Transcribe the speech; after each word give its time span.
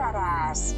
raras. 0.00 0.74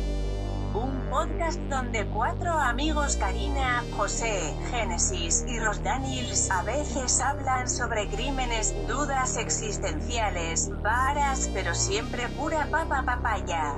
Un 0.74 1.08
podcast 1.08 1.60
donde 1.70 2.06
cuatro 2.06 2.50
amigos 2.50 3.16
Karina, 3.16 3.84
José, 3.96 4.52
Génesis 4.70 5.44
y 5.46 5.60
Ross 5.60 5.80
Daniels 5.84 6.50
a 6.50 6.64
veces 6.64 7.20
hablan 7.20 7.68
sobre 7.68 8.08
crímenes, 8.08 8.74
dudas 8.88 9.36
existenciales, 9.36 10.72
varas, 10.82 11.48
pero 11.54 11.72
siempre 11.74 12.22
pura 12.36 12.66
papa 12.68 13.04
papaya. 13.06 13.76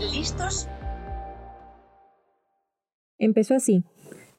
¿Listos? 0.00 0.66
Empezó 3.18 3.54
así. 3.54 3.84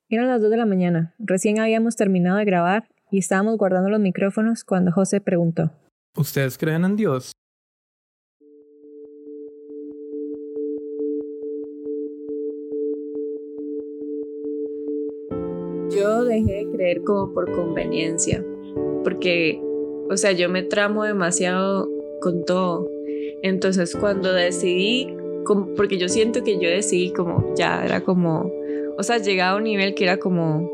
Eran 0.09 0.29
las 0.29 0.41
2 0.41 0.49
de 0.49 0.57
la 0.57 0.65
mañana. 0.65 1.13
Recién 1.19 1.59
habíamos 1.59 1.95
terminado 1.95 2.37
de 2.37 2.45
grabar 2.45 2.87
y 3.11 3.19
estábamos 3.19 3.57
guardando 3.57 3.89
los 3.89 3.99
micrófonos 3.99 4.63
cuando 4.63 4.91
José 4.91 5.21
preguntó. 5.21 5.71
¿Ustedes 6.15 6.57
creen 6.57 6.83
en 6.83 6.95
Dios? 6.95 7.36
Como 17.03 17.33
por 17.33 17.51
conveniencia, 17.51 18.43
porque, 19.03 19.61
o 20.09 20.17
sea, 20.17 20.31
yo 20.31 20.49
me 20.49 20.63
tramo 20.63 21.03
demasiado 21.03 21.89
con 22.21 22.45
todo. 22.45 22.89
Entonces 23.43 23.95
cuando 23.95 24.33
decidí, 24.33 25.15
porque 25.75 25.97
yo 25.97 26.09
siento 26.09 26.43
que 26.43 26.59
yo 26.59 26.69
decidí 26.69 27.11
como, 27.11 27.53
ya 27.55 27.83
era 27.85 28.01
como, 28.01 28.51
o 28.97 29.03
sea, 29.03 29.17
llegaba 29.17 29.51
a 29.51 29.57
un 29.57 29.63
nivel 29.63 29.93
que 29.95 30.03
era 30.05 30.17
como, 30.17 30.69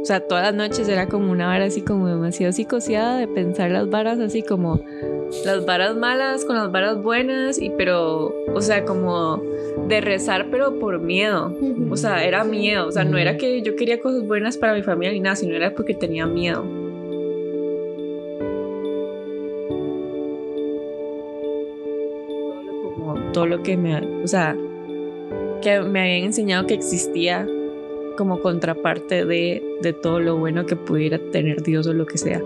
o 0.00 0.04
sea, 0.04 0.20
todas 0.20 0.44
las 0.44 0.54
noches 0.54 0.88
era 0.88 1.08
como 1.08 1.30
una 1.30 1.48
vara 1.48 1.66
así 1.66 1.82
como 1.82 2.08
demasiado 2.08 2.52
psicoseada 2.52 3.18
de 3.18 3.28
pensar 3.28 3.70
las 3.70 3.90
varas 3.90 4.18
así 4.18 4.42
como 4.42 4.80
las 5.44 5.66
varas 5.66 5.94
malas 5.94 6.44
con 6.46 6.56
las 6.56 6.72
varas 6.72 7.02
buenas 7.02 7.60
y 7.60 7.70
pero, 7.70 8.34
o 8.54 8.60
sea, 8.62 8.84
como 8.86 9.42
de 9.88 10.00
rezar 10.00 10.48
pero 10.50 10.78
por 10.78 11.00
miedo. 11.00 11.54
O 11.90 11.96
sea, 11.96 12.24
era 12.24 12.44
miedo, 12.44 12.88
o 12.88 12.92
sea, 12.92 13.04
no 13.04 13.18
era 13.18 13.36
que 13.36 13.60
yo 13.60 13.76
quería 13.76 14.00
cosas 14.00 14.26
buenas 14.26 14.56
para 14.56 14.74
mi 14.74 14.82
familia 14.82 15.12
ni 15.12 15.20
nada, 15.20 15.36
sino 15.36 15.54
era 15.54 15.74
porque 15.74 15.94
tenía 15.94 16.26
miedo. 16.26 16.62
Como 22.94 23.14
todo 23.32 23.46
lo 23.46 23.62
que 23.62 23.76
me, 23.76 24.22
o 24.22 24.26
sea, 24.26 24.56
que 25.60 25.80
me 25.80 26.00
habían 26.00 26.24
enseñado 26.24 26.66
que 26.66 26.74
existía 26.74 27.46
como 28.20 28.42
contraparte 28.42 29.24
de, 29.24 29.62
de 29.80 29.92
todo 29.94 30.20
lo 30.20 30.36
bueno 30.36 30.66
que 30.66 30.76
pudiera 30.76 31.18
tener 31.32 31.62
Dios 31.62 31.86
o 31.86 31.94
lo 31.94 32.04
que 32.04 32.18
sea. 32.18 32.42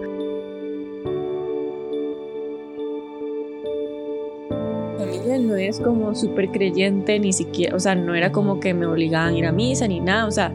familia 4.97 5.37
no 5.41 5.57
es 5.57 5.81
como 5.81 6.15
súper 6.15 6.51
creyente, 6.51 7.19
ni 7.19 7.33
siquiera, 7.33 7.75
o 7.75 7.81
sea, 7.81 7.97
no 7.97 8.15
era 8.15 8.31
como 8.31 8.61
que 8.61 8.73
me 8.73 8.87
obligaban 8.87 9.35
a 9.35 9.37
ir 9.37 9.47
a 9.47 9.51
misa 9.51 9.89
ni 9.89 9.99
nada, 9.99 10.27
o 10.27 10.31
sea, 10.31 10.53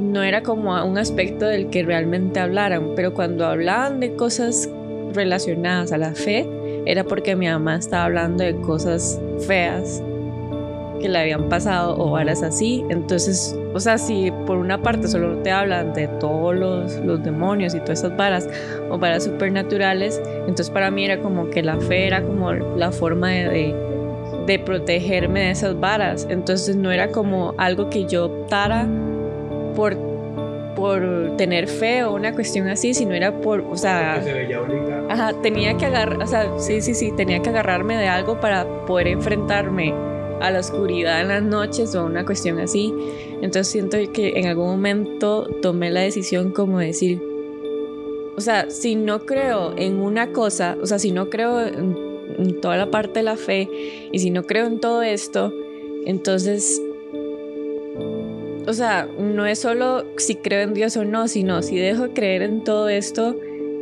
no 0.00 0.22
era 0.22 0.42
como 0.42 0.82
un 0.82 0.96
aspecto 0.96 1.44
del 1.44 1.68
que 1.68 1.82
realmente 1.82 2.40
hablaran, 2.40 2.92
pero 2.96 3.12
cuando 3.12 3.44
hablaban 3.44 4.00
de 4.00 4.14
cosas 4.14 4.70
relacionadas 5.12 5.92
a 5.92 5.98
la 5.98 6.14
fe, 6.14 6.48
era 6.86 7.04
porque 7.04 7.36
mi 7.36 7.48
mamá 7.48 7.76
estaba 7.76 8.06
hablando 8.06 8.44
de 8.44 8.56
cosas 8.62 9.20
feas 9.46 10.02
que 10.98 11.08
le 11.08 11.18
habían 11.18 11.48
pasado 11.48 11.96
o 11.98 12.10
varas 12.10 12.42
así. 12.42 12.84
Entonces, 12.88 13.58
o 13.74 13.80
sea, 13.80 13.98
si 13.98 14.30
por 14.46 14.58
una 14.58 14.82
parte 14.82 15.08
solo 15.08 15.38
te 15.38 15.50
hablan 15.50 15.92
de 15.94 16.08
todos 16.08 16.54
los, 16.54 16.96
los 17.04 17.22
demonios 17.22 17.74
y 17.74 17.80
todas 17.80 18.00
esas 18.00 18.16
varas 18.16 18.48
o 18.90 18.98
varas 18.98 19.24
supernaturales, 19.24 20.20
entonces 20.40 20.70
para 20.70 20.90
mí 20.90 21.04
era 21.04 21.20
como 21.20 21.50
que 21.50 21.62
la 21.62 21.78
fe 21.78 22.06
era 22.06 22.22
como 22.22 22.52
la 22.52 22.92
forma 22.92 23.30
de, 23.30 23.74
de, 24.46 24.58
protegerme 24.58 25.40
de 25.40 25.50
esas 25.50 25.78
varas. 25.78 26.26
Entonces 26.30 26.76
no 26.76 26.90
era 26.90 27.08
como 27.08 27.54
algo 27.58 27.90
que 27.90 28.04
yo 28.06 28.26
optara 28.26 28.86
por 29.74 29.96
por 30.78 31.36
tener 31.36 31.66
fe 31.66 32.04
o 32.04 32.14
una 32.14 32.32
cuestión 32.32 32.68
así, 32.68 32.94
sino 32.94 33.12
era 33.12 33.32
por, 33.40 33.62
o 33.62 33.76
sea, 33.76 34.22
ajá, 35.08 35.32
tenía 35.42 35.76
que 35.76 35.86
agarrar, 35.86 36.22
o 36.22 36.26
sea, 36.26 36.56
sí, 36.58 36.80
sí, 36.80 36.94
sí, 36.94 37.12
tenía 37.16 37.42
que 37.42 37.48
agarrarme 37.48 37.96
de 37.96 38.06
algo 38.06 38.38
para 38.38 38.64
poder 38.86 39.08
enfrentarme 39.08 39.92
a 40.40 40.50
la 40.50 40.60
oscuridad 40.60 41.20
en 41.20 41.28
las 41.28 41.42
noches 41.42 41.94
o 41.94 42.04
una 42.04 42.24
cuestión 42.24 42.58
así. 42.58 42.92
Entonces 43.42 43.68
siento 43.68 43.96
que 44.12 44.38
en 44.38 44.46
algún 44.46 44.66
momento 44.66 45.46
tomé 45.62 45.90
la 45.90 46.00
decisión 46.00 46.52
como 46.52 46.78
decir, 46.78 47.20
o 48.36 48.40
sea, 48.40 48.70
si 48.70 48.94
no 48.94 49.26
creo 49.26 49.76
en 49.76 50.00
una 50.00 50.32
cosa, 50.32 50.76
o 50.80 50.86
sea, 50.86 50.98
si 50.98 51.10
no 51.10 51.28
creo 51.28 51.66
en, 51.66 52.06
toda 52.60 52.76
la 52.76 52.88
parte 52.88 53.18
de 53.18 53.22
la 53.24 53.36
fe 53.36 53.68
y 54.12 54.18
si 54.20 54.30
no 54.30 54.44
creo 54.44 54.66
en 54.66 54.78
todo 54.78 55.02
esto, 55.02 55.52
entonces, 56.06 56.80
o 58.64 58.72
sea, 58.72 59.08
no 59.18 59.44
es 59.44 59.58
solo 59.58 60.04
si 60.18 60.36
creo 60.36 60.60
en 60.60 60.72
Dios 60.72 60.96
o 60.96 61.04
no, 61.04 61.26
sino 61.26 61.62
si 61.62 61.78
dejo 61.78 62.04
de 62.04 62.12
creer 62.12 62.42
en 62.42 62.62
todo 62.62 62.88
esto, 62.88 63.34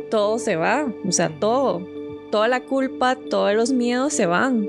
todo 0.09 0.39
se 0.39 0.55
va, 0.55 0.91
o 1.07 1.11
sea, 1.11 1.29
todo, 1.39 1.87
toda 2.31 2.47
la 2.47 2.61
culpa, 2.61 3.15
todos 3.15 3.53
los 3.53 3.71
miedos 3.71 4.13
se 4.13 4.25
van. 4.25 4.67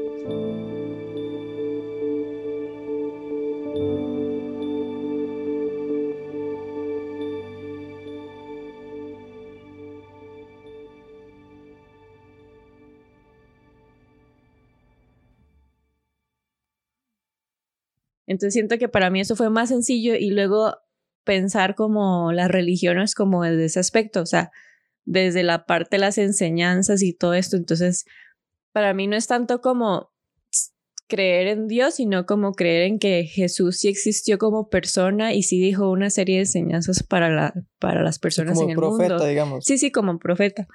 Entonces 18.29 18.53
siento 18.53 18.79
que 18.79 18.89
para 18.89 19.11
mí 19.11 19.21
eso 19.21 19.35
fue 19.35 19.49
más 19.49 19.71
sencillo 19.71 20.15
y 20.15 20.31
luego 20.31 20.77
pensar 21.25 21.75
como 21.75 22.31
las 22.33 22.51
religiones 22.51 23.15
como 23.15 23.43
desde 23.43 23.65
ese 23.65 23.81
aspecto, 23.81 24.21
o 24.21 24.27
sea, 24.27 24.51
desde 25.05 25.43
la 25.43 25.65
parte 25.65 25.97
de 25.97 26.01
las 26.01 26.19
enseñanzas 26.19 27.03
y 27.03 27.15
todo 27.15 27.33
esto. 27.33 27.57
Entonces, 27.57 28.05
para 28.73 28.93
mí 28.93 29.07
no 29.07 29.17
es 29.17 29.27
tanto 29.27 29.63
como 29.63 30.11
creer 31.09 31.47
en 31.49 31.69
Dios, 31.69 31.95
sino 31.95 32.27
como 32.27 32.53
creer 32.53 32.83
en 32.83 32.99
que 32.99 33.25
Jesús 33.25 33.79
sí 33.79 33.89
existió 33.89 34.37
como 34.37 34.69
persona 34.69 35.33
y 35.33 35.43
sí 35.43 35.59
dijo 35.59 35.91
una 35.91 36.11
serie 36.11 36.37
de 36.37 36.43
enseñanzas 36.43 37.03
para, 37.03 37.31
la, 37.31 37.55
para 37.79 38.03
las 38.03 38.19
personas 38.19 38.61
en 38.61 38.71
el 38.71 38.77
profeta, 38.77 39.27
digamos. 39.27 39.65
Sí, 39.65 39.79
sí, 39.79 39.91
como 39.91 40.19
profeta. 40.19 40.69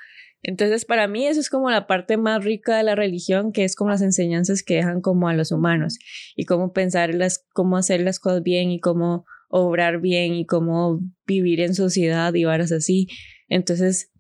Entonces, 0.44 0.84
para 0.84 1.08
mí 1.08 1.26
eso 1.26 1.40
es 1.40 1.50
como 1.50 1.72
la 1.72 1.88
parte 1.88 2.18
más 2.18 2.44
rica 2.44 2.78
de 2.78 2.84
la 2.84 2.96
religión, 2.96 3.54
que 3.54 3.64
es 3.64 3.76
como 3.76 3.92
las 3.92 4.02
enseñanzas 4.02 4.62
que 4.62 4.76
dejan 4.76 5.02
como 5.02 5.30
a 5.30 5.34
los 5.34 5.52
humanos 5.54 5.98
y 6.36 6.44
cómo 6.44 6.74
pensar 6.74 7.16
las, 7.16 7.46
cómo 7.54 7.78
hacer 7.78 8.02
las 8.02 8.20
cosas 8.20 8.44
bien 8.44 8.70
y 8.70 8.80
cómo 8.80 9.26
obrar 9.48 10.02
bien 10.02 10.34
y 10.34 10.46
cómo 10.46 11.00
vivir 11.26 11.62
en 11.62 11.74
sociedad 11.74 12.34
y 12.34 12.44
varas 12.44 12.74
así. 12.74 13.08
Entonces, 13.48 14.12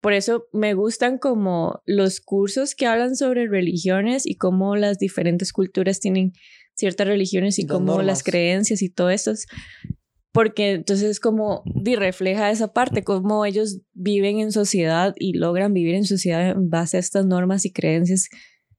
por 0.00 0.14
eso 0.14 0.46
me 0.52 0.72
gustan 0.72 1.18
como 1.18 1.82
los 1.84 2.20
cursos 2.20 2.74
que 2.74 2.86
hablan 2.86 3.14
sobre 3.14 3.46
religiones 3.46 4.26
y 4.26 4.36
cómo 4.36 4.76
las 4.76 4.98
diferentes 4.98 5.52
culturas 5.52 6.00
tienen 6.00 6.32
ciertas 6.74 7.06
religiones 7.06 7.58
y 7.58 7.66
cómo 7.66 8.00
las 8.00 8.22
creencias 8.22 8.80
y 8.80 8.88
todo 8.88 9.10
eso 9.10 9.32
porque 10.32 10.72
entonces 10.72 11.18
como 11.20 11.62
refleja 11.84 12.50
esa 12.50 12.72
parte, 12.72 13.02
cómo 13.02 13.44
ellos 13.44 13.80
viven 13.92 14.38
en 14.38 14.52
sociedad 14.52 15.14
y 15.18 15.32
logran 15.32 15.74
vivir 15.74 15.94
en 15.94 16.04
sociedad 16.04 16.50
en 16.50 16.70
base 16.70 16.96
a 16.96 17.00
estas 17.00 17.26
normas 17.26 17.64
y 17.64 17.72
creencias 17.72 18.28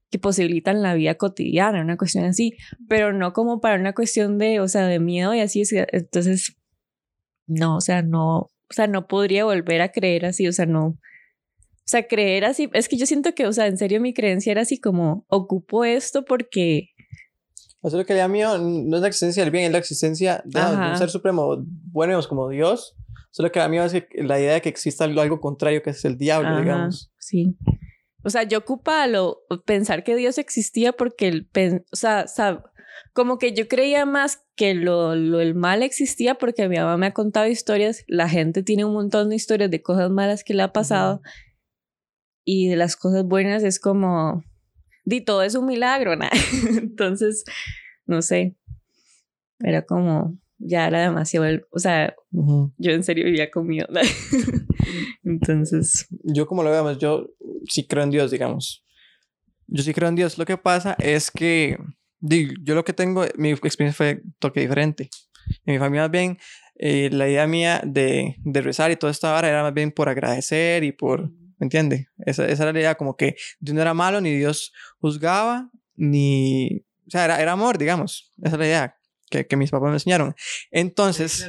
que 0.09 0.19
posibilitan 0.19 0.81
la 0.81 0.93
vida 0.93 1.15
cotidiana, 1.15 1.81
una 1.81 1.97
cuestión 1.97 2.25
así, 2.25 2.57
pero 2.87 3.13
no 3.13 3.31
como 3.33 3.61
para 3.61 3.79
una 3.79 3.93
cuestión 3.93 4.37
de, 4.37 4.59
o 4.59 4.67
sea, 4.67 4.85
de 4.87 4.99
miedo 4.99 5.33
y 5.33 5.39
así, 5.39 5.63
entonces, 5.91 6.57
no, 7.47 7.77
o 7.77 7.81
sea, 7.81 8.01
no, 8.01 8.37
o 8.39 8.73
sea, 8.73 8.87
no 8.87 9.07
podría 9.07 9.45
volver 9.45 9.81
a 9.81 9.91
creer 9.91 10.25
así, 10.25 10.47
o 10.47 10.51
sea, 10.51 10.65
no, 10.65 10.85
o 10.87 10.97
sea, 11.85 12.07
creer 12.07 12.45
así, 12.45 12.69
es 12.73 12.89
que 12.89 12.97
yo 12.97 13.05
siento 13.05 13.33
que, 13.33 13.47
o 13.47 13.53
sea, 13.53 13.67
en 13.67 13.77
serio 13.77 14.01
mi 14.01 14.13
creencia 14.13 14.51
era 14.51 14.61
así 14.61 14.79
como, 14.79 15.25
ocupo 15.29 15.85
esto 15.85 16.25
porque 16.25 16.89
o 17.81 17.89
sea, 17.89 17.99
lo 17.99 18.05
que 18.05 18.13
le 18.13 18.27
miedo 18.27 18.57
no 18.59 18.95
es 18.95 19.01
la 19.01 19.07
existencia 19.07 19.43
del 19.43 19.51
bien, 19.51 19.65
es 19.65 19.71
la 19.71 19.79
existencia 19.79 20.43
de, 20.45 20.59
un 20.59 20.97
ser 20.97 21.09
supremo, 21.09 21.57
bueno, 21.91 22.19
como 22.27 22.49
Dios. 22.49 22.95
Solo 23.31 23.47
lo 23.47 23.51
que 23.51 23.59
da 23.59 23.69
miedo 23.69 23.85
es 23.85 23.93
la 24.13 24.39
idea 24.39 24.53
de 24.53 24.61
que 24.61 24.69
exista 24.69 25.05
algo, 25.05 25.39
contrario, 25.39 25.81
que 25.81 25.91
es 25.91 26.05
el 26.05 26.17
diablo, 26.17 26.57
digamos. 26.59 27.11
Sí. 27.17 27.55
O 28.23 28.29
sea, 28.29 28.43
yo 28.43 28.59
ocupa 28.59 29.07
lo, 29.07 29.39
pensar 29.65 30.03
que 30.03 30.15
Dios 30.15 30.37
existía 30.37 30.91
porque, 30.93 31.27
el, 31.27 31.49
o 31.91 31.95
sea, 31.95 32.25
como 33.13 33.39
que 33.39 33.53
yo 33.53 33.67
creía 33.67 34.05
más 34.05 34.43
que 34.55 34.75
lo, 34.75 35.15
lo, 35.15 35.39
el 35.39 35.55
mal 35.55 35.81
existía 35.81 36.35
porque 36.35 36.67
mi 36.69 36.77
mamá 36.77 36.97
me 36.97 37.07
ha 37.07 37.13
contado 37.13 37.47
historias, 37.47 38.03
la 38.07 38.29
gente 38.29 38.61
tiene 38.61 38.85
un 38.85 38.93
montón 38.93 39.29
de 39.29 39.35
historias 39.37 39.71
de 39.71 39.81
cosas 39.81 40.11
malas 40.11 40.43
que 40.43 40.53
le 40.53 40.61
ha 40.61 40.71
pasado 40.71 41.21
y 42.45 42.67
de 42.67 42.75
las 42.75 42.95
cosas 42.95 43.23
buenas 43.25 43.63
es 43.63 43.79
como, 43.79 44.43
di 45.03 45.21
todo 45.21 45.43
es 45.43 45.55
un 45.55 45.65
milagro, 45.65 46.15
¿no? 46.15 46.27
Entonces, 46.77 47.43
no 48.05 48.21
sé, 48.21 48.55
era 49.59 49.85
como, 49.85 50.37
ya 50.57 50.87
era 50.87 51.01
demasiado, 51.01 51.45
o 51.71 51.79
sea, 51.79 52.15
yo 52.31 52.91
en 52.91 53.03
serio 53.03 53.25
vivía 53.25 53.49
con 53.49 53.67
miedo. 53.67 53.87
Entonces. 55.23 56.07
Yo 56.23 56.45
como 56.47 56.63
lo 56.63 56.71
veo, 56.71 56.97
yo 56.97 57.29
sí 57.67 57.87
creo 57.87 58.03
en 58.03 58.11
Dios, 58.11 58.31
digamos. 58.31 58.85
Yo 59.67 59.83
sí 59.83 59.93
creo 59.93 60.09
en 60.09 60.15
Dios. 60.15 60.37
Lo 60.37 60.45
que 60.45 60.57
pasa 60.57 60.95
es 60.99 61.31
que 61.31 61.77
yo 62.19 62.75
lo 62.75 62.83
que 62.83 62.93
tengo, 62.93 63.25
mi 63.37 63.51
experiencia 63.51 63.93
fue 63.93 64.21
toque 64.39 64.61
diferente. 64.61 65.09
En 65.65 65.73
mi 65.73 65.79
familia 65.79 66.03
más 66.03 66.11
bien, 66.11 66.37
eh, 66.75 67.09
la 67.11 67.27
idea 67.27 67.47
mía 67.47 67.81
de, 67.83 68.35
de 68.43 68.61
rezar 68.61 68.91
y 68.91 68.95
toda 68.95 69.11
esta 69.11 69.35
hora 69.35 69.49
era 69.49 69.63
más 69.63 69.73
bien 69.73 69.91
por 69.91 70.09
agradecer 70.09 70.83
y 70.83 70.91
por, 70.91 71.31
¿me 71.61 71.65
entiende? 71.65 72.09
Esa, 72.25 72.47
esa 72.47 72.63
era 72.63 72.73
la 72.73 72.79
idea, 72.79 72.95
como 72.95 73.15
que 73.15 73.35
Dios 73.59 73.75
no 73.75 73.81
era 73.81 73.93
malo, 73.93 74.19
ni 74.19 74.35
Dios 74.35 74.73
juzgaba, 74.99 75.69
ni... 75.95 76.83
O 77.05 77.11
sea, 77.11 77.25
era, 77.25 77.39
era 77.39 77.51
amor, 77.51 77.77
digamos. 77.77 78.33
Esa 78.41 78.55
es 78.55 78.59
la 78.59 78.65
idea 78.65 78.97
que, 79.29 79.45
que, 79.45 79.55
mis 79.57 79.69
papás 79.69 79.89
me 79.89 79.95
enseñaron. 79.95 80.33
Entonces, 80.71 81.47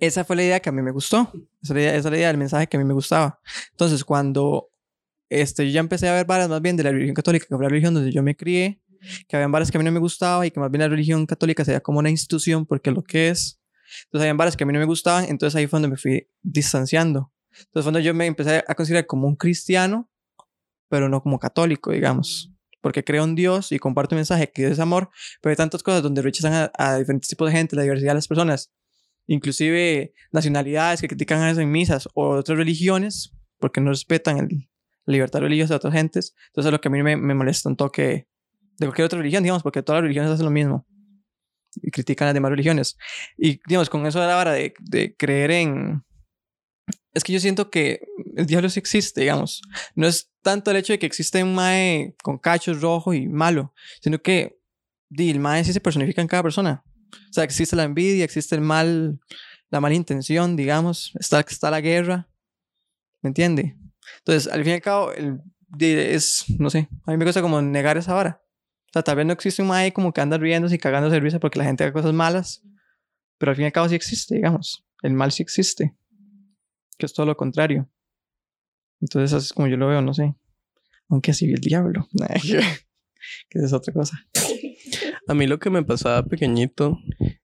esa 0.00 0.24
fue 0.24 0.34
la 0.34 0.42
idea 0.42 0.60
que 0.60 0.70
a 0.70 0.72
mí 0.72 0.82
me 0.82 0.90
gustó. 0.90 1.30
Esa 1.62 1.74
idea, 1.74 1.90
esa 1.90 2.08
es 2.08 2.12
la 2.12 2.18
idea 2.18 2.26
del 2.26 2.36
mensaje 2.36 2.66
que 2.66 2.76
a 2.76 2.80
mí 2.80 2.84
me 2.84 2.94
gustaba. 2.94 3.40
Entonces, 3.70 4.02
cuando 4.02 4.72
este, 5.28 5.66
yo 5.66 5.72
ya 5.72 5.80
empecé 5.80 6.08
a 6.08 6.14
ver 6.14 6.26
varias 6.26 6.48
más 6.48 6.60
bien 6.60 6.76
de 6.76 6.82
la 6.82 6.90
religión 6.90 7.14
católica, 7.14 7.46
que 7.46 7.54
fue 7.54 7.64
la 7.64 7.68
religión 7.68 7.94
donde 7.94 8.10
yo 8.10 8.24
me 8.24 8.34
crié, 8.34 8.82
que 9.28 9.36
habían 9.36 9.52
varias 9.52 9.70
que 9.70 9.78
a 9.78 9.80
mí 9.80 9.84
no 9.84 9.92
me 9.92 10.00
gustaba 10.00 10.44
y 10.44 10.50
que 10.50 10.58
más 10.58 10.70
bien 10.72 10.80
la 10.80 10.88
religión 10.88 11.26
católica 11.26 11.64
sería 11.64 11.80
como 11.80 12.00
una 12.00 12.10
institución 12.10 12.66
porque 12.66 12.90
lo 12.90 13.04
que 13.04 13.28
es. 13.28 13.60
Entonces 14.06 14.22
habían 14.22 14.36
varias 14.36 14.56
que 14.56 14.64
a 14.64 14.66
mí 14.66 14.72
no 14.72 14.80
me 14.80 14.84
gustaban, 14.84 15.26
entonces 15.26 15.54
ahí 15.54 15.68
fue 15.68 15.76
donde 15.78 15.90
me 15.90 15.96
fui 15.96 16.28
distanciando. 16.42 17.30
Entonces 17.58 17.84
fue 17.84 17.84
donde 17.84 18.02
yo 18.02 18.14
me 18.14 18.26
empecé 18.26 18.64
a 18.66 18.74
considerar 18.74 19.06
como 19.06 19.26
un 19.26 19.36
cristiano, 19.36 20.10
pero 20.88 21.08
no 21.08 21.22
como 21.22 21.38
católico, 21.38 21.92
digamos. 21.92 22.52
Porque 22.80 23.04
creo 23.04 23.24
en 23.24 23.34
Dios 23.34 23.72
y 23.72 23.78
comparto 23.78 24.14
un 24.14 24.18
mensaje 24.18 24.50
que 24.50 24.66
es 24.68 24.78
amor, 24.78 25.10
pero 25.40 25.50
hay 25.50 25.56
tantas 25.56 25.82
cosas 25.82 26.02
donde 26.02 26.22
rechazan 26.22 26.70
a, 26.72 26.98
diferentes 26.98 27.28
tipos 27.28 27.50
de 27.50 27.56
gente, 27.56 27.74
la 27.74 27.82
diversidad 27.82 28.10
de 28.10 28.16
las 28.16 28.28
personas, 28.28 28.72
inclusive 29.26 30.12
nacionalidades 30.30 31.00
que 31.00 31.08
critican 31.08 31.40
a 31.42 31.50
eso 31.50 31.60
en 31.60 31.70
misas 31.70 32.08
o 32.14 32.36
otras 32.36 32.58
religiones, 32.58 33.32
porque 33.58 33.80
no 33.80 33.90
respetan 33.90 34.38
el, 34.38 34.68
la 35.06 35.12
libertad 35.12 35.40
religiosa 35.40 35.74
de 35.74 35.76
otras 35.76 35.94
gentes. 35.94 36.34
Entonces, 36.48 36.70
lo 36.70 36.80
que 36.80 36.88
a 36.88 36.90
mí 36.90 37.02
me, 37.02 37.16
me 37.16 37.34
molesta 37.34 37.68
un 37.68 37.76
toque 37.76 38.28
de 38.78 38.86
cualquier 38.86 39.06
otra 39.06 39.18
religión, 39.18 39.42
digamos, 39.42 39.62
porque 39.62 39.82
todas 39.82 39.98
las 39.98 40.02
religiones 40.02 40.30
hacen 40.30 40.44
lo 40.44 40.50
mismo 40.50 40.86
y 41.82 41.90
critican 41.90 42.26
las 42.26 42.34
demás 42.34 42.50
religiones. 42.50 42.96
Y, 43.36 43.60
digamos, 43.66 43.90
con 43.90 44.06
eso 44.06 44.20
de 44.20 44.26
la 44.26 44.34
vara 44.34 44.52
de, 44.52 44.74
de 44.80 45.14
creer 45.16 45.50
en. 45.50 46.04
Es 47.16 47.24
que 47.24 47.32
yo 47.32 47.40
siento 47.40 47.70
que 47.70 48.06
el 48.36 48.44
diablo 48.44 48.68
sí 48.68 48.78
existe, 48.78 49.22
digamos. 49.22 49.62
No 49.94 50.06
es 50.06 50.30
tanto 50.42 50.70
el 50.70 50.76
hecho 50.76 50.92
de 50.92 50.98
que 50.98 51.06
existe 51.06 51.42
un 51.42 51.54
mae 51.54 52.14
con 52.22 52.36
cachos 52.36 52.82
rojo 52.82 53.14
y 53.14 53.26
malo, 53.26 53.72
sino 54.02 54.20
que 54.20 54.60
el 55.16 55.40
mae 55.40 55.64
sí 55.64 55.72
se 55.72 55.80
personifica 55.80 56.20
en 56.20 56.28
cada 56.28 56.42
persona. 56.42 56.84
O 57.10 57.32
sea, 57.32 57.44
existe 57.44 57.74
la 57.74 57.84
envidia, 57.84 58.22
existe 58.22 58.54
el 58.54 58.60
mal, 58.60 59.18
la 59.70 59.80
mala 59.80 59.94
intención, 59.94 60.56
digamos, 60.56 61.12
está, 61.18 61.40
está 61.40 61.70
la 61.70 61.80
guerra. 61.80 62.28
¿Me 63.22 63.28
entiende? 63.28 63.78
Entonces, 64.18 64.52
al 64.52 64.62
fin 64.62 64.72
y 64.72 64.74
al 64.74 64.82
cabo, 64.82 65.12
el, 65.12 65.40
es, 65.80 66.44
no 66.58 66.68
sé, 66.68 66.90
a 67.06 67.12
mí 67.12 67.16
me 67.16 67.24
gusta 67.24 67.40
como 67.40 67.62
negar 67.62 67.96
esa 67.96 68.12
vara. 68.12 68.42
O 68.90 68.92
sea, 68.92 69.02
tal 69.02 69.16
vez 69.16 69.24
no 69.24 69.32
existe 69.32 69.62
un 69.62 69.68
mae 69.68 69.94
como 69.94 70.12
que 70.12 70.20
anda 70.20 70.36
riendo 70.36 70.70
y 70.70 70.76
cagando 70.76 71.08
risa 71.18 71.40
porque 71.40 71.58
la 71.58 71.64
gente 71.64 71.82
haga 71.82 71.94
cosas 71.94 72.12
malas, 72.12 72.62
pero 73.38 73.52
al 73.52 73.56
fin 73.56 73.62
y 73.62 73.66
al 73.68 73.72
cabo 73.72 73.88
sí 73.88 73.94
existe, 73.94 74.34
digamos. 74.34 74.86
El 75.00 75.14
mal 75.14 75.32
sí 75.32 75.42
existe, 75.42 75.96
que 76.96 77.06
es 77.06 77.12
todo 77.12 77.26
lo 77.26 77.36
contrario. 77.36 77.88
Entonces, 79.00 79.32
así 79.32 79.46
es 79.46 79.52
como 79.52 79.68
yo 79.68 79.76
lo 79.76 79.88
veo, 79.88 80.02
no 80.02 80.14
sé. 80.14 80.34
Aunque 81.08 81.30
así 81.30 81.46
vi 81.46 81.54
el 81.54 81.60
diablo, 81.60 82.08
que 83.50 83.58
es 83.58 83.72
otra 83.72 83.92
cosa. 83.92 84.18
A 85.28 85.34
mí 85.34 85.46
lo 85.46 85.58
que 85.58 85.70
me 85.70 85.82
pasaba 85.82 86.24
pequeñito, 86.24 86.98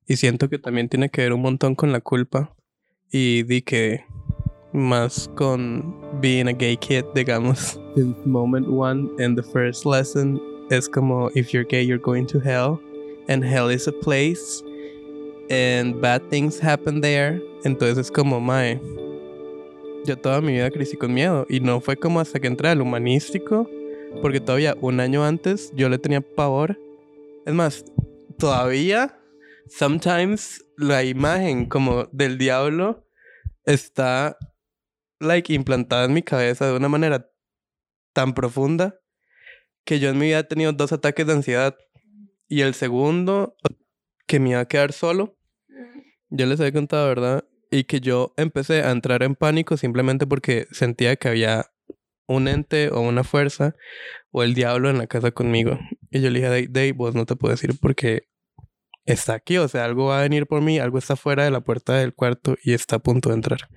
y 0.06 0.16
siento 0.16 0.48
que 0.48 0.58
también 0.58 0.88
tiene 0.88 1.10
que 1.10 1.22
ver 1.22 1.32
un 1.32 1.42
montón 1.42 1.74
con 1.74 1.92
la 1.92 2.00
culpa, 2.00 2.54
y 3.10 3.42
di 3.42 3.62
que 3.62 4.04
más 4.72 5.28
con 5.36 6.20
being 6.20 6.48
a 6.48 6.52
gay 6.52 6.76
kid, 6.76 7.04
digamos. 7.14 7.78
In 7.96 8.16
moment 8.24 8.68
one 8.68 9.10
in 9.18 9.34
the 9.34 9.42
first 9.42 9.84
lesson 9.84 10.40
es 10.70 10.88
como 10.88 11.30
if 11.34 11.52
you're 11.52 11.66
gay 11.68 11.82
you're 11.82 12.02
going 12.02 12.24
to 12.26 12.40
hell 12.40 12.80
and 13.28 13.44
hell 13.44 13.68
is 13.68 13.86
a 13.86 13.92
place 13.92 14.62
and 15.50 16.00
bad 16.00 16.22
things 16.30 16.58
happen 16.58 17.00
there. 17.00 17.40
Entonces 17.64 17.98
es 17.98 18.10
como, 18.10 18.40
mae, 18.40 18.80
yo 20.04 20.18
toda 20.18 20.40
mi 20.40 20.52
vida 20.52 20.70
crecí 20.70 20.96
con 20.96 21.14
miedo 21.14 21.46
y 21.48 21.60
no 21.60 21.80
fue 21.80 21.96
como 21.96 22.20
hasta 22.20 22.40
que 22.40 22.46
entré 22.46 22.68
al 22.68 22.80
humanístico, 22.80 23.68
porque 24.20 24.40
todavía 24.40 24.76
un 24.80 25.00
año 25.00 25.24
antes 25.24 25.72
yo 25.74 25.88
le 25.88 25.98
tenía 25.98 26.20
pavor. 26.20 26.78
Es 27.46 27.54
más, 27.54 27.84
todavía, 28.38 29.18
sometimes 29.68 30.64
la 30.76 31.04
imagen 31.04 31.66
como 31.66 32.04
del 32.12 32.38
diablo 32.38 33.06
está 33.64 34.36
like 35.20 35.52
implantada 35.52 36.04
en 36.06 36.14
mi 36.14 36.22
cabeza 36.22 36.66
de 36.66 36.76
una 36.76 36.88
manera 36.88 37.30
tan 38.12 38.34
profunda 38.34 38.98
que 39.84 39.98
yo 39.98 40.10
en 40.10 40.18
mi 40.18 40.26
vida 40.26 40.40
he 40.40 40.44
tenido 40.44 40.72
dos 40.72 40.92
ataques 40.92 41.26
de 41.26 41.32
ansiedad 41.32 41.76
y 42.48 42.60
el 42.62 42.74
segundo 42.74 43.56
que 44.26 44.40
me 44.40 44.50
iba 44.50 44.60
a 44.60 44.68
quedar 44.68 44.92
solo. 44.92 45.36
Yo 46.28 46.46
les 46.46 46.60
había 46.60 46.72
contado, 46.72 47.06
¿verdad? 47.08 47.44
Y 47.72 47.84
que 47.84 48.00
yo 48.00 48.34
empecé 48.36 48.82
a 48.82 48.90
entrar 48.92 49.24
en 49.24 49.34
pánico 49.34 49.76
simplemente 49.76 50.26
porque 50.26 50.68
sentía 50.70 51.16
que 51.16 51.28
había 51.28 51.72
un 52.26 52.46
ente 52.46 52.90
o 52.90 53.00
una 53.00 53.24
fuerza 53.24 53.74
o 54.30 54.42
el 54.42 54.54
diablo 54.54 54.90
en 54.90 54.98
la 54.98 55.06
casa 55.06 55.30
conmigo. 55.30 55.78
Y 56.10 56.20
yo 56.20 56.30
le 56.30 56.40
dije 56.40 56.68
Dave, 56.68 56.92
vos 56.92 57.14
no 57.14 57.26
te 57.26 57.34
puedo 57.34 57.52
decir 57.52 57.72
porque 57.80 58.28
está 59.04 59.34
aquí, 59.34 59.58
o 59.58 59.68
sea, 59.68 59.84
algo 59.84 60.06
va 60.06 60.18
a 60.18 60.22
venir 60.22 60.46
por 60.46 60.62
mí, 60.62 60.78
algo 60.78 60.98
está 60.98 61.16
fuera 61.16 61.44
de 61.44 61.50
la 61.50 61.60
puerta 61.60 61.94
del 61.94 62.14
cuarto 62.14 62.56
y 62.62 62.74
está 62.74 62.96
a 62.96 62.98
punto 63.00 63.30
de 63.30 63.34
entrar. 63.36 63.68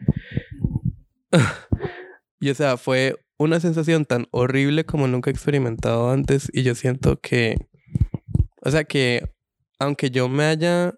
y 2.39 2.50
o 2.50 2.56
sea, 2.56 2.77
fue 2.77 3.15
una 3.38 3.59
sensación 3.59 4.06
tan 4.06 4.27
horrible 4.31 4.86
como 4.86 5.07
nunca 5.07 5.30
he 5.30 5.33
experimentado 5.33 6.09
antes 6.12 6.50
y 6.53 6.63
yo 6.63 6.75
siento 6.75 7.19
que, 7.19 7.57
o 8.62 8.71
sea, 8.71 8.83
que 8.83 9.33
aunque 9.80 10.09
yo 10.09 10.30
me 10.30 10.45
haya, 10.45 10.94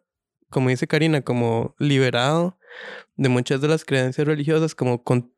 como 0.49 0.69
dice 0.69 0.87
Karina, 0.87 1.21
como 1.21 1.75
liberado 1.79 2.56
de 3.15 3.29
muchas 3.29 3.61
de 3.61 3.67
las 3.67 3.85
creencias 3.85 4.27
religiosas, 4.27 4.75
como 4.75 5.03
con, 5.03 5.33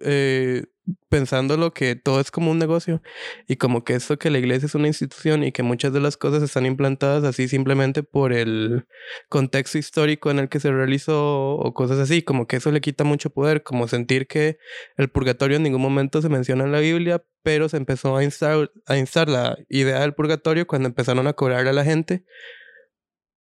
eh, 0.00 0.64
pensando 1.08 1.56
lo 1.56 1.72
que 1.72 1.96
todo 1.96 2.20
es 2.20 2.30
como 2.30 2.50
un 2.50 2.58
negocio 2.58 3.02
y 3.46 3.56
como 3.56 3.84
que 3.84 3.94
esto 3.94 4.18
que 4.18 4.30
la 4.30 4.38
iglesia 4.38 4.66
es 4.66 4.74
una 4.74 4.86
institución 4.86 5.44
y 5.44 5.52
que 5.52 5.62
muchas 5.62 5.92
de 5.92 6.00
las 6.00 6.16
cosas 6.16 6.42
están 6.42 6.66
implantadas 6.66 7.24
así 7.24 7.48
simplemente 7.48 8.02
por 8.02 8.32
el 8.32 8.86
contexto 9.28 9.78
histórico 9.78 10.30
en 10.30 10.38
el 10.38 10.48
que 10.48 10.60
se 10.60 10.70
realizó 10.70 11.56
o 11.56 11.74
cosas 11.74 11.98
así, 11.98 12.22
como 12.22 12.46
que 12.46 12.56
eso 12.56 12.72
le 12.72 12.80
quita 12.80 13.04
mucho 13.04 13.30
poder, 13.30 13.62
como 13.62 13.88
sentir 13.88 14.26
que 14.26 14.58
el 14.96 15.08
purgatorio 15.08 15.56
en 15.56 15.64
ningún 15.64 15.82
momento 15.82 16.22
se 16.22 16.28
menciona 16.28 16.64
en 16.64 16.72
la 16.72 16.80
Biblia, 16.80 17.22
pero 17.42 17.68
se 17.68 17.76
empezó 17.76 18.16
a 18.16 18.24
instar, 18.24 18.70
a 18.86 18.96
instar 18.96 19.28
la 19.28 19.58
idea 19.68 20.00
del 20.00 20.14
purgatorio 20.14 20.66
cuando 20.66 20.88
empezaron 20.88 21.26
a 21.26 21.34
cobrarle 21.34 21.70
a 21.70 21.74
la 21.74 21.84
gente 21.84 22.24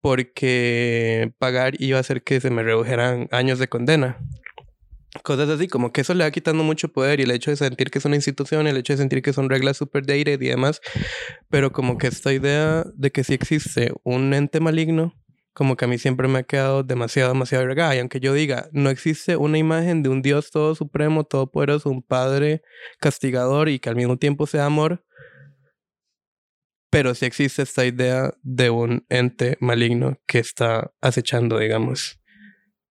porque 0.08 1.34
pagar 1.38 1.74
iba 1.82 1.98
a 1.98 2.00
hacer 2.00 2.24
que 2.24 2.40
se 2.40 2.50
me 2.50 2.64
redujeran 2.64 3.28
años 3.30 3.60
de 3.60 3.68
condena 3.68 4.18
cosas 5.22 5.50
así, 5.50 5.68
como 5.68 5.92
que 5.92 6.00
eso 6.00 6.14
le 6.14 6.24
va 6.24 6.32
quitando 6.32 6.64
mucho 6.64 6.88
poder 6.88 7.20
y 7.20 7.24
el 7.24 7.32
hecho 7.32 7.52
de 7.52 7.58
sentir 7.58 7.92
que 7.92 8.00
es 8.00 8.06
una 8.06 8.16
institución, 8.16 8.68
el 8.68 8.78
hecho 8.78 8.94
de 8.94 8.98
sentir 9.00 9.22
que 9.22 9.34
son 9.34 9.50
reglas 9.50 9.76
super 9.76 10.06
dated 10.06 10.40
y 10.40 10.48
demás, 10.48 10.80
pero 11.50 11.74
como 11.74 11.98
que 11.98 12.08
esta 12.08 12.32
idea 12.32 12.86
de 12.96 13.12
que 13.12 13.26
sí 13.26 13.34
existe 13.34 13.92
un 14.06 14.34
ente 14.34 14.62
maligno, 14.62 15.14
como 15.52 15.76
que 15.76 15.84
a 15.84 15.88
mí 15.90 15.98
siempre 15.98 16.30
me 16.30 16.40
ha 16.40 16.44
quedado 16.44 16.84
demasiado, 16.84 17.34
demasiado 17.34 17.66
regada. 17.66 17.94
Y 17.94 18.00
aunque 18.00 18.22
yo 18.22 18.34
diga, 18.34 18.70
no 18.72 18.90
existe 18.90 19.36
una 19.36 19.58
imagen 19.58 20.04
de 20.04 20.10
un 20.10 20.22
Dios 20.22 20.52
todo 20.52 20.74
supremo, 20.74 21.26
todopoderoso, 21.26 21.90
un 21.90 22.02
Padre 22.02 22.62
castigador 23.02 23.68
y 23.68 23.80
que 23.80 23.90
al 23.90 23.98
mismo 23.98 24.16
tiempo 24.16 24.48
sea 24.48 24.68
amor, 24.68 25.04
pero 26.90 27.14
sí 27.16 27.26
existe 27.26 27.62
esta 27.62 27.86
idea 27.86 28.34
de 28.44 28.70
un 28.70 29.06
ente 29.10 29.58
maligno 29.60 30.20
que 30.26 30.40
está 30.40 30.92
acechando, 31.02 31.60
digamos. 31.60 32.20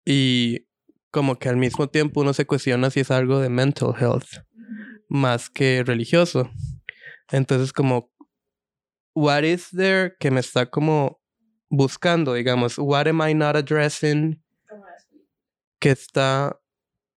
Y 0.04 0.66
como 1.10 1.38
que 1.38 1.48
al 1.48 1.56
mismo 1.56 1.88
tiempo 1.88 2.22
uno 2.22 2.32
se 2.32 2.46
cuestiona 2.46 2.90
si 2.90 3.00
es 3.00 3.10
algo 3.10 3.38
de 3.40 3.50
mental 3.50 3.94
health 3.98 4.44
más 5.08 5.50
que 5.50 5.84
religioso. 5.84 6.50
Entonces 7.30 7.72
como, 7.72 8.10
what 9.14 9.42
is 9.42 9.68
there 9.70 10.14
que 10.18 10.30
me 10.30 10.40
está 10.40 10.66
como 10.70 11.20
buscando, 11.68 12.34
digamos, 12.34 12.78
what 12.78 13.06
am 13.06 13.20
I 13.26 13.34
not 13.34 13.56
addressing 13.56 14.42
que 15.78 15.90
está 15.90 16.58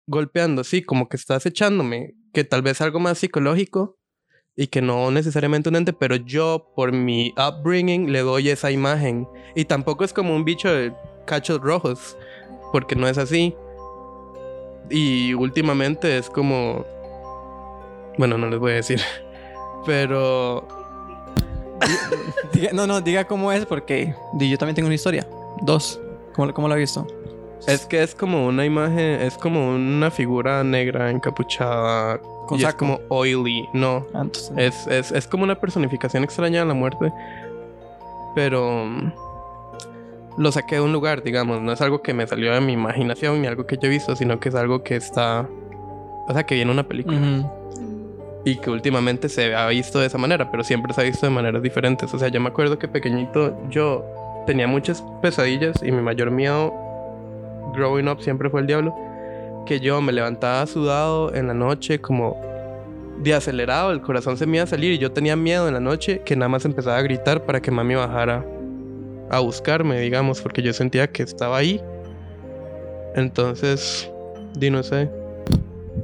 golpeando, 0.07 0.65
sí, 0.65 0.83
como 0.83 1.09
que 1.09 1.17
está 1.17 1.37
acechándome, 1.37 2.15
que 2.33 2.45
tal 2.45 2.63
vez 2.63 2.81
algo 2.81 3.01
más 3.01 3.19
psicológico 3.19 3.99
y 4.57 4.67
que 4.67 4.83
no 4.83 5.11
necesariamente 5.11 5.69
un 5.69 5.77
ente, 5.77 5.93
pero 5.93 6.17
yo 6.17 6.71
por 6.75 6.93
mi 6.93 7.35
upbringing 7.37 8.13
le 8.13 8.21
doy 8.21 8.51
esa 8.51 8.71
imagen 8.71 9.27
y 9.55 9.65
tampoco 9.65 10.05
es 10.05 10.13
como 10.13 10.35
un 10.35 10.45
bicho 10.45 10.73
de 10.73 10.93
cachos 11.25 11.61
rojos, 11.61 12.17
porque 12.73 12.95
no 12.95 13.09
es 13.09 13.19
así. 13.19 13.55
Y 14.91 15.33
últimamente 15.35 16.19
es 16.19 16.29
como. 16.29 16.85
Bueno, 18.19 18.37
no 18.37 18.51
les 18.51 18.59
voy 18.59 18.73
a 18.73 18.77
decir. 18.77 19.01
Pero. 19.87 20.67
no, 22.73 22.87
no, 22.87 23.01
diga 23.01 23.27
cómo 23.27 23.51
es 23.53 23.65
porque 23.67 24.15
yo 24.39 24.59
también 24.59 24.75
tengo 24.75 24.87
una 24.87 24.95
historia. 24.95 25.27
Dos. 25.63 26.01
¿Cómo, 26.35 26.53
cómo 26.53 26.69
lo 26.69 26.75
ha 26.75 26.77
visto? 26.77 27.07
Es 27.67 27.87
que 27.87 28.03
es 28.03 28.15
como 28.15 28.47
una 28.47 28.65
imagen, 28.65 29.21
es 29.21 29.37
como 29.39 29.75
una 29.75 30.11
figura 30.11 30.65
negra 30.65 31.11
encapuchada 31.11 32.21
Con 32.47 32.59
y 32.61 32.65
es 32.65 32.75
como 32.75 33.01
oily. 33.09 33.69
No, 33.73 34.07
Ah, 34.15 34.23
entonces- 34.23 34.53
es, 34.57 34.87
es, 34.87 35.13
es 35.13 35.27
como 35.27 35.45
una 35.45 35.55
personificación 35.57 36.25
extraña 36.25 36.61
de 36.61 36.67
la 36.67 36.75
muerte. 36.75 37.13
Pero 38.35 38.85
mm, 38.87 39.13
lo 40.39 40.53
saqué 40.53 40.77
de 40.77 40.81
un 40.81 40.93
lugar, 40.93 41.23
digamos. 41.23 41.61
No 41.61 41.73
es 41.73 41.81
algo 41.81 42.03
que 42.03 42.15
me 42.15 42.27
salió 42.27 42.53
de 42.53 42.61
mi 42.61 42.73
imaginación 42.73 43.41
ni 43.43 43.47
algo 43.47 43.67
que 43.67 43.77
yo 43.77 43.87
he 43.89 43.91
visto, 43.91 44.17
sino 44.17 44.41
que 44.41 44.49
es 44.49 44.55
algo 44.55 44.83
que 44.83 44.97
está. 44.97 45.47
O 46.29 46.33
sea, 46.33 46.45
que 46.45 46.55
viene 46.55 46.71
en 46.71 46.79
una 46.79 46.89
película. 46.89 47.19
Ujú. 47.19 47.51
Y 48.45 48.57
que 48.57 48.71
últimamente 48.71 49.29
se 49.29 49.55
ha 49.55 49.69
visto 49.69 50.01
de 50.01 50.07
esa 50.07 50.19
manera, 50.19 50.51
pero 50.51 50.65
siempre 50.65 50.93
se 50.95 51.01
ha 51.01 51.05
visto 51.05 51.27
de 51.27 51.31
maneras 51.33 51.63
diferentes. 51.63 52.13
O 52.13 52.19
sea, 52.19 52.29
yo 52.29 52.41
me 52.41 52.49
acuerdo 52.49 52.79
que 52.79 52.89
pequeñito 52.89 53.57
yo 53.71 54.05
tenía 54.47 54.67
muchas 54.67 55.05
pesadillas 55.21 55.81
y 55.83 55.93
mi 55.93 56.03
mayor 56.03 56.31
miedo 56.33 56.73
growing 57.75 58.09
up 58.09 58.21
siempre 58.21 58.51
fue 58.51 58.61
el 58.63 58.67
diablo. 58.67 58.95
Que 59.67 59.81
yo 59.81 60.01
me 60.01 60.13
levantaba 60.13 60.67
sudado 60.67 61.35
en 61.35 61.47
la 61.47 61.55
noche, 61.55 62.01
como 62.01 62.41
de 63.19 63.35
acelerado, 63.35 63.93
el 63.93 64.01
corazón 64.01 64.37
se 64.37 64.47
me 64.47 64.57
iba 64.57 64.65
a 64.65 64.67
salir 64.67 64.93
y 64.93 64.99
yo 64.99 65.13
tenía 65.13 65.37
miedo 65.37 65.69
en 65.69 65.75
la 65.75 65.81
noche 65.81 66.23
que 66.25 66.35
nada 66.35 66.49
más 66.49 66.65
empezaba 66.65 66.97
a 66.99 67.03
gritar 67.03 67.45
para 67.47 67.61
que 67.63 67.71
mami 67.71 67.95
bajara 67.95 68.45
a 69.31 69.39
buscarme, 69.41 70.01
digamos, 70.01 70.41
porque 70.41 70.63
yo 70.63 70.73
sentía 70.73 71.07
que 71.11 71.23
estaba 71.23 71.57
ahí. 71.57 71.81
Entonces, 73.15 74.11
di 74.55 74.71
no 74.71 74.83
sé. 74.83 75.09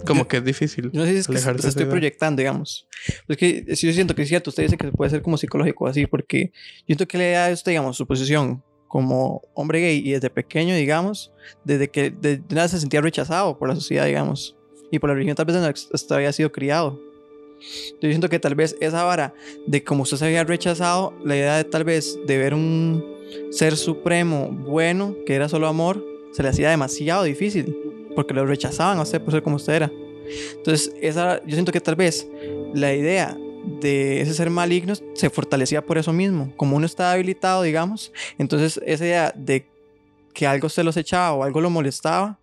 Como 0.06 0.22
Yo- 0.22 0.28
que 0.28 0.36
es 0.38 0.44
difícil. 0.44 0.90
No 0.92 1.04
sé 1.04 1.12
si 1.12 1.18
es 1.18 1.26
que 1.26 1.38
se, 1.38 1.58
se 1.58 1.68
estoy 1.68 1.86
proyectando, 1.86 2.40
digamos. 2.40 2.86
Es 3.26 3.36
que 3.36 3.74
si 3.74 3.86
yo 3.86 3.92
siento 3.92 4.14
que 4.14 4.22
es 4.22 4.28
cierto, 4.28 4.50
usted 4.50 4.64
dice 4.64 4.76
que 4.76 4.92
puede 4.92 5.10
ser 5.10 5.22
como 5.22 5.38
psicológico 5.38 5.86
así, 5.86 6.06
porque 6.06 6.52
yo 6.80 6.84
siento 6.86 7.08
que 7.08 7.18
le 7.18 7.30
da 7.32 7.50
usted, 7.50 7.72
digamos, 7.72 7.96
su 7.96 8.06
posición 8.06 8.62
como 8.88 9.42
hombre 9.54 9.80
gay 9.80 10.02
y 10.04 10.12
desde 10.12 10.30
pequeño, 10.30 10.74
digamos, 10.74 11.30
desde 11.64 11.88
que 11.88 12.10
de, 12.10 12.38
de 12.38 12.54
nada 12.54 12.68
se 12.68 12.80
sentía 12.80 13.00
rechazado 13.00 13.58
por 13.58 13.68
la 13.68 13.74
sociedad, 13.74 14.06
digamos, 14.06 14.56
y 14.90 14.98
por 14.98 15.10
la 15.10 15.14
religión 15.14 15.36
tal 15.36 15.46
vez 15.46 15.56
que 15.56 15.94
usted 15.94 16.16
había 16.16 16.32
sido 16.32 16.50
criado. 16.50 16.98
Yo 18.00 18.08
siento 18.08 18.28
que 18.28 18.38
tal 18.38 18.54
vez 18.54 18.76
esa 18.80 19.04
vara 19.04 19.34
de 19.66 19.82
como 19.82 20.04
usted 20.04 20.16
se 20.16 20.26
había 20.26 20.44
rechazado, 20.44 21.12
la 21.24 21.36
idea 21.36 21.56
de 21.56 21.64
tal 21.64 21.84
vez 21.84 22.18
de 22.26 22.38
ver 22.38 22.54
un 22.54 23.04
ser 23.50 23.76
supremo 23.76 24.48
bueno, 24.50 25.16
que 25.26 25.34
era 25.34 25.48
solo 25.48 25.66
amor, 25.66 26.04
se 26.32 26.42
le 26.42 26.48
hacía 26.48 26.70
demasiado 26.70 27.24
difícil, 27.24 27.76
porque 28.14 28.34
lo 28.34 28.46
rechazaban 28.46 28.98
a 28.98 29.02
usted 29.02 29.20
por 29.20 29.32
ser 29.32 29.42
como 29.42 29.56
usted 29.56 29.74
era. 29.74 29.92
Entonces, 30.56 30.92
esa, 31.00 31.42
yo 31.44 31.54
siento 31.54 31.72
que 31.72 31.80
tal 31.80 31.96
vez 31.96 32.28
la 32.74 32.94
idea 32.94 33.36
de 33.80 34.20
ese 34.20 34.34
ser 34.34 34.50
maligno 34.50 34.94
se 35.14 35.30
fortalecía 35.30 35.84
por 35.84 35.98
eso 35.98 36.12
mismo. 36.12 36.52
Como 36.56 36.76
uno 36.76 36.86
estaba 36.86 37.12
habilitado, 37.12 37.62
digamos, 37.62 38.12
entonces 38.38 38.80
esa 38.84 39.04
idea 39.04 39.32
de 39.36 39.68
que 40.34 40.46
algo 40.46 40.68
se 40.68 40.84
los 40.84 40.96
echaba 40.96 41.32
o 41.32 41.44
algo 41.44 41.60
lo 41.60 41.70
molestaba, 41.70 42.38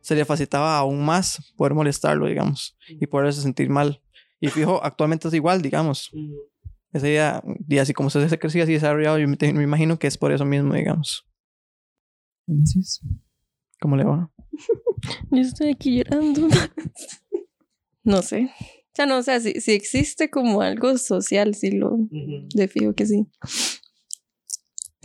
se 0.00 0.14
le 0.14 0.24
facilitaba 0.24 0.78
aún 0.78 1.04
más 1.04 1.52
poder 1.56 1.74
molestarlo, 1.74 2.26
digamos, 2.26 2.76
y 2.88 3.06
poderse 3.06 3.42
sentir 3.42 3.68
mal. 3.68 4.00
Y 4.40 4.48
fijo, 4.48 4.82
actualmente 4.82 5.28
es 5.28 5.34
igual, 5.34 5.62
digamos. 5.62 6.12
Esa 6.92 7.08
idea, 7.08 7.42
y 7.68 7.78
así 7.78 7.92
como 7.92 8.10
se 8.10 8.38
crecía 8.38 8.64
así 8.64 8.72
desarrollado, 8.72 9.18
yo 9.18 9.26
me, 9.26 9.36
me 9.52 9.62
imagino 9.62 9.98
que 9.98 10.06
es 10.06 10.16
por 10.16 10.32
eso 10.32 10.44
mismo, 10.44 10.74
digamos. 10.74 11.26
¿Cómo 13.80 13.96
le 13.96 14.04
va? 14.04 14.30
Yo 15.30 15.40
estoy 15.40 15.70
aquí 15.70 15.98
llorando. 15.98 16.48
no 18.04 18.22
sé. 18.22 18.50
O 18.96 19.02
sea, 19.04 19.04
no, 19.04 19.18
o 19.18 19.22
sea, 19.22 19.40
si, 19.40 19.60
si 19.60 19.72
existe 19.72 20.30
como 20.30 20.62
algo 20.62 20.96
social, 20.96 21.54
sí 21.54 21.70
lo 21.70 21.98
de 22.08 22.66
fijo 22.66 22.94
que 22.94 23.04
sí. 23.04 23.26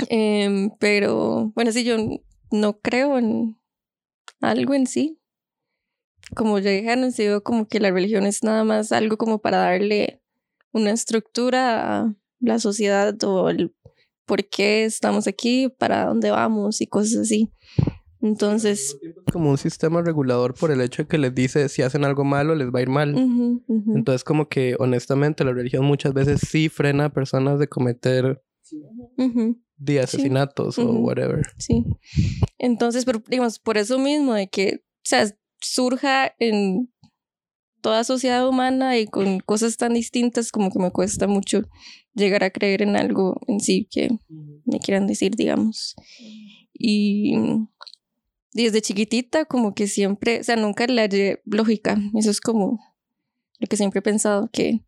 Em, 0.08 0.72
pero, 0.80 1.52
bueno, 1.56 1.74
sí, 1.74 1.84
yo 1.84 1.98
no 2.52 2.80
creo 2.80 3.18
en 3.18 3.60
algo 4.40 4.76
en 4.76 4.88
sí. 4.88 5.20
Como 6.38 6.58
ya 6.60 6.72
dijeron, 6.72 7.12
sí 7.12 7.26
veo 7.26 7.44
como 7.44 7.68
que 7.68 7.82
la 7.82 7.92
religión 7.92 8.26
es 8.26 8.46
nada 8.46 8.64
más 8.64 8.94
algo 8.94 9.18
como 9.18 9.42
para 9.42 9.58
darle 9.58 10.24
una 10.72 10.92
estructura 10.92 12.00
a 12.00 12.16
la 12.40 12.60
sociedad 12.60 13.22
o 13.26 13.50
el 13.50 13.76
por 14.26 14.48
qué 14.48 14.86
estamos 14.86 15.28
aquí, 15.28 15.68
para 15.68 16.06
dónde 16.06 16.32
vamos 16.32 16.80
y 16.80 16.88
cosas 16.88 17.18
así. 17.24 17.52
Entonces, 18.22 18.98
como 19.32 19.50
un 19.52 19.58
sistema 19.58 20.02
regulador 20.02 20.54
por 20.54 20.72
el 20.72 20.82
hecho 20.82 21.04
de 21.04 21.08
que 21.08 21.18
les 21.18 21.34
dice 21.34 21.70
si 21.70 21.82
hacen 21.82 22.06
algo 22.06 22.24
malo 22.24 22.56
les 22.56 22.68
va 22.70 22.80
a 22.80 22.82
ir 22.82 22.90
mal. 22.90 23.16
Entonces 23.96 24.24
como 24.24 24.48
que 24.48 24.76
honestamente 24.80 25.44
la 25.44 25.54
religión 25.54 25.86
muchas 25.86 26.14
veces 26.14 26.42
sí 26.42 26.70
frena 26.70 27.06
a 27.06 27.10
personas 27.14 27.60
de 27.60 27.68
cometer 27.68 28.42
Ujú, 29.18 29.60
de 29.78 30.00
asesinatos 30.00 30.78
o 30.80 30.92
whatever. 31.00 31.46
sí. 31.58 31.86
Entonces, 32.58 33.06
pero, 33.06 33.22
digamos, 33.28 33.60
por 33.60 33.78
eso 33.78 33.98
mismo 34.00 34.34
de 34.34 34.48
que, 34.48 34.82
o 34.84 35.04
sea, 35.04 35.26
surja 35.60 36.34
en 36.40 36.92
toda 37.82 38.04
sociedad 38.04 38.48
humana 38.48 38.98
y 38.98 39.08
con 39.08 39.40
cosas 39.40 39.78
tan 39.78 39.94
distintas 39.94 40.52
como 40.52 40.72
que 40.72 40.80
me 40.80 40.92
cuesta 40.92 41.28
mucho 41.28 41.64
llegar 42.14 42.44
a 42.44 42.52
creer 42.52 42.82
en 42.84 42.96
algo 42.96 43.40
en 43.48 43.60
sí 43.60 43.88
que 43.90 44.10
me 44.66 44.80
quieran 44.80 45.08
decir, 45.08 45.36
digamos. 45.36 45.96
Y 46.74 47.36
desde 48.54 48.82
chiquitita 48.82 49.46
como 49.46 49.74
que 49.74 49.88
siempre, 49.88 50.42
o 50.42 50.44
sea, 50.44 50.56
nunca 50.56 50.86
le 50.88 51.02
hallé 51.02 51.42
lógica. 51.46 51.98
Eso 52.16 52.32
es 52.32 52.42
como 52.42 52.80
lo 53.60 53.68
que 53.68 53.78
siempre 53.78 54.00
he 54.00 54.02
pensado, 54.02 54.50
que 54.52 54.82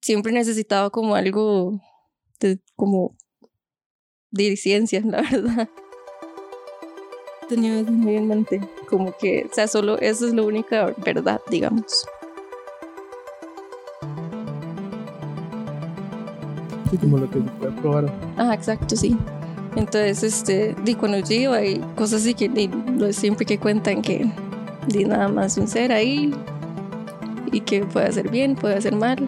siempre 0.00 0.32
he 0.32 0.34
necesitado 0.34 0.90
como 0.90 1.14
algo 1.14 1.80
de, 2.40 2.60
como 2.76 3.16
de 4.30 4.56
ciencia, 4.56 5.00
la 5.04 5.22
verdad. 5.22 5.68
Tenía 7.48 7.82
muy 7.82 8.16
en 8.16 8.28
mente, 8.28 8.60
como 8.88 9.16
que, 9.16 9.46
o 9.50 9.54
sea, 9.54 9.66
solo 9.68 9.98
eso 9.98 10.26
es 10.26 10.34
la 10.34 10.42
única 10.42 10.94
verdad, 10.98 11.40
digamos. 11.50 12.06
Sí, 16.90 16.98
como 16.98 17.18
lo 17.18 17.30
que 17.30 17.38
se 17.38 17.50
puede 17.58 17.72
probar. 17.80 18.12
Ah, 18.36 18.52
exacto, 18.54 18.96
sí. 18.96 19.16
Entonces, 19.76 20.22
este, 20.22 20.74
di 20.84 20.94
cuando 20.94 21.18
yo 21.18 21.34
iba 21.34 21.58
cosas 21.94 22.22
así 22.22 22.34
que 22.34 22.70
lo 22.96 23.12
siempre 23.12 23.46
que 23.46 23.58
cuentan 23.58 24.02
que 24.02 24.30
di 24.88 25.04
nada 25.04 25.28
más 25.28 25.56
un 25.58 25.68
ser 25.68 25.92
ahí 25.92 26.32
y 27.52 27.60
que 27.60 27.84
puede 27.84 28.06
hacer 28.06 28.30
bien, 28.30 28.54
puede 28.54 28.76
hacer 28.76 28.94
mal 28.94 29.18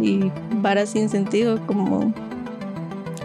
y 0.00 0.30
varas 0.56 0.90
sin 0.90 1.08
sentido 1.08 1.58
como 1.66 2.12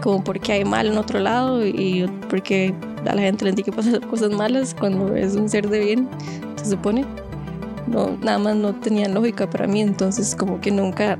como 0.02 0.22
porque 0.22 0.52
hay 0.52 0.64
mal 0.64 0.86
en 0.86 0.98
otro 0.98 1.18
lado 1.18 1.66
y 1.66 2.06
porque 2.28 2.74
a 3.06 3.14
la 3.14 3.22
gente 3.22 3.44
le 3.44 3.52
pasar 3.72 4.00
cosas 4.08 4.30
malas 4.30 4.74
cuando 4.78 5.14
es 5.14 5.34
un 5.34 5.48
ser 5.48 5.68
de 5.68 5.80
bien, 5.80 6.08
se 6.56 6.66
supone. 6.66 7.04
No, 7.86 8.16
nada 8.22 8.38
más 8.38 8.54
no 8.54 8.74
tenían 8.74 9.14
lógica 9.14 9.48
para 9.48 9.66
mí, 9.66 9.80
entonces 9.80 10.36
como 10.36 10.60
que 10.60 10.70
nunca 10.70 11.18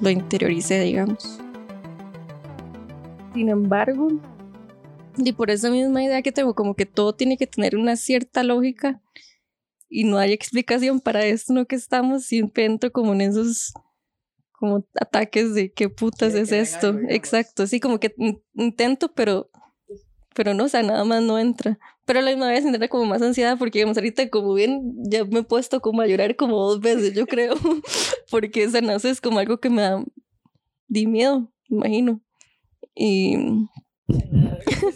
lo 0.00 0.10
interioricé, 0.10 0.80
digamos. 0.80 1.40
Sin 3.32 3.48
embargo, 3.48 4.08
y 5.28 5.32
por 5.32 5.50
esa 5.50 5.70
misma 5.70 6.02
idea 6.02 6.22
que 6.22 6.32
tengo, 6.32 6.54
como 6.54 6.74
que 6.74 6.86
todo 6.86 7.14
tiene 7.14 7.36
que 7.36 7.46
tener 7.46 7.76
una 7.76 7.96
cierta 7.96 8.42
lógica 8.42 9.00
y 9.88 10.04
no 10.04 10.18
hay 10.18 10.32
explicación 10.32 11.00
para 11.00 11.24
esto 11.26 11.52
en 11.52 11.58
lo 11.58 11.66
que 11.66 11.76
estamos, 11.76 12.24
siempre 12.24 12.64
entro 12.64 12.90
como 12.92 13.12
en 13.12 13.20
esos 13.22 13.72
como 14.52 14.86
ataques 15.00 15.54
de 15.54 15.72
qué 15.72 15.88
putas 15.88 16.32
Sí, 16.34 16.38
es 16.40 16.48
que 16.50 16.56
no 16.56 16.62
esto. 16.62 16.86
algo. 16.88 17.08
Exacto, 17.08 17.66
sí, 17.66 17.80
como 17.80 17.98
que 17.98 18.14
in- 18.18 18.42
intento, 18.54 19.12
pero 19.12 19.50
pero 20.32 20.54
no, 20.54 20.64
o 20.64 20.68
sea, 20.68 20.82
nada 20.84 21.02
más 21.04 21.22
no 21.22 21.38
entra. 21.40 21.76
Pero 22.06 22.20
a 22.20 22.22
la 22.22 22.30
misma 22.30 22.48
vez 22.48 22.64
entra 22.64 22.86
como 22.88 23.04
más 23.04 23.20
ansiedad 23.20 23.58
porque, 23.58 23.80
digamos, 23.80 23.96
ahorita 23.96 24.30
como 24.30 24.54
bien, 24.54 24.94
ya 25.10 25.24
me 25.24 25.40
he 25.40 25.42
puesto 25.42 25.80
como 25.80 26.02
a 26.02 26.06
llorar 26.06 26.36
como 26.36 26.56
dos 26.56 26.80
veces, 26.80 27.14
yo 27.14 27.26
creo, 27.26 27.54
porque 28.30 28.62
esa 28.62 28.80
no 28.80 28.92
es 28.92 29.20
como 29.20 29.40
algo 29.40 29.58
que 29.58 29.70
me 29.70 29.82
da 29.82 30.04
di 30.86 31.06
miedo, 31.08 31.50
me 31.68 31.76
imagino. 31.78 32.20
Y 32.94 33.36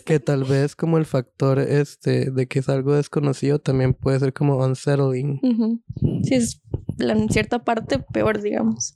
Que 0.05 0.21
tal 0.21 0.45
vez 0.45 0.77
como 0.77 0.99
el 0.99 1.07
factor 1.07 1.59
este 1.59 2.31
de 2.31 2.47
que 2.47 2.59
es 2.59 2.69
algo 2.69 2.95
desconocido 2.95 3.59
también 3.59 3.95
puede 3.95 4.19
ser 4.21 4.33
como 4.33 4.59
unsettling. 4.59 5.41
Ujú. 5.43 5.81
Sí, 6.23 6.35
es 6.35 6.61
en 6.99 7.29
cierta 7.29 7.65
parte 7.65 7.99
peor, 7.99 8.41
digamos. 8.41 8.95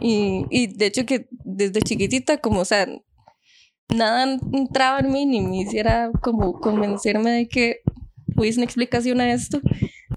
Y, 0.00 0.44
y 0.50 0.66
de 0.68 0.86
hecho 0.86 1.06
que 1.06 1.28
desde 1.44 1.80
chiquitita, 1.80 2.38
como, 2.38 2.60
o 2.60 2.64
sea, 2.64 2.86
nada 3.94 4.38
entraba 4.52 5.00
en 5.00 5.12
mí 5.12 5.26
ni 5.26 5.40
me 5.40 5.58
hiciera 5.58 6.10
como 6.22 6.60
convencerme 6.60 7.30
de 7.30 7.48
que 7.48 7.80
hubiese 8.36 8.58
una 8.58 8.64
explicación 8.64 9.20
a 9.20 9.32
esto. 9.32 9.60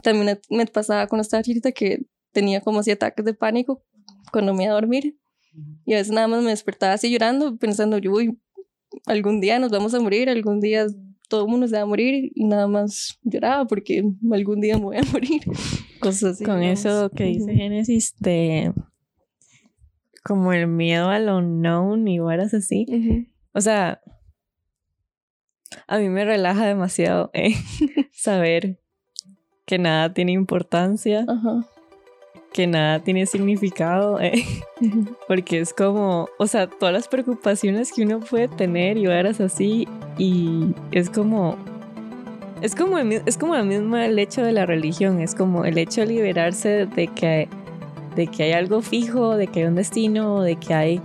También 0.04 0.40
me 0.50 0.66
pasaba 0.66 1.08
cuando 1.08 1.22
estaba 1.22 1.44
chiquita 1.44 1.72
que 1.72 2.06
tenía 2.32 2.62
como 2.62 2.80
así 2.80 2.92
ataques 2.92 3.26
de 3.26 3.34
pánico 3.34 3.84
cuando 4.32 4.54
me 4.54 4.66
iba 4.66 4.74
a 4.74 4.76
dormir. 4.76 5.18
Y 5.86 5.94
a 5.94 5.98
veces 5.98 6.14
nada 6.14 6.28
más 6.28 6.44
me 6.44 6.50
despertaba 6.50 6.94
así 6.94 7.10
llorando, 7.10 7.58
pensando, 7.58 7.98
yo, 7.98 8.12
uy, 8.12 8.38
algún 9.06 9.42
día 9.42 9.60
nos 9.60 9.72
vamos 9.72 9.94
a 9.94 10.00
morir, 10.00 10.30
algún 10.30 10.60
día 10.60 10.88
todo 11.28 11.46
el 11.46 11.52
mundo 11.52 11.68
se 11.68 11.76
va 11.76 11.82
a 11.82 11.86
morir 11.86 12.32
y 12.36 12.46
nada 12.46 12.68
más 12.68 13.20
lloraba 13.24 13.66
porque 13.66 14.04
algún 14.32 14.62
día 14.62 14.78
me 14.78 14.84
voy 14.86 14.98
a 14.98 15.04
morir. 15.12 15.42
Cosas 16.00 16.34
así. 16.36 16.44
Con 16.44 16.60
digamos. 16.60 16.80
eso 16.80 17.10
que 17.10 17.26
dice. 17.26 17.54
Génesis 17.54 18.16
de 18.20 18.74
como 20.24 20.54
el 20.54 20.68
miedo 20.68 21.10
al 21.10 21.30
unknown 21.30 22.08
y 22.08 22.20
varas 22.20 22.54
así. 22.54 22.86
O 23.54 23.62
sea, 23.62 24.02
a 25.88 26.00
mí 26.00 26.10
me 26.10 26.26
relaja 26.26 26.66
demasiado 26.66 27.30
eh, 27.34 27.54
saber 28.12 28.80
que 29.66 29.78
nada 29.78 30.14
tiene 30.14 30.32
importancia, 30.32 31.26
Ajá. 31.28 31.68
Que 32.56 32.68
nada 32.68 33.00
tiene 33.00 33.26
significado, 33.26 34.18
eh, 34.22 34.46
porque 35.28 35.60
es 35.60 35.74
como, 35.74 36.30
o 36.40 36.48
sea, 36.48 36.68
todas 36.68 36.94
las 36.94 37.10
preocupaciones 37.10 37.92
que 37.92 38.04
uno 38.04 38.22
puede 38.22 38.48
tener 38.48 38.96
y 38.98 39.08
varas 39.08 39.42
así, 39.42 39.90
y 40.18 40.68
es 40.94 41.10
como, 41.10 41.58
es 42.62 42.74
como, 42.74 42.98
el 42.98 43.22
es 43.26 43.38
como 43.38 43.58
el 43.58 43.66
mismo 43.66 43.98
el 43.98 44.18
hecho 44.18 44.42
de 44.42 44.54
la 44.54 44.66
religión, 44.66 45.20
es 45.20 45.36
como 45.36 45.66
el 45.66 45.78
hecho 45.78 46.00
de 46.00 46.08
liberarse 46.08 46.86
de 46.86 47.08
que, 47.08 47.50
de 48.16 48.28
que 48.28 48.44
hay 48.44 48.52
algo 48.54 48.82
fijo, 48.82 49.36
de 49.36 49.48
que 49.48 49.60
hay 49.60 49.66
un 49.66 49.76
destino, 49.76 50.42
de 50.42 50.56
que 50.56 50.74
hay 50.74 51.02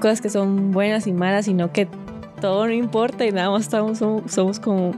cosas 0.00 0.22
que 0.22 0.30
son 0.30 0.70
buenas 0.70 1.06
y 1.06 1.12
malas, 1.12 1.44
sino 1.44 1.72
que 1.74 1.88
todo 2.40 2.66
no 2.66 2.72
importa 2.72 3.26
y 3.26 3.32
nada 3.32 3.50
más 3.50 3.64
estamos, 3.64 3.98
somos, 3.98 4.32
somos 4.32 4.58
como 4.58 4.92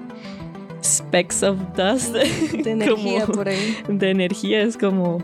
specks 0.85 1.43
of 1.43 1.59
dust. 1.77 2.15
De 2.53 2.71
energía 2.71 3.23
Como- 3.23 3.35
por 3.35 3.49
ahí. 3.49 3.77
de 3.89 4.11
energía 4.11 4.61
es 4.63 4.77
como 4.77 5.19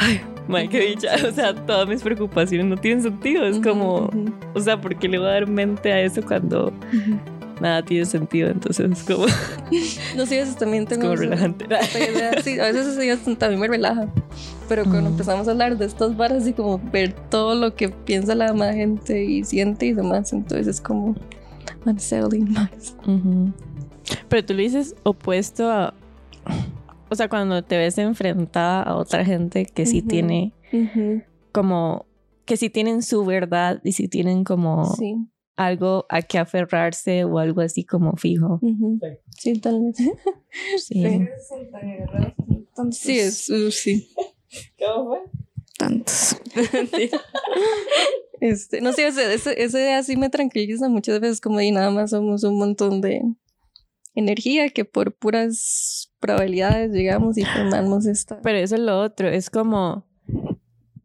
ay 0.00 0.20
my 0.48 0.68
qué 0.68 0.80
dicha 0.80 1.14
o 1.28 1.32
sea 1.32 1.54
todas 1.54 1.88
mis 1.88 2.02
preocupaciones 2.02 2.66
no 2.66 2.76
tienen 2.76 3.02
sentido 3.02 3.46
es 3.46 3.58
como 3.58 4.10
o 4.54 4.60
sea 4.60 4.80
¿por 4.80 4.96
qué 4.96 5.08
le 5.08 5.18
voy 5.18 5.28
a 5.28 5.30
dar 5.32 5.46
mente 5.46 5.92
a 5.92 6.00
eso 6.00 6.22
cuando 6.22 6.72
nada 7.60 7.82
tiene 7.82 8.06
sentido 8.06 8.48
entonces 8.48 8.90
es 8.90 9.04
como, 9.04 9.26
No 10.16 10.26
sé, 10.26 10.40
eso 10.40 10.56
también 10.56 10.82
es 10.88 10.88
tengo. 10.88 11.02
como 11.02 11.16
relajante. 11.16 11.66
Sí, 12.42 12.58
a 12.58 12.64
veces 12.64 12.96
eso 12.96 13.36
también 13.36 13.60
me 13.60 13.68
relaja. 13.68 14.08
Pero 14.68 14.84
cuando 14.84 15.10
empezamos 15.10 15.46
a 15.48 15.50
hablar 15.50 15.76
de 15.76 15.84
estas 15.84 16.16
varas 16.16 16.46
y 16.46 16.52
como 16.52 16.78
ver 16.78 17.12
todo 17.28 17.54
lo 17.54 17.74
que 17.74 17.88
piensa 17.88 18.34
la 18.34 18.46
demás 18.46 18.72
gente 18.72 19.24
y 19.24 19.44
siente 19.44 19.86
y 19.86 19.92
demás, 19.92 20.32
entonces 20.32 20.66
es 20.66 20.80
como 20.80 21.16
unsettling 21.84 22.52
más. 22.52 22.96
Pero 24.28 24.44
tú 24.46 24.54
lo 24.54 24.60
dices 24.60 24.94
opuesto 25.02 25.70
a 25.70 25.92
o 27.10 27.14
sea 27.14 27.28
cuando 27.28 27.62
te 27.62 27.76
ves 27.76 27.98
enfrentada 27.98 28.82
a 28.82 28.96
otra 28.96 29.24
gente 29.24 29.66
que 29.66 29.84
sí 29.86 30.00
tiene 30.02 30.52
como 31.52 32.06
que 32.44 32.56
sí 32.56 32.70
tienen 32.70 33.02
su 33.02 33.24
verdad 33.24 33.80
y 33.84 33.92
sí 33.92 34.08
tienen 34.08 34.44
como 34.44 34.94
Sí. 34.96 35.16
algo 35.56 36.06
a 36.08 36.22
que 36.22 36.38
aferrarse 36.38 37.24
o 37.24 37.38
algo 37.38 37.60
así 37.60 37.84
como 37.84 38.16
fijo 38.16 38.58
ujú. 38.62 38.98
Sí, 39.38 39.58
tal 39.58 39.80
vez. 39.82 39.96
sí. 40.78 41.04
Sí, 42.92 43.18
es, 43.18 43.50
uh, 43.50 43.70
sí. 43.70 44.08
Tantos. 45.78 46.36
Sí. 46.96 47.10
Este, 48.40 48.80
no 48.80 48.92
sé, 48.94 49.06
ese, 49.06 49.34
ese, 49.34 49.62
ese 49.62 49.92
así 49.92 50.16
me 50.16 50.30
tranquiliza 50.30 50.88
muchas 50.88 51.20
veces 51.20 51.40
como 51.42 51.60
y 51.60 51.70
nada 51.72 51.90
más 51.90 52.10
somos 52.10 52.42
un 52.44 52.56
montón 52.58 53.02
de 53.02 53.22
energía 54.14 54.68
que 54.70 54.84
por 54.84 55.14
puras 55.14 56.12
probabilidades 56.18 56.92
llegamos 56.92 57.38
y 57.38 57.44
formamos 57.44 58.06
esta. 58.06 58.40
Pero 58.42 58.58
eso 58.58 58.74
es 58.74 58.80
lo 58.80 59.00
otro, 59.00 59.28
es 59.28 59.50
como, 59.50 60.06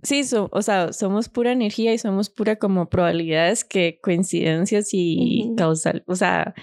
sí, 0.03 0.23
so- 0.23 0.49
o 0.51 0.61
sea, 0.61 0.91
somos 0.93 1.29
pura 1.29 1.51
energía 1.51 1.93
y 1.93 1.97
somos 1.97 2.29
pura 2.29 2.57
como 2.57 2.89
probabilidades 2.89 3.63
que 3.63 3.99
coincidencias 4.01 4.89
y 4.91 5.53
causal, 5.57 6.03
o 6.07 6.15
sea, 6.15 6.53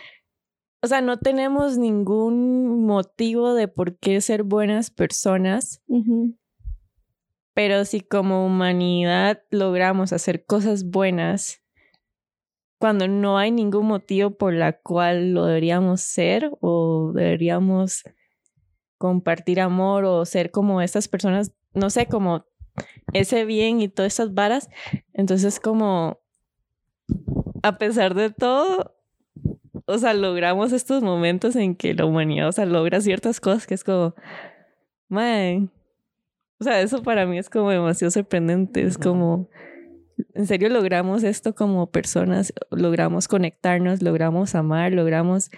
o 0.84 0.88
sea, 0.88 1.00
no 1.00 1.18
tenemos 1.20 1.78
ningún 1.78 2.84
motivo 2.86 3.54
de 3.54 3.68
por 3.68 3.96
qué 3.98 4.20
ser 4.20 4.42
buenas 4.42 4.90
personas, 4.90 5.80
pero 7.54 7.84
si 7.84 8.00
como 8.00 8.44
humanidad 8.46 9.42
logramos 9.50 10.12
hacer 10.12 10.44
cosas 10.44 10.84
buenas, 10.90 11.61
cuando 12.82 13.06
no 13.06 13.38
hay 13.38 13.52
ningún 13.52 13.86
motivo 13.86 14.32
por 14.32 14.52
la 14.52 14.72
cual 14.72 15.34
lo 15.34 15.46
deberíamos 15.46 16.00
ser 16.00 16.50
o 16.60 17.12
deberíamos 17.14 18.02
compartir 18.98 19.60
amor 19.60 20.04
o 20.04 20.24
ser 20.24 20.50
como 20.50 20.82
estas 20.82 21.06
personas, 21.06 21.52
no 21.74 21.90
sé, 21.90 22.06
como 22.06 22.44
ese 23.12 23.44
bien 23.44 23.80
y 23.80 23.86
todas 23.86 24.14
esas 24.14 24.34
varas, 24.34 24.68
entonces 25.12 25.60
como 25.60 26.18
a 27.62 27.78
pesar 27.78 28.16
de 28.16 28.30
todo, 28.30 28.96
o 29.86 29.98
sea, 29.98 30.12
logramos 30.12 30.72
estos 30.72 31.04
momentos 31.04 31.54
en 31.54 31.76
que 31.76 31.94
la 31.94 32.04
humanidad, 32.04 32.48
o 32.48 32.52
sea, 32.52 32.66
logra 32.66 33.00
ciertas 33.00 33.38
cosas 33.38 33.68
que 33.68 33.74
es 33.74 33.84
como, 33.84 34.16
man, 35.08 35.70
o 36.58 36.64
sea, 36.64 36.80
eso 36.80 37.00
para 37.04 37.26
mí 37.26 37.38
es 37.38 37.48
como 37.48 37.70
demasiado 37.70 38.10
sorprendente, 38.10 38.82
es 38.82 38.98
como, 38.98 39.48
en 40.34 40.46
serio 40.46 40.68
logramos 40.68 41.22
esto 41.24 41.54
como 41.54 41.90
personas, 41.90 42.52
logramos 42.70 43.28
conectarnos, 43.28 44.02
logramos 44.02 44.54
amar, 44.54 44.92
logramos 44.92 45.50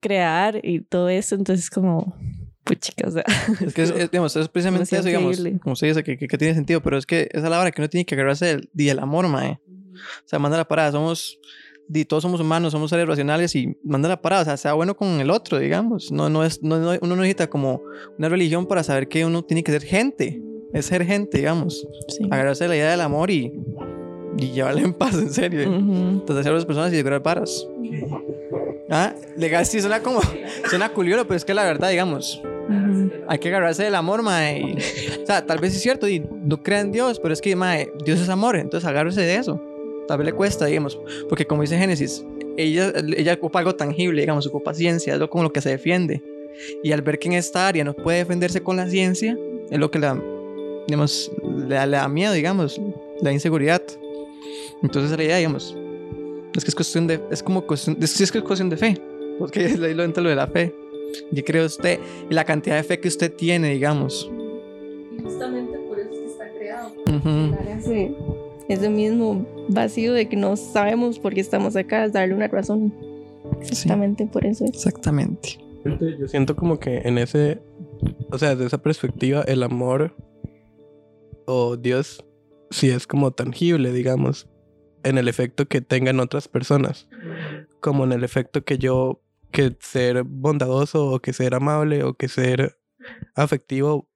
crear 0.00 0.60
y 0.62 0.80
todo 0.80 1.08
eso, 1.08 1.34
entonces 1.34 1.70
como, 1.70 2.16
puchica, 2.64 3.08
o 3.08 3.10
sea, 3.10 3.24
Es 3.60 3.74
que 3.74 3.82
es, 3.82 3.90
es, 3.90 4.10
digamos, 4.10 4.34
es 4.36 4.48
precisamente 4.48 4.84
eso, 4.96 5.06
digamos, 5.06 5.42
como 5.62 5.76
se 5.76 5.86
dice, 5.86 6.02
que, 6.02 6.16
que, 6.16 6.26
que 6.26 6.38
tiene 6.38 6.54
sentido, 6.54 6.82
pero 6.82 6.96
es 6.98 7.06
que 7.06 7.28
esa 7.32 7.44
es 7.44 7.50
la 7.50 7.60
hora 7.60 7.70
que 7.70 7.80
uno 7.80 7.88
tiene 7.88 8.04
que 8.06 8.14
agarrarse 8.14 8.46
del, 8.46 8.70
del 8.72 8.98
amor, 8.98 9.28
mae. 9.28 9.58
O 9.92 10.26
sea, 10.28 10.38
manda 10.38 10.56
la 10.56 10.66
parada, 10.66 10.92
somos, 10.92 11.38
di, 11.88 12.04
todos 12.04 12.22
somos 12.22 12.40
humanos, 12.40 12.72
somos 12.72 12.90
seres 12.90 13.06
racionales 13.06 13.54
y 13.54 13.76
manda 13.84 14.08
la 14.08 14.20
parada, 14.20 14.42
o 14.42 14.44
sea, 14.46 14.56
sea 14.56 14.72
bueno 14.74 14.96
con 14.96 15.08
el 15.20 15.30
otro, 15.30 15.58
digamos. 15.58 16.10
No, 16.10 16.28
no 16.30 16.44
es, 16.44 16.62
no, 16.62 16.78
no- 16.78 16.98
uno 17.00 17.16
no 17.16 17.22
necesita 17.22 17.48
como 17.48 17.82
una 18.18 18.28
religión 18.28 18.66
para 18.66 18.82
saber 18.82 19.08
que 19.08 19.24
uno 19.24 19.42
tiene 19.44 19.62
que 19.62 19.72
ser 19.72 19.82
gente, 19.82 20.42
es 20.74 20.84
ser 20.86 21.04
gente, 21.06 21.38
digamos. 21.38 21.86
sí. 22.08 22.24
Agarrarse 22.30 22.68
la 22.68 22.76
idea 22.76 22.90
del 22.90 23.00
amor 23.00 23.30
y, 23.30 23.52
y 24.36 24.50
llevarla 24.50 24.82
en 24.82 24.92
paz, 24.92 25.14
en 25.14 25.30
serio. 25.32 25.68
Ujú. 25.68 25.94
Entonces, 26.20 26.46
a 26.46 26.50
las 26.50 26.66
personas 26.66 26.92
y 26.92 26.98
lograr 26.98 27.22
paras. 27.22 27.66
Ah, 28.90 29.14
legal, 29.36 29.64
sí, 29.64 29.80
suena 29.80 30.00
como, 30.00 30.20
suena 30.68 30.88
culioso, 30.90 31.24
pero 31.26 31.36
es 31.36 31.44
que 31.44 31.54
la 31.54 31.64
verdad, 31.64 31.90
digamos, 31.90 32.40
hay 33.26 33.38
que 33.38 33.48
agarrarse 33.48 33.82
del 33.84 33.94
amor, 33.94 34.22
mae. 34.22 34.60
y- 34.60 35.22
o 35.22 35.26
sea, 35.26 35.44
tal 35.46 35.58
vez 35.58 35.74
es 35.74 35.80
cierto 35.82 36.06
y 36.08 36.20
no 36.44 36.62
crea 36.62 36.80
en 36.80 36.92
Dios, 36.92 37.18
pero 37.20 37.32
es 37.32 37.40
que, 37.40 37.56
mae, 37.56 37.90
Dios 38.04 38.20
es 38.20 38.28
amor, 38.28 38.56
entonces 38.56 38.88
agárrese 38.88 39.22
de 39.22 39.36
eso. 39.36 39.60
Tal 40.06 40.18
vez 40.18 40.26
le 40.26 40.32
cuesta, 40.32 40.66
digamos, 40.66 40.98
porque 41.30 41.46
como 41.46 41.62
dice 41.62 41.78
Génesis, 41.78 42.24
ella, 42.58 42.92
ella 43.16 43.32
ocupa 43.34 43.58
algo 43.58 43.74
tangible, 43.74 44.20
digamos, 44.20 44.46
ocupa 44.46 44.74
ciencia, 44.74 45.14
es 45.14 45.18
lo 45.18 45.30
como 45.30 45.44
lo 45.44 45.52
que 45.52 45.62
se 45.62 45.70
defiende. 45.70 46.22
Y 46.82 46.92
al 46.92 47.00
ver 47.02 47.18
que 47.18 47.28
en 47.28 47.34
esta 47.34 47.66
área 47.66 47.84
no 47.84 47.94
puede 47.94 48.18
defenderse 48.18 48.62
con 48.62 48.76
la 48.76 48.86
ciencia, 48.88 49.36
es 49.70 49.78
lo 49.78 49.90
que 49.90 49.98
la, 49.98 50.20
digamos, 50.86 51.30
le, 51.68 51.74
da- 51.74 51.86
le 51.86 51.96
da 51.96 52.08
miedo, 52.08 52.32
digamos, 52.32 52.80
la 53.20 53.32
inseguridad. 53.32 53.82
Entonces 54.82 55.16
la 55.16 55.24
idea, 55.24 55.36
digamos, 55.36 55.76
es 56.56 56.64
que 56.64 56.68
es 56.70 56.74
cuestión 56.74 57.06
de, 57.06 57.20
es 57.30 57.42
como 57.42 57.62
cuestión, 57.66 57.96
es, 58.00 58.20
es 58.20 58.30
que 58.30 58.38
es 58.38 58.44
cuestión 58.44 58.68
de 58.70 58.76
fe, 58.76 59.00
porque 59.38 59.64
es 59.66 59.80
ahí 59.80 59.94
lo 59.94 60.02
entra 60.04 60.22
lo 60.22 60.28
de 60.30 60.36
la 60.36 60.46
fe. 60.46 60.74
Yo 61.30 61.44
creo 61.44 61.64
usted 61.66 62.00
y 62.28 62.34
la 62.34 62.44
cantidad 62.44 62.76
de 62.76 62.82
fe 62.82 62.98
que 63.00 63.08
usted 63.08 63.32
tiene, 63.32 63.70
digamos. 63.70 64.28
Justamente 65.22 65.78
por 65.78 65.98
eso 66.00 66.10
es 66.12 66.18
que 66.18 66.26
está 66.26 66.44
creado. 66.58 66.88
Ujú. 67.06 67.50
Dar 67.54 67.68
ese, 67.78 68.14
ese 68.68 68.88
mismo 68.90 69.46
vacío 69.68 70.12
de 70.12 70.28
que 70.28 70.36
no 70.36 70.56
sabemos 70.56 71.18
por 71.20 71.32
qué 71.34 71.40
estamos 71.40 71.76
acá, 71.76 72.04
es 72.04 72.12
darle 72.12 72.34
una 72.34 72.48
razón. 72.48 72.92
Exactamente 73.60 74.26
por 74.26 74.44
eso 74.44 74.64
es. 74.64 74.70
Exactamente. 74.70 75.58
Yo 76.18 76.26
siento 76.28 76.56
como 76.56 76.78
que 76.80 76.98
en 77.04 77.18
ese, 77.18 77.58
o 78.30 78.38
sea, 78.38 78.50
desde 78.50 78.66
esa 78.66 78.78
perspectiva, 78.78 79.42
el 79.46 79.62
amor 79.62 80.14
o 81.46 81.76
Dios 81.76 82.24
sí 82.70 82.90
es 82.90 83.06
como 83.06 83.32
tangible, 83.32 83.92
digamos, 83.92 84.48
en 85.02 85.18
el 85.18 85.28
efecto 85.28 85.66
que 85.66 85.80
tengan 85.80 86.20
otras 86.20 86.48
personas, 86.48 87.08
como 87.80 88.04
en 88.04 88.12
el 88.12 88.24
efecto 88.24 88.64
que 88.64 88.78
yo, 88.78 89.22
que 89.52 89.76
ser 89.80 90.24
bondadoso 90.24 91.06
o 91.06 91.20
que 91.20 91.32
ser 91.32 91.54
amable 91.54 92.02
o 92.02 92.14
que 92.14 92.28
ser 92.28 92.78
afectivo, 93.34 94.10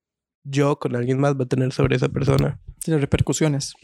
yo 0.45 0.79
con 0.79 0.97
alguien 0.97 1.21
más 1.21 1.35
va 1.35 1.45
a 1.45 1.49
tener 1.49 1.73
sobre 1.73 1.97
esa 1.97 2.09
persona. 2.09 2.61
Las 2.87 3.01
repercusiones. 3.01 3.75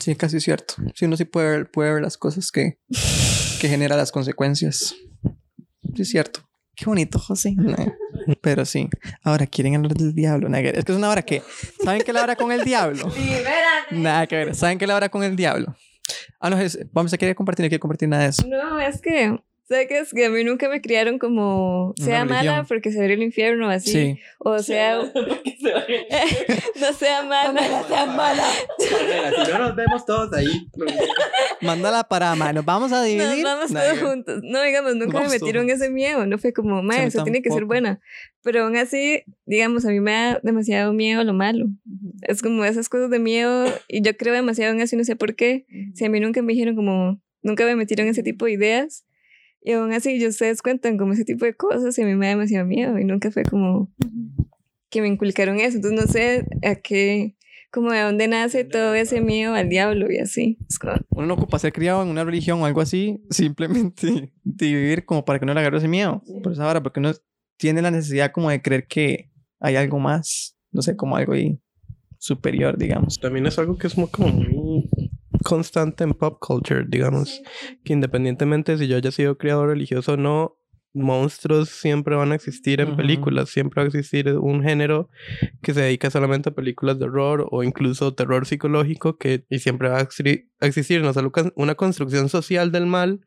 Sí, 0.00 0.14
casi 0.16 0.40
cierto. 0.40 0.74
Sí, 0.94 1.06
uno 1.06 1.16
sí 1.16 1.24
puede 1.24 1.50
ver, 1.50 1.70
puede 1.70 1.94
ver 1.94 2.02
las 2.02 2.18
cosas 2.18 2.52
que, 2.52 2.78
que 3.60 3.68
genera 3.68 3.96
las 3.96 4.12
consecuencias. 4.12 4.94
Sí, 5.94 6.02
es 6.02 6.08
cierto. 6.10 6.40
Qué 6.74 6.84
bonito, 6.84 7.18
José. 7.18 7.56
Pero 8.40 8.64
sí. 8.64 8.88
Ahora 9.22 9.46
quieren 9.46 9.74
hablar 9.76 9.94
del 9.94 10.14
diablo. 10.14 10.48
Nada 10.48 10.62
que 10.62 10.68
ver. 10.70 10.78
Es 10.78 10.84
que 10.84 10.92
es 10.92 10.98
una 10.98 11.10
hora 11.10 11.22
que. 11.22 11.42
¿Saben 11.82 12.02
qué 12.02 12.10
es 12.10 12.14
la 12.14 12.22
hora 12.22 12.36
con 12.36 12.52
el 12.52 12.62
diablo? 12.64 13.12
Nada 13.90 14.26
que 14.26 14.36
ver. 14.36 14.54
¿Saben 14.54 14.78
qué 14.78 14.84
es 14.84 14.88
la 14.88 14.96
hora 14.96 15.08
con 15.08 15.22
el 15.24 15.36
diablo? 15.36 15.74
Ah, 16.40 16.50
no, 16.50 16.58
es- 16.58 16.78
vamos 16.92 17.12
a 17.12 17.18
querer 17.18 17.34
compartir, 17.34 17.64
no 17.64 17.68
quiero 17.68 17.80
compartir 17.80 18.08
nada 18.08 18.24
de 18.24 18.28
eso. 18.30 18.46
No, 18.46 18.78
es 18.80 19.00
que, 19.00 19.38
sé 19.68 19.86
que 19.88 19.98
es 19.98 20.12
que 20.12 20.26
a 20.26 20.30
mí 20.30 20.44
nunca 20.44 20.68
me 20.68 20.80
criaron 20.80 21.18
como 21.18 21.94
Una 21.98 22.04
sea 22.04 22.24
mala 22.24 22.40
religión. 22.42 22.66
porque 22.68 22.92
se 22.92 23.00
ve 23.00 23.12
el 23.14 23.22
infierno 23.22 23.68
así. 23.70 23.90
Sí. 23.92 24.18
O 24.38 24.58
sea, 24.60 24.98
no 26.80 26.92
sea 26.92 27.22
mala. 27.22 27.84
sea 27.88 28.06
mala. 28.06 28.44
Si 28.78 29.52
no 29.52 29.58
nos 29.58 29.76
vemos 29.76 30.04
todos 30.06 30.32
ahí. 30.34 30.46
Mándala 31.60 32.04
para 32.04 32.34
más. 32.34 32.54
Nos 32.54 32.64
vamos 32.64 32.92
a 32.92 32.96
Nos 32.98 33.06
dividir. 33.06 33.44
vamos 33.44 33.70
Nada 33.70 33.94
todos 33.94 34.08
juntos. 34.08 34.40
No, 34.42 34.62
digamos, 34.62 34.96
nunca 34.96 35.14
Vamos 35.14 35.30
me 35.32 35.38
metieron 35.38 35.70
ese 35.70 35.90
miedo. 35.90 36.26
No 36.26 36.38
fue 36.38 36.52
como, 36.52 36.74
Sí, 36.76 36.80
a 36.80 36.82
ma, 36.82 36.98
mí 36.98 37.04
eso 37.04 37.22
tiene 37.24 37.42
que 37.42 37.50
ser 37.50 37.64
buena. 37.64 38.00
Pero 38.42 38.64
aún 38.64 38.76
así, 38.76 39.22
digamos, 39.46 39.84
a 39.86 39.88
mí 39.88 40.00
me 40.00 40.12
da 40.12 40.40
demasiado 40.42 40.92
miedo 40.92 41.24
lo 41.24 41.32
malo. 41.32 41.66
Es 42.22 42.42
como 42.42 42.64
esas 42.64 42.88
cosas 42.88 43.10
de 43.10 43.18
miedo. 43.18 43.66
Y 43.88 44.02
yo 44.02 44.16
creo 44.16 44.34
demasiado 44.34 44.72
en 44.72 44.80
eso 44.80 44.94
y 44.96 44.98
no 44.98 45.04
sé 45.04 45.16
por 45.16 45.34
qué. 45.34 45.66
Si 45.94 46.04
a 46.04 46.10
mí 46.10 46.20
nunca 46.20 46.42
me 46.42 46.52
dijeron 46.52 46.76
como, 46.76 47.20
nunca 47.42 47.64
me 47.64 47.76
metieron 47.76 48.06
ese 48.08 48.22
tipo 48.22 48.44
de 48.44 48.52
ideas. 48.52 49.04
Y 49.66 49.72
aún 49.72 49.92
así, 49.92 50.20
yo 50.20 50.28
ustedes 50.28 50.60
cuentan 50.60 50.98
como 50.98 51.14
ese 51.14 51.24
tipo 51.24 51.46
de 51.46 51.54
cosas 51.54 51.98
y 51.98 52.02
a 52.02 52.04
mí 52.06 52.14
me 52.14 52.26
da 52.26 52.30
demasiado 52.32 52.66
miedo. 52.66 52.98
Y 52.98 53.04
nunca 53.04 53.30
fue 53.30 53.44
como, 53.44 53.90
que 54.90 55.00
me 55.00 55.08
inculcaron 55.08 55.58
eso. 55.58 55.76
Entonces 55.76 55.98
no 56.00 56.06
sé 56.12 56.46
a 56.62 56.74
qué, 56.76 57.34
como 57.72 57.90
de 57.90 58.02
dónde 58.02 58.28
nace 58.28 58.64
todo 58.64 58.94
ese 58.94 59.22
miedo 59.22 59.54
al 59.54 59.70
diablo 59.70 60.12
y 60.12 60.18
así. 60.18 60.58
Es 60.68 60.78
como- 60.78 60.94
Uno 61.08 61.26
no 61.26 61.34
ocupa 61.34 61.58
ser 61.58 61.72
criado 61.72 62.02
en 62.02 62.10
una 62.10 62.24
religión 62.24 62.60
o 62.60 62.66
algo 62.66 62.82
así, 62.82 63.24
simplemente 63.30 64.32
de 64.44 64.66
vivir 64.66 65.06
como 65.06 65.24
para 65.24 65.38
que 65.38 65.46
no 65.46 65.54
le 65.54 65.60
agarre 65.60 65.78
ese 65.78 65.88
miedo. 65.88 66.22
Por 66.42 66.52
esa 66.52 66.68
hora, 66.68 66.82
porque 66.82 67.00
uno 67.00 67.12
tiene 67.56 67.80
la 67.80 67.90
necesidad 67.90 68.32
como 68.32 68.50
de 68.50 68.60
creer 68.60 68.86
que 68.86 69.30
hay 69.60 69.76
algo 69.76 69.98
más, 69.98 70.58
no 70.72 70.82
sé, 70.82 70.94
como 70.94 71.16
algo 71.16 71.32
ahí 71.32 71.58
superior, 72.18 72.76
digamos. 72.78 73.18
También 73.18 73.46
es 73.46 73.58
algo 73.58 73.76
que 73.78 73.86
es 73.86 73.96
muy, 73.96 74.08
como 74.08 74.28
muy 74.28 74.46
constante 75.44 76.02
en 76.02 76.14
pop 76.14 76.38
culture, 76.40 76.84
digamos. 76.88 77.40
Que 77.84 77.92
independientemente 77.92 78.76
si 78.76 78.88
yo 78.88 78.96
haya 78.96 79.12
sido 79.12 79.38
criado 79.38 79.66
religioso 79.66 80.14
o 80.14 80.16
no, 80.16 80.58
monstruos 80.94 81.68
siempre 81.68 82.14
van 82.14 82.32
a 82.32 82.36
existir 82.36 82.80
en 82.80 82.96
películas. 82.96 83.50
Siempre 83.50 83.82
va 83.82 83.84
a 83.84 83.88
existir 83.88 84.28
un 84.38 84.62
género 84.62 85.10
que 85.62 85.74
se 85.74 85.82
dedica 85.82 86.10
solamente 86.10 86.48
a 86.48 86.54
películas 86.54 86.98
de 86.98 87.06
horror 87.06 87.46
o 87.50 87.62
incluso 87.62 88.14
terror 88.14 88.46
psicológico 88.46 89.18
que 89.18 89.44
y 89.50 89.58
siempre 89.58 89.88
va 89.88 89.98
a 89.98 90.02
existir, 90.66 91.02
no 91.02 91.12
solo 91.12 91.32
una 91.56 91.74
construcción 91.74 92.28
social 92.28 92.72
del 92.72 92.86
mal 92.86 93.20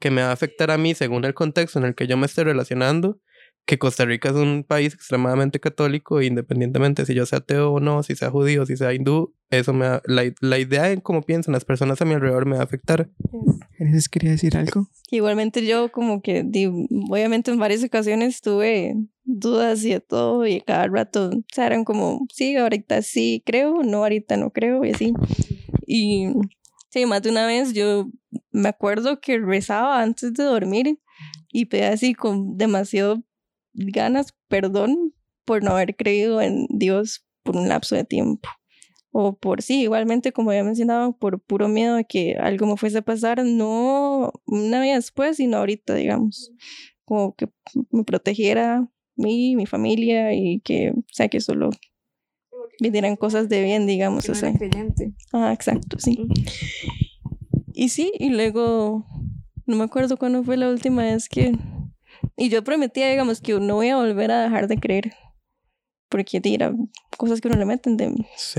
que 0.00 0.10
me 0.10 0.22
va 0.22 0.30
a 0.30 0.32
afectar 0.32 0.70
a 0.70 0.78
mí 0.78 0.94
según 0.94 1.24
el 1.24 1.34
contexto 1.34 1.78
en 1.78 1.84
el 1.84 1.94
que 1.94 2.08
yo 2.08 2.16
me 2.16 2.26
esté 2.26 2.42
relacionando, 2.42 3.20
que 3.64 3.78
Costa 3.78 4.04
Rica 4.04 4.30
es 4.30 4.34
un 4.34 4.64
país 4.66 4.92
extremadamente 4.94 5.60
católico, 5.60 6.20
e 6.20 6.26
independientemente 6.26 7.06
si 7.06 7.14
yo 7.14 7.26
sea 7.26 7.38
ateo 7.38 7.72
o 7.72 7.80
no, 7.80 8.02
si 8.02 8.16
sea 8.16 8.30
judío, 8.30 8.66
si 8.66 8.76
sea 8.76 8.92
hindú, 8.92 9.34
eso 9.50 9.72
me 9.72 9.88
va- 9.88 10.02
la, 10.04 10.24
la 10.40 10.58
idea 10.58 10.90
en 10.90 11.00
cómo 11.00 11.22
piensan 11.22 11.52
las 11.52 11.64
personas 11.64 12.00
a 12.02 12.04
mi 12.04 12.14
alrededor 12.14 12.44
me 12.46 12.56
va 12.56 12.62
a 12.62 12.64
afectar. 12.64 13.08
¿Génesis 13.78 14.08
quería 14.08 14.30
decir 14.32 14.56
algo? 14.56 14.88
Igualmente 15.10 15.64
yo 15.66 15.92
como 15.92 16.22
que, 16.22 16.40
obviamente 17.08 17.50
en 17.50 17.58
varias 17.58 17.84
ocasiones 17.84 18.40
tuve 18.40 18.96
dudas 19.24 19.84
y 19.84 19.90
de 19.90 20.00
todo 20.00 20.46
y 20.46 20.60
cada 20.60 20.88
rato, 20.88 21.28
o 21.30 21.42
sea, 21.52 21.66
eran 21.66 21.84
como, 21.84 22.26
sí, 22.32 22.56
ahorita 22.56 23.02
sí 23.02 23.42
creo, 23.46 23.82
no, 23.84 23.98
ahorita 23.98 24.36
no 24.36 24.50
creo 24.50 24.84
y 24.84 24.90
así. 24.90 25.12
Y 25.86 26.32
sí, 26.90 27.06
más 27.06 27.22
de 27.22 27.30
una 27.30 27.46
vez 27.46 27.72
yo 27.72 28.08
me 28.50 28.68
acuerdo 28.68 29.20
que 29.20 29.38
rezaba 29.38 30.02
antes 30.02 30.32
de 30.34 30.44
dormir 30.44 30.98
y 31.52 31.66
pedía 31.66 31.90
así 31.90 32.14
con 32.14 32.56
demasiado 32.56 33.22
ganas 33.74 34.34
perdón 34.48 35.14
por 35.44 35.62
no 35.62 35.72
haber 35.72 35.96
creído 35.96 36.40
en 36.40 36.66
Dios 36.70 37.26
por 37.42 37.56
un 37.56 37.68
lapso 37.68 37.94
de 37.96 38.04
tiempo. 38.04 38.48
O 39.10 39.36
por 39.36 39.60
sí, 39.60 39.82
igualmente, 39.82 40.32
como 40.32 40.50
había 40.50 40.64
mencionado, 40.64 41.16
por 41.18 41.38
puro 41.40 41.68
miedo 41.68 41.96
de 41.96 42.06
que 42.06 42.36
algo 42.36 42.66
me 42.66 42.78
fuese 42.78 42.98
a 42.98 43.02
pasar, 43.02 43.44
no 43.44 44.32
una 44.46 44.80
vida 44.80 44.94
después, 44.94 45.36
sino 45.36 45.58
ahorita, 45.58 45.94
digamos. 45.94 46.50
Como 47.04 47.34
que 47.34 47.50
me 47.90 48.04
protegiera 48.04 48.88
mí, 49.16 49.54
mi 49.54 49.66
familia 49.66 50.32
y 50.32 50.60
que, 50.60 50.92
o 50.92 51.04
sea, 51.12 51.28
que 51.28 51.40
solo 51.40 51.70
vinieran 52.80 53.16
cosas 53.16 53.50
de 53.50 53.62
bien, 53.62 53.86
digamos. 53.86 54.24
que 54.24 54.32
era 54.32 54.52
creyente. 54.54 55.12
Ah, 55.32 55.52
exacto, 55.52 55.98
sí. 55.98 56.26
Y 57.74 57.90
sí, 57.90 58.12
y 58.18 58.30
luego, 58.30 59.06
no 59.66 59.76
me 59.76 59.84
acuerdo 59.84 60.16
cuándo 60.16 60.42
fue 60.42 60.56
la 60.56 60.70
última 60.70 61.02
vez 61.02 61.28
que... 61.28 61.52
Y 62.36 62.48
yo 62.48 62.64
prometía, 62.64 63.10
digamos, 63.10 63.40
que 63.40 63.58
no 63.58 63.76
voy 63.76 63.88
a 63.88 63.96
volver 63.96 64.30
a 64.30 64.42
dejar 64.42 64.68
de 64.68 64.78
creer. 64.78 65.12
Porque 66.08 66.40
tira 66.40 66.74
cosas 67.16 67.40
que 67.40 67.48
uno 67.48 67.56
le 67.56 67.64
meten 67.64 67.96
de, 67.96 68.12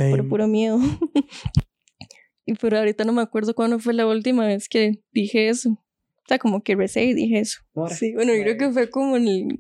por 0.10 0.28
puro 0.28 0.48
miedo. 0.48 0.80
y 2.46 2.56
pero 2.56 2.78
ahorita 2.78 3.04
no 3.04 3.14
me 3.14 3.22
acuerdo 3.22 3.54
cuándo 3.54 3.80
fue 3.80 3.94
la 3.94 4.08
última 4.08 4.46
vez 4.46 4.68
que 4.68 5.04
dije 5.12 5.50
eso. 5.50 5.72
O 5.72 6.28
sea, 6.28 6.40
como 6.40 6.64
que 6.64 6.76
recé 6.76 7.04
y 7.04 7.14
dije 7.14 7.40
eso. 7.40 7.62
Sí, 7.90 8.14
bueno, 8.14 8.34
yo 8.34 8.44
creo 8.44 8.58
que 8.58 8.72
fue 8.72 8.90
como 8.90 9.18
en 9.18 9.28
el... 9.28 9.60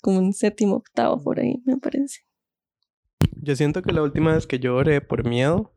Como 0.00 0.18
en 0.20 0.32
séptimo, 0.32 0.76
octavo, 0.76 1.22
por 1.22 1.38
ahí, 1.38 1.62
me 1.64 1.76
parece. 1.76 2.22
Yo 3.40 3.54
siento 3.54 3.82
que 3.82 3.92
la 3.92 4.02
última 4.02 4.34
vez 4.34 4.46
que 4.48 4.58
yo 4.58 4.74
oré 4.74 5.00
por 5.00 5.24
miedo 5.28 5.72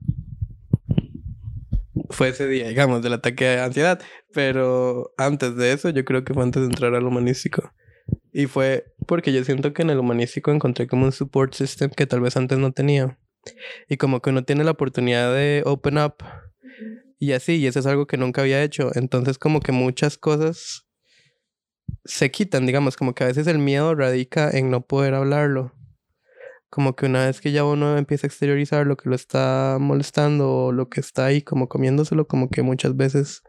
fue 2.16 2.30
ese 2.30 2.48
día, 2.48 2.70
digamos, 2.70 3.02
del 3.02 3.14
ataque 3.14 3.46
de 3.46 3.60
ansiedad. 3.60 4.02
Pero 4.34 5.14
antes 5.18 5.56
de 5.56 5.74
eso, 5.74 5.90
yo 5.90 6.06
creo 6.06 6.24
que 6.24 6.34
fue 6.34 6.44
antes 6.44 6.62
de 6.62 6.68
entrar 6.68 6.96
al 6.96 7.06
humanístico. 7.06 7.72
Y 8.32 8.48
fue 8.48 8.94
porque 9.08 9.34
yo 9.34 9.44
siento 9.44 9.74
que 9.74 9.82
en 9.82 9.90
el 9.90 10.00
humanístico 10.00 10.52
encontré 10.52 10.88
como 10.88 11.06
un 11.06 11.12
support 11.12 11.54
system 11.54 11.90
que 11.90 12.08
tal 12.08 12.22
vez 12.22 12.38
antes 12.38 12.58
no 12.58 12.72
tenía. 12.72 13.20
Y 13.90 13.98
como 13.98 14.22
que 14.22 14.30
uno 14.32 14.44
tiene 14.44 14.64
la 14.64 14.72
oportunidad 14.72 15.34
de 15.34 15.62
open 15.66 15.98
up. 15.98 16.16
Y 17.20 17.34
así, 17.34 17.58
y 17.58 17.68
eso 17.68 17.80
es 17.80 17.86
algo 17.86 18.08
que 18.08 18.18
nunca 18.18 18.42
había 18.42 18.64
hecho. 18.64 18.92
Entonces 18.96 19.38
como 19.38 19.60
que 19.60 19.72
muchas 19.72 20.18
cosas 20.18 20.88
se 22.04 22.32
quitan, 22.32 22.66
digamos, 22.66 22.98
como 22.98 23.14
que 23.14 23.24
a 23.24 23.28
veces 23.28 23.48
el 23.48 23.60
miedo 23.60 23.94
radica 23.94 24.50
en 24.50 24.70
no 24.70 24.82
poder 24.82 25.14
hablarlo 25.14 25.74
como 26.76 26.94
que 26.94 27.06
una 27.06 27.26
vez 27.28 27.40
que 27.40 27.54
ya 27.54 27.64
uno 27.64 27.98
empieza 27.98 28.28
a 28.28 28.30
exteriorizar 28.30 28.86
lo 28.86 28.98
que 28.98 29.08
lo 29.08 29.16
está 29.16 29.78
molestando 29.80 30.52
o 30.66 30.72
lo 30.74 30.90
que 30.90 31.00
está 31.00 31.24
ahí 31.26 31.42
como 31.42 31.70
comiéndoselo, 31.70 32.28
como 32.28 32.50
que 32.50 32.64
muchas 32.64 32.98
veces 32.98 33.44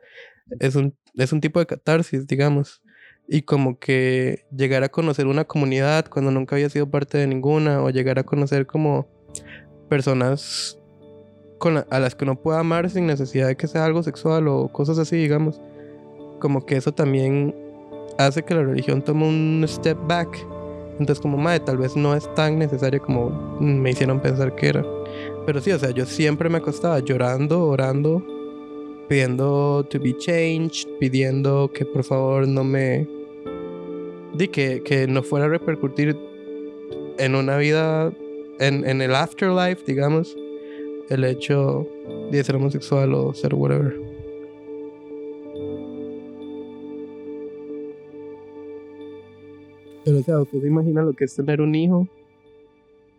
es 0.61 0.77
un, 0.77 0.97
es 1.15 1.33
un 1.33 1.41
tipo 1.41 1.59
de 1.59 1.67
catarsis, 1.67 2.29
digamos. 2.29 2.83
Y 3.27 3.43
como 3.43 3.81
que 3.81 4.45
llegar 4.57 4.85
a 4.85 4.91
conocer 4.91 5.27
una 5.27 5.45
comunidad 5.45 6.07
cuando 6.09 6.31
nunca 6.31 6.55
había 6.55 6.71
sido 6.71 6.89
parte 6.89 7.19
de 7.19 7.27
ninguna 7.27 7.83
o 7.83 7.91
llegar 7.91 8.21
a 8.21 8.23
conocer 8.23 8.65
como 8.65 9.09
personas 9.89 10.79
con 11.59 11.75
la- 11.75 11.87
a 11.91 11.99
las 11.99 12.15
que 12.15 12.25
uno 12.25 12.41
pueda 12.41 12.61
amar 12.61 12.89
sin 12.91 13.09
necesidad 13.09 13.49
de 13.49 13.57
que 13.57 13.67
sea 13.67 13.85
algo 13.87 14.05
sexual 14.05 14.47
o 14.47 14.69
cosas 14.69 14.99
así, 15.01 15.17
digamos. 15.17 15.61
Como 16.39 16.65
que 16.65 16.77
eso 16.77 16.93
también 16.93 17.57
hace 18.19 18.45
que 18.45 18.55
la 18.55 18.63
religión 18.63 19.03
tome 19.03 19.27
un 19.27 19.65
step 19.67 19.99
back 20.07 20.29
entonces, 20.99 21.21
como 21.21 21.37
madre, 21.37 21.61
tal 21.61 21.77
vez 21.77 21.95
no 21.95 22.15
es 22.15 22.33
tan 22.35 22.59
necesario 22.59 23.03
como 23.03 23.59
me 23.61 23.91
hicieron 23.91 24.21
pensar 24.21 24.55
que 24.55 24.69
era. 24.69 24.85
Pero 25.45 25.61
sí, 25.61 25.71
o 25.73 25.79
sea, 25.79 25.91
yo 25.91 26.07
siempre 26.07 26.49
me 26.49 26.59
acostaba 26.59 26.99
llorando, 27.01 27.67
orando, 27.67 28.25
pidiendo 29.09 29.87
to 29.91 30.01
be 30.01 30.17
changed, 30.17 30.89
pidiendo 30.99 31.71
que 31.73 31.85
por 31.85 32.03
favor 32.03 32.49
no 32.49 32.65
me. 32.65 33.07
Di 34.35 34.49
que, 34.49 34.83
que 34.83 35.07
no 35.07 35.23
fuera 35.23 35.47
a 35.47 35.49
repercutir 35.49 36.17
en 37.19 37.35
una 37.35 37.57
vida, 37.57 38.13
en, 38.59 38.87
en 38.87 39.01
el 39.03 39.15
afterlife, 39.15 39.83
digamos, 39.87 40.37
el 41.09 41.25
hecho 41.25 41.87
de 42.31 42.43
ser 42.43 42.57
homosexual 42.57 43.15
o 43.15 43.35
ser 43.35 43.55
whatever. 43.55 44.06
Pero, 50.07 50.19
o 50.19 50.23
sea, 50.23 50.39
¿usted 50.41 50.61
se 50.61 50.69
imagina 50.69 51.03
lo 51.03 51.15
que 51.15 51.25
es 51.25 51.35
tener 51.35 51.61
un 51.61 51.75
hijo 51.75 52.09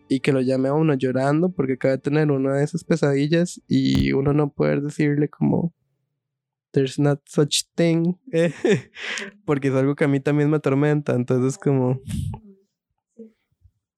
y 0.08 0.21
que 0.21 0.32
lo 0.32 0.39
llame 0.39 0.69
a 0.69 0.73
uno 0.73 0.93
llorando 0.93 1.50
porque 1.50 1.73
acaba 1.73 1.91
de 1.91 1.97
tener 1.97 2.32
una 2.32 2.56
de 2.56 2.63
esas 2.63 2.86
pesadillas 2.86 3.62
y 3.67 4.13
uno 4.13 4.32
no 4.32 4.54
poder 4.54 4.82
decirle 4.82 5.28
como, 5.28 5.73
there's 6.71 6.97
not 6.97 7.19
such 7.26 7.63
thing, 7.76 8.13
porque 9.45 9.67
es 9.67 9.73
algo 9.73 9.95
que 9.95 10.06
a 10.06 10.08
mí 10.08 10.21
también 10.21 10.50
me 10.50 10.56
atormenta, 10.56 11.13
entonces 11.13 11.58
como, 11.58 12.00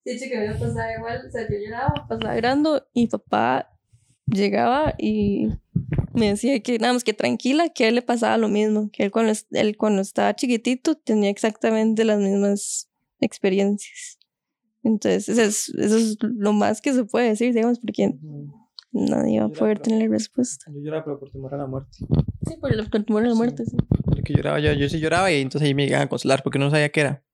Sí, 0.04 0.18
chica, 0.18 0.40
me 0.40 0.54
pasaba 0.54 0.92
igual, 0.92 1.26
o 1.28 1.30
sea, 1.30 1.48
yo 1.48 1.58
lloraba, 1.64 2.08
pasaba 2.08 2.34
llorando 2.34 2.88
y 2.92 3.06
papá 3.06 3.70
llegaba 4.26 4.94
y 4.98 5.50
me 6.14 6.28
decía 6.28 6.60
que 6.60 6.78
nada 6.78 6.92
más 6.92 7.04
que 7.04 7.12
tranquila, 7.12 7.68
que 7.68 7.84
a 7.84 7.88
él 7.88 7.94
le 7.94 8.02
pasaba 8.02 8.36
lo 8.36 8.48
mismo, 8.48 8.90
que 8.92 9.04
él 9.04 9.10
cuando, 9.10 9.32
él 9.52 9.76
cuando 9.76 10.02
estaba 10.02 10.34
chiquitito 10.34 10.96
tenía 10.96 11.30
exactamente 11.30 12.04
las 12.04 12.18
mismas 12.18 12.90
experiencias. 13.20 14.18
Entonces, 14.82 15.28
eso 15.28 15.42
es, 15.42 15.68
eso 15.70 15.96
es 15.96 16.16
lo 16.22 16.52
más 16.52 16.80
que 16.80 16.92
se 16.92 17.04
puede 17.04 17.28
decir, 17.28 17.54
digamos, 17.54 17.78
porque 17.78 18.14
nadie 18.92 19.40
va 19.40 19.46
a 19.46 19.50
poder 19.50 19.78
tener 19.78 20.08
la 20.08 20.14
respuesta. 20.14 20.70
Yo 20.72 20.80
lloraba, 20.80 21.04
pero 21.04 21.20
por 21.20 21.30
temor 21.30 21.54
a 21.54 21.58
la 21.58 21.66
muerte. 21.66 21.98
Sí, 22.46 22.56
por 22.60 22.72
el 22.72 22.88
por 22.88 23.04
temor 23.04 23.24
a 23.24 23.28
la 23.28 23.34
muerte, 23.34 23.64
sí. 23.66 23.76
Porque 24.04 24.32
lloraba 24.32 24.58
yo, 24.58 24.72
yo 24.72 24.88
sí 24.88 24.98
lloraba 24.98 25.30
y 25.30 25.40
entonces 25.40 25.66
ahí 25.66 25.74
me 25.74 25.84
llegaban 25.84 26.06
a 26.06 26.08
consolar 26.08 26.42
porque 26.42 26.58
no 26.58 26.70
sabía 26.70 26.88
qué 26.88 27.00
era. 27.00 27.24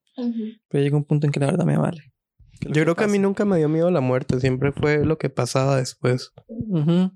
Pero 0.69 0.83
llegó 0.83 0.97
un 0.97 1.05
punto 1.05 1.27
en 1.27 1.33
que 1.33 1.41
la 1.41 1.47
verdad 1.47 1.65
me 1.65 1.77
vale. 1.77 2.12
¿Qué 2.61 2.69
es 2.69 2.71
lo 2.71 2.75
yo 2.77 2.83
creo 2.83 2.97
que 2.97 3.05
a 3.05 3.09
mí 3.09 3.19
nunca 3.19 3.45
me 3.45 3.59
dio 3.59 3.69
miedo 3.69 3.90
la 3.90 4.01
muerte, 4.01 4.40
siempre 4.40 4.73
fue 4.73 5.05
lo 5.05 5.19
que 5.19 5.29
pasaba 5.31 5.77
después. 5.77 6.33
Ujú. 6.49 7.11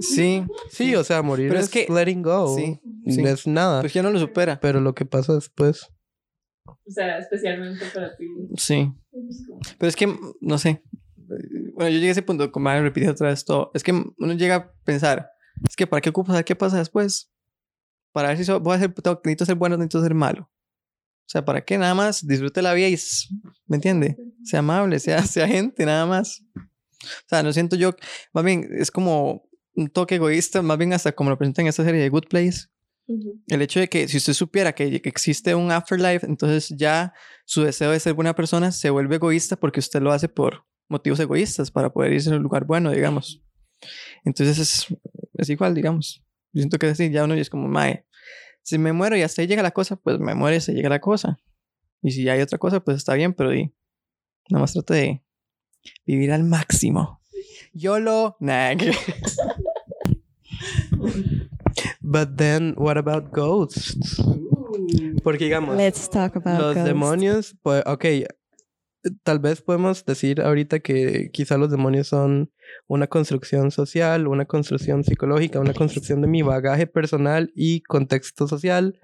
Sí, 0.00 0.44
Sí, 0.70 0.94
o 0.94 1.04
sea, 1.04 1.22
morir 1.22 1.48
Pero 1.48 1.60
es, 1.60 1.66
es 1.66 1.70
que- 1.72 1.92
letting 1.92 2.22
go, 2.22 2.56
sí, 2.56 2.80
sí. 3.06 3.22
es 3.22 3.46
nada, 3.46 3.80
pues 3.80 3.92
ya 3.94 4.02
no 4.02 4.10
lo 4.10 4.18
supera. 4.18 4.58
pero 4.60 4.80
lo 4.80 4.94
que 4.94 5.04
pasa 5.04 5.34
después. 5.34 5.88
O 6.66 6.76
sea, 6.90 7.18
especialmente 7.18 7.84
para 7.94 8.16
ti. 8.16 8.26
Sí. 8.56 8.92
Pero 9.78 9.88
es 9.88 9.96
que, 9.96 10.14
no 10.40 10.58
sé. 10.58 10.82
Bueno, 11.74 11.90
yo 11.90 11.96
llegué 11.96 12.08
a 12.08 12.12
ese 12.12 12.22
punto, 12.22 12.50
como 12.50 12.70
me 12.70 12.80
repitido 12.80 13.12
otra 13.12 13.28
vez 13.28 13.44
todo. 13.44 13.70
Es 13.74 13.82
que 13.84 13.92
uno 13.92 14.32
llega 14.34 14.54
a 14.56 14.72
pensar, 14.84 15.30
es 15.68 15.76
que 15.76 15.86
¿para 15.86 16.00
qué 16.00 16.08
ocupo 16.10 16.32
saber 16.32 16.44
qué 16.44 16.56
pasa 16.56 16.78
después? 16.78 17.30
Para 18.12 18.28
ver 18.28 18.38
si 18.38 18.44
so- 18.44 18.60
voy 18.60 18.76
a 18.76 18.78
ser, 18.80 18.92
tengo- 18.94 19.20
necesito 19.22 19.44
ser 19.44 19.54
bueno, 19.56 19.76
necesito 19.76 20.02
ser 20.02 20.14
malo. 20.14 20.50
O 21.28 21.30
sea, 21.30 21.44
¿para 21.44 21.62
qué? 21.62 21.76
Nada 21.76 21.94
más 21.94 22.26
disfrute 22.26 22.62
la 22.62 22.72
vida 22.72 22.88
y, 22.88 22.96
¿me 23.66 23.76
entiende? 23.76 24.16
Sea 24.44 24.60
amable, 24.60 24.98
sea, 24.98 25.22
sea 25.26 25.46
gente, 25.46 25.84
nada 25.84 26.06
más. 26.06 26.42
O 26.56 27.28
sea, 27.28 27.42
no 27.42 27.52
siento 27.52 27.76
yo, 27.76 27.92
más 28.32 28.44
bien 28.44 28.66
es 28.72 28.90
como 28.90 29.46
un 29.74 29.90
toque 29.90 30.14
egoísta, 30.14 30.62
más 30.62 30.78
bien 30.78 30.94
hasta 30.94 31.12
como 31.12 31.28
lo 31.28 31.36
presentan 31.36 31.66
en 31.66 31.68
esta 31.68 31.84
serie 31.84 32.00
de 32.00 32.08
Good 32.08 32.28
Place, 32.30 32.68
El 33.46 33.60
hecho 33.60 33.78
de 33.78 33.88
que 33.88 34.08
si 34.08 34.16
usted 34.16 34.32
supiera 34.32 34.74
que, 34.74 35.02
que 35.02 35.08
existe 35.10 35.54
un 35.54 35.70
afterlife, 35.70 36.26
entonces 36.26 36.74
ya 36.74 37.12
su 37.44 37.62
deseo 37.62 37.90
de 37.90 38.00
ser 38.00 38.14
buena 38.14 38.34
persona 38.34 38.72
se 38.72 38.88
vuelve 38.88 39.16
egoísta 39.16 39.56
porque 39.56 39.80
usted 39.80 40.00
lo 40.00 40.12
hace 40.12 40.30
por 40.30 40.64
motivos 40.88 41.20
egoístas, 41.20 41.70
para 41.70 41.92
poder 41.92 42.14
irse 42.14 42.30
a 42.30 42.36
un 42.36 42.42
lugar 42.42 42.64
bueno, 42.64 42.90
digamos. 42.90 43.44
Entonces 44.24 44.58
es, 44.58 44.86
es 45.34 45.50
igual, 45.50 45.74
digamos. 45.74 46.24
Yo 46.54 46.62
siento 46.62 46.78
que 46.78 46.86
así, 46.86 47.10
ya 47.10 47.24
uno 47.24 47.34
es 47.34 47.50
como, 47.50 47.68
mae, 47.68 48.06
si 48.68 48.76
me 48.76 48.92
muero 48.92 49.16
y 49.16 49.22
hasta 49.22 49.40
ahí 49.40 49.48
llega 49.48 49.62
la 49.62 49.70
cosa, 49.70 49.96
pues 49.96 50.18
me 50.18 50.34
muere 50.34 50.56
y 50.56 50.60
se 50.60 50.74
llega 50.74 50.90
la 50.90 51.00
cosa. 51.00 51.38
Y 52.02 52.10
si 52.10 52.28
hay 52.28 52.42
otra 52.42 52.58
cosa, 52.58 52.80
pues 52.80 52.98
está 52.98 53.14
bien, 53.14 53.32
pero 53.32 53.48
di, 53.48 53.72
nada 54.50 54.60
más 54.60 54.74
trate 54.74 54.94
de 54.94 55.22
vivir 56.04 56.32
al 56.32 56.44
máximo. 56.44 57.22
YOLO, 57.72 58.36
nag. 58.40 58.80
But 62.02 62.36
then, 62.36 62.74
what 62.76 62.98
about 62.98 63.32
ghosts? 63.32 64.20
Porque 65.22 65.44
digamos, 65.44 65.74
Let's 65.74 66.10
talk 66.10 66.36
about 66.36 66.58
los 66.60 66.74
ghosts. 66.74 66.84
demonios, 66.84 67.56
pues, 67.62 67.82
ok, 67.86 68.04
tal 69.22 69.38
vez 69.38 69.60
podemos 69.62 70.04
decir 70.04 70.40
ahorita 70.40 70.80
que 70.80 71.30
quizá 71.32 71.56
los 71.58 71.70
demonios 71.70 72.08
son 72.08 72.50
una 72.86 73.06
construcción 73.06 73.70
social, 73.70 74.26
una 74.26 74.44
construcción 74.46 75.04
psicológica, 75.04 75.60
una 75.60 75.74
construcción 75.74 76.20
de 76.20 76.28
mi 76.28 76.42
bagaje 76.42 76.86
personal 76.86 77.52
y 77.54 77.82
contexto 77.82 78.46
social. 78.48 78.98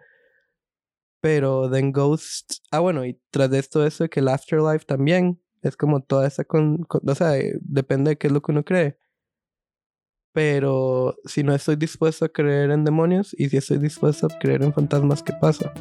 Pero 1.20 1.70
then 1.70 1.92
ghosts, 1.92 2.62
ah 2.70 2.80
bueno, 2.80 3.04
y 3.06 3.18
tras 3.30 3.50
de 3.50 3.58
esto 3.58 3.86
eso 3.86 4.04
de 4.04 4.10
que 4.10 4.20
el 4.20 4.28
afterlife 4.28 4.84
también 4.84 5.40
es 5.62 5.76
como 5.76 6.02
toda 6.02 6.26
esa, 6.26 6.44
con, 6.44 6.84
con- 6.84 7.08
o 7.08 7.14
sea, 7.14 7.38
eh, 7.38 7.58
depende 7.62 8.10
de 8.10 8.18
qué 8.18 8.26
es 8.26 8.32
lo 8.32 8.42
que 8.42 8.52
uno 8.52 8.64
cree. 8.64 8.98
Pero 10.34 11.16
si 11.24 11.42
no 11.42 11.54
estoy 11.54 11.76
dispuesto 11.76 12.24
a 12.24 12.28
creer 12.28 12.70
en 12.72 12.84
demonios 12.84 13.34
y 13.38 13.48
si 13.48 13.56
estoy 13.56 13.78
dispuesto 13.78 14.26
a 14.26 14.38
creer 14.38 14.62
en 14.62 14.74
fantasmas, 14.74 15.22
¿qué 15.22 15.32
pasa? 15.40 15.72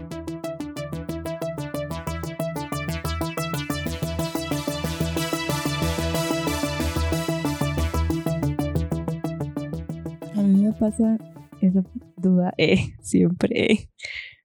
Pasa 10.83 11.17
esa 11.61 11.81
duda, 12.17 12.53
eh, 12.57 12.93
siempre. 13.01 13.89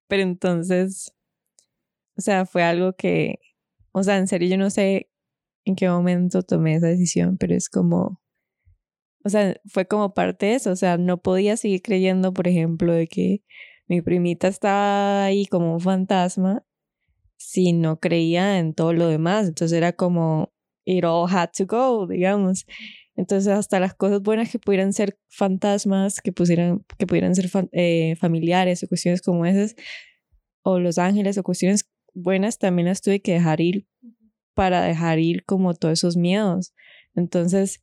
Pero 0.06 0.22
entonces, 0.22 1.12
o 2.16 2.20
sea, 2.20 2.46
fue 2.46 2.62
algo 2.62 2.92
que, 2.92 3.40
o 3.90 4.04
sea, 4.04 4.18
en 4.18 4.28
serio 4.28 4.48
yo 4.48 4.56
no 4.56 4.70
sé 4.70 5.10
en 5.64 5.74
qué 5.74 5.88
momento 5.88 6.42
tomé 6.44 6.76
esa 6.76 6.86
decisión, 6.86 7.38
pero 7.38 7.56
es 7.56 7.68
como, 7.68 8.20
o 9.24 9.28
sea, 9.28 9.56
fue 9.66 9.86
como 9.86 10.14
parte 10.14 10.46
de 10.46 10.54
eso, 10.54 10.70
o 10.70 10.76
sea, 10.76 10.96
no 10.96 11.20
podía 11.20 11.56
seguir 11.56 11.82
creyendo, 11.82 12.32
por 12.32 12.46
ejemplo, 12.46 12.92
de 12.92 13.08
que 13.08 13.42
mi 13.88 14.00
primita 14.00 14.46
estaba 14.46 15.24
ahí 15.24 15.44
como 15.46 15.74
un 15.74 15.80
fantasma 15.80 16.64
si 17.36 17.72
no 17.72 17.98
creía 17.98 18.58
en 18.60 18.74
todo 18.74 18.92
lo 18.92 19.08
demás. 19.08 19.48
Entonces 19.48 19.76
era 19.76 19.92
como, 19.92 20.52
it 20.84 21.04
all 21.04 21.28
had 21.28 21.50
to 21.56 21.66
go, 21.66 22.06
digamos. 22.06 22.64
Entonces, 23.18 23.52
hasta 23.52 23.80
las 23.80 23.94
cosas 23.94 24.22
buenas 24.22 24.48
que 24.48 24.60
pudieran 24.60 24.92
ser 24.92 25.18
fantasmas, 25.28 26.20
que, 26.20 26.30
pusieran, 26.30 26.84
que 26.98 27.06
pudieran 27.08 27.34
ser 27.34 27.50
eh, 27.72 28.14
familiares 28.14 28.84
o 28.84 28.86
cuestiones 28.86 29.22
como 29.22 29.44
esas, 29.44 29.74
o 30.62 30.78
los 30.78 30.98
ángeles 30.98 31.36
o 31.36 31.42
cuestiones 31.42 31.90
buenas, 32.14 32.58
también 32.58 32.86
las 32.86 33.02
tuve 33.02 33.20
que 33.20 33.32
dejar 33.32 33.60
ir 33.60 33.88
para 34.54 34.82
dejar 34.82 35.18
ir 35.18 35.44
como 35.44 35.74
todos 35.74 35.98
esos 35.98 36.16
miedos. 36.16 36.74
Entonces, 37.16 37.80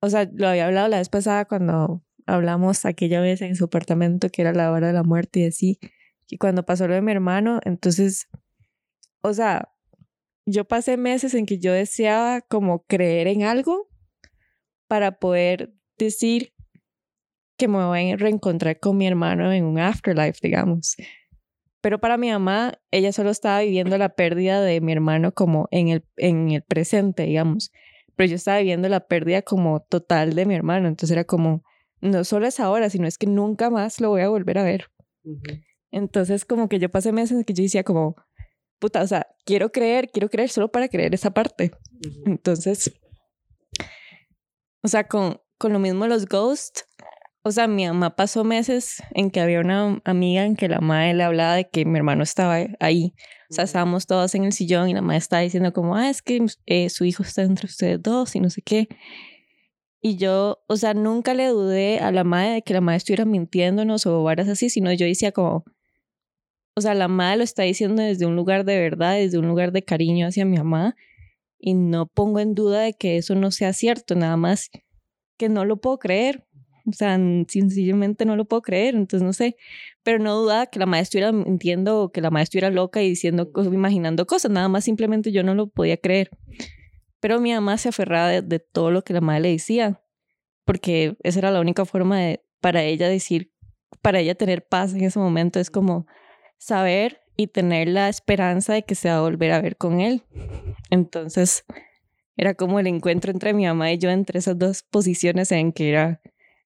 o 0.00 0.08
sea, 0.08 0.30
lo 0.32 0.46
había 0.46 0.66
hablado 0.66 0.86
la 0.86 0.98
vez 0.98 1.08
pasada 1.08 1.44
cuando 1.44 2.04
hablamos 2.24 2.84
aquella 2.84 3.20
vez 3.20 3.42
en 3.42 3.56
su 3.56 3.64
apartamento, 3.64 4.28
que 4.28 4.42
era 4.42 4.52
la 4.52 4.70
hora 4.70 4.86
de 4.86 4.92
la 4.92 5.02
muerte 5.02 5.40
y 5.40 5.46
así, 5.46 5.80
y 6.28 6.38
cuando 6.38 6.64
pasó 6.64 6.86
lo 6.86 6.94
de 6.94 7.02
mi 7.02 7.10
hermano, 7.10 7.58
entonces, 7.64 8.28
o 9.22 9.34
sea, 9.34 9.72
yo 10.46 10.66
pasé 10.66 10.98
meses 10.98 11.34
en 11.34 11.46
que 11.46 11.58
yo 11.58 11.72
deseaba 11.72 12.42
como 12.42 12.84
creer 12.84 13.26
en 13.26 13.42
algo 13.42 13.88
para 14.88 15.18
poder 15.18 15.72
decir 15.98 16.52
que 17.56 17.68
me 17.68 17.84
voy 17.84 18.10
a 18.10 18.16
reencontrar 18.16 18.78
con 18.80 18.96
mi 18.96 19.06
hermano 19.06 19.52
en 19.52 19.64
un 19.64 19.78
afterlife, 19.78 20.38
digamos. 20.42 20.96
Pero 21.80 22.00
para 22.00 22.16
mi 22.16 22.30
mamá, 22.30 22.80
ella 22.90 23.12
solo 23.12 23.30
estaba 23.30 23.60
viviendo 23.60 23.98
la 23.98 24.08
pérdida 24.10 24.60
de 24.62 24.80
mi 24.80 24.92
hermano 24.92 25.32
como 25.32 25.68
en 25.70 25.88
el, 25.88 26.04
en 26.16 26.50
el 26.50 26.62
presente, 26.62 27.24
digamos. 27.24 27.72
Pero 28.16 28.30
yo 28.30 28.36
estaba 28.36 28.58
viviendo 28.58 28.88
la 28.88 29.06
pérdida 29.06 29.42
como 29.42 29.80
total 29.80 30.34
de 30.34 30.46
mi 30.46 30.54
hermano. 30.54 30.88
Entonces 30.88 31.10
era 31.12 31.24
como, 31.24 31.62
no 32.00 32.24
solo 32.24 32.46
es 32.46 32.58
ahora, 32.58 32.88
sino 32.90 33.06
es 33.06 33.18
que 33.18 33.26
nunca 33.26 33.70
más 33.70 34.00
lo 34.00 34.08
voy 34.08 34.22
a 34.22 34.28
volver 34.28 34.58
a 34.58 34.62
ver. 34.62 34.90
Entonces 35.90 36.44
como 36.44 36.68
que 36.68 36.78
yo 36.78 36.90
pasé 36.90 37.12
meses 37.12 37.36
en 37.38 37.44
que 37.44 37.54
yo 37.54 37.62
decía 37.62 37.84
como, 37.84 38.16
puta, 38.78 39.02
o 39.02 39.06
sea, 39.06 39.26
quiero 39.44 39.70
creer, 39.70 40.08
quiero 40.10 40.28
creer 40.28 40.48
solo 40.48 40.70
para 40.70 40.88
creer 40.88 41.14
esa 41.14 41.32
parte. 41.32 41.70
Entonces, 42.24 42.92
o 44.84 44.88
sea, 44.88 45.04
con, 45.04 45.40
con 45.56 45.72
lo 45.72 45.78
mismo 45.78 46.06
los 46.06 46.26
ghosts, 46.26 46.84
o 47.42 47.50
sea, 47.50 47.66
mi 47.66 47.86
mamá 47.86 48.16
pasó 48.16 48.44
meses 48.44 49.02
en 49.14 49.30
que 49.30 49.40
había 49.40 49.60
una 49.60 50.00
amiga 50.04 50.44
en 50.44 50.56
que 50.56 50.68
la 50.68 50.80
madre 50.80 51.14
le 51.14 51.22
hablaba 51.22 51.54
de 51.54 51.68
que 51.68 51.86
mi 51.86 51.96
hermano 51.96 52.22
estaba 52.22 52.58
ahí. 52.80 53.14
O 53.50 53.54
sea, 53.54 53.64
estábamos 53.64 54.06
todos 54.06 54.34
en 54.34 54.44
el 54.44 54.52
sillón 54.52 54.90
y 54.90 54.94
la 54.94 55.00
madre 55.00 55.18
estaba 55.18 55.42
diciendo 55.42 55.72
como, 55.72 55.96
ah, 55.96 56.10
es 56.10 56.20
que 56.20 56.44
eh, 56.66 56.90
su 56.90 57.04
hijo 57.06 57.22
está 57.22 57.42
entre 57.42 57.66
ustedes 57.66 58.02
dos 58.02 58.36
y 58.36 58.40
no 58.40 58.50
sé 58.50 58.60
qué. 58.60 58.88
Y 60.02 60.16
yo, 60.16 60.62
o 60.68 60.76
sea, 60.76 60.92
nunca 60.92 61.32
le 61.32 61.46
dudé 61.48 61.98
a 62.00 62.12
la 62.12 62.24
madre 62.24 62.50
de 62.54 62.62
que 62.62 62.74
la 62.74 62.82
madre 62.82 62.98
estuviera 62.98 63.24
mintiéndonos 63.24 64.04
o 64.04 64.22
varas 64.22 64.48
así, 64.48 64.68
sino 64.68 64.92
yo 64.92 65.06
decía 65.06 65.32
como, 65.32 65.64
o 66.76 66.80
sea, 66.82 66.92
la 66.92 67.08
madre 67.08 67.38
lo 67.38 67.44
está 67.44 67.62
diciendo 67.62 68.02
desde 68.02 68.26
un 68.26 68.36
lugar 68.36 68.66
de 68.66 68.78
verdad, 68.78 69.14
desde 69.14 69.38
un 69.38 69.48
lugar 69.48 69.72
de 69.72 69.82
cariño 69.82 70.26
hacia 70.26 70.44
mi 70.44 70.58
mamá. 70.58 70.94
Y 71.66 71.72
no 71.72 72.04
pongo 72.04 72.40
en 72.40 72.54
duda 72.54 72.80
de 72.80 72.92
que 72.92 73.16
eso 73.16 73.34
no 73.34 73.50
sea 73.50 73.72
cierto, 73.72 74.14
nada 74.14 74.36
más 74.36 74.70
que 75.38 75.48
no 75.48 75.64
lo 75.64 75.78
puedo 75.78 75.98
creer. 75.98 76.44
O 76.86 76.92
sea, 76.92 77.16
sencillamente 77.48 78.26
no 78.26 78.36
lo 78.36 78.44
puedo 78.44 78.60
creer, 78.60 78.94
entonces 78.94 79.24
no 79.24 79.32
sé. 79.32 79.56
Pero 80.02 80.18
no 80.18 80.36
dudaba 80.36 80.66
que 80.66 80.78
la 80.78 80.84
madre 80.84 81.04
estuviera 81.04 81.32
mintiendo 81.32 82.02
o 82.02 82.12
que 82.12 82.20
la 82.20 82.30
madre 82.30 82.42
estuviera 82.42 82.68
loca 82.68 83.00
y 83.00 83.08
diciendo, 83.08 83.50
imaginando 83.72 84.26
cosas, 84.26 84.50
nada 84.50 84.68
más 84.68 84.84
simplemente 84.84 85.32
yo 85.32 85.42
no 85.42 85.54
lo 85.54 85.68
podía 85.68 85.96
creer. 85.96 86.28
Pero 87.18 87.40
mi 87.40 87.54
mamá 87.54 87.78
se 87.78 87.88
aferraba 87.88 88.28
de, 88.28 88.42
de 88.42 88.58
todo 88.58 88.90
lo 88.90 89.00
que 89.00 89.14
la 89.14 89.22
madre 89.22 89.40
le 89.40 89.50
decía, 89.52 90.02
porque 90.66 91.16
esa 91.22 91.38
era 91.38 91.50
la 91.50 91.62
única 91.62 91.86
forma 91.86 92.20
de, 92.20 92.44
para 92.60 92.82
ella 92.82 93.08
decir, 93.08 93.54
para 94.02 94.20
ella 94.20 94.34
tener 94.34 94.66
paz 94.66 94.92
en 94.92 95.00
ese 95.00 95.18
momento, 95.18 95.60
es 95.60 95.70
como 95.70 96.06
saber 96.58 97.23
y 97.36 97.48
tener 97.48 97.88
la 97.88 98.08
esperanza 98.08 98.74
de 98.74 98.84
que 98.84 98.94
se 98.94 99.08
va 99.08 99.16
a 99.16 99.20
volver 99.20 99.52
a 99.52 99.60
ver 99.60 99.76
con 99.76 100.00
él. 100.00 100.22
Entonces, 100.90 101.64
era 102.36 102.54
como 102.54 102.80
el 102.80 102.86
encuentro 102.86 103.30
entre 103.30 103.54
mi 103.54 103.64
mamá 103.66 103.92
y 103.92 103.98
yo 103.98 104.10
entre 104.10 104.38
esas 104.38 104.58
dos 104.58 104.82
posiciones 104.82 105.52
en 105.52 105.72
que 105.72 105.90
era 105.90 106.20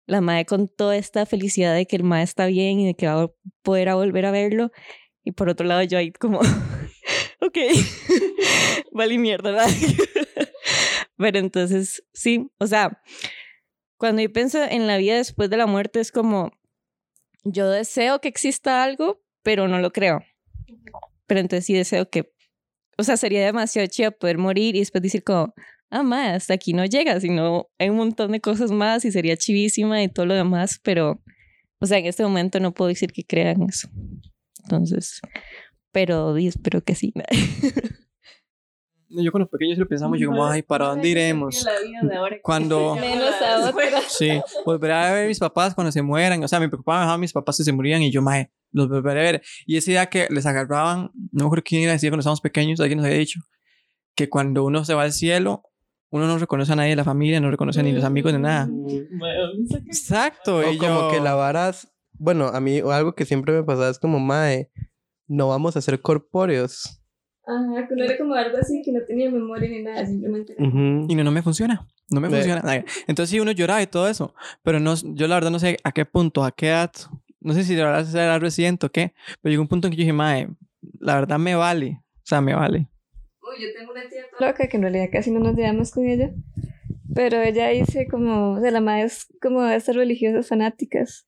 la 0.06 0.20
madre 0.20 0.46
con 0.46 0.68
toda 0.68 0.96
esta 0.96 1.26
felicidad 1.26 1.74
de 1.74 1.86
que 1.86 1.96
el 1.96 2.02
madre 2.02 2.24
está 2.24 2.46
bien 2.46 2.80
y 2.80 2.86
de 2.86 2.94
que 2.94 3.06
va 3.06 3.24
a 3.24 3.30
poder 3.62 3.92
volver 3.92 4.26
a 4.26 4.30
verlo. 4.30 4.72
Y 5.24 5.32
por 5.32 5.48
otro 5.48 5.66
lado 5.66 5.82
yo 5.82 5.98
ahí 5.98 6.12
como, 6.12 6.40
ok, 7.40 7.58
vale 8.92 9.18
mierda. 9.18 9.52
¿verdad? 9.52 9.68
Pero 11.18 11.38
entonces, 11.38 12.04
sí, 12.12 12.50
o 12.58 12.66
sea, 12.66 13.02
cuando 13.96 14.22
yo 14.22 14.32
pienso 14.32 14.62
en 14.62 14.86
la 14.86 14.96
vida 14.96 15.16
después 15.16 15.50
de 15.50 15.56
la 15.56 15.66
muerte 15.66 16.00
es 16.00 16.12
como, 16.12 16.52
yo 17.44 17.68
deseo 17.68 18.20
que 18.20 18.28
exista 18.28 18.84
algo, 18.84 19.20
pero 19.42 19.66
no 19.66 19.80
lo 19.80 19.90
creo. 19.90 20.22
Pero 21.26 21.40
entonces 21.40 21.66
sí 21.66 21.74
deseo 21.74 22.08
que, 22.08 22.32
o 22.96 23.04
sea, 23.04 23.16
sería 23.16 23.44
demasiado 23.44 23.86
chido 23.88 24.12
poder 24.12 24.38
morir 24.38 24.76
y 24.76 24.80
después 24.80 25.02
decir 25.02 25.22
como, 25.22 25.54
ah, 25.90 26.02
ma, 26.02 26.34
hasta 26.34 26.54
aquí 26.54 26.72
no 26.72 26.84
llega, 26.84 27.20
sino 27.20 27.68
hay 27.78 27.90
un 27.90 27.96
montón 27.96 28.32
de 28.32 28.40
cosas 28.40 28.70
más 28.70 29.04
y 29.04 29.12
sería 29.12 29.36
chivísima 29.36 30.02
y 30.02 30.08
todo 30.08 30.26
lo 30.26 30.34
demás, 30.34 30.80
pero, 30.82 31.22
o 31.80 31.86
sea, 31.86 31.98
en 31.98 32.06
este 32.06 32.22
momento 32.22 32.60
no 32.60 32.72
puedo 32.72 32.88
decir 32.88 33.12
que 33.12 33.24
crean 33.24 33.62
eso. 33.62 33.88
Entonces, 34.64 35.20
pero 35.92 36.36
espero 36.36 36.82
que 36.82 36.94
sí. 36.94 37.12
Yo 39.10 39.32
con 39.32 39.40
los 39.40 39.48
pequeños 39.48 39.78
lo 39.78 39.88
pensamos, 39.88 40.18
yo 40.18 40.28
como, 40.28 40.46
ay, 40.46 40.62
¿para 40.62 40.86
dónde 40.88 41.08
iremos? 41.08 41.66
Cuando... 42.42 42.94
Menos 43.00 43.34
a 43.42 43.68
otra. 43.70 44.00
Sí, 44.08 44.30
volveré 44.66 44.92
a 44.92 45.12
ver 45.12 45.24
a 45.24 45.28
mis 45.28 45.38
papás 45.38 45.74
cuando 45.74 45.90
se 45.90 46.02
mueran. 46.02 46.42
O 46.44 46.48
sea, 46.48 46.60
me 46.60 46.68
preocupaba 46.68 47.00
dejar 47.00 47.14
a 47.14 47.18
mis 47.18 47.32
papás 47.32 47.56
que 47.56 47.64
se 47.64 47.72
morían 47.72 48.02
y 48.02 48.10
yo, 48.10 48.20
mae, 48.22 48.50
los 48.70 48.88
volveré 48.88 49.20
a 49.20 49.22
ver. 49.32 49.42
Y 49.66 49.76
esa 49.78 49.90
idea 49.90 50.06
que 50.06 50.26
les 50.30 50.44
agarraban, 50.46 51.10
no 51.32 51.44
me 51.44 51.44
acuerdo 51.46 51.64
quién 51.66 51.82
era 51.82 51.92
decía 51.92 52.10
cuando 52.10 52.20
estábamos 52.20 52.40
pequeños, 52.42 52.80
alguien 52.80 52.98
nos 52.98 53.06
había 53.06 53.18
dicho, 53.18 53.40
que 54.14 54.28
cuando 54.28 54.64
uno 54.64 54.84
se 54.84 54.92
va 54.94 55.04
al 55.04 55.12
cielo, 55.12 55.62
uno 56.10 56.26
no 56.26 56.38
reconoce 56.38 56.72
a 56.72 56.76
nadie 56.76 56.90
de 56.90 56.96
la 56.96 57.04
familia, 57.04 57.40
no 57.40 57.50
reconoce 57.50 57.82
ni 57.82 57.92
los 57.92 58.04
amigos 58.04 58.32
ni 58.32 58.40
nada. 58.40 58.68
Exacto. 59.86 60.56
O 60.56 60.72
y 60.72 60.78
como 60.78 61.00
yo- 61.02 61.10
que 61.10 61.20
la 61.20 61.34
varas, 61.34 61.92
bueno, 62.12 62.46
a 62.48 62.60
mí 62.60 62.80
o 62.80 62.90
algo 62.92 63.14
que 63.14 63.24
siempre 63.24 63.54
me 63.54 63.62
pasaba 63.62 63.88
es 63.90 63.98
como, 63.98 64.18
mae, 64.18 64.70
no 65.26 65.48
vamos 65.48 65.76
a 65.76 65.80
ser 65.80 66.00
corpóreos. 66.00 66.97
Ajá, 67.48 67.88
que 67.88 67.96
no 67.96 68.04
era 68.04 68.18
como 68.18 68.34
algo 68.34 68.58
así 68.58 68.82
que 68.84 68.92
no 68.92 69.00
tenía 69.06 69.30
memoria 69.30 69.68
ni 69.70 69.82
nada, 69.82 70.04
simplemente. 70.06 70.54
Ujú. 70.58 71.06
Y 71.08 71.14
no, 71.14 71.24
no 71.24 71.30
me 71.32 71.42
funciona. 71.42 71.86
No 72.10 72.20
me 72.20 72.28
Ve. 72.28 72.36
funciona. 72.36 72.84
Entonces 73.06 73.30
sí, 73.30 73.40
uno 73.40 73.52
lloraba 73.52 73.82
y 73.82 73.86
todo 73.86 74.08
eso. 74.08 74.34
Pero 74.62 74.80
no, 74.80 74.94
yo 74.94 75.26
la 75.28 75.36
verdad 75.36 75.50
no 75.50 75.58
sé 75.58 75.78
a 75.82 75.92
qué 75.92 76.04
punto, 76.04 76.44
a 76.44 76.52
qué 76.52 76.68
edad 76.68 76.92
no 77.40 77.54
sé 77.54 77.64
si 77.64 77.74
de 77.74 77.84
verdad 77.84 78.04
será 78.04 78.38
reciente 78.38 78.86
o 78.86 78.90
qué, 78.90 79.12
pero 79.40 79.50
llegó 79.50 79.62
un 79.62 79.68
punto 79.68 79.86
en 79.86 79.92
que 79.92 79.96
yo 79.96 80.02
dije, 80.02 80.12
mae, 80.12 80.48
la 81.00 81.14
verdad 81.14 81.38
me 81.38 81.54
vale. 81.54 82.00
O 82.16 82.26
sea, 82.28 82.40
me 82.40 82.54
vale. 82.54 82.88
Uy, 83.42 83.62
yo 83.62 83.68
tengo 83.76 83.92
una 83.92 84.02
tía 84.08 84.22
loca 84.38 84.68
que 84.68 84.76
en 84.76 84.82
realidad 84.82 85.08
casi 85.10 85.30
no 85.30 85.40
nos 85.40 85.56
llevamos 85.56 85.92
con 85.92 86.06
ella. 86.06 86.30
Pero 87.14 87.40
ella 87.40 87.68
dice 87.68 88.06
como, 88.06 88.52
o 88.52 88.60
sea, 88.60 88.70
la 88.70 88.80
madre 88.80 89.04
es 89.04 89.26
como 89.40 89.62
de 89.62 89.76
esas 89.76 89.96
religiosas 89.96 90.48
fanáticas. 90.48 91.26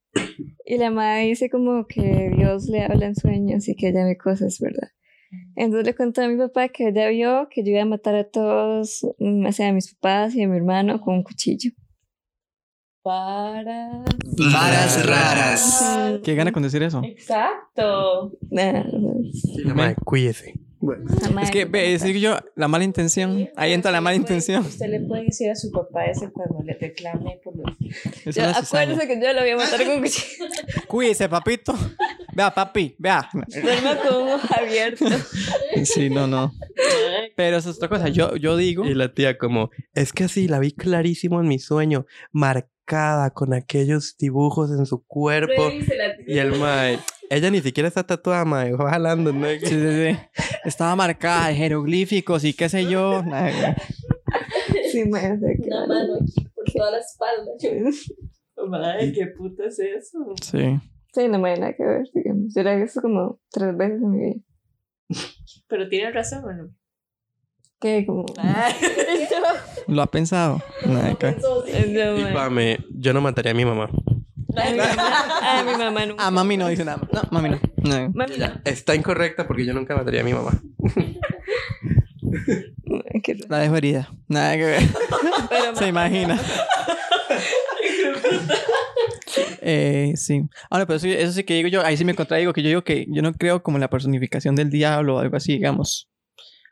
Y 0.65 0.79
la 0.79 0.91
madre 0.91 1.27
dice 1.27 1.49
como 1.49 1.87
que 1.87 2.31
Dios 2.37 2.69
le 2.69 2.83
habla 2.83 3.07
en 3.07 3.17
sueños 3.17 3.69
y 3.69 3.75
que 3.75 3.89
ella 3.89 4.05
ve 4.05 4.17
cosas, 4.17 4.59
¿verdad? 4.61 4.91
Entonces 5.57 5.87
le 5.87 5.95
contó 5.95 6.23
a 6.23 6.29
mi 6.29 6.37
papá 6.37 6.69
que 6.69 6.89
ella 6.89 7.09
vio 7.09 7.49
que 7.51 7.63
yo 7.65 7.71
iba 7.71 7.83
a 7.83 7.87
matar 7.87 8.15
a 8.15 8.25
todos, 8.25 9.07
mm, 9.19 9.47
o 9.47 9.53
sea, 9.53 9.69
a 9.69 9.73
mis 9.73 9.95
papás 9.95 10.35
y 10.35 10.43
a 10.43 10.49
mi 10.49 10.57
hermano 10.57 11.01
con 11.01 11.15
un 11.15 11.23
cuchillo. 11.23 11.71
Para. 13.03 14.05
Varas 14.53 15.07
raras. 15.07 16.21
¿Qué 16.23 16.35
gana 16.35 16.53
con 16.53 16.63
decir 16.63 16.83
eso? 16.83 17.01
Exacto. 17.03 18.33
Nah, 18.51 18.83
cuídese. 18.85 18.91
Bueno, 19.65 19.65
la 19.65 19.75
madre 19.75 19.97
Es 21.43 21.51
que, 21.51 21.67
ve, 21.67 21.93
es 21.93 22.01
decir, 22.01 22.19
yo, 22.19 22.39
la 22.57 22.67
mala 22.67 22.85
intención, 22.85 23.51
ahí 23.55 23.73
entra 23.73 23.91
la 23.91 24.01
mala 24.01 24.17
intención. 24.17 24.65
Usted 24.65 24.89
le 24.89 25.01
puede 25.01 25.25
decir 25.25 25.51
a 25.51 25.55
su 25.55 25.71
papá 25.71 26.07
ese 26.07 26.31
cuando 26.31 26.63
le 26.63 26.73
reclame 26.73 27.39
por 27.45 27.55
los. 27.55 27.67
Eso 28.25 28.41
Yo, 28.41 28.47
no 28.47 28.57
acuérdese 28.57 29.07
que 29.07 29.21
yo 29.21 29.33
lo 29.35 29.41
voy 29.41 29.51
a 29.51 29.57
matar 29.57 29.85
con 29.85 30.01
cuchillo. 30.01 30.47
Cuídese, 30.89 31.29
papito. 31.29 31.75
Vea, 32.35 32.55
papi, 32.55 32.95
vea. 32.99 33.29
Duerma 33.63 33.97
con 33.97 34.23
un 34.23 34.29
ojo 34.31 34.49
abierto. 34.59 35.05
Sí, 35.85 36.09
no, 36.09 36.27
no. 36.27 36.53
Pero 37.37 37.59
eso 37.59 37.71
es 37.71 37.77
otra 37.77 37.89
cosa. 37.89 38.09
Yo, 38.09 38.37
yo 38.37 38.57
digo. 38.57 38.87
Y 38.87 38.95
la 38.95 39.13
tía 39.13 39.37
como, 39.37 39.71
es 39.95 40.13
que 40.13 40.25
así, 40.25 40.49
la 40.49 40.59
vi 40.59 40.73
clarísimo 40.73 41.41
en 41.41 41.49
mi 41.49 41.59
sueño, 41.59 42.07
marcada 42.33 42.71
con 43.33 43.55
aquellos 43.55 44.17
dibujos 44.19 44.71
en 44.71 44.85
su 44.87 45.05
cuerpo. 45.05 45.71
Y 46.27 46.39
el 46.39 46.59
mae, 46.59 46.99
ella 47.31 47.51
ni 47.51 47.61
siquiera 47.61 47.89
está 47.89 48.05
tatuada, 48.05 48.45
mae, 48.45 48.73
va 48.73 48.91
jalando, 48.91 49.33
¿no? 49.33 49.47
Sí, 49.49 49.67
sí, 49.67 49.77
sí. 49.79 50.19
Estaba 50.65 50.97
marcada 50.97 51.49
de 51.49 51.55
jeroglíficos 51.55 52.45
y 52.45 52.53
qué 52.55 52.69
sé 52.69 52.87
yo. 52.87 53.23
Sí, 54.93 55.05
que. 55.05 55.69
Una 55.69 55.87
mano 55.87 56.15
aquí 56.21 56.49
por 56.53 56.65
toda 56.73 56.91
la 56.91 56.99
espalda. 56.99 57.53
Madre, 58.69 59.13
¿qué 59.13 59.27
puta 59.29 59.67
es 59.67 59.79
eso? 59.79 60.19
Sí. 60.43 60.81
Sí, 61.13 61.29
no 61.29 61.39
me 61.39 61.51
hay 61.51 61.61
nada 61.61 61.75
que 61.75 61.85
ver, 61.85 62.03
digamos. 62.13 62.53
Yo 62.55 62.63
la 62.65 62.75
he 62.75 62.83
visto 62.83 63.01
como 63.01 63.41
tres 63.51 63.77
veces 63.77 64.03
en 64.03 64.11
mi 64.11 64.19
vida. 64.19 64.41
Pero 65.69 65.89
tiene 65.89 66.11
razón, 66.11 66.45
¿o 66.45 66.53
no? 66.53 66.75
Que 67.81 68.05
como. 68.07 68.27
¿Lo 69.89 70.03
ha 70.03 70.07
pensado? 70.07 70.63
Nada, 70.87 71.15
que- 71.15 71.37
No, 71.41 71.67
Y 72.19 72.23
mae. 72.25 72.33
mame, 72.35 72.79
yo 72.91 73.13
no 73.13 73.21
mataría 73.21 73.53
a 73.53 73.55
mi 73.55 73.65
mamá. 73.65 73.89
A 74.57 74.71
mi 74.71 74.77
mamá, 74.77 75.61
a 75.61 75.63
mi 75.65 75.73
mamá 75.77 76.07
nunca. 76.07 76.27
Ah, 76.27 76.31
mami 76.31 76.57
no 76.57 76.69
dice 76.69 76.85
nada. 76.85 77.01
No, 77.13 77.23
mami 77.31 77.51
no. 77.51 77.61
No. 77.77 78.11
Mami, 78.15 78.37
no. 78.37 78.47
Está 78.65 78.95
incorrecta 78.95 79.47
porque 79.47 79.65
yo 79.65 79.73
nunca 79.73 79.97
mataría 79.97 80.21
a 80.21 80.25
mi 80.25 80.33
mamá. 80.35 80.61
La 83.49 83.59
dejo 83.59 83.77
herida. 83.77 84.11
Nada 84.29 84.57
que 84.57 84.65
ver. 84.65 84.83
Pero, 85.49 85.77
Se 85.77 85.87
imagina. 85.89 86.39
Eh, 89.63 90.13
sí. 90.17 90.43
Ahora, 90.69 90.87
pero 90.87 90.97
eso, 90.97 91.07
eso 91.07 91.33
sí 91.33 91.45
que 91.45 91.55
digo 91.55 91.69
yo, 91.69 91.85
ahí 91.85 91.97
sí 91.97 92.05
me 92.05 92.15
contradigo, 92.15 92.53
que 92.53 92.63
yo 92.63 92.69
digo 92.69 92.83
que 92.85 93.07
yo 93.09 93.23
no 93.23 93.33
creo 93.33 93.63
como 93.63 93.77
en 93.77 93.83
la 93.83 93.91
personificación 93.91 94.55
del 94.57 94.71
diablo 94.71 95.17
o 95.17 95.19
algo 95.21 95.37
así, 95.37 95.53
digamos. 95.53 96.10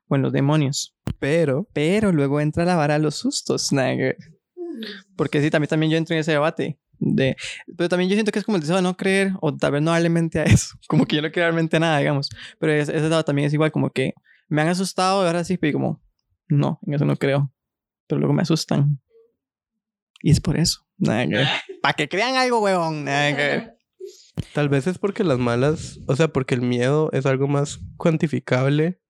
O 0.09 0.17
en 0.17 0.23
los 0.23 0.33
demonios. 0.33 0.97
Pero, 1.19 1.69
Pero 1.73 2.13
luego 2.13 2.41
entra 2.41 2.65
la 2.65 2.77
vara 2.77 2.95
de 2.95 3.01
los 3.01 3.17
sustos. 3.17 3.71
ver. 3.73 4.17
Porque 5.17 5.43
sí, 5.43 5.51
también, 5.51 5.69
también 5.69 5.93
yo 5.93 5.99
entro 5.99 6.15
en 6.15 6.21
ese 6.21 6.33
debate. 6.33 6.79
De, 7.01 7.37
pero 7.77 7.89
también 7.89 8.11
yo 8.11 8.15
siento 8.15 8.33
que 8.33 8.41
es 8.41 8.45
como 8.45 8.57
el 8.57 8.63
deseo 8.63 8.77
de 8.77 8.83
no 8.83 8.97
creer 8.97 9.33
o 9.41 9.55
tal 9.57 9.73
vez 9.73 9.83
no 9.83 9.93
darle 9.93 10.09
mente 10.09 10.41
a 10.41 10.45
eso. 10.45 10.77
Como 10.89 11.07
que 11.07 11.15
yo 11.15 11.23
no 11.23 11.31
quiero 11.31 11.47
dar 11.47 11.55
mente 11.55 11.77
a 11.77 11.81
nada, 11.81 11.99
digamos. 11.99 12.29
Pero 12.59 12.73
ese, 12.73 12.97
ese 12.97 13.09
lado 13.09 13.25
también 13.25 13.47
es 13.47 13.55
igual, 13.55 13.71
como 13.71 13.91
que 13.91 14.15
me 14.49 14.63
han 14.63 14.69
asustado 14.69 15.23
y 15.23 15.27
ahora 15.27 15.45
sí, 15.45 15.59
pero 15.59 15.75
como, 15.75 16.03
no, 16.49 16.81
en 16.85 16.95
eso 16.95 17.05
no 17.05 17.17
creo. 17.17 17.53
Pero 18.09 18.19
luego 18.19 18.35
me 18.35 18.43
asustan. 18.43 19.01
Y 20.23 20.31
es 20.31 20.41
por 20.41 20.59
eso. 20.59 20.87
Para 21.83 21.95
que 21.95 22.09
crean 22.09 22.37
algo, 22.37 22.61
huevón. 22.61 23.07
Tal 24.53 24.69
vez 24.69 24.87
es 24.87 24.99
porque 24.99 25.25
las 25.25 25.39
malas, 25.39 26.01
o 26.07 26.17
sea, 26.17 26.29
porque 26.29 26.55
el 26.55 26.63
miedo 26.63 27.11
es 27.13 27.27
algo 27.27 27.49
más 27.49 27.81
cuantificable. 27.97 29.01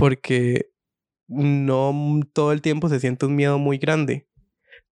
Porque 0.00 0.72
no 1.28 2.20
todo 2.32 2.52
el 2.52 2.62
tiempo 2.62 2.88
se 2.88 3.00
siente 3.00 3.26
un 3.26 3.36
miedo 3.36 3.58
muy 3.58 3.78
grande. 3.78 4.26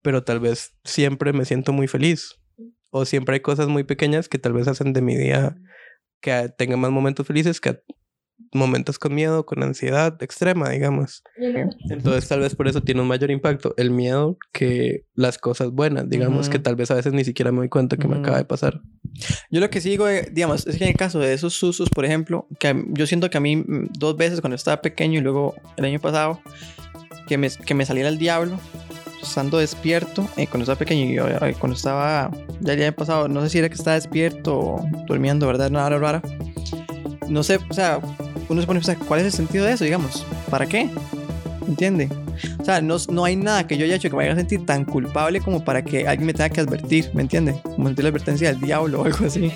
Pero 0.01 0.23
tal 0.23 0.39
vez 0.39 0.75
siempre 0.83 1.33
me 1.33 1.45
siento 1.45 1.73
muy 1.73 1.87
feliz. 1.87 2.39
O 2.91 3.05
siempre 3.05 3.35
hay 3.35 3.39
cosas 3.41 3.67
muy 3.67 3.83
pequeñas 3.83 4.29
que 4.29 4.37
tal 4.37 4.53
vez 4.53 4.67
hacen 4.67 4.93
de 4.93 5.01
mi 5.01 5.15
día 5.15 5.57
que 6.21 6.49
tenga 6.57 6.77
más 6.77 6.91
momentos 6.91 7.25
felices 7.25 7.59
que 7.59 7.81
momentos 8.53 8.97
con 8.99 9.13
miedo, 9.13 9.45
con 9.45 9.61
ansiedad 9.63 10.21
extrema, 10.21 10.69
digamos. 10.69 11.23
Entonces 11.89 12.27
tal 12.27 12.39
vez 12.39 12.55
por 12.55 12.67
eso 12.67 12.81
tiene 12.81 13.01
un 13.01 13.07
mayor 13.07 13.31
impacto 13.31 13.73
el 13.77 13.91
miedo 13.91 14.37
que 14.51 15.05
las 15.15 15.37
cosas 15.37 15.71
buenas, 15.71 16.09
digamos 16.09 16.47
Ujú. 16.47 16.53
que 16.53 16.59
tal 16.59 16.75
vez 16.75 16.89
a 16.91 16.95
veces 16.95 17.13
ni 17.13 17.23
siquiera 17.23 17.51
me 17.51 17.59
doy 17.59 17.69
cuenta 17.69 17.97
que 17.97 18.07
me 18.07 18.15
Ujú. 18.15 18.23
acaba 18.23 18.37
de 18.37 18.45
pasar. 18.45 18.81
Yo 19.51 19.59
lo 19.59 19.69
que 19.69 19.81
sí 19.81 19.89
digo, 19.89 20.07
eh, 20.07 20.29
digamos, 20.31 20.65
es 20.67 20.77
que 20.77 20.85
en 20.85 20.91
el 20.91 20.95
caso 20.95 21.19
de 21.19 21.33
esos 21.33 21.53
susos, 21.53 21.89
por 21.89 22.05
ejemplo, 22.05 22.47
que 22.59 22.85
yo 22.89 23.05
siento 23.05 23.29
que 23.29 23.37
a 23.37 23.41
mí 23.41 23.57
mm, 23.57 23.89
dos 23.97 24.15
veces 24.15 24.41
cuando 24.41 24.55
estaba 24.55 24.81
pequeño 24.81 25.19
y 25.19 25.21
luego 25.21 25.55
el 25.77 25.85
año 25.85 25.99
pasado, 25.99 26.41
que 27.27 27.37
me, 27.37 27.49
que 27.49 27.73
me 27.73 27.85
saliera 27.85 28.09
el 28.09 28.17
diablo, 28.17 28.59
estando 29.21 29.57
despierto, 29.57 30.27
eh, 30.37 30.47
cuando 30.47 30.63
estaba 30.63 30.79
pequeño 30.79 31.05
y 31.05 31.17
eh, 31.17 31.55
cuando 31.59 31.75
estaba, 31.75 32.31
ya 32.61 32.73
el 32.73 32.81
año 32.83 32.93
pasado, 32.93 33.27
no 33.27 33.41
sé 33.41 33.49
si 33.49 33.57
era 33.59 33.67
que 33.69 33.75
estaba 33.75 33.95
despierto 33.95 34.57
o 34.57 34.87
durmiendo, 35.07 35.45
¿verdad? 35.47 35.69
Una 35.69 35.85
hora 35.85 35.97
rara. 35.99 36.21
No 37.29 37.43
sé, 37.43 37.59
o 37.69 37.73
sea, 37.73 37.99
uno 38.49 38.59
se 38.61 38.67
pone 38.67 38.79
a 38.79 38.81
pensar, 38.81 38.97
¿cuál 39.07 39.19
es 39.19 39.27
el 39.27 39.31
sentido 39.31 39.65
de 39.65 39.73
eso, 39.73 39.83
digamos? 39.85 40.25
¿Para 40.49 40.65
qué? 40.65 40.89
¿Entiende? 41.67 42.09
O 42.59 42.65
sea, 42.65 42.81
no, 42.81 42.95
no 43.09 43.23
hay 43.25 43.35
nada 43.35 43.67
que 43.67 43.77
yo 43.77 43.85
haya 43.85 43.95
hecho 43.95 44.09
que 44.09 44.15
me 44.15 44.23
haga 44.25 44.35
sentir 44.35 44.65
tan 44.65 44.85
culpable 44.85 45.39
como 45.41 45.63
para 45.63 45.83
que 45.83 46.07
alguien 46.07 46.25
me 46.25 46.33
tenga 46.33 46.49
que 46.49 46.61
advertir, 46.61 47.11
¿me 47.13 47.21
entiende? 47.21 47.59
Como 47.63 47.87
sentir 47.87 48.03
la 48.03 48.09
advertencia 48.09 48.49
del 48.51 48.59
diablo 48.61 49.01
o 49.01 49.05
algo 49.05 49.25
así. 49.25 49.51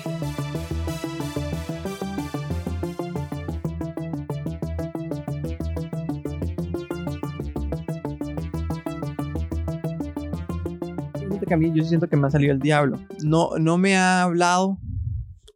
Que 11.46 11.52
a 11.52 11.56
mí- 11.58 11.72
yo 11.74 11.84
siento 11.84 12.08
que 12.08 12.16
me 12.16 12.26
ha 12.26 12.30
salido 12.30 12.54
el 12.54 12.58
diablo. 12.58 12.98
No, 13.22 13.50
no 13.58 13.76
me 13.76 13.96
ha 13.98 14.22
hablado, 14.22 14.78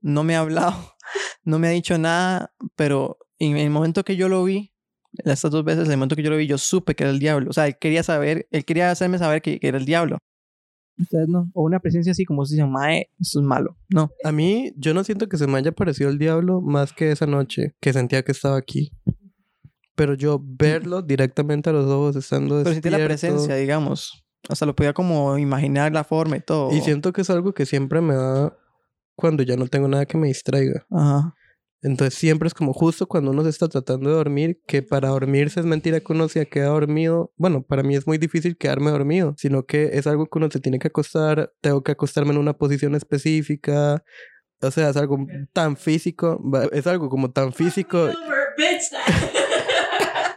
no 0.03 0.23
me 0.23 0.37
ha 0.37 0.41
hablado, 0.41 0.75
no 1.49 1.59
me 1.59 1.69
ha 1.69 1.71
dicho 1.71 1.97
nada, 1.97 2.53
pero 2.77 3.19
en 3.39 3.57
el 3.57 3.71
momento 3.71 4.05
que 4.05 4.17
yo 4.17 4.29
lo 4.29 4.45
vi, 4.45 4.75
estas 5.25 5.51
dos 5.51 5.65
veces, 5.65 5.87
en 5.87 5.93
el 5.93 5.97
momento 5.97 6.15
que 6.15 6.23
yo 6.23 6.31
lo 6.31 6.37
vi, 6.37 6.47
yo 6.47 6.59
supe 6.59 6.95
que 6.95 7.05
era 7.05 7.11
el 7.11 7.19
diablo. 7.19 7.49
O 7.49 7.53
sea, 7.53 7.67
él 7.67 7.79
quería 7.79 8.03
saber, 8.03 8.47
él 8.51 8.65
quería 8.67 8.91
hacerme 8.91 9.19
saber 9.19 9.41
que, 9.41 9.59
que 9.59 9.69
era 9.69 9.79
el 9.79 9.87
diablo. 9.87 10.19
Ustedes 10.99 11.27
no. 11.29 11.51
O 11.55 11.63
una 11.63 11.81
presencia 11.81 12.13
así 12.13 12.27
como 12.27 12.45
dicen, 12.45 12.71
mae, 12.71 13.09
esto 13.19 13.41
es 13.41 13.47
malo. 13.47 13.79
No. 13.89 14.11
A 14.25 14.33
mí, 14.33 14.73
yo 14.77 14.93
no 14.93 15.05
siento 15.05 15.29
que 15.29 15.39
se 15.39 15.47
me 15.47 15.57
haya 15.57 15.73
parecido 15.73 16.11
el 16.11 16.19
diablo 16.19 16.61
más 16.61 16.93
que 16.93 17.13
esa 17.13 17.27
noche 17.27 17.75
que 17.81 17.95
sentía 17.95 18.23
que 18.23 18.33
estaba 18.33 18.59
aquí. 18.59 18.93
Pero 19.95 20.15
yo 20.15 20.41
verlo 20.45 21.01
directamente 21.01 21.71
a 21.71 21.73
los 21.73 21.87
ojos 21.87 22.17
estando 22.17 22.63
Pero 22.63 22.75
sentí 22.75 22.91
la 22.91 22.99
presencia, 22.99 23.55
digamos. 23.55 24.23
Hasta 24.49 24.67
lo 24.67 24.77
podía 24.77 24.93
como 24.93 25.39
imaginar 25.39 25.93
la 25.93 26.05
forma 26.05 26.37
y 26.37 26.41
todo. 26.41 26.73
Y 26.73 26.81
siento 26.83 27.13
que 27.13 27.23
es 27.23 27.31
algo 27.31 27.55
que 27.55 27.65
siempre 27.65 28.01
me 28.01 28.15
da 28.15 28.57
cuando 29.17 29.43
ya 29.43 29.57
no 29.57 29.67
tengo 29.67 29.89
nada 29.89 30.07
que 30.07 30.19
me 30.19 30.29
distraiga. 30.29 30.87
Ajá. 30.91 31.35
Entonces 31.81 32.19
siempre 32.19 32.49
es 32.49 32.55
como 32.55 32.73
justo 32.73 33.07
cuando 33.07 33.31
uno 33.31 33.45
se 33.45 33.51
está 33.51 33.69
tratando 33.69 34.11
de 34.11 34.17
dormir, 34.17 34.61
que 34.67 34.83
para 34.83 35.09
dormirse 35.09 35.61
es 35.61 35.67
mentira 35.67 36.01
que 36.01 36.13
uno 36.13 36.29
se 36.29 36.49
queda 36.49 36.67
dormido. 36.67 37.33
Bueno, 37.37 37.63
para 37.63 37.85
mí 37.85 37.95
es 37.95 38.07
muy 38.07 38.19
difícil 38.19 38.57
quedarme 38.57 38.91
dormido, 38.91 39.35
sino 39.39 39.65
que 39.65 39.91
es 39.93 40.09
algo 40.09 40.27
que 40.27 40.39
uno 40.39 40.51
se 40.51 40.61
tiene 40.61 40.81
que 40.81 40.89
acostar, 40.89 41.53
tengo 41.61 41.83
que 41.83 41.93
acostarme 41.93 42.33
en 42.33 42.39
una 42.39 42.55
posición 42.55 42.97
específica. 42.97 44.03
O 44.61 44.71
sea, 44.73 44.91
es 44.91 44.97
algo 44.97 45.25
tan 45.53 45.77
físico, 45.77 46.43
es 46.73 46.87
algo 46.89 47.09
como 47.09 47.31
tan 47.31 47.53
físico. 47.53 48.09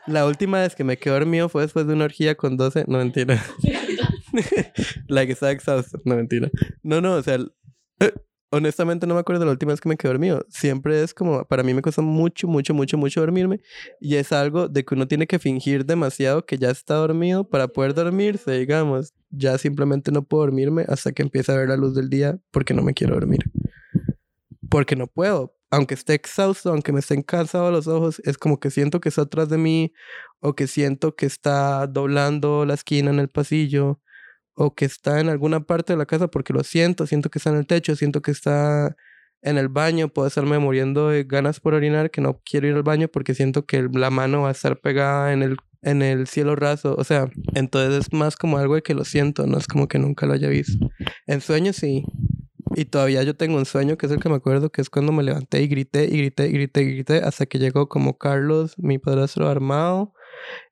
La 0.07 0.25
última 0.25 0.61
vez 0.61 0.75
que 0.75 0.83
me 0.83 0.97
quedé 0.97 1.13
dormido 1.13 1.49
fue 1.49 1.63
después 1.63 1.87
de 1.87 1.93
una 1.93 2.05
orgía 2.05 2.35
con 2.35 2.57
12, 2.57 2.85
no 2.87 2.99
mentira. 2.99 3.43
la 5.07 5.25
que 5.25 5.31
estaba 5.31 5.51
exhausto, 5.51 5.99
no 6.05 6.15
mentira. 6.15 6.51
No, 6.83 7.01
no, 7.01 7.15
o 7.15 7.23
sea, 7.23 7.39
honestamente 8.51 9.07
no 9.07 9.15
me 9.15 9.21
acuerdo 9.21 9.39
de 9.39 9.45
la 9.45 9.53
última 9.53 9.71
vez 9.71 9.81
que 9.81 9.89
me 9.89 9.97
quedé 9.97 10.11
dormido. 10.11 10.45
Siempre 10.49 11.01
es 11.01 11.13
como, 11.13 11.45
para 11.45 11.63
mí 11.63 11.73
me 11.73 11.81
cuesta 11.81 12.01
mucho, 12.01 12.47
mucho, 12.47 12.73
mucho, 12.73 12.97
mucho 12.97 13.21
dormirme. 13.21 13.61
Y 13.99 14.15
es 14.15 14.31
algo 14.31 14.67
de 14.67 14.85
que 14.85 14.93
uno 14.93 15.07
tiene 15.07 15.25
que 15.25 15.39
fingir 15.39 15.85
demasiado 15.85 16.45
que 16.45 16.57
ya 16.57 16.69
está 16.69 16.95
dormido 16.95 17.49
para 17.49 17.69
poder 17.69 17.93
dormirse, 17.93 18.51
digamos. 18.51 19.13
Ya 19.29 19.57
simplemente 19.57 20.11
no 20.11 20.23
puedo 20.23 20.43
dormirme 20.43 20.85
hasta 20.87 21.13
que 21.13 21.23
empiece 21.23 21.51
a 21.51 21.55
ver 21.55 21.69
la 21.69 21.77
luz 21.77 21.95
del 21.95 22.09
día 22.09 22.39
porque 22.51 22.73
no 22.73 22.83
me 22.83 22.93
quiero 22.93 23.15
dormir. 23.15 23.39
Porque 24.69 24.95
no 24.95 25.07
puedo. 25.07 25.55
Aunque 25.69 25.93
esté 25.93 26.13
exhausto, 26.13 26.69
aunque 26.69 26.91
me 26.91 26.99
estén 26.99 27.21
cansados 27.21 27.71
los 27.71 27.87
ojos, 27.87 28.21
es 28.25 28.37
como 28.37 28.59
que 28.59 28.69
siento 28.69 28.99
que 28.99 29.07
está 29.07 29.21
atrás 29.21 29.47
de 29.47 29.57
mí 29.57 29.93
o 30.41 30.53
que 30.53 30.67
siento 30.67 31.15
que 31.15 31.25
está 31.25 31.87
doblando 31.87 32.65
la 32.65 32.73
esquina 32.73 33.09
en 33.09 33.19
el 33.19 33.29
pasillo 33.29 34.00
o 34.61 34.75
que 34.75 34.85
está 34.85 35.19
en 35.19 35.29
alguna 35.29 35.61
parte 35.61 35.93
de 35.93 35.97
la 35.97 36.05
casa 36.05 36.27
porque 36.27 36.53
lo 36.53 36.63
siento, 36.63 37.07
siento 37.07 37.29
que 37.29 37.39
está 37.39 37.49
en 37.49 37.57
el 37.57 37.65
techo, 37.65 37.95
siento 37.95 38.21
que 38.21 38.31
está 38.31 38.95
en 39.41 39.57
el 39.57 39.69
baño, 39.69 40.09
puedo 40.09 40.27
estarme 40.27 40.59
muriendo 40.59 41.09
de 41.09 41.23
ganas 41.23 41.59
por 41.59 41.73
orinar, 41.73 42.11
que 42.11 42.21
no 42.21 42.39
quiero 42.45 42.67
ir 42.67 42.75
al 42.75 42.83
baño 42.83 43.07
porque 43.07 43.33
siento 43.33 43.65
que 43.65 43.89
la 43.91 44.11
mano 44.11 44.41
va 44.41 44.49
a 44.49 44.51
estar 44.51 44.79
pegada 44.79 45.33
en 45.33 45.41
el, 45.41 45.57
en 45.81 46.03
el 46.03 46.27
cielo 46.27 46.55
raso, 46.55 46.95
o 46.95 47.03
sea, 47.03 47.27
entonces 47.55 48.05
es 48.05 48.13
más 48.13 48.35
como 48.37 48.59
algo 48.59 48.75
de 48.75 48.83
que 48.83 48.93
lo 48.93 49.03
siento, 49.03 49.47
no 49.47 49.57
es 49.57 49.65
como 49.65 49.87
que 49.87 49.97
nunca 49.97 50.27
lo 50.27 50.33
haya 50.33 50.47
visto. 50.47 50.91
En 51.25 51.41
sueños 51.41 51.77
sí, 51.77 52.05
y 52.75 52.85
todavía 52.85 53.23
yo 53.23 53.35
tengo 53.35 53.57
un 53.57 53.65
sueño 53.65 53.97
que 53.97 54.05
es 54.05 54.11
el 54.11 54.19
que 54.19 54.29
me 54.29 54.35
acuerdo, 54.35 54.71
que 54.71 54.81
es 54.81 54.91
cuando 54.91 55.11
me 55.11 55.23
levanté 55.23 55.63
y 55.63 55.67
grité 55.67 56.05
y 56.05 56.17
grité 56.19 56.47
y 56.47 56.51
grité 56.51 56.81
y 56.83 56.93
grité 56.93 57.17
hasta 57.17 57.47
que 57.47 57.57
llegó 57.57 57.89
como 57.89 58.19
Carlos, 58.19 58.75
mi 58.77 58.99
padrastro 58.99 59.49
armado, 59.49 60.13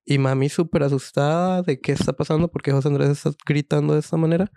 y 0.06 0.18
mami 0.18 0.50
súper 0.50 0.84
asustada 0.84 1.62
de 1.62 1.80
qué 1.80 1.92
está 1.92 2.14
pasando, 2.14 2.50
porque 2.50 2.72
José 2.72 2.88
Andrés 2.88 3.10
está 3.10 3.32
gritando 3.46 3.94
de 3.94 4.00
esta 4.00 4.18
manera. 4.18 4.52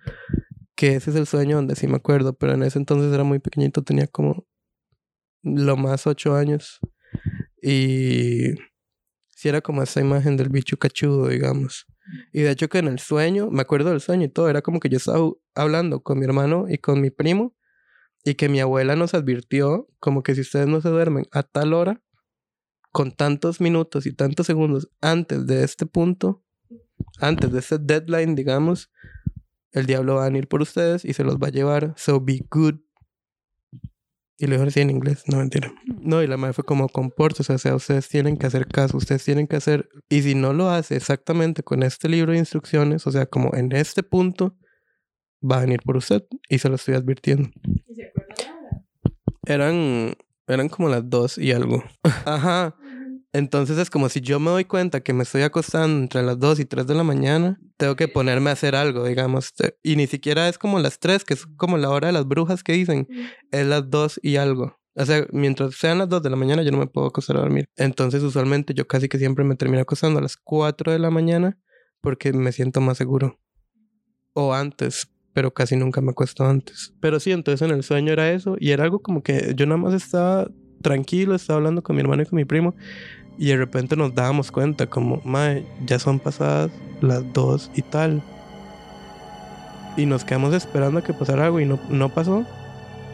Que 0.75 0.97
ese 0.97 1.11
es 1.11 1.17
el 1.17 1.27
sueño 1.27 1.57
donde 1.57 1.77
sí 1.77 1.87
me 1.87 1.97
acuerdo, 1.97 2.33
pero 2.33 2.55
en 2.55 2.63
ese 2.63 2.79
entonces 2.79 3.13
era 3.13 3.25
muy 3.25 3.39
pequeñito, 3.39 3.83
tenía 3.83 4.07
como 4.07 4.47
lo 5.43 5.77
más 5.77 6.07
ocho 6.07 6.35
años. 6.35 6.81
Y 7.61 8.55
sí 9.29 9.49
era 9.49 9.61
como 9.61 9.83
esa 9.83 10.01
imagen 10.01 10.37
del 10.37 10.49
bicho 10.49 10.79
cachudo, 10.79 11.29
digamos. 11.29 11.87
Y 12.33 12.43
de 12.43 12.51
hecho 12.51 12.69
que 12.69 12.79
en 12.79 12.89
el 12.89 12.99
sueño, 12.99 13.51
me 13.51 13.63
acuerdo 13.63 13.91
del 13.91 14.01
sueño 14.01 14.27
y 14.27 14.29
todo, 14.29 14.49
era 14.49 14.63
como 14.63 14.81
que 14.81 14.89
yo 14.89 14.97
estaba 14.97 15.31
hablando 15.55 16.03
con 16.03 16.19
mi 16.19 16.25
hermano 16.25 16.67
y 16.69 16.79
con 16.79 17.01
mi 17.01 17.11
primo 17.11 17.55
y 18.25 18.35
que 18.35 18.49
mi 18.49 18.61
abuela 18.61 18.97
nos 18.97 19.15
advirtió 19.15 19.89
como 19.99 20.23
que 20.23 20.35
si 20.35 20.43
ustedes 20.43 20.67
no 20.67 20.81
se 20.81 20.89
duermen 20.89 21.27
a 21.33 21.43
tal 21.43 21.75
hora, 21.75 22.03
con 22.93 23.11
tantos 23.13 23.61
minutos 23.61 24.07
y 24.07 24.13
tantos 24.13 24.47
segundos 24.47 24.89
antes 25.01 25.47
de 25.47 25.65
este 25.65 25.87
punto, 25.87 26.45
antes 27.19 27.51
de 27.53 27.59
este 27.59 27.79
deadline, 27.79 28.35
digamos, 28.35 28.91
el 29.73 29.87
diablo 29.87 30.17
va 30.17 30.23
a 30.23 30.29
venir 30.29 30.49
por 30.49 30.63
ustedes 30.63 31.05
y 31.05 31.15
se 31.15 31.25
los 31.25 31.37
va 31.37 31.49
a 31.49 31.51
llevar. 31.51 31.95
So 31.97 32.21
be 32.21 32.41
good. 32.51 32.75
Y 34.39 34.47
lo 34.47 34.59
dijo 34.59 34.81
en 34.81 34.91
inglés, 34.91 35.23
no 35.27 35.39
mentira. 35.39 35.73
No, 35.87 36.23
y 36.23 36.27
la 36.27 36.37
madre 36.37 36.53
fue 36.53 36.65
como 36.65 36.89
compórtese, 36.89 37.53
o 37.53 37.59
sea, 37.59 37.77
ustedes 37.77 38.09
tienen 38.09 38.37
que 38.37 38.47
hacer 38.47 38.67
caso, 38.67 38.97
ustedes 38.97 39.25
tienen 39.25 39.47
que 39.47 39.57
hacer. 39.57 39.89
Y 40.09 40.23
si 40.23 40.35
no 40.35 40.53
lo 40.53 40.69
hace 40.69 40.97
exactamente 40.97 41.63
con 41.63 41.83
este 41.85 42.09
libro 42.09 42.33
de 42.33 42.39
instrucciones, 42.39 43.07
o 43.07 43.13
sea, 43.13 43.27
como 43.27 43.55
en 43.55 43.71
este 43.73 44.03
punto, 44.03 44.57
va 45.49 45.59
a 45.59 45.61
venir 45.61 45.81
por 45.85 45.97
usted. 45.97 46.25
Y 46.49 46.59
se 46.59 46.69
lo 46.69 46.75
estoy 46.75 46.95
advirtiendo. 46.95 47.51
Eran, 49.47 50.17
eran 50.49 50.69
como 50.69 50.89
las 50.89 51.09
dos 51.09 51.39
y 51.39 51.53
algo. 51.53 51.85
Ajá. 52.03 52.77
Entonces 53.35 53.79
es 53.79 53.89
como 53.89 54.11
si 54.11 54.21
yo 54.21 54.39
me 54.41 54.51
doy 54.51 54.67
cuenta 54.67 55.01
que 55.01 55.15
me 55.15 55.23
estoy 55.23 55.43
acostando 55.43 56.03
entre 56.03 56.23
las 56.23 56.39
2 56.39 56.61
y 56.61 56.65
3 56.67 56.87
de 56.87 56.95
la 56.95 57.03
mañana, 57.03 57.59
tengo 57.79 57.97
que 57.97 58.07
ponerme 58.07 58.51
a 58.51 58.53
hacer 58.53 58.75
algo, 58.75 59.07
digamos. 59.07 59.55
Y 59.83 59.97
ni 59.97 60.07
siquiera 60.07 60.49
es 60.49 60.59
como 60.59 60.79
las 60.79 60.99
3, 60.99 61.25
que 61.25 61.35
es 61.35 61.47
como 61.57 61.79
la 61.79 61.89
hora 61.89 62.09
de 62.09 62.13
las 62.13 62.27
brujas 62.29 62.63
que 62.63 62.75
dicen, 62.75 63.09
es 63.51 63.67
las 63.67 63.89
2 63.89 64.21
y 64.23 64.37
algo. 64.37 64.77
O 64.95 65.07
sea, 65.07 65.27
mientras 65.33 65.75
sean 65.77 65.97
las 65.97 66.11
2 66.11 66.23
de 66.23 66.29
la 66.29 66.37
mañana 66.37 66.63
yo 66.63 66.71
no 66.71 66.79
me 66.79 66.87
puedo 66.87 67.07
acostar 67.07 67.39
a 67.39 67.41
dormir. 67.41 67.65
Entonces 67.77 68.23
usualmente 68.23 68.75
yo 68.75 68.87
casi 68.87 69.09
que 69.09 69.19
siempre 69.19 69.45
me 69.45 69.57
termino 69.57 69.81
acostando 69.81 70.19
a 70.19 70.23
las 70.23 70.37
4 70.37 70.93
de 70.93 70.99
la 70.99 71.11
mañana 71.11 71.59
porque 72.03 72.35
me 72.35 72.53
siento 72.53 72.83
más 72.83 72.99
seguro. 72.99 73.41
O 74.35 74.53
antes, 74.53 75.09
pero 75.33 75.55
casi 75.55 75.77
nunca 75.77 76.03
me 76.03 76.11
acuesto 76.11 76.45
antes. 76.45 76.93
Pero 77.01 77.19
sí, 77.19 77.33
entonces 77.33 77.67
en 77.67 77.75
el 77.75 77.83
sueño 77.83 78.13
era 78.13 78.31
eso 78.31 78.57
y 78.59 78.73
era 78.73 78.85
algo 78.85 79.01
como 79.01 79.23
que 79.23 79.55
yo 79.57 79.65
nada 79.65 79.79
más 79.79 79.95
estaba 79.95 80.51
tranquilo, 80.83 81.35
estaba 81.35 81.59
hablando 81.59 81.83
con 81.83 81.97
mi 81.97 82.03
hermano 82.03 82.23
y 82.23 82.27
con 82.27 82.37
mi 82.37 82.45
primo 82.45 82.75
y 83.39 83.49
de 83.49 83.57
repente 83.57 83.97
nos 83.97 84.15
dábamos 84.15 84.53
cuenta 84.53 84.87
como, 84.87 85.21
mae, 85.25 85.65
ya 85.85 85.99
son 85.99 86.19
pasadas 86.19 86.71
las 87.01 87.33
dos 87.33 87.71
y 87.75 87.83
tal. 87.83 88.23
Y 89.97 90.07
nos 90.07 90.25
quedamos 90.25 90.55
esperando 90.55 91.01
a 91.01 91.03
que 91.03 91.13
pasara 91.13 91.47
algo 91.47 91.61
y 91.61 91.67
no, 91.67 91.79
no 91.91 92.09
pasó. 92.09 92.47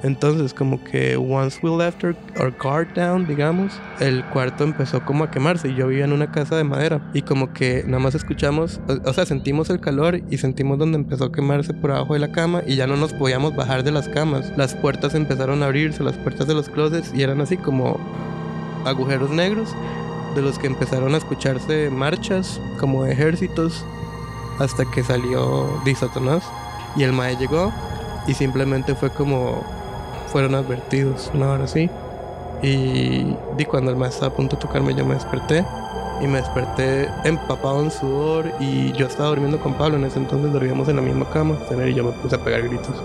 Entonces, 0.04 0.54
como 0.54 0.82
que 0.84 1.16
once 1.16 1.58
we 1.60 1.76
left 1.76 2.04
our, 2.04 2.14
our, 2.38 2.54
guard 2.56 2.94
down, 2.94 3.26
digamos, 3.26 3.72
el 3.98 4.24
cuarto 4.26 4.62
empezó 4.62 5.04
como 5.04 5.24
a 5.24 5.30
quemarse. 5.30 5.70
Y 5.70 5.74
yo 5.74 5.88
vivía 5.88 6.04
en 6.04 6.12
una 6.12 6.30
casa 6.30 6.56
de 6.56 6.62
madera. 6.62 7.00
Y 7.14 7.22
como 7.22 7.52
que 7.52 7.82
nada 7.84 7.98
más 7.98 8.14
escuchamos, 8.14 8.80
o, 8.86 9.08
o, 9.08 9.12
sea, 9.12 9.26
sentimos 9.26 9.70
el 9.70 9.80
calor 9.80 10.20
y 10.30 10.38
sentimos 10.38 10.78
donde 10.78 10.98
empezó 10.98 11.24
a 11.24 11.32
quemarse 11.32 11.74
por 11.74 11.90
abajo 11.90 12.14
de 12.14 12.20
la 12.20 12.30
cama. 12.30 12.62
Y 12.64 12.76
ya 12.76 12.86
no 12.86 12.96
nos 12.96 13.12
podíamos 13.12 13.56
bajar 13.56 13.82
de 13.82 13.90
las 13.90 14.08
camas. 14.08 14.56
Las 14.56 14.74
puertas 14.74 15.16
empezaron 15.16 15.64
a 15.64 15.66
abrirse, 15.66 16.04
las 16.04 16.16
puertas 16.16 16.46
de 16.46 16.54
los 16.54 16.68
closets. 16.68 17.12
Y 17.12 17.22
eran 17.22 17.40
así 17.40 17.56
como 17.56 17.98
agujeros 18.84 19.30
negros 19.30 19.74
de 20.38 20.42
los 20.42 20.58
que 20.58 20.68
empezaron 20.68 21.14
a 21.14 21.18
escucharse 21.18 21.90
marchas 21.90 22.60
como 22.78 23.04
ejércitos 23.06 23.84
hasta 24.58 24.84
que 24.90 25.02
salió 25.02 25.80
Di 25.84 25.94
Satanás 25.94 26.44
y 26.94 27.02
el 27.02 27.12
Mae 27.12 27.36
llegó 27.36 27.72
y 28.26 28.34
simplemente 28.34 28.94
fue 28.94 29.10
como 29.10 29.62
fueron 30.28 30.54
advertidos 30.54 31.30
una 31.34 31.50
hora 31.50 31.64
así 31.64 31.90
y 32.62 33.36
di 33.56 33.64
cuando 33.64 33.90
el 33.90 33.96
Mae 33.96 34.10
estaba 34.10 34.28
a 34.28 34.36
punto 34.36 34.56
de 34.56 34.62
tocarme 34.62 34.94
yo 34.94 35.04
me 35.04 35.14
desperté 35.14 35.64
y 36.20 36.26
me 36.26 36.38
desperté 36.38 37.08
empapado 37.24 37.82
en 37.82 37.90
sudor 37.90 38.52
y 38.60 38.92
yo 38.92 39.06
estaba 39.06 39.28
durmiendo 39.28 39.60
con 39.60 39.74
Pablo. 39.74 39.98
En 39.98 40.04
ese 40.04 40.18
entonces 40.18 40.52
dormíamos 40.52 40.88
en 40.88 40.96
la 40.96 41.02
misma 41.02 41.30
cama 41.30 41.56
y 41.86 41.94
yo 41.94 42.02
me 42.02 42.10
puse 42.10 42.34
a 42.34 42.42
pegar 42.42 42.62
gritos 42.62 42.96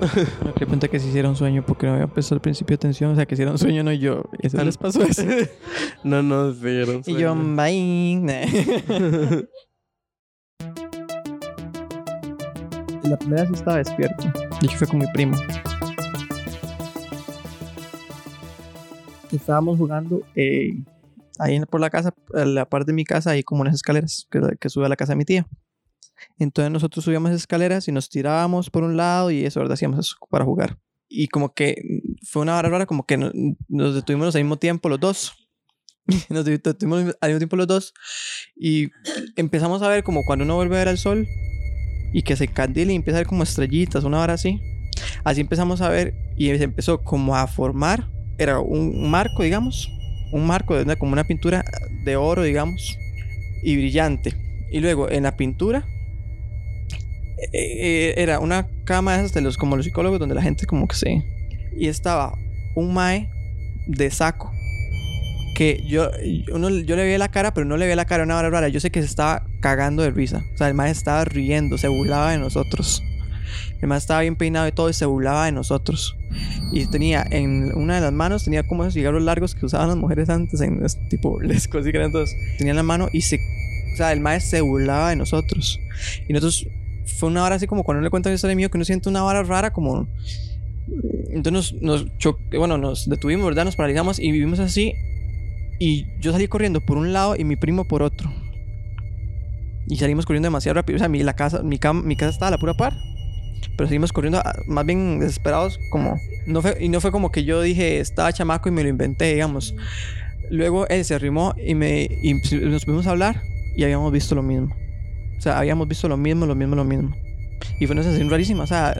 me 0.00 0.52
di 0.58 0.66
cuenta 0.66 0.88
que 0.88 0.98
si 0.98 1.08
hiciera 1.08 1.28
un 1.28 1.36
sueño 1.36 1.64
porque 1.64 1.86
no 1.86 1.92
había 1.94 2.06
puesto 2.06 2.34
al 2.34 2.40
principio 2.40 2.76
atención. 2.76 3.12
O 3.12 3.16
sea, 3.16 3.26
que 3.26 3.36
si 3.36 3.42
era 3.42 3.50
un 3.50 3.58
sueño, 3.58 3.82
no 3.82 3.92
yo. 3.92 4.24
¿Y 4.40 4.46
eso 4.46 4.62
les 4.64 4.78
pasó 4.78 5.02
eso? 5.02 5.22
no, 6.04 6.22
no, 6.22 6.52
sí, 6.52 6.68
era 6.68 6.96
un 6.96 7.04
sueño. 7.04 7.18
Y 7.18 7.22
yo, 7.22 7.34
bye. 7.34 8.20
La 13.02 13.18
primera 13.18 13.46
sí 13.46 13.52
estaba 13.54 13.78
despierto. 13.78 14.24
De 14.60 14.66
hecho, 14.66 14.76
fue 14.76 14.86
con 14.86 14.98
mi 14.98 15.06
primo. 15.12 15.36
Estábamos 19.32 19.78
jugando 19.78 20.22
eh, 20.34 20.82
ahí 21.38 21.60
por 21.66 21.80
la 21.80 21.90
casa, 21.90 22.14
la 22.32 22.66
parte 22.66 22.92
de 22.92 22.94
mi 22.94 23.04
casa, 23.04 23.30
hay 23.30 23.42
como 23.42 23.62
unas 23.62 23.74
escaleras 23.74 24.26
que, 24.30 24.40
que 24.58 24.68
sube 24.68 24.86
a 24.86 24.88
la 24.88 24.96
casa 24.96 25.12
de 25.12 25.16
mi 25.16 25.24
tía. 25.24 25.46
Entonces 26.38 26.70
nosotros 26.70 27.04
subíamos 27.04 27.30
escaleras 27.32 27.88
y 27.88 27.92
nos 27.92 28.08
tirábamos 28.08 28.70
por 28.70 28.82
un 28.82 28.96
lado 28.96 29.30
y 29.30 29.44
eso, 29.44 29.60
¿verdad? 29.60 29.74
Hacíamos 29.74 29.98
eso 29.98 30.16
para 30.30 30.44
jugar. 30.44 30.78
Y 31.08 31.28
como 31.28 31.54
que 31.54 31.74
fue 32.22 32.42
una 32.42 32.56
hora 32.56 32.68
rara, 32.68 32.86
como 32.86 33.04
que 33.04 33.16
nos 33.16 33.94
detuvimos 33.94 34.34
al 34.34 34.42
mismo 34.42 34.58
tiempo 34.58 34.88
los 34.88 35.00
dos. 35.00 35.32
nos 36.28 36.44
detuvimos 36.44 37.16
al 37.20 37.30
mismo 37.30 37.38
tiempo 37.38 37.56
los 37.56 37.66
dos 37.66 37.94
y 38.56 38.88
empezamos 39.36 39.82
a 39.82 39.88
ver 39.88 40.02
como 40.02 40.24
cuando 40.24 40.44
uno 40.44 40.56
vuelve 40.56 40.76
a 40.76 40.78
ver 40.80 40.88
el 40.88 40.98
sol 40.98 41.26
y 42.12 42.22
que 42.22 42.36
se 42.36 42.48
candila 42.48 42.92
y 42.92 42.96
empieza 42.96 43.18
a 43.18 43.20
ver 43.20 43.26
como 43.26 43.42
estrellitas, 43.42 44.04
una 44.04 44.20
hora 44.20 44.34
así. 44.34 44.60
Así 45.24 45.40
empezamos 45.40 45.80
a 45.80 45.88
ver 45.88 46.14
y 46.36 46.46
se 46.56 46.64
empezó 46.64 47.02
como 47.02 47.36
a 47.36 47.46
formar, 47.46 48.08
era 48.38 48.60
un 48.60 49.10
marco, 49.10 49.42
digamos, 49.42 49.88
un 50.32 50.46
marco, 50.46 50.74
como 50.98 51.12
una 51.12 51.24
pintura 51.24 51.64
de 52.04 52.16
oro, 52.16 52.42
digamos, 52.42 52.96
y 53.62 53.76
brillante. 53.76 54.34
Y 54.70 54.80
luego 54.80 55.10
en 55.10 55.24
la 55.24 55.36
pintura 55.36 55.84
eh, 57.52 58.14
era 58.16 58.38
una 58.38 58.68
cama 58.84 59.12
de 59.14 59.20
esas 59.20 59.32
de 59.32 59.40
los 59.40 59.56
como 59.56 59.76
los 59.76 59.84
psicólogos 59.84 60.18
donde 60.18 60.34
la 60.34 60.42
gente 60.42 60.66
como 60.66 60.86
que 60.86 60.96
se 60.96 61.24
y 61.76 61.86
estaba 61.86 62.36
un 62.74 62.92
mae 62.92 63.30
de 63.86 64.10
saco 64.10 64.52
que 65.60 65.84
yo 65.86 66.10
uno, 66.54 66.70
yo 66.70 66.96
le 66.96 67.02
veía 67.02 67.18
la 67.18 67.28
cara 67.28 67.52
pero 67.52 67.66
no 67.66 67.76
le 67.76 67.84
veía 67.84 67.96
la 67.96 68.06
cara 68.06 68.24
una 68.24 68.38
hora 68.38 68.48
rara. 68.48 68.68
Yo 68.68 68.80
sé 68.80 68.90
que 68.90 69.00
se 69.02 69.06
estaba 69.06 69.44
cagando 69.60 70.02
de 70.02 70.10
risa. 70.10 70.42
O 70.54 70.56
sea 70.56 70.68
el 70.68 70.74
mae 70.74 70.90
estaba 70.90 71.22
riendo 71.26 71.76
se 71.76 71.88
burlaba 71.88 72.32
de 72.32 72.38
nosotros. 72.38 73.02
El 73.82 73.88
mae 73.88 73.98
estaba 73.98 74.22
bien 74.22 74.36
peinado 74.36 74.68
y 74.68 74.72
todo 74.72 74.88
y 74.88 74.94
se 74.94 75.04
burlaba 75.04 75.44
de 75.44 75.52
nosotros. 75.52 76.16
Y 76.72 76.86
tenía 76.86 77.26
en 77.30 77.74
una 77.74 77.96
de 77.96 78.00
las 78.00 78.12
manos 78.12 78.44
tenía 78.44 78.62
como 78.62 78.84
esos 78.84 78.94
cigarros 78.94 79.22
largos 79.22 79.54
que 79.54 79.66
usaban 79.66 79.88
las 79.88 79.98
mujeres 79.98 80.30
antes 80.30 80.62
en 80.62 80.82
este 80.82 81.04
tipo 81.10 81.38
les 81.42 81.68
consiguen 81.68 82.02
entonces 82.02 82.34
tenía 82.56 82.70
en 82.70 82.76
la 82.76 82.82
mano 82.82 83.08
y 83.12 83.20
se 83.20 83.38
o 83.92 83.96
sea 83.96 84.12
el 84.12 84.20
mae 84.20 84.40
se 84.40 84.62
burlaba 84.62 85.10
de 85.10 85.16
nosotros. 85.16 85.78
Y 86.26 86.32
nosotros 86.32 86.68
fue 87.18 87.28
una 87.28 87.44
hora 87.44 87.56
así 87.56 87.66
como 87.66 87.84
cuando 87.84 88.02
le 88.02 88.10
cuento 88.10 88.28
la 88.28 88.34
historia 88.34 88.56
mío 88.56 88.70
que 88.70 88.78
uno 88.78 88.84
siente 88.84 89.08
una 89.08 89.24
hora 89.24 89.42
rara 89.42 89.72
como 89.72 90.08
entonces 91.30 91.74
nos, 91.80 92.04
nos 92.04 92.06
bueno 92.50 92.78
nos 92.78 93.08
detuvimos 93.08 93.46
verdad 93.46 93.64
nos 93.64 93.76
paralizamos 93.76 94.18
y 94.18 94.32
vivimos 94.32 94.58
así 94.58 94.94
y 95.78 96.06
yo 96.20 96.32
salí 96.32 96.46
corriendo 96.48 96.80
por 96.80 96.98
un 96.98 97.12
lado 97.12 97.36
y 97.36 97.44
mi 97.44 97.56
primo 97.56 97.86
por 97.86 98.02
otro. 98.02 98.30
Y 99.86 99.96
salimos 99.96 100.26
corriendo 100.26 100.46
demasiado 100.46 100.74
rápido 100.74 100.96
o 100.96 100.98
sea 100.98 101.08
mi 101.08 101.24
casa 101.24 101.62
mi, 101.62 101.80
mi 102.04 102.16
casa 102.16 102.30
estaba 102.30 102.48
a 102.48 102.50
la 102.50 102.58
pura 102.58 102.74
par 102.74 102.92
pero 103.76 103.88
seguimos 103.88 104.12
corriendo 104.12 104.38
ah, 104.44 104.54
más 104.66 104.86
bien 104.86 105.20
desesperados 105.20 105.80
como 105.90 106.16
no 106.46 106.62
fue 106.62 106.76
y 106.80 106.88
no 106.88 107.00
fue 107.00 107.10
como 107.10 107.32
que 107.32 107.44
yo 107.44 107.62
dije 107.62 107.98
estaba 107.98 108.32
chamaco 108.32 108.68
y 108.68 108.72
me 108.72 108.82
lo 108.82 108.88
inventé 108.88 109.32
digamos. 109.32 109.74
Luego 110.50 110.88
él 110.88 111.04
se 111.04 111.14
arrimó 111.14 111.54
y 111.56 111.74
me 111.74 112.08
nos 112.62 112.84
pudimos 112.84 113.06
a 113.06 113.10
hablar 113.10 113.42
y 113.76 113.84
habíamos 113.84 114.12
visto 114.12 114.34
lo 114.34 114.42
mismo 114.42 114.74
o 115.40 115.42
sea, 115.42 115.58
habíamos 115.58 115.88
visto 115.88 116.06
lo 116.06 116.18
mismo, 116.18 116.44
lo 116.44 116.54
mismo, 116.54 116.76
lo 116.76 116.84
mismo. 116.84 117.16
Y 117.78 117.86
fue 117.86 117.94
una 117.94 118.02
sensación 118.02 118.28
rarísima. 118.28 118.64
O 118.64 118.66
sea, 118.66 118.94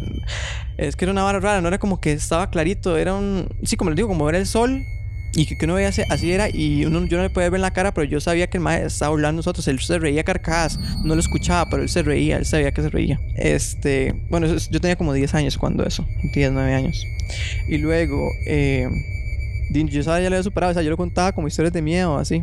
es 0.78 0.96
que 0.96 1.04
era 1.04 1.12
una 1.12 1.22
vara 1.22 1.38
rara. 1.38 1.60
No 1.60 1.68
era 1.68 1.76
como 1.76 2.00
que 2.00 2.12
estaba 2.12 2.48
clarito. 2.48 2.96
Era 2.96 3.12
un. 3.12 3.46
Sí, 3.62 3.76
como 3.76 3.90
les 3.90 3.96
digo, 3.96 4.08
como 4.08 4.26
era 4.26 4.38
el 4.38 4.46
sol. 4.46 4.82
Y 5.34 5.44
que, 5.44 5.58
que 5.58 5.66
uno 5.66 5.74
veía 5.74 5.88
así, 5.88 6.32
era 6.32 6.48
y 6.48 6.86
uno, 6.86 7.04
yo 7.04 7.18
no 7.18 7.24
le 7.24 7.30
podía 7.30 7.50
ver 7.50 7.58
en 7.58 7.62
la 7.62 7.72
cara, 7.72 7.92
pero 7.92 8.04
yo 8.04 8.20
sabía 8.20 8.48
que 8.48 8.56
el 8.56 8.64
mae 8.64 8.86
estaba 8.86 9.10
burlando 9.10 9.34
de 9.34 9.36
nosotros. 9.40 9.68
Él 9.68 9.78
se 9.80 9.98
reía 9.98 10.24
carcajadas. 10.24 10.78
No 11.04 11.14
lo 11.14 11.20
escuchaba, 11.20 11.68
pero 11.68 11.82
él 11.82 11.90
se 11.90 12.02
reía, 12.02 12.38
él 12.38 12.46
sabía 12.46 12.72
que 12.72 12.80
se 12.80 12.88
reía. 12.88 13.20
Este, 13.36 14.14
bueno, 14.30 14.46
yo 14.46 14.80
tenía 14.80 14.96
como 14.96 15.12
10 15.12 15.34
años 15.34 15.58
cuando 15.58 15.84
eso, 15.84 16.06
10, 16.32 16.52
9 16.52 16.74
años. 16.74 17.04
Y 17.68 17.76
luego, 17.76 18.30
eh, 18.46 18.88
yo 19.74 20.00
ya 20.00 20.18
lo 20.20 20.26
había 20.26 20.42
superado, 20.42 20.70
o 20.70 20.74
sea, 20.74 20.82
yo 20.82 20.88
lo 20.88 20.96
contaba 20.96 21.32
como 21.32 21.48
historias 21.48 21.74
de 21.74 21.82
miedo, 21.82 22.16
así. 22.16 22.42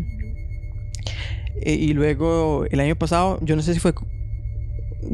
Eh, 1.62 1.74
y 1.74 1.94
luego, 1.94 2.66
el 2.70 2.80
año 2.80 2.96
pasado, 2.96 3.40
yo 3.42 3.56
no 3.56 3.62
sé 3.62 3.74
si 3.74 3.80
fue 3.80 3.94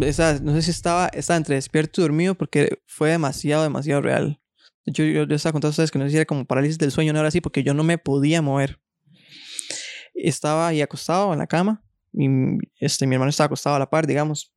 esa, 0.02 0.40
no 0.40 0.54
sé 0.54 0.62
si 0.62 0.72
estaba, 0.72 1.08
estaba 1.08 1.38
entre 1.38 1.56
despierto 1.56 2.02
y 2.02 2.04
dormido 2.04 2.36
porque 2.36 2.80
fue 2.88 3.12
demasiado, 3.12 3.64
demasiado 3.64 4.02
real. 4.02 4.40
Yo, 4.86 5.04
yo, 5.06 5.24
yo 5.24 5.36
estaba 5.36 5.54
contando 5.54 5.70
a 5.70 5.72
ustedes 5.72 5.92
que 5.92 6.00
no 6.00 6.06
sé 6.06 6.12
si 6.12 6.18
era 6.18 6.26
como 6.26 6.46
parálisis 6.46 6.78
del 6.78 6.92
sueño, 6.92 7.14
no 7.14 7.20
era 7.20 7.28
así, 7.28 7.42
porque 7.42 7.64
yo 7.64 7.74
no 7.74 7.84
me 7.84 7.98
podía 7.98 8.42
mover. 8.42 8.80
Estaba 10.14 10.68
ahí 10.68 10.82
acostado 10.82 11.34
en 11.34 11.40
la 11.40 11.48
cama 11.48 11.84
y 12.12 12.28
este, 12.80 13.08
mi 13.08 13.16
hermano 13.16 13.30
estaba 13.30 13.48
acostado 13.48 13.76
a 13.76 13.80
la 13.80 13.90
par, 13.90 14.06
digamos. 14.06 14.54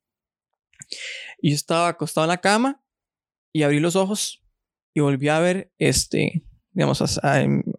Y 1.41 1.51
yo 1.51 1.55
estaba 1.55 1.89
acostado 1.89 2.25
en 2.25 2.29
la 2.29 2.41
cama 2.41 2.83
y 3.53 3.63
abrí 3.63 3.81
los 3.81 3.97
ojos 3.97 4.43
y 4.95 5.01
volví 5.01 5.29
a 5.29 5.39
ver, 5.39 5.73
este, 5.79 6.45
digamos, 6.73 7.01
hacia, 7.01 7.23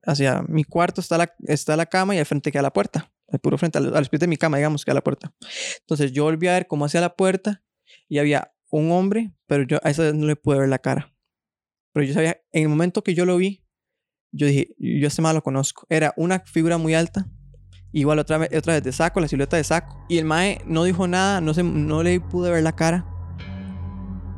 hacia 0.04 0.42
mi 0.44 0.64
cuarto 0.64 1.02
está 1.02 1.18
la, 1.18 1.34
está 1.46 1.76
la 1.76 1.86
cama 1.86 2.16
y 2.16 2.20
al 2.20 2.26
frente 2.26 2.52
queda 2.52 2.64
la 2.64 2.74
puerta. 2.74 3.12
Al 3.30 3.40
puro 3.40 3.58
frente, 3.58 3.78
al, 3.78 3.96
al 3.96 4.06
pie 4.08 4.20
de 4.20 4.28
mi 4.28 4.38
cama, 4.38 4.58
digamos, 4.58 4.86
queda 4.86 4.96
la 4.96 5.04
puerta. 5.04 5.34
Entonces 5.80 6.12
yo 6.12 6.24
volví 6.24 6.48
a 6.48 6.54
ver 6.54 6.68
cómo 6.68 6.86
hacia 6.86 7.02
la 7.02 7.16
puerta 7.16 7.64
y 8.08 8.20
había 8.20 8.54
un 8.72 8.92
hombre, 8.92 9.34
pero 9.48 9.64
yo 9.64 9.80
a 9.84 9.90
esa 9.90 10.04
vez 10.04 10.14
no 10.14 10.26
le 10.26 10.36
pude 10.36 10.60
ver 10.60 10.70
la 10.70 10.80
cara. 10.80 11.14
Pero 11.94 12.06
yo 12.06 12.14
sabía, 12.14 12.42
en 12.52 12.64
el 12.64 12.70
momento 12.70 13.04
que 13.04 13.14
yo 13.14 13.26
lo 13.26 13.38
vi, 13.38 13.64
yo 14.32 14.48
dije, 14.48 14.76
yo 14.78 15.08
este 15.08 15.22
mal 15.22 15.36
lo 15.36 15.44
conozco. 15.44 15.86
Era 15.90 16.14
una 16.18 16.40
figura 16.42 16.78
muy 16.78 16.94
alta, 16.94 17.30
igual 17.92 18.20
otra 18.20 18.38
vez, 18.38 18.50
otra 18.56 18.74
vez 18.74 18.84
de 18.84 18.92
saco, 18.92 19.20
la 19.20 19.28
silueta 19.28 19.58
de 19.58 19.64
saco. 19.64 20.06
Y 20.10 20.18
el 20.18 20.26
mae 20.26 20.62
no 20.66 20.84
dijo 20.84 21.08
nada, 21.08 21.42
no, 21.42 21.54
se, 21.54 21.64
no 21.64 22.04
le 22.04 22.20
pude 22.20 22.52
ver 22.52 22.64
la 22.64 22.76
cara. 22.76 23.06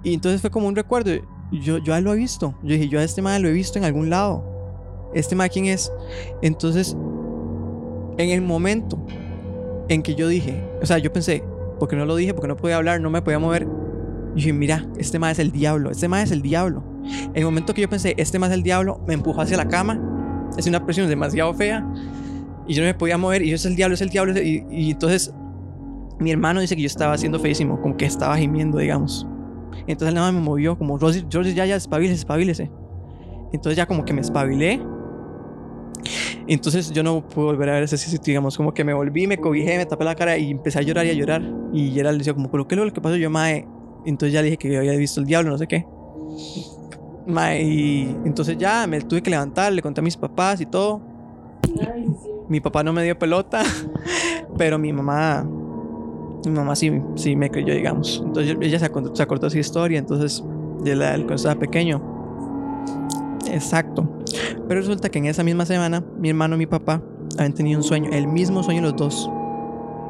Y 0.03 0.13
entonces 0.13 0.41
fue 0.41 0.51
como 0.51 0.67
un 0.67 0.75
recuerdo. 0.75 1.11
Yo, 1.51 1.79
yo 1.79 1.93
a 1.93 1.97
él 1.97 2.03
lo 2.03 2.13
he 2.13 2.17
visto. 2.17 2.57
Yo 2.63 2.73
dije, 2.73 2.87
yo 2.87 2.99
a 2.99 3.03
este 3.03 3.21
mae 3.21 3.39
lo 3.39 3.49
he 3.49 3.51
visto 3.51 3.77
en 3.77 3.85
algún 3.85 4.09
lado. 4.09 5.11
¿Este 5.13 5.35
mae 5.35 5.49
quién 5.49 5.65
es? 5.65 5.91
Entonces, 6.41 6.95
en 8.19 8.31
el 8.31 8.41
momento 8.41 9.03
en 9.87 10.03
que 10.03 10.13
yo 10.13 10.27
dije, 10.27 10.61
o 10.81 10.85
sea, 10.85 10.97
yo 10.97 11.11
pensé, 11.11 11.41
porque 11.79 11.95
no 11.95 12.05
lo 12.05 12.17
dije, 12.17 12.33
porque 12.33 12.49
no 12.49 12.57
podía 12.57 12.75
hablar, 12.75 12.99
no 12.99 13.09
me 13.09 13.21
podía 13.21 13.39
mover. 13.39 13.63
Yo 13.63 14.35
dije, 14.35 14.53
mira, 14.53 14.85
este 14.97 15.19
mae 15.19 15.31
es 15.31 15.39
el 15.39 15.51
diablo, 15.51 15.89
este 15.89 16.09
mae 16.09 16.23
es 16.23 16.31
el 16.31 16.41
diablo. 16.41 16.83
En 17.03 17.37
el 17.37 17.45
momento 17.45 17.73
que 17.73 17.81
yo 17.81 17.89
pensé, 17.89 18.15
este 18.17 18.37
mae 18.37 18.49
es 18.49 18.55
el 18.55 18.61
diablo, 18.61 19.01
me 19.07 19.13
empujó 19.13 19.41
hacia 19.41 19.55
la 19.55 19.69
cama. 19.69 19.99
Es 20.57 20.67
una 20.67 20.85
presión 20.85 21.07
demasiado 21.07 21.53
fea. 21.53 21.87
Y 22.67 22.73
yo 22.73 22.83
no 22.83 22.87
me 22.87 22.93
podía 22.93 23.17
mover. 23.17 23.41
Y 23.41 23.49
yo 23.49 23.55
es 23.55 23.65
el 23.65 23.77
diablo, 23.77 23.95
es 23.95 24.01
el 24.01 24.09
diablo. 24.09 24.37
Y, 24.39 24.65
y 24.69 24.91
entonces 24.91 25.33
mi 26.19 26.31
hermano 26.31 26.59
dice 26.59 26.75
que 26.75 26.81
yo 26.81 26.87
estaba 26.87 27.13
haciendo 27.13 27.39
feísimo, 27.39 27.79
como 27.81 27.95
que 27.95 28.05
estaba 28.05 28.37
gimiendo, 28.37 28.77
digamos. 28.79 29.25
Entonces 29.87 30.13
nada 30.13 30.31
me 30.33 30.41
movió, 30.41 30.77
como 30.77 30.97
Rosy, 30.97 31.25
Rosy, 31.31 31.53
ya, 31.53 31.65
ya, 31.65 31.77
espabilese, 31.77 32.19
espabilese. 32.19 32.69
Entonces 33.53 33.77
ya 33.77 33.85
como 33.85 34.03
que 34.03 34.11
me 34.11 34.19
espabilé. 34.19 34.81
Entonces 36.47 36.91
yo 36.91 37.03
no 37.03 37.21
pude 37.21 37.45
volver 37.45 37.69
a 37.69 37.73
ver 37.73 37.83
ese 37.83 37.97
sitio, 37.97 38.31
digamos, 38.31 38.57
como 38.57 38.73
que 38.73 38.83
me 38.83 38.93
volví, 38.93 39.27
me 39.27 39.37
cobijé, 39.37 39.77
me 39.77 39.85
tapé 39.85 40.03
la 40.03 40.15
cara 40.15 40.37
y 40.37 40.51
empecé 40.51 40.79
a 40.79 40.81
llorar 40.81 41.05
y 41.05 41.09
a 41.09 41.13
llorar. 41.13 41.41
Y 41.73 41.91
Gerald 41.91 42.17
decía 42.17 42.33
como, 42.33 42.49
pero 42.49 42.67
¿qué 42.67 42.75
es 42.75 42.81
lo 42.81 42.91
que 42.91 43.01
pasó? 43.01 43.15
Yo, 43.15 43.29
mae, 43.29 43.67
entonces 44.05 44.33
ya 44.33 44.41
le 44.41 44.45
dije 44.45 44.57
que 44.57 44.71
yo 44.71 44.79
había 44.79 44.95
visto 44.95 45.19
el 45.19 45.27
diablo, 45.27 45.51
no 45.51 45.57
sé 45.57 45.67
qué. 45.67 45.85
Mae, 47.27 47.61
y 47.61 48.15
entonces 48.25 48.57
ya 48.57 48.87
me 48.87 49.01
tuve 49.01 49.21
que 49.21 49.29
levantar, 49.29 49.71
le 49.71 49.81
conté 49.81 50.01
a 50.01 50.03
mis 50.03 50.17
papás 50.17 50.61
y 50.61 50.65
todo. 50.65 51.01
Mi 52.47 52.59
papá 52.59 52.83
no 52.83 52.93
me 52.93 53.03
dio 53.03 53.17
pelota, 53.17 53.61
pero 54.57 54.79
mi 54.79 54.91
mamá, 54.91 55.47
mi 56.45 56.51
mamá 56.51 56.75
sí, 56.75 56.91
sí 57.15 57.35
me 57.35 57.51
creyó, 57.51 57.73
digamos. 57.75 58.23
Entonces 58.25 58.57
ella 58.59 58.79
se 58.79 58.85
acordó, 58.85 59.15
se 59.15 59.21
acordó 59.21 59.47
esa 59.47 59.59
historia, 59.59 59.99
entonces 59.99 60.43
de 60.83 60.95
la, 60.95 61.13
cuando 61.15 61.35
estaba 61.35 61.59
pequeño. 61.59 62.08
Exacto. 63.51 64.07
Pero 64.67 64.79
resulta 64.81 65.09
que 65.09 65.19
en 65.19 65.25
esa 65.25 65.43
misma 65.43 65.65
semana, 65.65 66.03
mi 66.17 66.29
hermano 66.29 66.55
y 66.55 66.59
mi 66.59 66.65
papá 66.65 67.01
habían 67.37 67.53
tenido 67.53 67.79
un 67.79 67.83
sueño, 67.83 68.09
el 68.11 68.27
mismo 68.27 68.63
sueño 68.63 68.81
los 68.81 68.95
dos. 68.95 69.29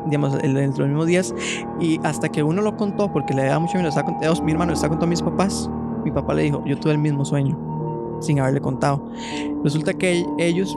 Digamos, 0.06 0.34
dentro 0.42 0.54
de 0.54 0.68
los 0.68 0.88
mismos 0.88 1.08
días. 1.08 1.34
Y 1.80 2.00
hasta 2.04 2.30
que 2.30 2.42
uno 2.44 2.62
lo 2.62 2.76
contó, 2.78 3.12
porque 3.12 3.34
le 3.34 3.46
daba 3.46 3.60
mucho 3.60 3.74
miedo, 3.74 3.84
lo 3.84 3.90
estaba 3.90 4.10
cont- 4.10 4.24
eh, 4.40 4.42
mi 4.44 4.52
hermano 4.52 4.74
estaba 4.74 4.90
contando 4.90 5.06
a 5.08 5.10
mis 5.10 5.22
papás. 5.22 5.70
Mi 6.04 6.12
papá 6.12 6.34
le 6.34 6.44
dijo, 6.44 6.64
yo 6.66 6.78
tuve 6.80 6.94
el 6.94 6.98
mismo 7.00 7.26
sueño, 7.26 7.58
sin 8.22 8.40
haberle 8.40 8.62
contado. 8.62 9.12
Resulta 9.64 9.94
que 9.94 10.26
ellos 10.38 10.76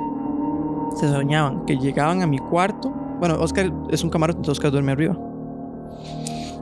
se 0.97 1.09
soñaban 1.09 1.65
que 1.65 1.79
llegaban 1.79 2.21
a 2.23 2.27
mi 2.27 2.39
cuarto. 2.39 2.93
Bueno, 3.21 3.37
Oscar 3.41 3.73
es 3.91 4.03
un 4.03 4.11
camarote, 4.11 4.39
entonces 4.39 4.59
Oscar 4.59 4.73
duerme 4.73 4.93
arriba. 4.93 5.17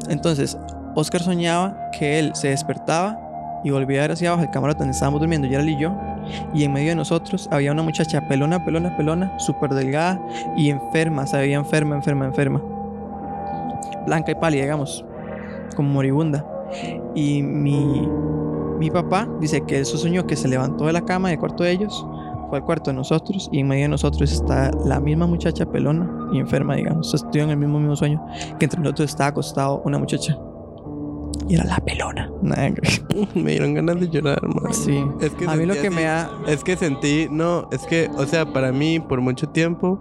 Entonces, 0.08 0.58
Oscar 0.94 1.22
soñaba 1.22 1.76
que 1.98 2.18
él 2.18 2.32
se 2.34 2.48
despertaba 2.48 3.18
y 3.64 3.70
volvía 3.70 4.00
a 4.00 4.02
ver 4.02 4.12
hacia 4.12 4.28
abajo 4.30 4.44
el 4.44 4.50
camarote 4.50 4.78
donde 4.78 4.92
estábamos 4.92 5.20
durmiendo, 5.20 5.48
Gerald 5.48 5.68
y 5.68 5.76
yo. 5.76 5.94
Y 6.54 6.64
en 6.64 6.72
medio 6.72 6.90
de 6.90 6.96
nosotros 6.96 7.48
había 7.50 7.72
una 7.72 7.82
muchacha 7.82 8.26
pelona, 8.28 8.64
pelona, 8.64 8.96
pelona, 8.96 9.38
súper 9.38 9.70
delgada 9.70 10.20
y 10.56 10.70
enferma, 10.70 11.26
se 11.26 11.36
veía 11.36 11.56
enferma, 11.56 11.96
enferma, 11.96 12.26
enferma. 12.26 12.62
Blanca 14.06 14.32
y 14.32 14.34
pálida, 14.34 14.62
digamos, 14.62 15.04
como 15.76 15.90
moribunda. 15.90 16.44
Y 17.14 17.42
mi, 17.42 18.08
mi 18.78 18.90
papá 18.90 19.28
dice 19.40 19.62
que 19.62 19.78
él 19.78 19.86
soñó 19.86 20.26
que 20.26 20.36
se 20.36 20.48
levantó 20.48 20.86
de 20.86 20.92
la 20.92 21.02
cama 21.02 21.30
del 21.30 21.38
cuarto 21.38 21.64
de 21.64 21.72
ellos, 21.72 22.06
fue 22.48 22.58
al 22.58 22.64
cuarto 22.64 22.90
de 22.90 22.96
nosotros 22.96 23.48
y 23.52 23.60
en 23.60 23.68
medio 23.68 23.82
de 23.82 23.88
nosotros 23.88 24.30
está 24.32 24.70
la 24.84 24.98
misma 25.00 25.26
muchacha 25.26 25.64
pelona 25.66 26.10
y 26.32 26.38
enferma, 26.38 26.74
digamos. 26.74 27.14
Estuvieron 27.14 27.50
en 27.50 27.58
el 27.58 27.58
mismo, 27.58 27.78
mismo 27.78 27.96
sueño 27.96 28.24
que 28.58 28.64
entre 28.64 28.80
nosotros 28.80 29.10
estaba 29.10 29.30
acostado 29.30 29.82
una 29.84 29.98
muchacha. 29.98 30.36
Y 31.48 31.54
era 31.54 31.64
la 31.64 31.78
pelona. 31.78 32.30
Me 33.34 33.50
dieron 33.52 33.74
ganas 33.74 34.00
de 34.00 34.08
llorar, 34.08 34.40
man. 34.42 34.72
Sí. 34.72 35.04
Es 35.20 35.30
que 35.30 35.46
A 35.46 35.56
mí 35.56 35.66
lo 35.66 35.74
que 35.74 35.90
me 35.90 36.04
da... 36.04 36.30
Es 36.46 36.62
que 36.62 36.76
sentí, 36.76 37.26
no, 37.30 37.68
es 37.72 37.86
que, 37.86 38.08
o 38.16 38.24
sea, 38.26 38.52
para 38.52 38.72
mí, 38.72 39.00
por 39.00 39.20
mucho 39.20 39.48
tiempo, 39.48 39.98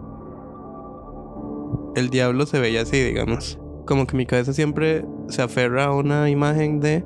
el 1.96 2.10
diablo 2.10 2.46
se 2.46 2.60
veía 2.60 2.82
así, 2.82 3.02
digamos. 3.02 3.60
Como 3.86 4.06
que 4.06 4.16
mi 4.16 4.26
cabeza 4.26 4.54
siempre 4.54 5.06
se 5.28 5.42
aferra 5.42 5.86
a 5.86 5.96
una 5.96 6.30
imagen 6.30 6.80
de. 6.80 7.04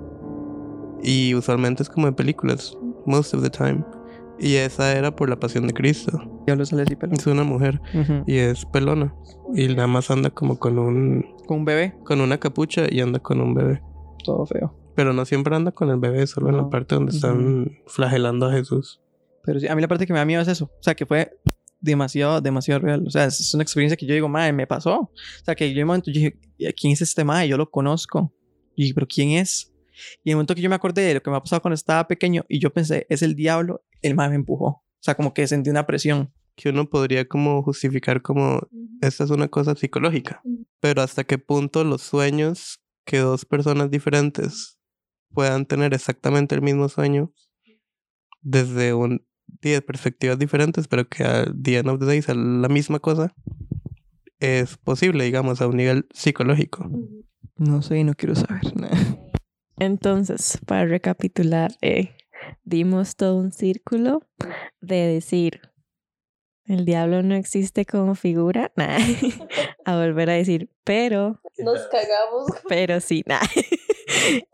Y 1.01 1.35
usualmente 1.35 1.83
es 1.83 1.89
como 1.89 2.07
de 2.07 2.13
películas, 2.13 2.77
most 3.05 3.33
of 3.33 3.41
the 3.41 3.49
time. 3.49 3.83
Y 4.39 4.55
esa 4.55 4.91
era 4.93 5.15
por 5.15 5.29
la 5.29 5.37
pasión 5.37 5.67
de 5.67 5.73
Cristo. 5.73 6.19
Diablo 6.45 6.65
sale 6.65 6.83
así 6.83 6.95
pelona. 6.95 7.17
Es 7.17 7.27
una 7.27 7.43
mujer 7.43 7.81
y 8.25 8.37
es 8.37 8.65
pelona. 8.65 9.13
Y 9.55 9.67
nada 9.69 9.87
más 9.87 10.11
anda 10.11 10.29
como 10.29 10.57
con 10.57 10.79
un. 10.79 11.25
Con 11.47 11.59
un 11.59 11.65
bebé, 11.65 11.95
con 12.03 12.21
una 12.21 12.37
capucha 12.39 12.83
y 12.89 12.99
anda 12.99 13.19
con 13.19 13.39
un 13.41 13.53
bebé. 13.53 13.81
Todo 14.23 14.45
feo. 14.45 14.75
Pero 14.95 15.13
no 15.13 15.25
siempre 15.25 15.55
anda 15.55 15.71
con 15.71 15.89
el 15.89 15.97
bebé, 15.97 16.25
solo 16.27 16.49
en 16.49 16.57
la 16.57 16.63
No. 16.63 16.69
parte 16.69 16.95
donde 16.95 17.11
están 17.11 17.79
flagelando 17.87 18.47
a 18.47 18.53
Jesús. 18.53 19.01
Pero 19.43 19.59
sí, 19.59 19.67
a 19.67 19.75
mí 19.75 19.81
la 19.81 19.87
parte 19.87 20.05
que 20.07 20.13
me 20.13 20.19
da 20.19 20.25
miedo 20.25 20.41
es 20.41 20.47
eso. 20.47 20.65
O 20.65 20.83
sea, 20.83 20.95
que 20.95 21.05
fue 21.05 21.37
demasiado, 21.81 22.39
demasiado 22.41 22.79
real. 22.79 23.03
O 23.05 23.09
sea, 23.09 23.25
es, 23.25 23.53
una 23.53 23.63
experiencia 23.63 23.97
que 23.97 24.05
yo 24.05 24.13
digo, 24.13 24.29
madre, 24.29 24.53
me 24.53 24.65
pasó. 24.67 24.99
O 25.01 25.11
sea, 25.43 25.53
que 25.55 25.67
yo 25.73 25.79
en 25.79 25.83
un 25.83 25.87
momento 25.87 26.11
yo 26.11 26.19
dije, 26.21 26.37
¿quién 26.79 26.93
es 26.93 27.01
este 27.01 27.23
madre? 27.23 27.47
Yo 27.49 27.57
lo 27.57 27.69
conozco. 27.69 28.33
Y 28.75 28.83
dije, 28.83 28.93
¿pero 28.93 29.07
quién 29.07 29.31
es? 29.31 29.71
Y 30.23 30.29
en 30.29 30.31
el 30.31 30.35
momento 30.37 30.55
que 30.55 30.61
yo 30.61 30.69
me 30.69 30.75
acordé 30.75 31.01
de 31.01 31.13
lo 31.15 31.21
que 31.21 31.29
me 31.29 31.37
ha 31.37 31.41
pasado 31.41 31.61
cuando 31.61 31.75
estaba 31.75 32.07
pequeño 32.07 32.45
y 32.47 32.59
yo 32.59 32.71
pensé, 32.73 33.05
es 33.09 33.21
el 33.21 33.35
diablo, 33.35 33.83
el 34.01 34.15
madre 34.15 34.31
me 34.31 34.35
empujó. 34.37 34.65
O 34.67 34.83
sea, 35.01 35.15
como 35.15 35.33
que 35.33 35.45
sentí 35.47 35.69
una 35.69 35.85
presión. 35.85 36.31
que 36.55 36.69
uno 36.69 36.87
podría 36.89 37.27
como 37.27 37.61
justificar 37.63 38.21
como 38.21 38.61
esta 39.01 39.23
es 39.23 39.29
una 39.31 39.47
cosa 39.47 39.75
psicológica. 39.75 40.41
Pero 40.79 41.01
hasta 41.01 41.23
qué 41.23 41.37
punto 41.37 41.83
los 41.83 42.01
sueños 42.03 42.79
que 43.05 43.19
dos 43.19 43.45
personas 43.45 43.89
diferentes 43.89 44.79
puedan 45.33 45.65
tener 45.65 45.93
exactamente 45.93 46.55
el 46.55 46.61
mismo 46.61 46.89
sueño 46.89 47.31
desde 48.41 48.93
un 48.93 49.25
día 49.61 49.75
de 49.75 49.81
perspectivas 49.81 50.37
diferentes, 50.37 50.87
pero 50.87 51.07
que 51.07 51.23
al 51.23 51.61
the 51.61 51.77
end 51.77 51.89
of 51.89 51.99
the 51.99 52.05
day 52.05 52.21
sea 52.21 52.35
la 52.35 52.69
misma 52.69 52.99
cosa, 52.99 53.33
es 54.39 54.77
posible, 54.77 55.23
digamos, 55.23 55.61
a 55.61 55.67
un 55.67 55.77
nivel 55.77 56.07
psicológico. 56.13 56.89
No 57.55 57.81
sé 57.81 57.99
y 57.99 58.03
no 58.03 58.13
quiero 58.13 58.35
saber. 58.35 58.61
Entonces, 59.77 60.59
para 60.65 60.85
recapitular, 60.85 61.71
eh, 61.81 62.15
dimos 62.63 63.15
todo 63.15 63.37
un 63.37 63.51
círculo 63.51 64.21
de 64.81 65.07
decir, 65.07 65.61
el 66.67 66.85
diablo 66.85 67.21
no 67.23 67.35
existe 67.35 67.85
como 67.85 68.15
figura, 68.15 68.71
nah, 68.77 68.97
a 69.85 69.95
volver 69.97 70.29
a 70.29 70.33
decir, 70.33 70.69
pero, 70.83 71.39
Nos 71.57 71.81
cagamos. 71.87 72.47
pero 72.69 72.99
sí, 72.99 73.23
nah. 73.27 73.39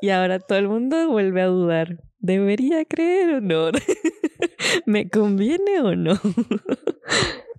y 0.01 0.09
ahora 0.09 0.39
todo 0.39 0.57
el 0.57 0.67
mundo 0.67 1.09
vuelve 1.09 1.41
a 1.41 1.45
dudar, 1.47 2.01
¿debería 2.19 2.83
creer 2.85 3.35
o 3.35 3.41
no? 3.41 3.71
¿Me 4.85 5.09
conviene 5.09 5.79
o 5.81 5.95
no? 5.95 6.19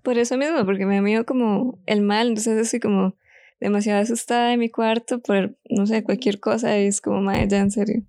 Por 0.02 0.18
eso 0.18 0.36
mismo, 0.36 0.64
porque 0.64 0.86
me 0.86 0.96
da 0.96 1.02
miedo 1.02 1.24
como 1.26 1.78
el 1.86 2.00
mal, 2.02 2.28
entonces 2.28 2.58
estoy 2.58 2.80
como 2.80 3.14
demasiado 3.60 4.00
asustada 4.00 4.52
en 4.54 4.60
mi 4.60 4.70
cuarto 4.70 5.20
por, 5.20 5.56
no 5.68 5.86
sé, 5.86 6.02
cualquier 6.02 6.40
cosa 6.40 6.78
y 6.78 6.86
es 6.86 7.00
como, 7.02 7.20
madre, 7.20 7.46
ya 7.48 7.58
en 7.58 7.70
serio, 7.70 8.02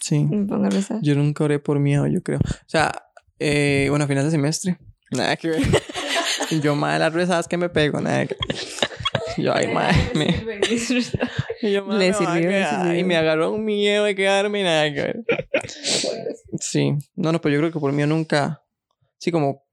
Sí. 0.00 0.24
me 0.24 0.44
pongo 0.46 0.66
a 0.66 0.70
rezar. 0.70 0.98
Yo 1.02 1.14
nunca 1.14 1.44
oré 1.44 1.58
por 1.58 1.78
miedo, 1.78 2.06
yo 2.06 2.22
creo. 2.22 2.38
O 2.40 2.68
sea, 2.68 2.92
eh, 3.38 3.86
bueno, 3.88 4.04
a 4.04 4.08
final 4.08 4.24
de 4.24 4.30
semestre, 4.30 4.78
Nada 5.10 5.36
que 5.36 5.48
ver. 5.48 5.62
Yo, 6.62 6.74
madre, 6.76 7.00
las 7.00 7.12
rezadas 7.12 7.48
que 7.48 7.56
me 7.56 7.68
pego, 7.68 8.00
nada 8.00 8.26
que 8.26 8.36
Yo, 9.36 9.54
ay, 9.54 9.68
madre, 9.72 9.96
me... 10.14 10.26
Y 11.60 11.72
yo, 11.72 11.84
madre, 11.84 12.08
Le 12.08 12.14
sirvió. 12.14 12.96
Y 12.96 13.04
me 13.04 13.16
agarró 13.16 13.52
un 13.52 13.64
miedo 13.64 14.04
de 14.04 14.14
quedarme, 14.14 14.62
nada 14.62 14.92
que 14.92 15.00
ver. 15.00 15.24
Sí. 16.60 16.94
No, 17.16 17.32
no, 17.32 17.40
pero 17.40 17.54
yo 17.54 17.60
creo 17.60 17.72
que 17.72 17.80
por 17.80 17.92
mí 17.92 18.04
nunca... 18.06 18.62
Sí, 19.18 19.32
como, 19.32 19.64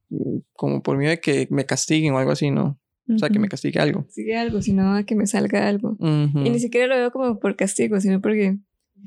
como 0.53 0.81
por 0.81 0.97
miedo 0.97 1.11
de 1.11 1.19
que 1.19 1.47
me 1.51 1.65
castiguen 1.65 2.13
o 2.13 2.17
algo 2.17 2.31
así, 2.31 2.49
¿no? 2.49 2.79
O 3.13 3.19
sea, 3.19 3.29
que 3.29 3.37
me 3.37 3.47
castigue 3.47 3.79
algo. 3.79 4.07
Sigue 4.09 4.35
algo, 4.35 4.63
sino 4.63 5.05
que 5.05 5.15
me 5.15 5.27
salga 5.27 5.67
algo. 5.67 5.95
Y 5.99 6.49
ni 6.49 6.59
siquiera 6.59 6.87
lo 6.87 6.95
veo 6.95 7.11
como 7.11 7.39
por 7.39 7.55
castigo, 7.55 7.99
sino 8.01 8.19
porque 8.19 8.57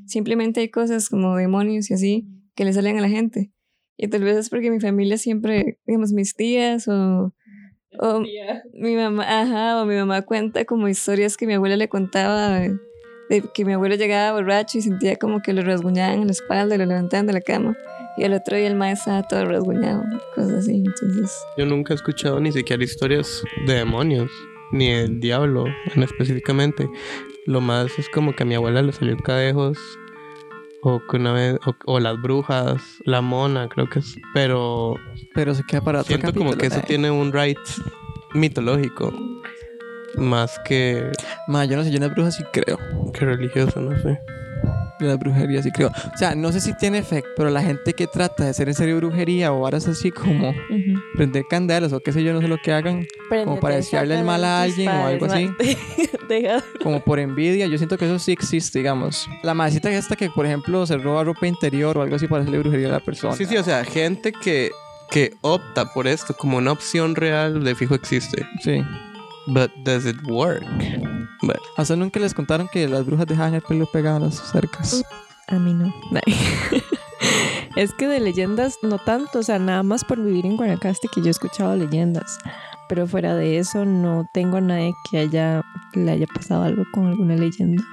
simplemente 0.05 0.61
hay 0.61 0.69
cosas 0.69 1.09
como 1.09 1.35
demonios 1.35 1.91
y 1.91 1.93
así 1.93 2.27
que 2.55 2.63
le 2.63 2.73
salen 2.73 2.97
a 2.97 3.01
la 3.01 3.09
gente. 3.09 3.51
Y 4.01 4.07
tal 4.07 4.23
vez 4.23 4.37
es 4.37 4.49
porque 4.49 4.71
mi 4.71 4.79
familia 4.79 5.17
siempre, 5.17 5.77
digamos, 5.85 6.13
mis 6.13 6.33
tías 6.33 6.87
o, 6.87 7.33
o 7.99 8.21
mi 8.73 8.95
mamá, 8.95 9.41
ajá, 9.41 9.81
o 9.81 9.85
mi 9.85 9.95
mamá 9.95 10.21
cuenta 10.21 10.63
como 10.63 10.87
historias 10.87 11.35
que 11.35 11.45
mi 11.45 11.55
abuela 11.55 11.75
le 11.75 11.89
contaba 11.89 12.47
de, 12.59 12.77
de 13.29 13.43
que 13.53 13.65
mi 13.65 13.73
abuelo 13.73 13.95
llegaba 13.95 14.39
borracho 14.39 14.77
y 14.77 14.83
sentía 14.83 15.17
como 15.17 15.41
que 15.41 15.51
lo 15.51 15.63
rasguñaban 15.63 16.21
en 16.21 16.27
la 16.27 16.31
espalda 16.31 16.75
y 16.75 16.77
lo 16.77 16.85
levantaban 16.85 17.27
de 17.27 17.33
la 17.33 17.41
cama. 17.41 17.75
Y 18.15 18.23
al 18.23 18.31
otro 18.31 18.55
día 18.55 18.67
el 18.67 18.75
maestro 18.75 19.11
estaba 19.11 19.27
todo 19.27 19.51
rasguñado, 19.51 20.01
cosas 20.33 20.53
así. 20.53 20.75
Entonces, 20.85 21.37
Yo 21.57 21.65
nunca 21.65 21.93
he 21.93 21.95
escuchado 21.95 22.39
ni 22.39 22.53
siquiera 22.53 22.81
historias 22.81 23.43
de 23.67 23.73
demonios, 23.73 24.31
ni 24.71 24.93
del 24.93 25.19
diablo 25.19 25.65
en 25.93 26.03
específicamente. 26.03 26.89
Lo 27.45 27.59
más 27.59 27.99
es 27.99 28.07
como 28.07 28.33
que 28.33 28.43
a 28.43 28.45
mi 28.45 28.55
abuela 28.55 28.81
le 28.81 28.93
salió 28.93 29.17
cadejos, 29.17 29.77
o 30.81 31.01
que 31.09 31.17
una 31.17 31.33
vez, 31.33 31.59
o, 31.65 31.73
o 31.85 31.99
las 31.99 32.21
brujas, 32.21 32.81
la 33.05 33.21
mona, 33.21 33.67
creo 33.69 33.89
que 33.89 33.99
es. 33.99 34.15
Pero 34.33 34.95
Pero 35.33 35.53
se 35.53 35.63
queda 35.63 35.81
para 35.81 36.01
otro 36.01 36.15
siento 36.15 36.33
como 36.33 36.53
que 36.53 36.67
eso 36.67 36.81
tiene 36.81 37.11
un 37.11 37.33
right 37.33 37.57
mitológico, 38.33 39.13
más 40.15 40.59
que, 40.65 41.11
Ma, 41.47 41.65
yo 41.65 41.77
no 41.77 41.83
sé, 41.83 41.89
yo 41.91 41.97
en 41.97 42.03
las 42.03 42.13
brujas 42.13 42.35
sí 42.35 42.43
creo. 42.51 42.77
que 43.13 43.25
religioso, 43.25 43.81
no 43.81 43.97
sé. 44.01 44.19
Yo 44.99 45.05
en 45.05 45.07
las 45.07 45.19
brujerías 45.19 45.63
sí 45.63 45.71
creo. 45.71 45.89
O 45.89 46.17
sea, 46.17 46.35
no 46.35 46.51
sé 46.51 46.59
si 46.59 46.73
tiene 46.73 46.97
efecto, 46.97 47.29
pero 47.37 47.49
la 47.49 47.61
gente 47.61 47.93
que 47.93 48.07
trata 48.07 48.43
de 48.43 48.49
hacer 48.49 48.67
en 48.67 48.75
serio 48.75 48.97
brujería 48.97 49.53
o 49.53 49.61
varas 49.61 49.87
así 49.87 50.11
como 50.11 50.53
prender 51.15 51.45
candelas 51.49 51.93
o 51.93 51.99
qué 51.99 52.11
sé 52.11 52.23
yo, 52.23 52.33
no 52.33 52.41
sé 52.41 52.47
lo 52.47 52.57
que 52.57 52.73
hagan, 52.73 53.05
como 53.29 53.59
para 53.59 53.75
desearle 53.75 54.19
el 54.19 54.25
mal 54.25 54.43
a 54.43 54.63
alguien 54.63 54.89
o 54.89 55.05
algo 55.05 55.25
así. 55.25 55.49
Como 56.83 57.03
por 57.03 57.19
envidia, 57.19 57.65
yo 57.65 57.77
siento 57.77 57.97
que 57.97 58.05
eso 58.05 58.19
sí 58.19 58.31
existe, 58.31 58.79
digamos. 58.79 59.27
La 59.41 59.53
madrecita 59.53 59.89
esta 59.89 60.15
que, 60.15 60.29
por 60.29 60.45
ejemplo, 60.45 60.85
se 60.85 60.97
roba 60.97 61.23
ropa 61.23 61.47
interior 61.47 61.97
o 61.97 62.01
algo 62.01 62.15
así 62.15 62.27
para 62.27 62.41
hacerle 62.41 62.59
brujería 62.59 62.87
a 62.87 62.91
la 62.91 62.99
persona. 62.99 63.35
Sí, 63.35 63.45
sí, 63.45 63.57
o 63.57 63.63
sea, 63.63 63.83
gente 63.83 64.31
que, 64.31 64.69
que 65.09 65.33
opta 65.41 65.91
por 65.91 66.07
esto 66.07 66.35
como 66.35 66.57
una 66.57 66.71
opción 66.71 67.15
real 67.15 67.63
de 67.63 67.75
fijo 67.75 67.95
existe. 67.95 68.45
Sí. 68.63 68.83
But 69.47 69.71
does 69.83 70.05
it 70.05 70.17
work? 70.27 70.63
But 71.41 71.57
Hasta 71.77 71.95
nunca 71.95 72.19
les 72.19 72.33
contaron 72.33 72.67
que 72.67 72.87
las 72.87 73.05
brujas 73.05 73.27
dejaban 73.27 73.53
el 73.53 73.61
pelo 73.61 73.85
pegado 73.85 74.17
a 74.17 74.19
las 74.19 74.35
cercas. 74.35 75.03
A 75.47 75.57
mí 75.57 75.73
no. 75.73 75.93
es 77.75 77.93
que 77.93 78.07
de 78.07 78.19
leyendas 78.19 78.77
no 78.83 78.97
tanto, 78.97 79.39
o 79.39 79.43
sea, 79.43 79.57
nada 79.57 79.83
más 79.83 80.03
por 80.03 80.21
vivir 80.21 80.45
en 80.45 80.57
Guanacaste 80.57 81.07
que 81.07 81.21
yo 81.21 81.27
he 81.27 81.31
escuchado 81.31 81.75
leyendas. 81.75 82.39
Pero 82.87 83.07
fuera 83.07 83.35
de 83.35 83.57
eso 83.57 83.85
no 83.85 84.27
tengo 84.33 84.57
a 84.57 84.61
nadie 84.61 84.93
que 85.09 85.19
haya 85.19 85.63
le 85.93 86.11
haya 86.11 86.27
pasado 86.27 86.63
algo 86.63 86.83
con 86.91 87.07
alguna 87.07 87.35
leyenda. 87.35 87.83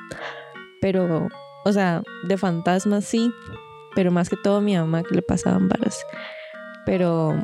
Pero, 0.80 1.28
o 1.64 1.72
sea, 1.72 2.02
de 2.28 2.36
fantasmas 2.36 3.04
sí, 3.04 3.30
pero 3.94 4.10
más 4.10 4.28
que 4.28 4.36
todo 4.36 4.56
a 4.56 4.60
mi 4.60 4.76
mamá 4.76 5.02
que 5.02 5.14
le 5.14 5.22
pasaban 5.22 5.68
varas. 5.68 5.98
Pero 6.84 7.36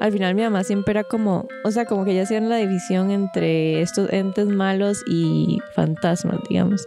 al 0.00 0.12
final 0.12 0.34
mi 0.34 0.42
mamá 0.42 0.64
siempre 0.64 0.92
era 0.92 1.04
como, 1.04 1.48
o 1.64 1.70
sea, 1.70 1.84
como 1.84 2.04
que 2.04 2.14
ya 2.14 2.22
hacían 2.22 2.48
la 2.48 2.56
división 2.56 3.10
entre 3.10 3.82
estos 3.82 4.12
entes 4.12 4.46
malos 4.46 5.02
y 5.06 5.60
fantasmas, 5.74 6.40
digamos. 6.48 6.86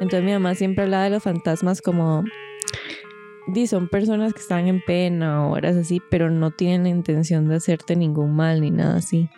Entonces 0.00 0.24
mi 0.24 0.32
mamá 0.32 0.54
siempre 0.54 0.84
hablaba 0.84 1.04
de 1.04 1.10
los 1.10 1.22
fantasmas 1.22 1.80
como, 1.80 2.24
di, 3.46 3.66
son 3.66 3.88
personas 3.88 4.34
que 4.34 4.40
están 4.40 4.66
en 4.66 4.82
pena 4.84 5.46
o 5.46 5.52
horas 5.52 5.76
así, 5.76 6.00
pero 6.10 6.30
no 6.30 6.50
tienen 6.50 6.82
la 6.84 6.88
intención 6.88 7.48
de 7.48 7.56
hacerte 7.56 7.94
ningún 7.96 8.34
mal 8.34 8.60
ni 8.60 8.70
nada 8.70 8.96
así. 8.96 9.28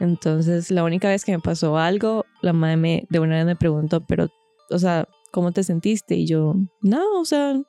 Entonces 0.00 0.70
la 0.70 0.84
única 0.84 1.08
vez 1.08 1.24
que 1.24 1.32
me 1.32 1.40
pasó 1.40 1.76
algo, 1.78 2.24
la 2.40 2.52
madre 2.52 2.76
me, 2.76 3.06
de 3.10 3.20
una 3.20 3.36
vez 3.36 3.46
me 3.46 3.56
preguntó, 3.56 4.00
pero, 4.06 4.28
o 4.70 4.78
sea, 4.78 5.06
¿cómo 5.30 5.52
te 5.52 5.62
sentiste? 5.62 6.14
Y 6.14 6.26
yo, 6.26 6.54
no, 6.80 7.20
o 7.20 7.24
sea, 7.24 7.60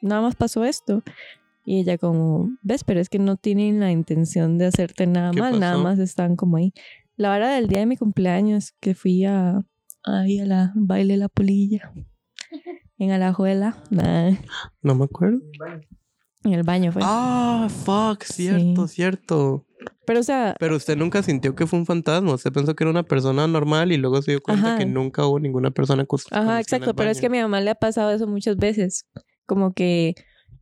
nada 0.00 0.22
más 0.22 0.36
pasó 0.36 0.64
esto. 0.64 1.02
Y 1.68 1.80
ella 1.80 1.98
como, 1.98 2.48
ves, 2.62 2.84
pero 2.84 3.00
es 3.00 3.08
que 3.08 3.18
no 3.18 3.36
tienen 3.36 3.80
la 3.80 3.90
intención 3.90 4.56
de 4.56 4.66
hacerte 4.66 5.04
nada 5.08 5.32
¿Qué 5.32 5.40
mal, 5.40 5.58
nada 5.58 5.76
más 5.78 5.98
están 5.98 6.36
como 6.36 6.58
ahí. 6.58 6.72
La 7.16 7.32
hora 7.34 7.50
del 7.56 7.66
día 7.66 7.80
de 7.80 7.86
mi 7.86 7.96
cumpleaños, 7.96 8.72
que 8.78 8.94
fui 8.94 9.24
a, 9.24 9.64
ahí 10.04 10.38
a 10.38 10.46
la 10.46 10.72
baile 10.76 11.14
de 11.14 11.18
la 11.18 11.28
polilla, 11.28 11.92
en 12.98 13.10
Alajuela, 13.10 13.82
nah, 13.90 14.30
no 14.80 14.94
me 14.94 15.04
acuerdo. 15.06 15.40
en 16.44 16.52
el 16.52 16.62
baño 16.62 16.92
fue. 16.92 17.02
Ah, 17.04 17.66
fuck, 17.68 18.22
cierto, 18.22 18.86
Sí. 18.86 18.94
cierto. 18.94 19.66
Pero 20.06 20.20
o 20.20 20.22
sea, 20.22 20.54
Pero 20.60 20.76
usted 20.76 20.96
nunca 20.96 21.20
sintió 21.24 21.56
que 21.56 21.66
fue 21.66 21.80
un 21.80 21.86
fantasma. 21.86 22.34
Usted 22.34 22.52
pensó 22.52 22.76
que 22.76 22.84
era 22.84 22.90
una 22.92 23.02
persona 23.02 23.48
normal 23.48 23.90
y 23.90 23.96
luego 23.96 24.22
se 24.22 24.30
dio 24.32 24.40
cuenta 24.40 24.68
Ajá. 24.68 24.78
que 24.78 24.86
nunca 24.86 25.26
hubo 25.26 25.40
ninguna 25.40 25.72
persona 25.72 26.04
cos- 26.06 26.28
con 26.28 26.38
Ajá, 26.38 26.42
usted 26.42 26.50
en 26.50 26.54
el 26.54 26.60
exacto, 26.60 26.94
pero 26.94 27.10
es 27.10 27.20
que 27.20 27.26
a 27.26 27.30
mi 27.30 27.40
mamá 27.40 27.60
le 27.60 27.70
ha 27.70 27.74
pasado 27.74 28.12
eso 28.12 28.28
muchas 28.28 28.56
veces. 28.56 29.04
Como 29.46 29.72
que, 29.74 30.14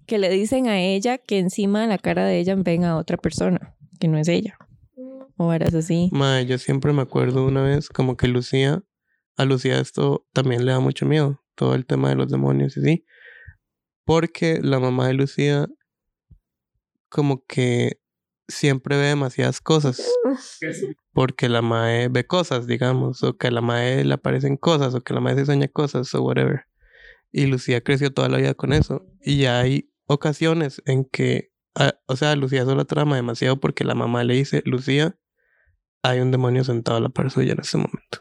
que 0.06 0.18
le 0.18 0.30
dicen 0.30 0.68
a 0.68 0.80
ella 0.80 1.18
que 1.18 1.38
encima 1.38 1.82
de 1.82 1.86
la 1.88 1.98
cara 1.98 2.24
de 2.24 2.38
ella 2.38 2.54
ven 2.56 2.84
a 2.84 2.96
otra 2.96 3.16
persona, 3.16 3.74
que 3.98 4.08
no 4.08 4.18
es 4.18 4.28
ella. 4.28 4.56
O 5.36 5.52
eras 5.52 5.74
así. 5.74 6.10
Mae, 6.12 6.46
yo 6.46 6.58
siempre 6.58 6.92
me 6.92 7.02
acuerdo 7.02 7.44
una 7.44 7.62
vez 7.62 7.88
como 7.88 8.16
que 8.16 8.28
Lucía, 8.28 8.84
a 9.36 9.44
Lucía 9.44 9.80
esto 9.80 10.26
también 10.32 10.64
le 10.64 10.72
da 10.72 10.80
mucho 10.80 11.06
miedo, 11.06 11.42
todo 11.54 11.74
el 11.74 11.86
tema 11.86 12.08
de 12.10 12.14
los 12.14 12.30
demonios 12.30 12.76
y 12.76 12.80
así. 12.80 13.06
Porque 14.04 14.60
la 14.62 14.78
mamá 14.78 15.08
de 15.08 15.14
Lucía 15.14 15.66
como 17.08 17.44
que 17.46 18.00
siempre 18.48 18.96
ve 18.96 19.06
demasiadas 19.06 19.60
cosas. 19.60 20.02
Porque 21.12 21.48
la 21.48 21.62
mae 21.62 22.08
ve 22.08 22.26
cosas, 22.26 22.66
digamos, 22.66 23.22
o 23.22 23.36
que 23.36 23.48
a 23.48 23.50
la 23.50 23.60
mae 23.60 24.04
le 24.04 24.14
aparecen 24.14 24.56
cosas, 24.56 24.94
o 24.94 25.00
que 25.00 25.14
la 25.14 25.20
mae 25.20 25.36
se 25.36 25.46
sueña 25.46 25.68
cosas, 25.68 26.12
o 26.14 26.22
whatever. 26.22 26.66
Y 27.30 27.46
Lucía 27.46 27.82
creció 27.82 28.12
toda 28.12 28.28
la 28.28 28.38
vida 28.38 28.54
con 28.54 28.72
eso. 28.72 29.06
Y 29.22 29.38
ya 29.38 29.60
hay 29.60 29.90
ocasiones 30.06 30.82
en 30.86 31.04
que, 31.04 31.50
ah, 31.74 31.94
o 32.06 32.16
sea, 32.16 32.36
Lucía 32.36 32.64
solo 32.64 32.84
trama 32.84 33.16
demasiado 33.16 33.58
porque 33.60 33.84
la 33.84 33.94
mamá 33.94 34.24
le 34.24 34.34
dice, 34.34 34.62
Lucía, 34.64 35.16
hay 36.02 36.20
un 36.20 36.30
demonio 36.30 36.64
sentado 36.64 36.98
a 36.98 37.00
la 37.00 37.08
par 37.08 37.30
suya 37.30 37.52
en 37.52 37.60
este 37.60 37.78
momento. 37.78 38.18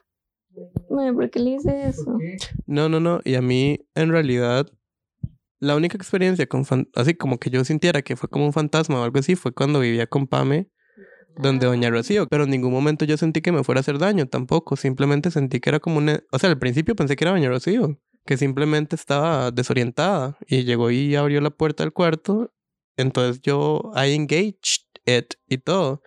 ¿por 1.15 1.29
qué 1.29 1.39
le 1.39 1.51
hice 1.51 1.87
eso? 1.87 2.17
No, 2.65 2.87
no, 2.87 2.99
no. 2.99 3.19
Y 3.23 3.35
a 3.35 3.41
mí, 3.41 3.87
en 3.95 4.09
realidad, 4.09 4.67
la 5.59 5.75
única 5.75 5.97
experiencia 5.97 6.45
con 6.47 6.65
fan- 6.65 6.89
así 6.95 7.15
como 7.15 7.39
que 7.39 7.49
yo 7.49 7.63
sintiera 7.63 8.01
que 8.01 8.15
fue 8.15 8.29
como 8.29 8.45
un 8.45 8.53
fantasma 8.53 8.99
o 8.99 9.03
algo 9.03 9.19
así 9.19 9.35
fue 9.35 9.53
cuando 9.53 9.79
vivía 9.79 10.07
con 10.07 10.27
Pame, 10.27 10.69
donde 11.35 11.65
Doña 11.65 11.89
Rocío. 11.89 12.27
Pero 12.27 12.43
en 12.43 12.51
ningún 12.51 12.71
momento 12.71 13.05
yo 13.05 13.17
sentí 13.17 13.41
que 13.41 13.51
me 13.51 13.63
fuera 13.63 13.79
a 13.79 13.81
hacer 13.81 13.97
daño 13.97 14.27
tampoco. 14.27 14.75
Simplemente 14.75 15.31
sentí 15.31 15.59
que 15.59 15.69
era 15.69 15.79
como 15.79 15.97
una. 15.97 16.21
O 16.31 16.39
sea, 16.39 16.49
al 16.49 16.59
principio 16.59 16.95
pensé 16.95 17.15
que 17.15 17.23
era 17.23 17.31
Doña 17.31 17.49
Rocío, 17.49 17.99
que 18.25 18.37
simplemente 18.37 18.95
estaba 18.95 19.51
desorientada 19.51 20.37
y 20.47 20.63
llegó 20.63 20.91
y 20.91 21.15
abrió 21.15 21.41
la 21.41 21.49
puerta 21.49 21.83
del 21.83 21.93
cuarto. 21.93 22.51
Entonces 22.97 23.41
yo, 23.41 23.91
I 23.95 24.13
engaged 24.13 24.85
it 25.05 25.33
y 25.47 25.57
todo. 25.57 26.01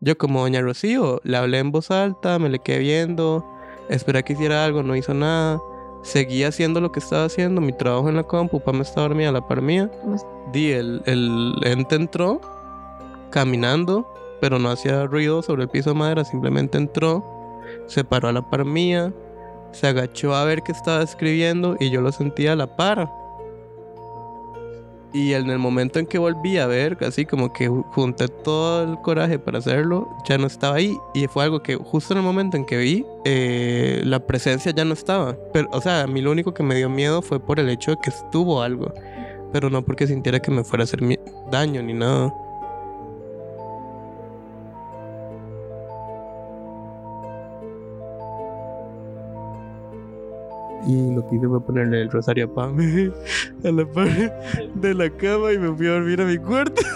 Yo, 0.00 0.16
como 0.18 0.40
Doña 0.40 0.62
Rocío, 0.62 1.20
le 1.24 1.36
hablé 1.36 1.58
en 1.58 1.72
voz 1.72 1.90
alta, 1.90 2.38
me 2.38 2.48
le 2.48 2.58
quedé 2.58 2.78
viendo, 2.78 3.44
esperé 3.88 4.22
que 4.22 4.32
hiciera 4.32 4.64
algo, 4.64 4.82
no 4.82 4.96
hizo 4.96 5.14
nada 5.14 5.60
seguía 6.02 6.48
haciendo 6.48 6.80
lo 6.80 6.92
que 6.92 7.00
estaba 7.00 7.24
haciendo, 7.24 7.60
mi 7.60 7.72
trabajo 7.72 8.08
en 8.08 8.16
la 8.16 8.22
compu, 8.22 8.62
me 8.72 8.82
estaba 8.82 9.08
dormida 9.08 9.28
a 9.28 9.32
la 9.32 9.46
par 9.46 9.62
mía. 9.62 9.90
Di, 10.52 10.72
el, 10.72 11.02
el 11.06 11.54
ente 11.62 11.96
entró 11.96 12.40
caminando, 13.30 14.06
pero 14.40 14.58
no 14.58 14.70
hacía 14.70 15.06
ruido 15.06 15.42
sobre 15.42 15.64
el 15.64 15.68
piso 15.68 15.90
de 15.90 15.98
madera, 15.98 16.24
simplemente 16.24 16.78
entró, 16.78 17.24
se 17.86 18.04
paró 18.04 18.28
a 18.28 18.32
la 18.32 18.48
par 18.48 18.64
mía, 18.64 19.12
se 19.72 19.86
agachó 19.86 20.34
a 20.34 20.44
ver 20.44 20.62
qué 20.62 20.72
estaba 20.72 21.02
escribiendo 21.02 21.76
y 21.80 21.90
yo 21.90 22.00
lo 22.00 22.12
sentía 22.12 22.52
a 22.52 22.56
la 22.56 22.76
par. 22.76 23.10
Y 25.12 25.32
en 25.34 25.50
el 25.50 25.58
momento 25.58 25.98
en 25.98 26.06
que 26.06 26.18
volví 26.18 26.58
a 26.58 26.68
ver, 26.68 26.96
así 27.00 27.26
como 27.26 27.52
que 27.52 27.68
ju- 27.68 27.84
junté 27.94 28.28
todo 28.28 28.84
el 28.84 29.00
coraje 29.00 29.40
para 29.40 29.58
hacerlo, 29.58 30.08
ya 30.28 30.38
no 30.38 30.46
estaba 30.46 30.76
ahí. 30.76 30.96
Y 31.14 31.26
fue 31.26 31.42
algo 31.42 31.64
que 31.64 31.74
justo 31.74 32.14
en 32.14 32.18
el 32.18 32.24
momento 32.24 32.56
en 32.56 32.64
que 32.64 32.76
vi, 32.76 33.04
eh, 33.24 34.02
la 34.04 34.20
presencia 34.24 34.70
ya 34.72 34.84
no 34.84 34.92
estaba. 34.94 35.36
Pero, 35.52 35.68
o 35.72 35.80
sea, 35.80 36.02
a 36.02 36.06
mí 36.06 36.20
lo 36.20 36.30
único 36.30 36.54
que 36.54 36.62
me 36.62 36.76
dio 36.76 36.88
miedo 36.88 37.22
fue 37.22 37.40
por 37.40 37.58
el 37.58 37.68
hecho 37.70 37.90
de 37.90 37.96
que 38.00 38.10
estuvo 38.10 38.62
algo. 38.62 38.92
Pero 39.52 39.68
no 39.68 39.82
porque 39.82 40.06
sintiera 40.06 40.38
que 40.38 40.52
me 40.52 40.62
fuera 40.62 40.84
a 40.84 40.84
hacer 40.84 41.00
daño 41.50 41.82
ni 41.82 41.92
nada. 41.92 42.32
Y 50.86 51.14
lo 51.14 51.28
que 51.28 51.36
hice 51.36 51.46
fue 51.46 51.64
ponerle 51.64 52.02
el 52.02 52.10
rosario 52.10 52.46
a 52.46 52.54
Pame 52.54 53.12
a 53.64 53.70
la 53.70 53.84
pared 53.92 54.30
de 54.74 54.94
la 54.94 55.10
cama 55.10 55.52
y 55.52 55.58
me 55.58 55.74
fui 55.76 55.86
a 55.86 55.92
dormir 55.92 56.20
a 56.20 56.24
mi 56.24 56.38
cuarto. 56.38 56.82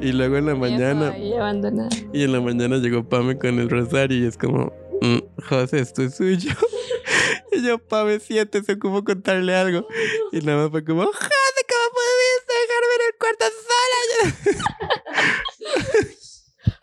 Y 0.00 0.12
luego 0.12 0.36
en 0.36 0.44
la 0.44 0.54
mañana, 0.54 1.16
y 1.16 2.24
en 2.24 2.32
la 2.32 2.40
mañana 2.40 2.76
llegó 2.76 3.08
Pame 3.08 3.38
con 3.38 3.58
el 3.58 3.70
rosario 3.70 4.18
y 4.18 4.26
es 4.26 4.36
como, 4.36 4.70
"Mm, 5.00 5.18
José, 5.48 5.78
esto 5.80 6.02
es 6.02 6.16
suyo. 6.16 6.52
y 7.52 7.62
yo, 7.66 7.78
Pame, 7.78 8.20
siéntese, 8.20 8.78
como 8.78 9.02
contarle 9.02 9.54
algo. 9.54 9.86
Y 10.30 10.40
nada 10.40 10.64
más 10.64 10.70
fue 10.70 10.84
como, 10.84 11.04
José, 11.06 11.18
¿cómo 11.70 11.88
pudiste 11.94 12.54
dejarme 12.60 12.94
en 12.98 13.02
el 13.08 13.14
cuarto 13.18 13.46
sola? 13.64 14.83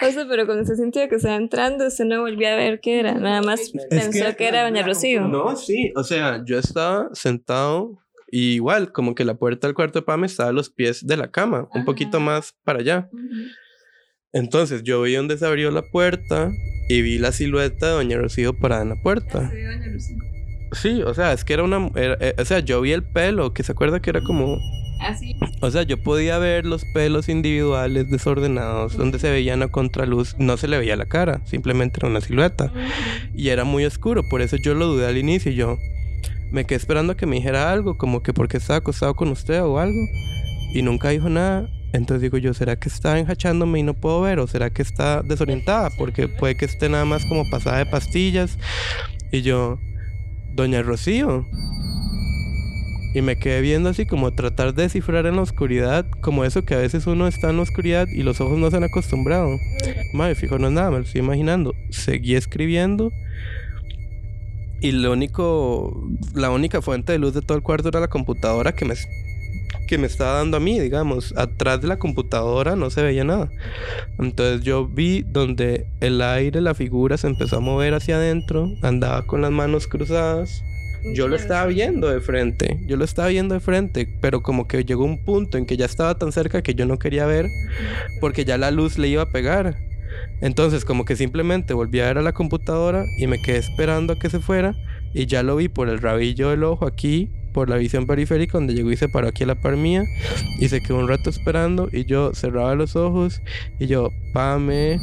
O 0.08 0.12
sea, 0.12 0.26
pero 0.28 0.46
cuando 0.46 0.66
se 0.66 0.76
sintió 0.76 1.08
que 1.10 1.16
estaba 1.16 1.36
entrando, 1.36 1.88
usted 1.88 2.06
no 2.06 2.22
volvía 2.22 2.54
a 2.54 2.56
ver 2.58 2.80
qué 2.82 3.00
era. 3.00 3.14
Nada 3.14 3.42
más 3.42 3.72
pensó 3.90 4.36
que, 4.36 4.48
era 4.48 4.64
Doña 4.64 4.84
Rocío. 4.86 5.28
No, 5.28 5.56
sí, 5.56 5.92
o 5.96 6.04
sea, 6.04 6.44
yo 6.46 6.58
estaba 6.58 7.10
sentado 7.14 7.98
y 8.32 8.54
igual, 8.54 8.92
como 8.92 9.14
que 9.14 9.26
la 9.26 9.36
puerta 9.36 9.68
del 9.68 9.76
cuarto 9.76 10.00
de 10.00 10.04
Pame 10.06 10.26
estaba 10.26 10.50
a 10.50 10.54
los 10.54 10.70
pies 10.70 11.06
de 11.06 11.18
la 11.18 11.30
cama, 11.30 11.68
un 11.76 11.86
poquito 11.86 12.20
más 12.20 12.56
para 12.64 12.80
allá. 12.80 13.10
Entonces 14.34 14.84
yo 14.84 15.02
vi 15.02 15.16
donde 15.16 15.38
se 15.38 15.46
abrió 15.46 15.72
la 15.72 15.82
puerta 15.82 16.50
y 16.88 17.02
vi 17.02 17.18
la 17.18 17.32
silueta 17.34 17.88
de 17.88 17.92
Doña 17.94 18.18
Rocío 18.18 18.58
parada 18.58 18.84
en 18.84 18.90
la 18.90 19.02
puerta. 19.02 19.52
Sí, 20.72 21.02
o 21.04 21.14
sea, 21.14 21.34
es 21.34 21.44
que 21.44 21.54
era 21.54 21.64
una... 21.64 21.90
era- 21.96 22.18
eh, 22.22 22.34
o 22.40 22.46
sea, 22.46 22.60
yo 22.60 22.80
vi 22.80 22.94
el 22.94 23.04
pelo, 23.04 23.54
que 23.54 23.64
se 23.64 23.74
acuerda 23.74 24.02
que 24.02 24.10
era 24.10 24.22
como... 24.22 24.58
Así. 25.02 25.36
O 25.62 25.72
sea, 25.72 25.84
yo 25.84 26.02
podía 26.02 26.38
ver 26.38 26.66
los 26.66 26.86
pelos 26.86 27.28
individuales 27.28 28.10
desordenados, 28.10 28.96
donde 28.96 29.20
se 29.20 29.32
veían 29.32 29.64
a 29.64 29.68
contraluz, 29.68 30.36
no 30.38 30.58
se 30.58 30.68
le 30.68 30.78
veía 30.78 30.96
la 30.96 31.06
cara, 31.06 31.42
simplemente 31.46 32.00
era 32.00 32.10
una 32.10 32.22
silueta. 32.22 32.72
Y 33.34 33.50
era 33.50 33.64
muy 33.64 33.86
oscuro, 33.86 34.24
por 34.30 34.42
eso 34.42 34.58
yo 34.58 34.74
lo 34.76 34.88
dudé 34.88 35.08
al 35.08 35.18
inicio. 35.18 35.52
y 35.52 35.56
Yo 35.56 35.78
me 36.52 36.66
quedé 36.66 36.78
esperando 36.78 37.14
a 37.14 37.18
que 37.18 37.26
me 37.26 37.38
dijera 37.38 37.72
algo, 37.72 37.98
como 37.98 38.22
que 38.22 38.34
porque 38.34 38.58
estaba 38.58 38.78
acostado 38.78 39.16
con 39.16 39.30
usted 39.30 39.64
o 39.64 39.80
algo. 39.80 40.00
Y 40.74 40.82
nunca 40.84 41.10
dijo 41.10 41.30
nada. 41.30 41.70
Entonces 41.94 42.22
digo 42.22 42.38
yo, 42.38 42.54
¿será 42.54 42.78
que 42.78 42.88
está 42.88 43.20
enjachándome 43.20 43.80
y 43.80 43.84
no 43.84 43.94
puedo 43.94 44.22
ver? 44.22 44.40
¿O 44.40 44.48
será 44.48 44.70
que 44.70 44.82
está 44.82 45.22
desorientada? 45.24 45.90
Porque 45.98 46.30
puede 46.30 46.56
que 46.56 46.66
esté 46.66 46.88
nada 46.88 47.04
más 47.06 47.26
como 47.26 47.50
pasada 47.50 47.80
de 47.80 47.86
pastillas. 47.86 48.58
Y 49.32 49.42
yo, 49.42 49.80
Doña 50.54 50.82
Rocío. 50.82 51.46
Y 53.14 53.22
me 53.22 53.38
quedé 53.38 53.62
viendo 53.62 53.90
así 53.90 54.06
como 54.06 54.32
tratar 54.32 54.74
de 54.74 54.84
descifrar 54.84 55.26
en 55.26 55.36
la 55.36 55.42
oscuridad, 55.42 56.06
como 56.22 56.46
eso 56.46 56.64
que 56.64 56.76
a 56.76 56.78
veces 56.78 57.08
uno 57.08 57.28
está 57.28 57.50
en 57.50 57.58
la 57.58 57.64
oscuridad 57.64 58.08
y 58.08 58.24
los 58.24 58.40
ojos 58.40 58.58
no 58.58 58.72
se 58.72 58.78
han 58.78 58.86
acostumbrado. 58.86 59.50
Madre, 60.14 60.36
fijo, 60.36 60.58
no 60.58 60.68
es 60.68 60.74
nada, 60.74 60.92
me 60.92 60.98
lo 60.98 61.04
estoy 61.04 61.20
imaginando. 61.20 61.74
Seguí 61.90 62.36
escribiendo. 62.36 63.12
Y 64.80 64.94
lo 64.94 65.12
único, 65.12 66.08
la 66.34 66.50
única 66.50 66.82
fuente 66.82 67.12
de 67.12 67.20
luz 67.20 67.34
de 67.34 67.42
todo 67.42 67.58
el 67.58 67.64
cuarto 67.64 67.90
era 67.90 68.00
la 68.00 68.08
computadora 68.08 68.74
que 68.74 68.86
me, 68.86 68.96
que 69.88 69.98
me 69.98 70.08
estaba 70.08 70.38
dando 70.38 70.58
a 70.58 70.60
mí, 70.60 70.80
digamos. 70.80 71.34
Atrás 71.38 71.82
de 71.82 71.88
la 71.88 72.00
computadora 72.00 72.76
no 72.76 72.90
se 72.90 73.04
veía 73.04 73.24
nada. 73.24 73.50
Entonces 74.18 74.62
yo 74.64 74.88
vi 74.88 75.22
donde 75.22 75.86
el 76.00 76.22
aire, 76.22 76.62
la 76.62 76.74
figura 76.74 77.18
se 77.18 77.28
empezó 77.28 77.58
a 77.58 77.60
mover 77.60 77.94
hacia 77.94 78.16
adentro, 78.16 78.70
andaba 78.82 79.22
con 79.28 79.42
las 79.42 79.52
manos 79.52 79.86
cruzadas. 79.86 80.64
Yo 81.04 81.28
lo 81.28 81.36
estaba 81.36 81.66
viendo 81.66 82.10
de 82.10 82.22
frente, 82.22 82.80
yo 82.86 82.96
lo 82.96 83.04
estaba 83.06 83.30
viendo 83.30 83.56
de 83.56 83.60
frente, 83.60 84.08
pero 84.22 84.42
como 84.42 84.68
que 84.68 84.86
llegó 84.86 85.04
un 85.04 85.24
punto 85.24 85.58
en 85.58 85.66
que 85.66 85.76
ya 85.76 85.86
estaba 85.86 86.16
tan 86.16 86.32
cerca 86.32 86.62
que 86.62 86.76
yo 86.76 86.86
no 86.86 87.00
quería 87.00 87.26
ver 87.26 87.48
porque 88.20 88.46
ya 88.46 88.58
la 88.58 88.72
luz 88.72 88.98
le 88.98 89.08
iba 89.08 89.24
a 89.24 89.32
pegar. 89.32 89.78
Entonces 90.42 90.86
como 90.86 91.06
que 91.06 91.16
simplemente 91.16 91.74
volví 91.74 92.00
a 92.00 92.06
ver 92.06 92.18
a 92.20 92.22
la 92.22 92.34
computadora 92.34 93.06
y 93.18 93.28
me 93.28 93.42
quedé 93.42 93.58
esperando 93.58 94.14
a 94.14 94.20
que 94.20 94.30
se 94.30 94.40
fuera 94.40 94.76
y 95.14 95.26
ya 95.26 95.44
lo 95.44 95.56
vi 95.56 95.70
por 95.70 95.90
el 95.90 96.00
rabillo 96.00 96.50
del 96.50 96.64
ojo 96.64 96.86
aquí, 96.86 97.30
por 97.54 97.70
la 97.70 97.78
visión 97.78 98.06
periférica 98.08 98.54
donde 98.58 98.74
llegó 98.74 98.92
y 98.92 98.98
se 98.98 99.10
paró 99.10 99.28
aquí 99.28 99.44
a 99.44 99.48
la 99.48 99.56
par 99.56 99.78
mía 99.78 100.04
y 100.60 100.68
se 100.70 100.82
quedó 100.82 100.98
un 101.00 101.08
rato 101.08 101.30
esperando 101.30 101.90
y 101.92 102.06
yo 102.06 102.34
cerraba 102.34 102.76
los 102.76 102.96
ojos 102.96 103.42
y 103.80 103.88
yo, 103.88 104.10
pame, 104.34 105.00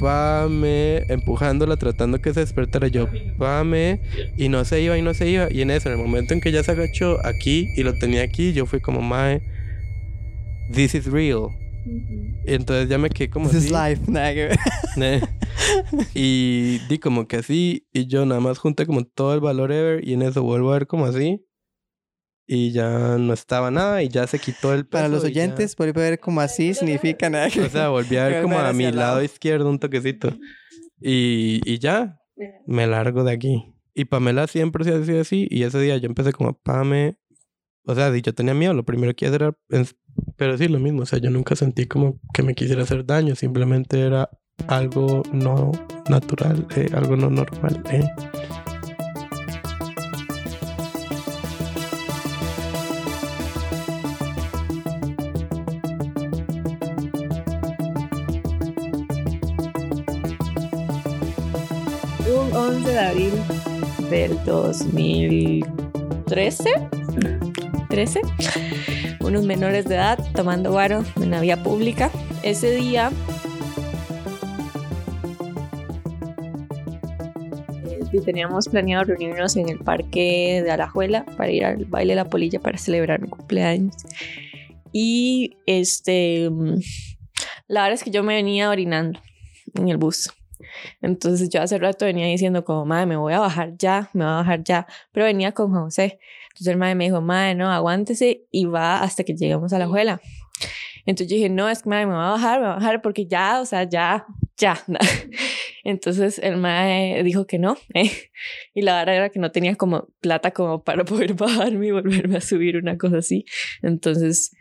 pame, 0.00 0.98
empujándola, 1.08 1.76
tratando 1.76 2.20
que 2.20 2.34
se 2.34 2.40
despertara 2.40 2.88
yo, 2.88 3.08
pame, 3.38 4.00
y 4.36 4.48
no 4.48 4.64
se 4.64 4.80
iba 4.82 4.98
y 4.98 5.02
no 5.02 5.14
se 5.14 5.28
iba. 5.28 5.48
Y 5.50 5.62
en 5.62 5.70
eso, 5.70 5.88
en 5.88 5.98
el 5.98 6.04
momento 6.04 6.34
en 6.34 6.40
que 6.40 6.52
ya 6.52 6.62
se 6.62 6.72
agachó 6.72 7.18
aquí 7.24 7.68
y 7.76 7.82
lo 7.82 7.94
tenía 7.94 8.22
aquí, 8.22 8.52
yo 8.52 8.66
fui 8.66 8.80
como, 8.80 9.00
mae, 9.00 9.40
this 10.72 10.94
is 10.94 11.06
real. 11.06 11.48
Y 12.46 12.54
entonces 12.54 12.88
ya 12.88 12.96
me 12.98 13.10
quedé 13.10 13.28
como 13.28 13.48
This 13.50 13.64
is 13.66 13.72
así. 13.72 13.94
life. 13.94 14.04
Que 14.06 14.46
ver. 14.46 14.58
Ne. 14.96 15.20
y 16.14 16.78
di 16.88 16.98
como 16.98 17.26
que 17.26 17.36
así, 17.36 17.86
y 17.92 18.06
yo 18.06 18.24
nada 18.26 18.40
más 18.40 18.58
junté 18.58 18.86
como 18.86 19.04
todo 19.04 19.34
el 19.34 19.40
valor 19.40 19.72
ever, 19.72 20.06
y 20.06 20.12
en 20.14 20.22
eso 20.22 20.42
vuelvo 20.42 20.70
a 20.70 20.74
ver 20.74 20.86
como 20.86 21.04
así. 21.06 21.40
Y 22.46 22.72
ya 22.72 23.16
no 23.18 23.32
estaba 23.32 23.70
nada, 23.70 24.02
y 24.02 24.08
ya 24.08 24.26
se 24.26 24.38
quitó 24.38 24.74
el 24.74 24.84
peso. 24.86 24.90
Para 25.02 25.08
los 25.08 25.24
y 25.24 25.32
ya- 25.32 25.42
oyentes, 25.42 25.74
por 25.74 25.92
ver 25.94 26.20
como 26.20 26.40
así 26.42 26.74
significa 26.74 27.30
nada 27.30 27.46
o 27.46 27.68
sea, 27.70 27.88
volví 27.88 28.16
a 28.18 28.26
ver 28.28 28.42
como 28.42 28.58
a 28.58 28.72
mi 28.72 28.84
lado 28.84 28.96
lado. 28.96 29.22
izquierdo 29.22 29.70
un 29.70 29.78
toquecito. 29.78 30.36
Y, 31.00 31.60
y 31.64 31.78
ya, 31.78 32.20
me 32.66 32.86
largo 32.86 33.24
de 33.24 33.32
aquí. 33.32 33.74
Y 33.94 34.06
Pamela 34.06 34.46
siempre 34.46 34.84
se 34.84 34.94
hacía 34.94 35.20
así. 35.20 35.46
Y 35.50 35.62
ese 35.62 35.78
día 35.80 35.96
yo 35.98 36.06
empecé 36.06 36.32
como, 36.32 36.52
Pame. 36.58 37.16
O 37.86 37.94
sea, 37.94 38.12
si 38.12 38.22
yo 38.22 38.34
tenía 38.34 38.54
miedo, 38.54 38.74
lo 38.74 38.84
primero 38.84 39.14
que 39.14 39.26
hice 39.26 39.34
era. 39.36 39.56
Pero 40.36 40.58
sí, 40.58 40.68
lo 40.68 40.78
mismo. 40.80 41.02
O 41.02 41.06
sea, 41.06 41.18
yo 41.20 41.30
nunca 41.30 41.54
sentí 41.56 41.86
como 41.86 42.18
que 42.32 42.42
me 42.42 42.54
quisiera 42.54 42.82
hacer 42.82 43.04
daño. 43.06 43.34
Simplemente 43.36 44.00
era 44.00 44.28
algo 44.66 45.22
no 45.32 45.72
natural, 46.08 46.66
eh, 46.76 46.88
algo 46.94 47.16
no 47.16 47.30
normal. 47.30 47.82
eh. 47.90 48.04
De 62.94 63.00
abril 63.00 63.32
del 64.08 64.42
2013. 64.44 66.70
13. 67.88 68.20
Unos 69.20 69.44
menores 69.44 69.84
de 69.86 69.96
edad 69.96 70.24
tomando 70.32 70.70
guaro 70.70 71.04
en 71.16 71.32
la 71.32 71.40
vía 71.40 71.60
pública. 71.60 72.12
Ese 72.44 72.70
día 72.70 73.10
eh, 77.84 78.20
teníamos 78.24 78.68
planeado 78.68 79.02
reunirnos 79.04 79.56
en 79.56 79.68
el 79.68 79.80
parque 79.80 80.62
de 80.64 80.70
Alajuela 80.70 81.26
para 81.36 81.50
ir 81.50 81.64
al 81.64 81.86
baile 81.86 82.12
de 82.12 82.16
la 82.16 82.26
polilla 82.26 82.60
para 82.60 82.78
celebrar 82.78 83.20
mi 83.20 83.28
cumpleaños. 83.28 83.96
Y 84.92 85.56
este, 85.66 86.48
mm, 86.48 86.78
la 87.66 87.82
verdad 87.82 87.94
es 87.94 88.04
que 88.04 88.12
yo 88.12 88.22
me 88.22 88.36
venía 88.36 88.70
orinando 88.70 89.18
en 89.74 89.88
el 89.88 89.96
bus. 89.96 90.30
Entonces 91.02 91.48
yo 91.48 91.62
hace 91.62 91.78
rato 91.78 92.04
venía 92.04 92.26
diciendo 92.26 92.64
como, 92.64 92.84
madre, 92.84 93.06
me 93.06 93.16
voy 93.16 93.32
a 93.32 93.40
bajar 93.40 93.76
ya, 93.76 94.10
me 94.12 94.24
voy 94.24 94.32
a 94.32 94.36
bajar 94.36 94.64
ya. 94.64 94.86
Pero 95.12 95.26
venía 95.26 95.52
con 95.52 95.72
José. 95.72 96.18
Entonces 96.48 96.68
el 96.68 96.76
madre 96.76 96.94
me 96.94 97.04
dijo, 97.04 97.20
madre, 97.20 97.54
no, 97.54 97.70
aguántese 97.70 98.44
y 98.50 98.66
va 98.66 99.02
hasta 99.02 99.24
que 99.24 99.34
lleguemos 99.34 99.72
a 99.72 99.78
la 99.78 99.86
juela. 99.86 100.20
Entonces 101.06 101.28
yo 101.28 101.36
dije, 101.36 101.50
no, 101.50 101.68
es 101.68 101.82
que 101.82 101.88
madre, 101.88 102.06
me 102.06 102.14
voy 102.14 102.24
a 102.24 102.30
bajar, 102.30 102.60
me 102.60 102.66
voy 102.66 102.72
a 102.72 102.76
bajar 102.76 103.02
porque 103.02 103.26
ya, 103.26 103.60
o 103.60 103.66
sea, 103.66 103.84
ya, 103.84 104.26
ya. 104.56 104.82
Entonces 105.84 106.38
el 106.38 106.56
madre 106.56 107.22
dijo 107.22 107.46
que 107.46 107.58
no. 107.58 107.76
¿eh? 107.94 108.10
Y 108.72 108.82
la 108.82 108.98
verdad 108.98 109.16
era 109.16 109.28
que 109.30 109.38
no 109.38 109.52
tenía 109.52 109.76
como 109.76 110.08
plata 110.20 110.52
como 110.52 110.82
para 110.82 111.04
poder 111.04 111.34
bajarme 111.34 111.88
y 111.88 111.90
volverme 111.90 112.38
a 112.38 112.40
subir 112.40 112.76
una 112.76 112.96
cosa 112.96 113.18
así. 113.18 113.44
Entonces 113.82 114.56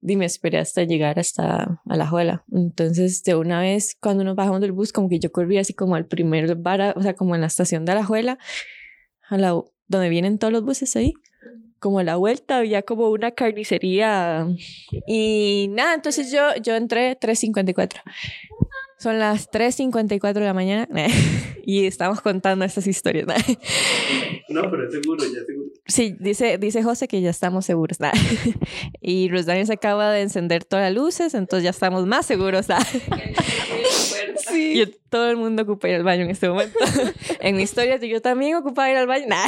dime, 0.00 0.24
esperé 0.24 0.58
hasta 0.58 0.84
llegar 0.84 1.18
hasta 1.18 1.80
a 1.84 1.96
la 1.96 2.06
juela. 2.06 2.44
Entonces, 2.52 3.22
de 3.24 3.34
una 3.34 3.60
vez, 3.60 3.96
cuando 4.00 4.24
nos 4.24 4.36
bajamos 4.36 4.60
del 4.60 4.72
bus, 4.72 4.92
como 4.92 5.08
que 5.08 5.18
yo 5.18 5.32
corrí 5.32 5.58
así 5.58 5.74
como 5.74 5.94
al 5.94 6.06
primer 6.06 6.54
bar, 6.56 6.94
o 6.96 7.02
sea, 7.02 7.14
como 7.14 7.34
en 7.34 7.40
la 7.40 7.46
estación 7.48 7.84
de 7.84 7.94
la 7.94 8.04
juela, 8.04 8.38
a 9.28 9.38
la, 9.38 9.60
donde 9.88 10.08
vienen 10.08 10.38
todos 10.38 10.52
los 10.52 10.62
buses 10.62 10.96
ahí. 10.96 11.14
Como 11.78 11.98
a 11.98 12.04
la 12.04 12.16
vuelta 12.16 12.58
había 12.58 12.82
como 12.82 13.10
una 13.10 13.32
carnicería 13.32 14.46
y 15.06 15.66
nada, 15.70 15.94
entonces 15.94 16.32
yo, 16.32 16.40
yo 16.62 16.74
entré 16.74 17.18
3.54. 17.18 18.00
Son 18.98 19.18
las 19.18 19.50
3.54 19.50 20.32
de 20.32 20.40
la 20.40 20.54
mañana 20.54 20.88
y 21.66 21.84
estamos 21.84 22.22
contando 22.22 22.64
estas 22.64 22.86
historias. 22.86 23.26
No, 24.48 24.70
pero 24.70 24.86
es 24.86 24.94
seguro, 24.94 25.22
ya 25.24 25.44
seguro. 25.44 25.65
Sí, 25.88 26.16
dice, 26.18 26.58
dice 26.58 26.82
José 26.82 27.06
que 27.06 27.20
ya 27.20 27.30
estamos 27.30 27.64
seguros. 27.64 28.00
¿no? 28.00 28.10
Y 29.00 29.28
Rosdaniel 29.28 29.66
se 29.66 29.74
acaba 29.74 30.10
de 30.10 30.22
encender 30.22 30.64
todas 30.64 30.84
las 30.86 30.94
luces, 30.94 31.34
entonces 31.34 31.62
ya 31.64 31.70
estamos 31.70 32.06
más 32.06 32.26
seguros. 32.26 32.68
¿no? 32.68 32.76
Sí. 34.50 34.76
Yo- 34.76 34.86
todo 35.08 35.30
el 35.30 35.36
mundo 35.36 35.62
ocupa 35.62 35.88
ir 35.88 35.94
al 35.94 36.02
baño 36.02 36.24
en 36.24 36.30
este 36.30 36.48
momento. 36.48 36.78
en 37.40 37.56
mi 37.56 37.62
historia, 37.62 37.96
yo 37.96 38.20
también 38.20 38.56
ocupaba 38.56 38.90
ir 38.90 38.96
al 38.96 39.06
baño. 39.06 39.26
Nah. 39.28 39.46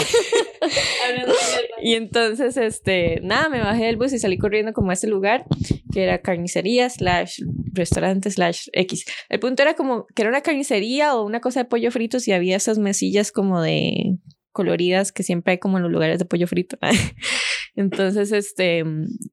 y 1.83 1.95
entonces, 1.95 2.57
este, 2.57 3.21
nada, 3.23 3.49
me 3.49 3.61
bajé 3.61 3.85
del 3.85 3.97
bus 3.97 4.13
y 4.13 4.19
salí 4.19 4.39
corriendo 4.39 4.73
como 4.73 4.91
a 4.91 4.95
ese 4.95 5.07
lugar 5.09 5.45
que 5.93 6.05
era 6.05 6.19
carnicería 6.23 6.89
slash 6.89 7.41
restaurante 7.73 8.31
slash 8.31 8.69
X. 8.73 9.05
El 9.29 9.41
punto 9.41 9.63
era 9.63 9.75
como 9.75 10.07
que 10.15 10.23
era 10.23 10.31
una 10.31 10.41
carnicería 10.43 11.15
o 11.17 11.25
una 11.25 11.41
cosa 11.41 11.61
de 11.61 11.65
pollo 11.69 11.91
fritos 11.91 12.27
y 12.29 12.33
había 12.33 12.57
esas 12.57 12.79
mesillas 12.79 13.31
como 13.33 13.61
de 13.61 14.17
coloridas 14.59 15.13
que 15.13 15.23
siempre 15.23 15.53
hay 15.53 15.59
como 15.59 15.77
en 15.77 15.85
los 15.85 15.93
lugares 15.93 16.19
de 16.19 16.25
pollo 16.25 16.49
frito. 16.49 16.77
Entonces, 17.77 18.33
este, 18.33 18.83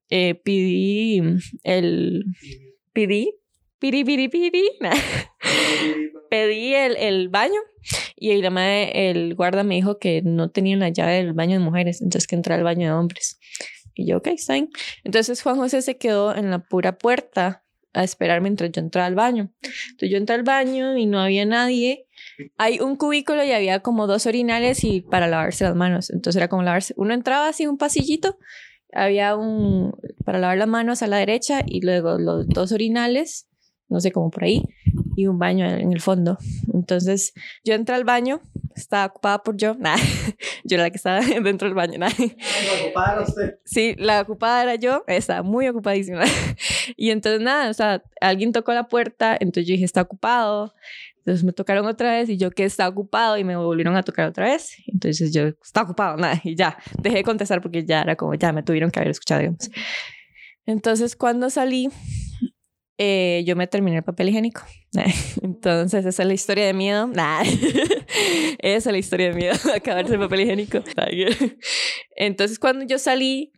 eh, 0.08 0.36
pedí 0.36 1.20
el, 1.64 2.24
pedí 2.92 3.34
piri, 3.80 4.04
piri, 4.04 4.28
piri. 4.28 4.62
Pedí 6.30 6.74
el, 6.74 6.96
el 6.96 7.28
baño 7.28 7.60
y 8.16 8.40
la 8.42 8.50
madre, 8.50 9.10
el 9.10 9.34
guarda 9.34 9.62
me 9.64 9.76
dijo 9.76 9.98
que 9.98 10.22
no 10.22 10.50
tenía 10.50 10.76
la 10.76 10.88
llave 10.88 11.24
del 11.24 11.32
baño 11.32 11.58
de 11.58 11.64
mujeres, 11.64 12.00
entonces 12.00 12.26
que 12.26 12.34
entrara 12.36 12.58
al 12.58 12.64
baño 12.64 12.88
de 12.88 12.92
hombres. 12.92 13.38
Y 13.94 14.06
yo, 14.06 14.18
ok, 14.18 14.28
está 14.28 14.54
bien. 14.54 14.70
Entonces 15.04 15.42
Juan 15.42 15.56
José 15.56 15.82
se 15.82 15.96
quedó 15.96 16.34
en 16.34 16.50
la 16.50 16.60
pura 16.60 16.98
puerta 16.98 17.64
a 17.94 18.04
esperar 18.04 18.40
mientras 18.40 18.70
yo 18.72 18.80
entraba 18.80 19.06
al 19.06 19.14
baño. 19.14 19.52
Entonces 19.62 20.10
yo 20.10 20.18
entré 20.18 20.34
al 20.34 20.42
baño 20.42 20.96
y 20.96 21.06
no 21.06 21.20
había 21.20 21.46
nadie. 21.46 22.05
Hay 22.58 22.80
un 22.80 22.96
cubículo 22.96 23.44
y 23.44 23.52
había 23.52 23.80
como 23.80 24.06
dos 24.06 24.26
orinales 24.26 24.84
y 24.84 25.00
para 25.00 25.28
lavarse 25.28 25.64
las 25.64 25.74
manos. 25.74 26.10
Entonces 26.10 26.36
era 26.36 26.48
como 26.48 26.62
lavarse. 26.62 26.94
Uno 26.96 27.14
entraba 27.14 27.48
así 27.48 27.66
un 27.66 27.78
pasillito, 27.78 28.38
había 28.92 29.36
un 29.36 29.92
para 30.24 30.38
lavar 30.38 30.58
las 30.58 30.68
manos 30.68 31.02
a 31.02 31.06
la 31.06 31.18
derecha 31.18 31.62
y 31.66 31.80
luego 31.84 32.18
los 32.18 32.46
dos 32.48 32.72
orinales, 32.72 33.48
no 33.88 34.00
sé 34.00 34.12
cómo 34.12 34.30
por 34.30 34.44
ahí, 34.44 34.62
y 35.16 35.26
un 35.26 35.38
baño 35.38 35.66
en 35.66 35.92
el 35.92 36.00
fondo. 36.00 36.38
Entonces 36.72 37.32
yo 37.64 37.74
entré 37.74 37.96
al 37.96 38.04
baño, 38.04 38.40
estaba 38.76 39.06
ocupada 39.06 39.42
por 39.42 39.56
yo, 39.56 39.74
nah, 39.74 39.96
yo 40.64 40.76
era 40.76 40.84
la 40.84 40.90
que 40.90 40.96
estaba 40.96 41.20
dentro 41.42 41.66
del 41.66 41.74
baño, 41.74 41.98
nah. 41.98 42.10
Sí, 43.64 43.94
la 43.98 44.20
ocupada 44.20 44.62
era 44.62 44.74
yo, 44.76 45.02
estaba 45.08 45.42
muy 45.42 45.66
ocupadísima. 45.66 46.22
Y 46.96 47.10
entonces 47.10 47.40
nada, 47.40 47.68
o 47.68 47.74
sea, 47.74 48.02
alguien 48.20 48.52
tocó 48.52 48.72
la 48.72 48.84
puerta, 48.84 49.36
entonces 49.40 49.66
yo 49.66 49.72
dije, 49.72 49.84
está 49.84 50.02
ocupado. 50.02 50.72
Entonces 51.18 51.42
me 51.42 51.52
tocaron 51.52 51.84
otra 51.86 52.12
vez 52.12 52.28
y 52.28 52.36
yo 52.36 52.52
que 52.52 52.64
está 52.64 52.86
ocupado 52.88 53.36
y 53.36 53.42
me 53.42 53.56
volvieron 53.56 53.96
a 53.96 54.04
tocar 54.04 54.28
otra 54.28 54.44
vez. 54.44 54.76
Entonces 54.86 55.32
yo, 55.32 55.48
está 55.48 55.82
ocupado, 55.82 56.16
nada, 56.16 56.40
y 56.44 56.54
ya, 56.54 56.78
dejé 57.02 57.16
de 57.16 57.24
contestar 57.24 57.60
porque 57.60 57.84
ya 57.84 58.02
era 58.02 58.14
como, 58.14 58.34
ya 58.34 58.52
me 58.52 58.62
tuvieron 58.62 58.92
que 58.92 59.00
haber 59.00 59.10
escuchado, 59.10 59.40
digamos. 59.40 59.68
Entonces 60.66 61.16
cuando 61.16 61.50
salí, 61.50 61.90
eh, 62.98 63.44
yo 63.46 63.56
me 63.56 63.66
terminé 63.66 63.98
el 63.98 64.04
papel 64.04 64.30
higiénico. 64.30 64.62
Entonces, 65.42 66.06
esa 66.06 66.22
es 66.22 66.26
la 66.26 66.34
historia 66.34 66.66
de 66.66 66.72
miedo. 66.72 67.06
Nah. 67.06 67.42
esa 68.58 68.88
es 68.90 68.92
la 68.92 68.98
historia 68.98 69.28
de 69.28 69.34
miedo, 69.34 69.56
acabarse 69.74 70.14
el 70.14 70.20
papel 70.20 70.40
higiénico. 70.40 70.82
Entonces, 72.16 72.58
cuando 72.58 72.86
yo 72.86 72.98
salí, 72.98 73.52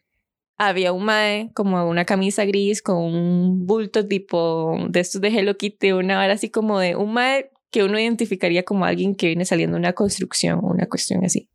había 0.56 0.92
un 0.92 1.04
mae 1.04 1.50
como 1.54 1.88
una 1.88 2.04
camisa 2.04 2.44
gris 2.44 2.82
con 2.82 2.96
un 2.96 3.66
bulto 3.66 4.06
tipo 4.06 4.76
de 4.88 5.00
estos 5.00 5.20
de 5.20 5.28
Hello 5.28 5.56
Kitty, 5.56 5.92
una 5.92 6.18
hora 6.18 6.32
así 6.32 6.50
como 6.50 6.80
de 6.80 6.96
un 6.96 7.12
mae 7.12 7.50
que 7.70 7.84
uno 7.84 7.98
identificaría 7.98 8.64
como 8.64 8.84
alguien 8.84 9.14
que 9.14 9.28
viene 9.28 9.44
saliendo 9.44 9.74
de 9.74 9.80
una 9.80 9.92
construcción 9.92 10.58
o 10.64 10.68
una 10.68 10.86
cuestión 10.86 11.24
así. 11.24 11.48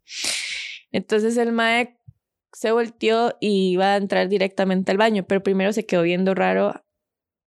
Entonces 0.91 1.35
el 1.37 1.51
mae 1.51 1.97
se 2.53 2.71
volteó 2.71 3.35
y 3.41 3.71
iba 3.71 3.93
a 3.93 3.97
entrar 3.97 4.29
directamente 4.29 4.91
al 4.91 4.97
baño, 4.97 5.25
pero 5.27 5.43
primero 5.43 5.73
se 5.73 5.85
quedó 5.85 6.03
viendo 6.03 6.33
raro 6.33 6.85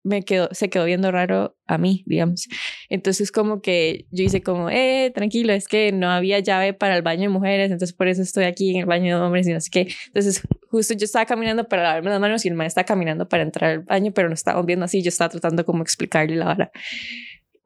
me 0.04 0.22
quedó, 0.22 0.48
se 0.52 0.68
quedó 0.68 0.84
viendo 0.84 1.10
raro 1.10 1.56
a 1.66 1.78
mí, 1.78 2.02
digamos. 2.06 2.48
Entonces 2.88 3.30
como 3.30 3.62
que 3.62 4.06
yo 4.10 4.24
hice 4.24 4.42
como, 4.42 4.68
eh, 4.68 5.12
tranquilo, 5.14 5.52
es 5.52 5.68
que 5.68 5.92
no 5.92 6.10
había 6.10 6.40
llave 6.40 6.74
para 6.74 6.96
el 6.96 7.02
baño 7.02 7.22
de 7.22 7.28
mujeres, 7.28 7.70
entonces 7.70 7.96
por 7.96 8.08
eso 8.08 8.22
estoy 8.22 8.44
aquí 8.44 8.70
en 8.70 8.80
el 8.80 8.86
baño 8.86 9.16
de 9.16 9.22
hombres 9.22 9.46
y 9.46 9.52
no 9.52 9.60
sé 9.60 9.70
qué. 9.70 9.88
Entonces 10.08 10.42
justo 10.70 10.94
yo 10.94 11.04
estaba 11.04 11.26
caminando 11.26 11.68
para 11.68 11.82
lavarme 11.82 12.10
las 12.10 12.20
manos 12.20 12.44
y 12.44 12.48
el 12.48 12.54
maestro 12.54 12.80
estaba 12.80 12.94
caminando 12.94 13.28
para 13.28 13.42
entrar 13.42 13.70
al 13.70 13.80
baño, 13.80 14.12
pero 14.12 14.28
no 14.28 14.34
estábamos 14.34 14.66
viendo 14.66 14.84
así, 14.84 15.02
yo 15.02 15.08
estaba 15.08 15.28
tratando 15.28 15.64
como 15.64 15.82
explicarle 15.82 16.36
la 16.36 16.50
hora. 16.50 16.72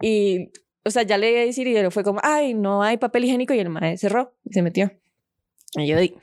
Y, 0.01 0.51
o 0.85 0.91
sea, 0.91 1.03
ya 1.05 1.17
le 1.17 1.31
iba 1.31 1.41
a 1.41 1.45
decir 1.45 1.67
y 1.67 1.77
él 1.77 1.91
fue 1.91 2.05
como, 2.05 2.21
ay, 2.23 2.55
no 2.55 2.83
hay 2.83 2.99
papel 2.99 3.25
higiénico 3.25 3.55
y 3.55 3.61
el 3.61 3.71
maestro 3.71 4.09
cerró 4.09 4.35
y 4.45 4.53
se 4.53 4.63
metió. 4.63 4.93
Y 5.75 5.87
yo 5.87 5.99
di, 5.99 6.15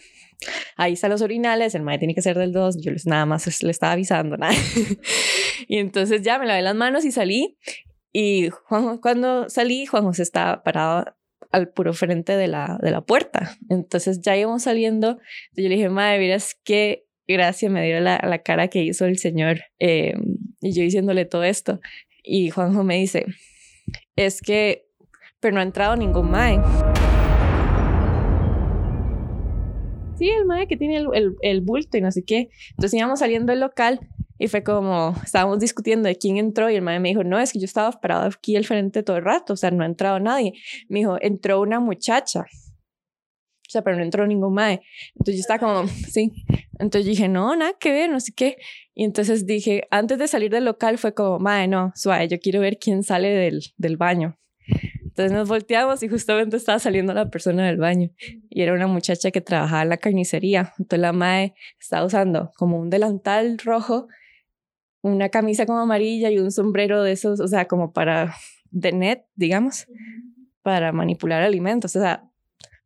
ahí 0.78 0.94
están 0.94 1.12
los 1.12 1.22
orinales, 1.22 1.76
el 1.76 1.82
maestro 1.82 2.02
tiene 2.02 2.16
que 2.16 2.22
ser 2.22 2.38
del 2.38 2.52
2, 2.52 2.82
yo 2.82 2.92
les, 2.92 3.06
nada 3.06 3.26
más 3.26 3.64
le 3.64 3.72
estaba 3.72 3.94
avisando, 3.94 4.38
nada. 4.38 4.54
y 5.68 5.78
entonces 5.78 6.22
ya 6.22 6.40
me 6.40 6.46
lavé 6.46 6.62
las 6.62 6.76
manos 6.76 7.06
y 7.06 7.12
salí. 7.12 7.58
Y 8.12 8.50
Juan, 8.66 9.00
cuando 9.00 9.50
salí, 9.50 9.86
Juan 9.86 10.04
José 10.04 10.24
estaba 10.24 10.64
parado 10.64 11.06
al 11.52 11.70
puro 11.70 11.94
frente 11.94 12.36
de 12.36 12.48
la, 12.48 12.80
de 12.82 12.92
la 12.92 13.02
puerta. 13.02 13.58
Entonces 13.70 14.22
ya 14.22 14.36
íbamos 14.36 14.64
saliendo. 14.64 15.20
Yo 15.54 15.70
le 15.70 15.76
dije, 15.76 15.90
madre, 15.90 16.20
miras 16.20 16.56
qué 16.64 17.06
gracia 17.28 17.70
me 17.70 17.86
dio 17.86 18.00
la, 18.00 18.20
la 18.24 18.40
cara 18.40 18.68
que 18.68 18.84
hizo 18.84 19.06
el 19.06 19.18
señor. 19.18 19.62
Eh, 19.80 20.16
y 20.62 20.74
yo 20.74 20.82
diciéndole 20.82 21.26
todo 21.26 21.44
esto. 21.44 21.80
Y 22.24 22.50
Juanjo 22.50 22.84
me 22.84 22.98
dice, 22.98 23.26
es 24.16 24.42
que, 24.42 24.88
pero 25.40 25.56
no 25.56 25.60
ha 25.60 25.64
entrado 25.64 25.96
ningún 25.96 26.32
mae. 26.32 26.60
Sí, 30.18 30.30
el 30.30 30.46
mae 30.46 30.68
que 30.68 30.78
tiene 30.78 30.98
el, 30.98 31.08
el, 31.14 31.36
el 31.42 31.62
bulto 31.62 31.98
y 31.98 32.02
no 32.02 32.12
sé 32.12 32.24
qué. 32.24 32.50
Entonces 32.72 32.94
íbamos 32.94 33.20
saliendo 33.20 33.52
del 33.52 33.60
local 33.60 34.00
y 34.38 34.48
fue 34.48 34.64
como, 34.64 35.16
estábamos 35.24 35.60
discutiendo 35.60 36.08
de 36.08 36.18
quién 36.18 36.38
entró 36.38 36.70
y 36.70 36.76
el 36.76 36.82
madre 36.82 37.00
me 37.00 37.10
dijo, 37.10 37.24
no, 37.24 37.40
es 37.40 37.54
que 37.54 37.60
yo 37.60 37.66
estaba 37.66 37.92
parado 37.92 38.28
aquí 38.28 38.56
al 38.56 38.66
frente 38.66 39.02
todo 39.02 39.18
el 39.18 39.24
rato, 39.24 39.54
o 39.54 39.56
sea, 39.56 39.72
no 39.72 39.84
ha 39.84 39.86
entrado 39.86 40.20
nadie. 40.20 40.54
Me 40.90 41.00
dijo, 41.00 41.18
entró 41.22 41.62
una 41.62 41.80
muchacha. 41.80 42.42
O 42.42 43.70
sea, 43.70 43.84
pero 43.84 43.98
no 43.98 44.04
entró 44.04 44.28
ningún 44.28 44.54
mae. 44.54 44.82
Entonces 45.16 45.36
yo 45.36 45.40
estaba 45.40 45.60
como, 45.60 45.88
sí. 46.12 46.32
Entonces 46.80 47.06
dije, 47.06 47.28
no, 47.30 47.56
nada 47.56 47.74
que 47.80 47.92
ver, 47.92 48.10
no 48.10 48.20
sé 48.20 48.34
qué. 48.36 48.58
Y 48.94 49.06
entonces 49.06 49.46
dije, 49.46 49.88
antes 49.92 50.18
de 50.20 50.28
salir 50.28 50.52
del 50.52 50.66
local 50.66 50.98
fue 50.98 51.14
como, 51.14 51.40
mae, 51.40 51.68
no, 51.68 51.92
suave, 51.96 52.28
yo 52.28 52.40
quiero 52.40 52.60
ver 52.60 52.78
quién 52.80 53.04
sale 53.04 53.30
del, 53.30 53.62
del 53.78 53.98
baño. 53.98 54.38
Entonces 55.14 55.32
nos 55.32 55.48
volteamos 55.48 56.02
y 56.02 56.10
justamente 56.10 56.58
estaba 56.58 56.80
saliendo 56.80 57.14
la 57.14 57.30
persona 57.30 57.68
del 57.68 57.78
baño 57.78 58.10
y 58.50 58.64
era 58.64 58.74
una 58.74 58.88
muchacha 58.88 59.30
que 59.30 59.42
trabajaba 59.42 59.84
en 59.84 59.90
la 59.90 59.98
carnicería. 59.98 60.74
Entonces 60.80 61.00
la 61.00 61.14
mae 61.14 61.54
estaba 61.80 62.06
usando 62.06 62.52
como 62.58 62.80
un 62.80 62.90
delantal 62.90 63.60
rojo 63.60 64.08
una 65.04 65.30
camisa 65.30 65.66
como 65.66 65.80
amarilla 65.80 66.32
y 66.32 66.40
un 66.40 66.52
sombrero 66.52 67.04
de 67.04 67.12
esos, 67.12 67.40
o 67.40 67.48
sea, 67.48 67.68
como 67.68 67.92
para 67.92 68.34
de 68.72 68.94
net, 68.94 69.26
digamos, 69.36 69.86
para 70.62 70.94
manipular 70.94 71.44
alimentos. 71.44 71.96
O 71.96 72.00
sea, 72.00 72.24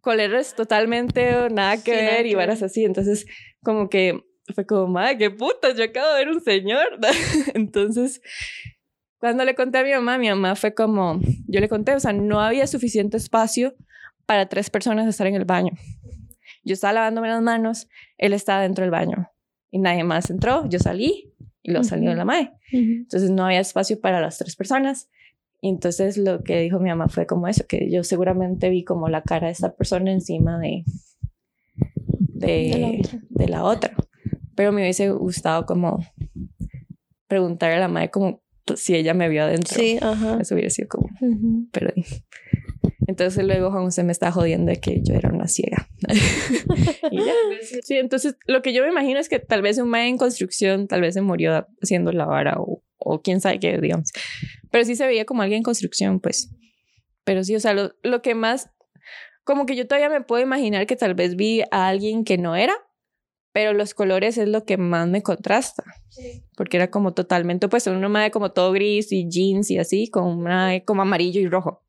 coleros 0.02 0.56
totalmente 0.56 1.50
nada 1.52 1.82
que 1.82 1.92
ver 1.92 2.26
y 2.26 2.34
varas 2.34 2.64
así. 2.64 2.84
Entonces, 2.84 3.28
como 3.64 3.88
que 3.88 4.20
fue 4.54 4.66
como, 4.66 4.88
madre, 4.88 5.18
qué 5.18 5.30
puta, 5.30 5.74
yo 5.76 5.84
acabo 5.84 6.12
de 6.14 6.26
ver 6.26 6.30
un 6.30 6.42
señor. 6.42 7.00
Entonces, 7.54 8.20
cuando 9.28 9.44
le 9.44 9.56
conté 9.56 9.80
a 9.80 9.84
mi 9.84 9.92
mamá, 9.92 10.18
mi 10.18 10.30
mamá 10.30 10.56
fue 10.56 10.74
como, 10.74 11.20
yo 11.48 11.60
le 11.60 11.68
conté, 11.68 11.94
o 11.94 12.00
sea, 12.00 12.14
no 12.14 12.40
había 12.40 12.66
suficiente 12.66 13.18
espacio 13.18 13.76
para 14.26 14.48
tres 14.48 14.70
personas 14.70 15.06
estar 15.06 15.28
en 15.28 15.36
el 15.36 15.44
baño. 15.44 15.74
Yo 16.64 16.74
estaba 16.74 16.94
lavándome 16.94 17.28
las 17.28 17.42
manos, 17.42 17.90
él 18.18 18.32
estaba 18.32 18.62
dentro 18.62 18.84
del 18.84 18.92
baño 18.92 19.30
y 19.70 19.80
nadie 19.80 20.06
más 20.06 20.30
entró. 20.30 20.66
Yo 20.70 20.80
salí 20.80 21.34
y 21.62 21.72
lo 21.72 21.84
salió 21.84 22.16
la 22.16 22.24
madre. 22.24 22.54
Entonces 22.72 23.30
no 23.30 23.46
había 23.46 23.60
espacio 23.60 24.00
para 24.00 24.22
las 24.22 24.38
tres 24.38 24.56
personas. 24.56 25.10
Y 25.60 25.68
entonces 25.68 26.18
lo 26.18 26.42
que 26.42 26.62
dijo 26.62 26.80
mi 26.80 26.88
mamá 26.88 27.10
fue 27.10 27.26
como 27.26 27.50
eso, 27.50 27.66
que 27.68 27.92
yo 27.92 28.06
seguramente 28.06 28.70
vi 28.70 28.86
como 28.86 29.10
la 29.10 29.24
cara 29.24 29.48
de 29.48 29.54
esta 29.54 29.76
persona 29.76 30.10
encima 30.10 30.58
de, 30.58 30.86
de, 32.18 33.02
de, 33.30 33.48
la, 33.50 33.66
otra. 33.66 33.94
Pero 34.56 34.72
me 34.72 34.84
hubiese 34.84 35.10
gustado 35.10 35.66
como 35.66 36.00
preguntarle 37.28 37.76
a 37.76 37.80
la 37.80 37.88
madre 37.90 38.10
como 38.10 38.42
si 38.76 38.96
ella 38.96 39.14
me 39.14 39.30
vio 39.30 39.44
adentro. 39.44 39.76
Sí, 39.76 39.98
ajá. 40.02 40.40
Eso 40.42 40.56
hubiera 40.56 40.70
sido 40.70 40.88
como, 40.90 41.10
pero 41.72 41.94
entonces 43.08 43.46
luego 43.46 43.72
Juan 43.72 43.86
José 43.86 44.04
me 44.04 44.12
está 44.12 44.32
jodiendo 44.32 44.72
de 44.72 44.80
que 44.80 45.02
yo 45.04 45.14
era 45.14 45.30
una 45.30 45.48
ciega. 45.48 45.88
y 47.12 47.18
ya. 47.18 47.34
Sí, 47.84 47.98
entonces 47.98 48.36
lo 48.46 48.62
que 48.62 48.74
yo 48.74 48.84
me 48.84 48.90
imagino 48.90 49.20
es 49.20 49.30
que 49.30 49.40
tal 49.40 49.62
vez 49.62 49.78
un 49.78 49.90
mae 49.90 50.08
en 50.08 50.18
construcción 50.18 50.88
tal 50.88 51.02
vez 51.02 51.14
se 51.14 51.22
murió 51.22 51.68
haciendo 51.82 52.12
la 52.12 52.26
vara 52.26 52.56
o, 52.60 52.84
o 52.98 53.22
quién 53.22 53.42
sabe 53.42 53.60
qué, 53.60 53.78
digamos. 53.78 54.12
Pero 54.72 54.86
sí 54.86 54.96
se 54.96 55.08
veía 55.08 55.26
como 55.26 55.42
alguien 55.42 55.60
en 55.60 55.64
construcción, 55.64 56.20
pues. 56.20 56.52
Pero 57.24 57.44
sí, 57.44 57.56
o 57.56 57.60
sea, 57.60 57.74
lo, 57.74 57.94
lo 58.04 58.22
que 58.22 58.36
más, 58.36 58.70
como 59.44 59.66
que 59.66 59.76
yo 59.76 59.88
todavía 59.88 60.10
me 60.10 60.22
puedo 60.22 60.42
imaginar 60.42 60.88
que 60.88 60.96
tal 60.96 61.14
vez 61.14 61.36
vi 61.36 61.62
a 61.72 61.88
alguien 61.88 62.24
que 62.24 62.38
no 62.38 62.56
era, 62.56 62.74
pero 63.58 63.74
los 63.74 63.96
colores 63.96 64.38
es 64.38 64.48
lo 64.48 64.66
que 64.66 64.78
más 64.78 65.08
me 65.08 65.24
contrasta. 65.24 65.84
Sí. 66.10 66.44
Porque 66.56 66.78
era 66.78 66.92
como 66.92 67.16
totalmente, 67.16 67.68
pues, 67.68 67.88
uno 67.88 68.08
mae 68.08 68.30
como 68.30 68.52
todo 68.52 68.72
gris 68.72 69.12
y 69.12 69.28
jeans 69.28 69.72
y 69.72 69.80
así, 69.80 70.12
con 70.12 70.26
una 70.26 70.80
como 70.82 71.02
amarillo 71.02 71.42
y 71.42 71.48
rojo. 71.48 71.82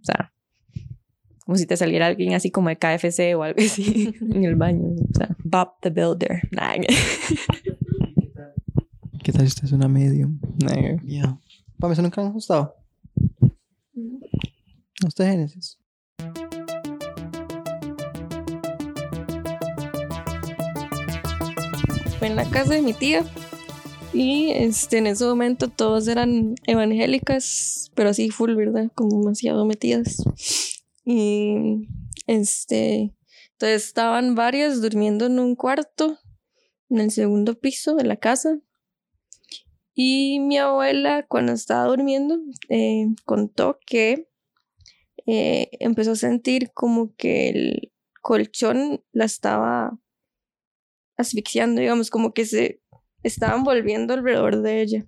O 0.00 0.04
sea, 0.04 0.32
como 1.46 1.56
si 1.56 1.64
te 1.64 1.76
saliera 1.76 2.08
alguien 2.08 2.34
así 2.34 2.50
como 2.50 2.70
de 2.70 2.76
KFC 2.76 3.36
o 3.36 3.44
algo 3.44 3.60
así 3.60 4.12
en 4.20 4.42
el 4.42 4.56
baño. 4.56 4.96
O 4.96 5.16
sea, 5.16 5.36
Bob 5.44 5.74
the 5.80 5.90
Builder. 5.90 6.40
¿Qué 9.22 9.30
tal 9.30 9.42
si 9.42 9.46
usted 9.46 9.64
es 9.66 9.72
una 9.72 9.86
medium? 9.86 10.40
Ya. 10.56 11.00
Yeah. 11.04 11.38
¿Para 11.78 11.92
eso 11.92 12.02
nunca 12.02 12.20
me 12.20 12.30
ha 12.30 12.32
gustado? 12.32 12.74
¿A 15.04 15.06
usted, 15.06 15.24
Génesis? 15.24 15.78
Fue 22.22 22.28
en 22.28 22.36
la 22.36 22.48
casa 22.48 22.74
de 22.74 22.82
mi 22.82 22.92
tía. 22.92 23.24
Y 24.12 24.52
este, 24.52 24.98
en 24.98 25.08
ese 25.08 25.24
momento 25.24 25.66
todos 25.66 26.06
eran 26.06 26.54
evangélicas, 26.68 27.90
pero 27.96 28.10
así 28.10 28.30
full, 28.30 28.54
¿verdad? 28.54 28.92
Como 28.94 29.18
demasiado 29.18 29.66
metidas. 29.66 30.22
Y 31.04 31.88
este, 32.28 33.16
entonces 33.54 33.86
estaban 33.86 34.36
varias 34.36 34.80
durmiendo 34.80 35.26
en 35.26 35.40
un 35.40 35.56
cuarto, 35.56 36.20
en 36.90 37.00
el 37.00 37.10
segundo 37.10 37.58
piso 37.58 37.96
de 37.96 38.04
la 38.04 38.14
casa. 38.14 38.60
Y 39.92 40.38
mi 40.38 40.58
abuela, 40.58 41.26
cuando 41.26 41.50
estaba 41.50 41.86
durmiendo, 41.86 42.38
eh, 42.68 43.06
contó 43.24 43.80
que 43.84 44.28
eh, 45.26 45.70
empezó 45.80 46.12
a 46.12 46.14
sentir 46.14 46.70
como 46.72 47.16
que 47.16 47.48
el 47.48 47.92
colchón 48.20 49.02
la 49.10 49.24
estaba 49.24 49.98
asfixiando, 51.22 51.80
digamos, 51.80 52.10
como 52.10 52.32
que 52.34 52.44
se 52.46 52.80
estaban 53.22 53.64
volviendo 53.64 54.14
alrededor 54.14 54.62
de 54.62 54.82
ella. 54.82 55.06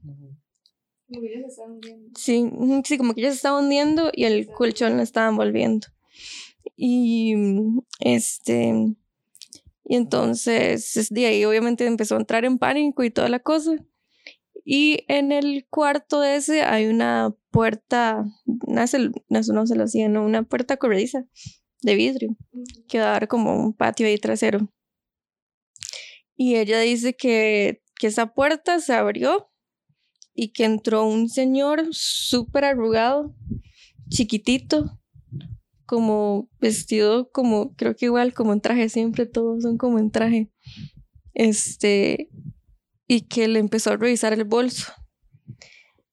Sí, 2.17 2.49
ujú, 2.53 2.83
sí, 2.85 2.97
como 2.99 3.15
que 3.15 3.21
ella 3.21 3.31
se 3.31 3.37
estaba 3.37 3.59
hundiendo 3.61 4.11
y 4.13 4.25
el 4.25 4.51
colchón 4.53 4.97
la 4.97 5.03
estaba 5.03 5.29
envolviendo. 5.29 5.89
Y 6.77 7.35
este, 8.01 8.95
y 9.85 9.97
entonces 9.97 10.97
es 10.97 11.09
de 11.11 11.27
ahí 11.27 11.45
obviamente 11.45 11.87
empezó 11.87 12.17
a 12.17 12.21
entrar 12.21 12.45
en 12.45 12.59
pánico 12.59 13.05
y 13.05 13.11
toda 13.11 13.29
la 13.29 13.41
cosa. 13.41 13.77
Y 14.65 15.05
en 15.09 15.33
el 15.33 15.67
cuarto 15.69 16.23
ese 16.25 16.63
hay 16.63 16.87
una 16.87 17.35
puerta, 17.51 18.25
una 18.67 18.87
no 19.29 19.67
se 19.67 19.77
lo 19.77 19.85
hacía, 19.85 20.09
no, 20.09 20.25
una 20.25 20.43
puerta 20.43 20.79
corrediza 20.79 21.27
de 21.83 21.95
vidrio 21.95 22.37
que 22.89 22.99
va 22.99 23.09
a 23.09 23.13
dar 23.13 23.29
como 23.29 23.55
un 23.57 23.75
patio 23.75 24.07
ahí 24.07 24.17
trasero. 24.19 24.69
Y 26.37 26.57
ella 26.57 26.81
dice 26.81 27.15
que, 27.15 27.83
que 27.97 28.09
esa 28.09 28.35
puerta 28.35 28.81
se 28.81 28.93
abrió 28.93 29.51
y 30.35 30.53
que 30.53 30.65
entró 30.65 31.07
un 31.07 31.29
señor 31.29 31.87
súper 31.93 32.65
arrugado, 32.65 33.35
chiquitito, 34.09 35.01
como 35.87 36.51
vestido 36.61 37.31
como, 37.31 37.75
creo 37.77 37.95
que 37.95 38.07
igual 38.07 38.35
como 38.35 38.53
en 38.53 38.61
traje, 38.61 38.89
siempre 38.89 39.27
todos 39.27 39.63
son 39.63 39.79
como 39.79 39.99
en 39.99 40.11
traje. 40.11 40.51
Este, 41.35 42.31
y 43.07 43.23
que 43.23 43.49
le 43.49 43.59
empezó 43.59 43.93
a 43.93 43.97
revisar 43.97 44.33
el 44.33 44.45
bolso. 44.45 44.93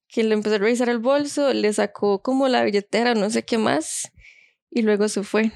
Que 0.07 0.23
le 0.23 0.33
empezó 0.33 0.55
a 0.55 0.59
revisar 0.59 0.89
el 0.89 0.99
bolso, 0.99 1.53
le 1.53 1.71
sacó 1.73 2.21
como 2.21 2.47
la 2.47 2.63
billetera, 2.63 3.15
no 3.15 3.29
sé 3.29 3.43
qué 3.43 3.57
más, 3.57 4.11
y 4.69 4.81
luego 4.81 5.07
se 5.07 5.23
fue. 5.23 5.51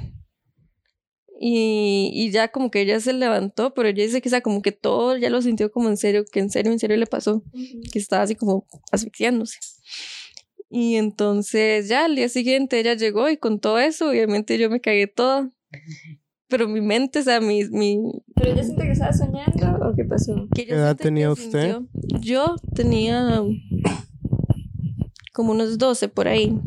Y, 1.38 2.12
y 2.14 2.32
ya 2.32 2.48
como 2.48 2.72
que 2.72 2.82
ella 2.82 3.00
se 3.00 3.12
levantó, 3.12 3.74
pero 3.74 3.90
ella 3.90 4.04
dice 4.04 4.22
que 4.22 4.30
o 4.30 4.32
sea, 4.32 4.42
como 4.42 4.62
que 4.62 4.72
todo 4.72 5.18
ya 5.18 5.30
lo 5.30 5.42
sintió 5.42 5.72
como 5.72 5.90
en 5.90 5.98
serio, 5.98 6.24
que 6.32 6.40
en 6.40 6.50
serio, 6.50 6.72
en 6.72 6.80
serio 6.80 6.96
le 6.96 7.08
pasó, 7.08 7.44
que 7.92 8.00
estaba 8.00 8.24
así 8.24 8.36
como 8.36 8.66
asfixiándose. 8.92 9.60
Y 10.70 10.96
entonces 10.96 11.88
ya 11.88 12.06
al 12.06 12.16
día 12.16 12.30
siguiente 12.30 12.80
ella 12.80 12.96
llegó 12.96 13.30
y 13.30 13.38
con 13.38 13.60
todo 13.60 13.80
eso, 13.80 14.10
obviamente 14.10 14.58
yo 14.58 14.70
me 14.70 14.82
cagué 14.82 15.08
toda. 15.08 15.52
Pero 16.48 16.68
mi 16.68 16.80
mente, 16.82 17.20
o 17.20 17.24
sea, 17.24 17.42
mi... 17.42 17.64
mi 17.70 18.00
¿Pero 18.36 18.52
ella 18.52 18.64
siente 18.64 18.84
que 18.84 18.92
estaba 18.92 19.12
soñando 19.12 19.90
o 19.90 19.96
qué 19.96 20.06
pasó? 20.06 20.48
¿Qué 20.54 20.64
edad 20.64 20.96
tenía 20.96 21.32
usted? 21.32 21.78
sintió. 21.78 22.20
Yo 22.20 22.56
tenía 22.74 23.44
como 25.34 25.52
unos 25.52 25.78
12 25.78 26.08
por 26.08 26.28
ahí. 26.28 26.58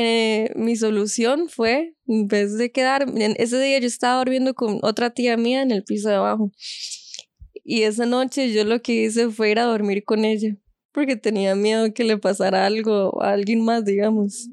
Eh, 0.00 0.52
mi 0.54 0.76
solución 0.76 1.48
fue, 1.48 1.94
en 2.06 2.28
vez 2.28 2.56
de 2.56 2.70
quedar, 2.70 3.06
ese 3.36 3.60
día 3.60 3.80
yo 3.80 3.88
estaba 3.88 4.20
durmiendo 4.20 4.54
con 4.54 4.78
otra 4.82 5.10
tía 5.10 5.36
mía 5.36 5.60
en 5.60 5.72
el 5.72 5.82
piso 5.82 6.08
de 6.08 6.14
abajo. 6.14 6.52
Y 7.64 7.82
esa 7.82 8.06
noche 8.06 8.52
yo 8.52 8.64
lo 8.64 8.80
que 8.80 8.94
hice 8.94 9.28
fue 9.28 9.50
ir 9.50 9.58
a 9.58 9.64
dormir 9.64 10.04
con 10.04 10.24
ella, 10.24 10.56
porque 10.92 11.16
tenía 11.16 11.56
miedo 11.56 11.92
que 11.92 12.04
le 12.04 12.16
pasara 12.16 12.64
algo 12.64 13.20
a 13.20 13.32
alguien 13.32 13.64
más, 13.64 13.84
digamos. 13.84 14.48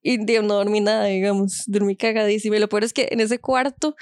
Y 0.00 0.18
no 0.18 0.54
dormí 0.54 0.80
nada, 0.80 1.06
digamos, 1.06 1.64
dormí 1.66 1.96
cagadísima. 1.96 2.56
Y 2.56 2.60
lo 2.60 2.68
peor 2.68 2.84
es 2.84 2.92
que 2.92 3.08
en 3.10 3.20
ese 3.20 3.40
cuarto, 3.40 3.96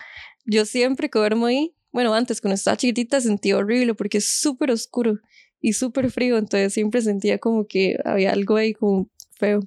yo 0.45 0.67
siempre 0.67 1.09
que 1.09 1.19
duermo 1.19 1.47
ahí, 1.47 1.75
bueno, 1.91 2.13
antes 2.13 2.41
cuando 2.41 2.55
estaba 2.55 2.77
chiquitita 2.77 3.21
sentía 3.21 3.57
horrible 3.57 3.95
porque 3.95 4.19
es 4.19 4.29
súper 4.29 4.71
oscuro 4.71 5.19
y 5.61 5.73
súper 5.73 6.11
frío, 6.11 6.37
entonces 6.39 6.73
siempre 6.73 7.03
sentía 7.03 7.39
como 7.39 7.67
que 7.67 7.97
había 8.05 8.33
algo 8.33 8.57
ahí 8.57 8.75
como 8.75 9.09
feo. 9.39 9.61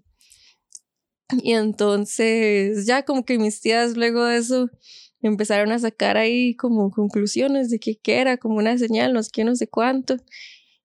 Y 1.42 1.54
entonces 1.54 2.86
ya 2.86 3.04
como 3.04 3.26
que 3.26 3.40
mis 3.40 3.62
tías 3.62 3.96
luego 3.96 4.26
de 4.26 4.38
eso 4.38 4.70
empezaron 5.22 5.72
a 5.72 5.80
sacar 5.80 6.18
ahí 6.18 6.56
como 6.56 6.92
conclusiones 6.92 7.70
de 7.70 7.80
que 7.80 7.96
qué 7.96 8.20
era, 8.20 8.38
como 8.38 8.58
una 8.58 8.78
señal, 8.78 9.14
no 9.14 9.24
sé 9.24 9.30
qué, 9.32 9.44
no 9.44 9.56
sé 9.56 9.68
cuánto. 9.68 10.18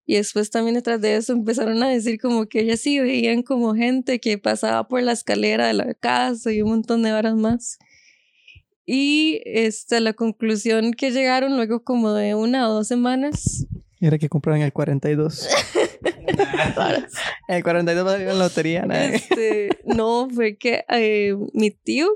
Y 0.06 0.14
después 0.14 0.50
también 0.50 0.74
detrás 0.74 1.02
de 1.02 1.16
eso 1.16 1.34
empezaron 1.34 1.82
a 1.82 1.88
decir 1.88 2.18
como 2.18 2.46
que 2.46 2.60
ellas 2.60 2.80
sí 2.80 2.98
veían 2.98 3.42
como 3.42 3.74
gente 3.74 4.20
que 4.20 4.38
pasaba 4.38 4.88
por 4.88 5.02
la 5.02 5.12
escalera 5.12 5.66
de 5.66 5.74
la 5.74 5.92
casa 5.94 6.50
y 6.52 6.62
un 6.62 6.70
montón 6.70 7.02
de 7.02 7.12
horas 7.12 7.34
más. 7.34 7.78
Y 8.86 9.42
este, 9.44 10.00
la 10.00 10.14
conclusión 10.14 10.94
que 10.94 11.10
llegaron 11.10 11.56
luego 11.56 11.84
como 11.84 12.14
de 12.14 12.34
una 12.34 12.70
o 12.70 12.72
dos 12.72 12.88
semanas 12.88 13.66
Era 14.00 14.16
que 14.16 14.30
compraron 14.30 14.62
el 14.62 14.72
42. 14.72 15.46
el 17.48 17.62
42 17.62 18.04
va 18.06 18.10
a 18.10 18.12
salir 18.14 18.28
en 18.28 18.38
la 18.38 18.44
lotería, 18.44 18.86
nadie. 18.86 19.16
Este, 19.16 19.68
no, 19.84 20.28
fue 20.30 20.56
que 20.56 20.84
eh, 20.88 21.34
mi 21.52 21.70
tío 21.70 22.08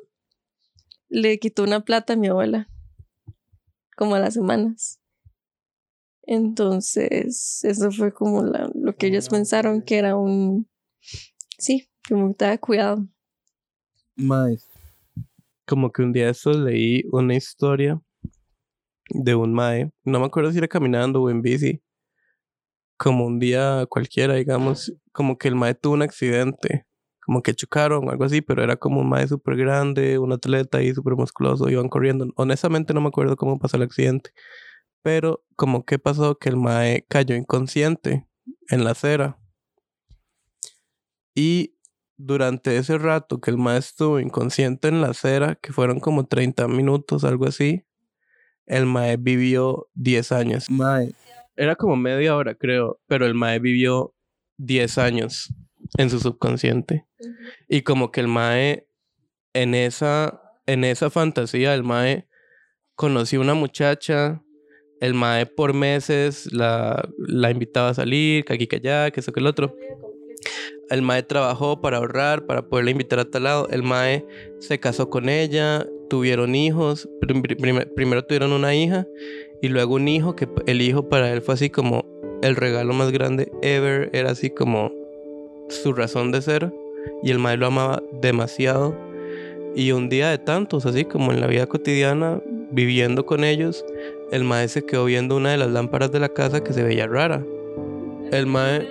le 1.08 1.38
quitó 1.38 1.62
una 1.64 1.84
plata 1.84 2.12
a 2.14 2.16
mi 2.16 2.28
abuela, 2.28 2.68
como 3.96 4.14
a 4.14 4.18
las 4.20 4.34
semanas. 4.34 4.98
Entonces, 6.24 7.60
eso 7.64 7.90
fue 7.90 8.12
como 8.12 8.42
la- 8.44 8.70
lo 8.74 8.94
que 8.96 9.08
ellos 9.08 9.28
pensaron 9.28 9.82
que 9.82 9.98
era 9.98 10.16
un... 10.16 10.68
Sí, 11.58 11.88
como 12.08 12.26
que 12.26 12.32
estaba 12.32 12.58
cuidado. 12.58 13.06
Mae. 14.16 14.58
Como 15.66 15.90
que 15.90 16.02
un 16.02 16.12
día 16.12 16.28
estos 16.30 16.56
leí 16.56 17.04
una 17.12 17.34
historia 17.34 18.00
de 19.10 19.34
un 19.34 19.52
mae. 19.52 19.90
No 20.04 20.20
me 20.20 20.26
acuerdo 20.26 20.52
si 20.52 20.58
era 20.58 20.68
caminando 20.68 21.22
o 21.22 21.30
en 21.30 21.42
bici. 21.42 21.82
Como 22.96 23.26
un 23.26 23.38
día 23.38 23.86
cualquiera, 23.88 24.34
digamos. 24.34 24.94
Como 25.12 25.38
que 25.38 25.48
el 25.48 25.54
mae 25.54 25.74
tuvo 25.74 25.94
un 25.94 26.02
accidente. 26.02 26.86
Como 27.24 27.42
que 27.42 27.54
chocaron 27.54 28.08
o 28.08 28.10
algo 28.10 28.24
así, 28.24 28.40
pero 28.40 28.62
era 28.62 28.76
como 28.76 29.00
un 29.00 29.08
mae 29.08 29.28
súper 29.28 29.56
grande, 29.56 30.18
un 30.18 30.32
atleta 30.32 30.78
ahí 30.78 30.92
súper 30.92 31.14
musculoso, 31.14 31.68
iban 31.68 31.88
corriendo. 31.88 32.26
Honestamente 32.36 32.94
no 32.94 33.00
me 33.00 33.08
acuerdo 33.08 33.36
cómo 33.36 33.58
pasó 33.58 33.76
el 33.76 33.84
accidente. 33.84 34.30
Pero 35.02 35.44
como 35.56 35.84
que 35.84 35.98
pasó 35.98 36.38
que 36.38 36.48
el 36.48 36.56
mae 36.56 37.06
cayó 37.08 37.34
inconsciente 37.36 38.26
en 38.68 38.84
la 38.84 38.90
acera. 38.90 39.38
Y 41.34 41.76
durante 42.16 42.76
ese 42.76 42.98
rato 42.98 43.40
que 43.40 43.50
el 43.50 43.58
maestro 43.58 44.18
estuvo 44.18 44.20
inconsciente 44.20 44.88
en 44.88 45.00
la 45.00 45.08
acera, 45.08 45.56
que 45.56 45.72
fueron 45.72 46.00
como 46.00 46.26
30 46.26 46.68
minutos, 46.68 47.24
algo 47.24 47.46
así, 47.46 47.84
el 48.66 48.86
mae 48.86 49.16
vivió 49.16 49.88
10 49.94 50.32
años. 50.32 50.70
Mae. 50.70 51.14
Era 51.62 51.76
como 51.76 51.94
media 51.96 52.34
hora, 52.34 52.54
creo, 52.56 53.00
pero 53.06 53.24
el 53.24 53.34
mae 53.34 53.58
vivió 53.60 54.14
10 54.58 54.98
años 54.98 55.54
en 55.96 56.10
su 56.10 56.18
subconsciente. 56.18 57.06
Y 57.68 57.82
como 57.82 58.10
que 58.10 58.20
el 58.20 58.26
mae, 58.28 58.88
en 59.54 59.74
esa, 59.74 60.42
en 60.66 60.82
esa 60.84 61.08
fantasía, 61.10 61.72
el 61.74 61.84
mae 61.84 62.26
conoció 62.96 63.40
una 63.40 63.54
muchacha, 63.54 64.42
el 65.00 65.14
mae 65.14 65.46
por 65.46 65.72
meses 65.72 66.52
la, 66.52 67.08
la 67.18 67.50
invitaba 67.50 67.90
a 67.90 67.94
salir, 67.94 68.44
que 68.44 68.54
aquí, 68.54 68.66
que 68.66 68.76
allá, 68.76 69.10
que 69.10 69.20
eso, 69.20 69.32
que 69.32 69.40
el 69.40 69.46
otro. 69.46 69.76
El 70.90 71.02
mae 71.02 71.22
trabajó 71.22 71.80
para 71.80 71.98
ahorrar, 71.98 72.44
para 72.46 72.62
poderla 72.68 72.90
invitar 72.90 73.18
a 73.20 73.24
tal 73.24 73.44
lado. 73.44 73.68
El 73.70 73.82
mae 73.84 74.26
se 74.58 74.80
casó 74.80 75.08
con 75.10 75.28
ella, 75.28 75.86
tuvieron 76.10 76.54
hijos. 76.54 77.08
Prim- 77.20 77.42
prim- 77.42 77.88
primero 77.94 78.24
tuvieron 78.24 78.52
una 78.52 78.74
hija 78.74 79.06
y 79.62 79.68
luego 79.68 79.94
un 79.94 80.08
hijo, 80.08 80.34
que 80.34 80.48
el 80.66 80.82
hijo 80.82 81.08
para 81.08 81.32
él 81.32 81.40
fue 81.40 81.54
así 81.54 81.70
como 81.70 82.04
el 82.42 82.56
regalo 82.56 82.92
más 82.94 83.12
grande 83.12 83.52
ever. 83.62 84.10
Era 84.12 84.32
así 84.32 84.50
como 84.50 84.90
su 85.68 85.92
razón 85.92 86.32
de 86.32 86.42
ser. 86.42 86.72
Y 87.22 87.30
el 87.30 87.38
mae 87.38 87.56
lo 87.56 87.68
amaba 87.68 88.02
demasiado. 88.20 88.92
Y 89.76 89.92
un 89.92 90.08
día 90.08 90.30
de 90.30 90.38
tantos, 90.38 90.84
así 90.84 91.04
como 91.04 91.32
en 91.32 91.40
la 91.40 91.46
vida 91.46 91.66
cotidiana, 91.66 92.42
viviendo 92.72 93.24
con 93.24 93.44
ellos, 93.44 93.84
el 94.32 94.42
mae 94.42 94.66
se 94.66 94.84
quedó 94.84 95.04
viendo 95.04 95.36
una 95.36 95.52
de 95.52 95.58
las 95.58 95.70
lámparas 95.70 96.10
de 96.10 96.18
la 96.18 96.28
casa 96.28 96.64
que 96.64 96.72
se 96.72 96.82
veía 96.82 97.06
rara. 97.06 97.44
El 98.32 98.46
mae... 98.46 98.88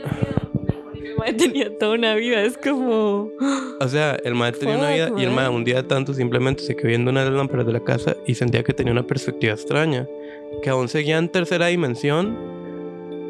El 1.04 1.16
mae 1.18 1.34
tenía 1.34 1.78
toda 1.78 1.96
una 1.96 2.16
vida, 2.16 2.44
es 2.44 2.58
como... 2.58 3.32
O 3.80 3.88
sea, 3.88 4.18
el 4.24 4.36
mae 4.36 4.52
tenía 4.52 4.78
una 4.78 4.92
vida 4.92 5.12
y 5.18 5.24
el 5.24 5.32
mae 5.32 5.50
un 5.50 5.64
día 5.64 5.88
tanto 5.88 6.14
simplemente 6.14 6.62
se 6.64 6.76
quedó 6.76 6.90
viendo 6.90 7.10
una 7.10 7.24
de 7.24 7.32
las 7.32 7.38
lámparas 7.38 7.66
de 7.66 7.74
la 7.74 7.84
casa 7.84 8.16
y 8.28 8.36
sentía 8.36 8.64
que 8.64 8.74
tenía 8.74 8.94
una 8.94 9.08
perspectiva 9.08 9.54
extraña. 9.54 10.08
Que 10.62 10.70
aún 10.70 10.88
seguía 10.88 11.18
en 11.18 11.30
tercera 11.30 11.68
dimensión, 11.68 12.38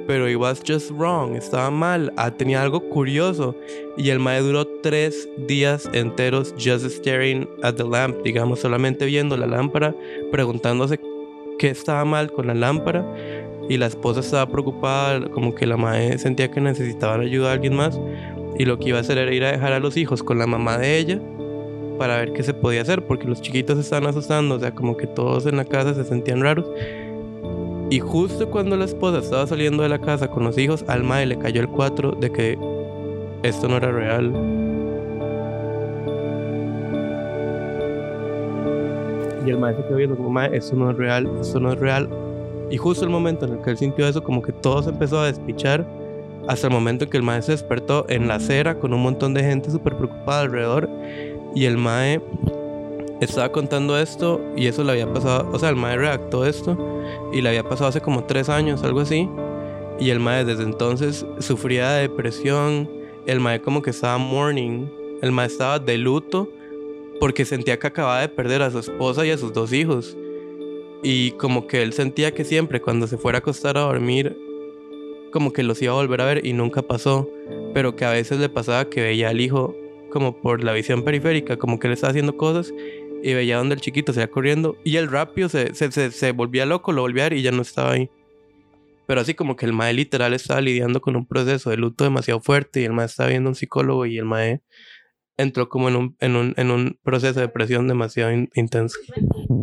pero 0.05 0.29
it 0.29 0.35
was 0.35 0.61
just 0.67 0.91
wrong, 0.91 1.35
estaba 1.35 1.71
mal, 1.71 2.11
ah, 2.17 2.31
tenía 2.31 2.61
algo 2.61 2.81
curioso. 2.89 3.55
Y 3.95 4.09
el 4.09 4.19
mae 4.19 4.41
duró 4.41 4.67
tres 4.81 5.29
días 5.47 5.89
enteros 5.93 6.53
just 6.57 6.85
staring 6.85 7.47
at 7.63 7.75
the 7.75 7.85
lamp, 7.85 8.17
digamos, 8.23 8.59
solamente 8.59 9.05
viendo 9.05 9.37
la 9.37 9.47
lámpara, 9.47 9.95
preguntándose 10.31 10.99
qué 11.57 11.69
estaba 11.69 12.03
mal 12.03 12.31
con 12.31 12.47
la 12.47 12.53
lámpara. 12.53 13.05
Y 13.71 13.77
la 13.77 13.85
esposa 13.85 14.19
estaba 14.19 14.51
preocupada, 14.51 15.29
como 15.29 15.55
que 15.55 15.65
la 15.65 15.77
mae 15.77 16.17
sentía 16.17 16.51
que 16.51 16.59
necesitaban 16.59 17.21
ayuda 17.21 17.51
a 17.51 17.53
alguien 17.53 17.73
más. 17.73 17.97
Y 18.59 18.65
lo 18.65 18.77
que 18.77 18.89
iba 18.89 18.97
a 18.97 18.99
hacer 18.99 19.17
era 19.17 19.33
ir 19.33 19.45
a 19.45 19.53
dejar 19.53 19.71
a 19.71 19.79
los 19.79 19.95
hijos 19.95 20.23
con 20.23 20.37
la 20.39 20.45
mamá 20.45 20.77
de 20.77 20.97
ella 20.97 21.21
para 21.97 22.17
ver 22.17 22.33
qué 22.33 22.43
se 22.43 22.53
podía 22.53 22.81
hacer, 22.81 23.05
porque 23.05 23.29
los 23.29 23.41
chiquitos 23.41 23.77
se 23.77 23.83
estaban 23.83 24.09
asustando, 24.09 24.55
o 24.55 24.59
sea, 24.59 24.75
como 24.75 24.97
que 24.97 25.07
todos 25.07 25.45
en 25.45 25.55
la 25.55 25.63
casa 25.63 25.93
se 25.93 26.03
sentían 26.03 26.41
raros. 26.41 26.69
Y 27.89 27.99
justo 27.99 28.49
cuando 28.49 28.75
la 28.75 28.83
esposa 28.83 29.19
estaba 29.19 29.47
saliendo 29.47 29.83
de 29.83 29.87
la 29.87 29.99
casa 29.99 30.27
con 30.27 30.43
los 30.43 30.57
hijos, 30.57 30.83
al 30.89 31.05
mae 31.05 31.25
le 31.25 31.39
cayó 31.39 31.61
el 31.61 31.69
4 31.69 32.17
de 32.19 32.29
que 32.29 32.57
esto 33.43 33.69
no 33.69 33.77
era 33.77 33.89
real. 33.89 34.33
Y 39.45 39.49
el 39.49 39.57
mae 39.57 39.73
se 39.77 39.83
quedó 39.85 39.95
viendo 39.95 40.17
como, 40.17 40.29
mae, 40.29 40.57
esto 40.57 40.75
no 40.75 40.91
es 40.91 40.97
real, 40.97 41.25
esto 41.39 41.61
no 41.61 41.71
es 41.71 41.79
real. 41.79 42.09
Y 42.71 42.77
justo 42.77 43.03
el 43.03 43.11
momento 43.11 43.45
en 43.45 43.53
el 43.53 43.61
que 43.61 43.71
él 43.71 43.77
sintió 43.77 44.07
eso, 44.07 44.23
como 44.23 44.41
que 44.41 44.53
todo 44.53 44.81
se 44.81 44.89
empezó 44.89 45.19
a 45.19 45.27
despichar, 45.27 45.85
hasta 46.47 46.67
el 46.67 46.73
momento 46.73 47.03
en 47.03 47.09
que 47.11 47.17
el 47.17 47.23
mae 47.23 47.41
se 47.41 47.51
despertó 47.51 48.05
en 48.09 48.27
la 48.27 48.35
acera 48.35 48.79
con 48.79 48.93
un 48.93 49.03
montón 49.03 49.33
de 49.33 49.43
gente 49.43 49.69
súper 49.69 49.95
preocupada 49.97 50.41
alrededor. 50.41 50.89
Y 51.53 51.65
el 51.65 51.77
mae 51.77 52.21
estaba 53.19 53.51
contando 53.51 53.99
esto 53.99 54.41
y 54.55 54.67
eso 54.67 54.83
le 54.83 54.93
había 54.93 55.11
pasado, 55.11 55.49
o 55.51 55.59
sea, 55.59 55.69
el 55.69 55.75
mae 55.75 55.97
redactó 55.97 56.45
esto 56.45 56.77
y 57.31 57.41
le 57.41 57.49
había 57.49 57.63
pasado 57.63 57.89
hace 57.89 58.01
como 58.01 58.23
tres 58.23 58.49
años, 58.49 58.83
algo 58.83 59.01
así. 59.01 59.29
Y 59.99 60.09
el 60.09 60.19
mae 60.19 60.45
desde 60.45 60.63
entonces 60.63 61.25
sufría 61.39 61.91
de 61.91 62.01
depresión, 62.03 62.89
el 63.27 63.39
mae 63.39 63.61
como 63.61 63.81
que 63.81 63.91
estaba 63.91 64.17
mourning, 64.17 64.89
el 65.21 65.31
mae 65.31 65.47
estaba 65.47 65.77
de 65.77 65.97
luto 65.97 66.49
porque 67.19 67.45
sentía 67.45 67.77
que 67.77 67.85
acababa 67.85 68.21
de 68.21 68.29
perder 68.29 68.63
a 68.63 68.71
su 68.71 68.79
esposa 68.79 69.25
y 69.25 69.29
a 69.29 69.37
sus 69.37 69.53
dos 69.53 69.71
hijos. 69.73 70.17
Y 71.03 71.31
como 71.31 71.67
que 71.67 71.81
él 71.81 71.93
sentía 71.93 72.33
que 72.33 72.43
siempre 72.43 72.79
cuando 72.81 73.07
se 73.07 73.17
fuera 73.17 73.37
a 73.37 73.39
acostar 73.39 73.77
a 73.77 73.81
dormir, 73.81 74.37
como 75.31 75.51
que 75.53 75.63
los 75.63 75.81
iba 75.81 75.93
a 75.93 75.95
volver 75.95 76.21
a 76.21 76.25
ver 76.25 76.45
y 76.45 76.53
nunca 76.53 76.81
pasó, 76.81 77.29
pero 77.73 77.95
que 77.95 78.05
a 78.05 78.11
veces 78.11 78.39
le 78.39 78.49
pasaba 78.49 78.89
que 78.89 79.01
veía 79.01 79.29
al 79.29 79.39
hijo 79.41 79.75
como 80.11 80.35
por 80.41 80.63
la 80.63 80.73
visión 80.73 81.03
periférica, 81.03 81.57
como 81.57 81.79
que 81.79 81.87
él 81.87 81.93
estaba 81.93 82.11
haciendo 82.11 82.35
cosas 82.35 82.73
y 83.23 83.33
veía 83.33 83.57
donde 83.57 83.75
el 83.75 83.81
chiquito 83.81 84.11
se 84.13 84.19
iba 84.19 84.27
corriendo 84.27 84.75
y 84.83 84.97
el 84.97 85.09
rápido 85.09 85.47
se, 85.47 85.73
se, 85.73 86.11
se, 86.11 86.31
volvía 86.33 86.65
loco, 86.65 86.91
lo 86.91 87.01
volvía 87.01 87.23
a 87.25 87.29
ver 87.29 87.37
y 87.39 87.41
ya 87.43 87.51
no 87.51 87.61
estaba 87.61 87.93
ahí. 87.93 88.09
Pero 89.07 89.21
así 89.21 89.33
como 89.33 89.55
que 89.55 89.65
el 89.65 89.73
mae 89.73 89.93
literal 89.93 90.33
estaba 90.33 90.61
lidiando 90.61 91.01
con 91.01 91.15
un 91.15 91.25
proceso 91.25 91.69
de 91.69 91.77
luto 91.77 92.03
demasiado 92.03 92.41
fuerte 92.41 92.81
y 92.81 92.85
el 92.85 92.93
mae 92.93 93.05
estaba 93.05 93.29
viendo 93.29 93.47
a 93.49 93.51
un 93.51 93.55
psicólogo 93.55 94.05
y 94.05 94.17
el 94.17 94.25
mae 94.25 94.61
entró 95.37 95.69
como 95.69 95.87
en 95.89 95.95
un, 95.95 96.15
en 96.19 96.35
un, 96.35 96.53
en 96.57 96.71
un 96.71 96.99
proceso 97.03 97.39
de 97.39 97.47
depresión 97.47 97.87
demasiado 97.87 98.31
in- 98.33 98.49
intenso. 98.53 98.97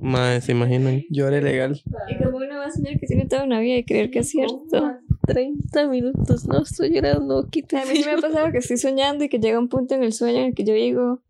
Mae, 0.08 0.40
¿se 0.40 0.52
imaginan? 0.52 1.02
Llore 1.10 1.42
legal. 1.42 1.80
Y 2.08 2.16
como 2.22 2.38
uno 2.38 2.56
va 2.58 2.66
a 2.66 2.70
soñar 2.70 2.98
que 2.98 3.06
tiene 3.06 3.26
toda 3.26 3.44
una 3.44 3.60
vida 3.60 3.76
y 3.76 3.84
creer 3.84 4.10
que 4.10 4.20
es 4.20 4.30
cierto. 4.30 4.92
30 5.26 5.86
minutos, 5.88 6.46
no 6.48 6.62
estoy 6.62 6.90
llorando, 6.94 7.40
A 7.40 7.48
quítame. 7.50 7.84
mí 7.92 7.96
sí 7.96 8.04
me 8.06 8.12
ha 8.12 8.16
pasado 8.16 8.50
que 8.50 8.58
estoy 8.58 8.78
soñando 8.78 9.24
y 9.24 9.28
que 9.28 9.38
llega 9.38 9.58
un 9.58 9.68
punto 9.68 9.94
en 9.94 10.02
el 10.02 10.12
sueño 10.14 10.38
en 10.38 10.44
el 10.46 10.54
que 10.54 10.64
yo 10.64 10.72
digo, 10.72 11.20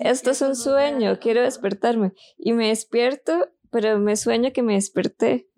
esto 0.00 0.30
es 0.30 0.40
un 0.42 0.54
sueño, 0.54 1.18
quiero 1.20 1.42
despertarme. 1.42 2.12
Y 2.38 2.52
me 2.52 2.68
despierto, 2.68 3.48
pero 3.72 3.98
me 3.98 4.14
sueño 4.16 4.52
que 4.52 4.62
me 4.62 4.74
desperté. 4.74 5.48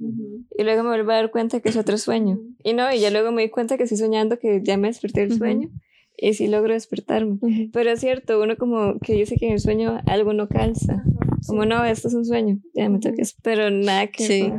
Y 0.57 0.63
luego 0.63 0.83
me 0.83 0.89
vuelvo 0.91 1.11
a 1.11 1.17
dar 1.17 1.31
cuenta 1.31 1.61
que 1.61 1.69
es 1.69 1.77
otro 1.77 1.99
sueño. 1.99 2.39
Y 2.63 2.73
no, 2.73 2.91
y 2.93 3.01
ya 3.01 3.11
luego 3.11 3.33
me 3.33 3.43
di 3.43 3.51
cuenta 3.51 3.77
que 3.77 3.83
estoy 3.83 3.99
soñando 3.99 4.39
que 4.39 4.61
ya 4.63 4.79
me 4.79 4.89
desperté 4.89 5.21
del 5.21 5.31
Ujú. 5.33 5.39
sueño. 5.39 5.69
Y 6.17 6.35
sí 6.35 6.47
logro 6.47 6.73
despertarme. 6.73 7.39
Ujú. 7.43 7.71
Pero 7.73 7.91
es 7.91 8.01
cierto, 8.01 8.41
uno 8.41 8.57
como 8.57 8.99
que 9.01 9.15
dice 9.15 9.37
que 9.37 9.47
en 9.47 9.53
el 9.53 9.59
sueño 9.61 10.01
algo 10.07 10.33
no 10.33 10.49
calza. 10.49 11.03
Como 11.47 11.65
no, 11.65 11.85
esto 11.85 12.09
es 12.09 12.15
un 12.15 12.25
sueño, 12.25 12.59
ya 12.75 12.89
me 12.89 12.99
toques. 12.99 13.37
Pero 13.43 13.71
nada 13.71 14.07
que... 14.07 14.27
Sí. 14.27 14.53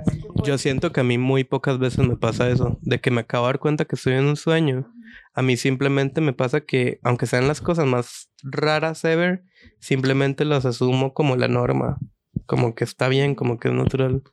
Yo 0.43 0.57
siento 0.57 0.91
que 0.91 1.01
a 1.01 1.03
mí 1.03 1.17
muy 1.17 1.43
pocas 1.43 1.79
veces 1.79 2.05
me 2.05 2.15
pasa 2.15 2.49
eso, 2.49 2.77
de 2.81 2.99
que 2.99 3.11
me 3.11 3.21
acabo 3.21 3.45
de 3.45 3.53
dar 3.53 3.59
cuenta 3.59 3.85
que 3.85 3.95
estoy 3.95 4.13
en 4.13 4.25
un 4.25 4.35
sueño. 4.35 4.91
A 5.33 5.41
mí 5.41 5.57
simplemente 5.57 6.21
me 6.21 6.33
pasa 6.33 6.61
que, 6.61 6.99
aunque 7.03 7.25
sean 7.25 7.47
las 7.47 7.61
cosas 7.61 7.85
más 7.85 8.29
raras 8.43 9.03
ever, 9.03 9.43
simplemente 9.79 10.45
las 10.45 10.65
asumo 10.65 11.13
como 11.13 11.35
la 11.35 11.47
norma, 11.47 11.97
como 12.45 12.75
que 12.75 12.83
está 12.83 13.07
bien, 13.07 13.35
como 13.35 13.59
que 13.59 13.69
es 13.69 13.73
natural. 13.73 14.23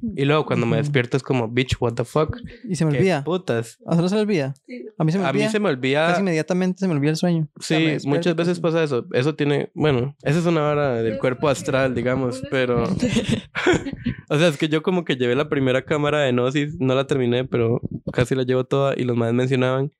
Y 0.00 0.24
luego 0.24 0.46
cuando 0.46 0.64
me 0.64 0.76
despierto 0.76 1.16
es 1.16 1.22
como, 1.24 1.48
bitch, 1.48 1.76
what 1.80 1.94
the 1.94 2.04
fuck. 2.04 2.36
Y 2.68 2.76
se 2.76 2.84
me 2.84 2.92
¿Qué 2.92 2.98
olvida. 2.98 3.24
putas? 3.24 3.78
¿A 3.84 3.94
usted 3.96 4.06
se 4.08 4.14
le 4.14 4.20
olvida? 4.20 4.54
A 4.96 5.02
mí 5.04 5.10
se 5.10 5.18
me 5.18 5.24
A 5.24 5.30
olvida. 5.30 5.44
mí 5.46 5.50
se 5.50 5.58
me 5.58 5.68
olvida. 5.68 6.06
Casi 6.06 6.20
inmediatamente 6.20 6.78
se 6.78 6.86
me 6.86 6.94
olvida 6.94 7.10
el 7.10 7.16
sueño. 7.16 7.48
O 7.56 7.62
sea, 7.62 7.78
me 7.78 7.84
Sí, 7.84 7.90
despierto, 7.92 8.16
muchas 8.16 8.36
veces 8.36 8.60
pasa 8.60 8.82
eso. 8.84 9.06
Eso 9.12 9.34
tiene, 9.34 9.70
bueno, 9.74 10.14
esa 10.22 10.38
es 10.38 10.46
una 10.46 10.60
vara 10.60 11.02
del 11.02 11.18
cuerpo 11.18 11.48
astral, 11.48 11.94
digamos, 11.96 12.42
pero... 12.50 12.84
o 14.30 14.38
sea, 14.38 14.48
es 14.48 14.56
que 14.56 14.68
yo 14.68 14.82
como 14.82 15.04
que 15.04 15.16
llevé 15.16 15.34
la 15.34 15.48
primera 15.48 15.84
cámara 15.84 16.20
de 16.20 16.32
Gnosis, 16.32 16.76
no 16.78 16.94
la 16.94 17.06
terminé, 17.06 17.44
pero 17.44 17.80
casi 18.12 18.34
la 18.34 18.44
llevo 18.44 18.64
toda 18.64 18.94
y 18.96 19.04
los 19.04 19.16
más 19.16 19.32
mencionaban 19.32 19.92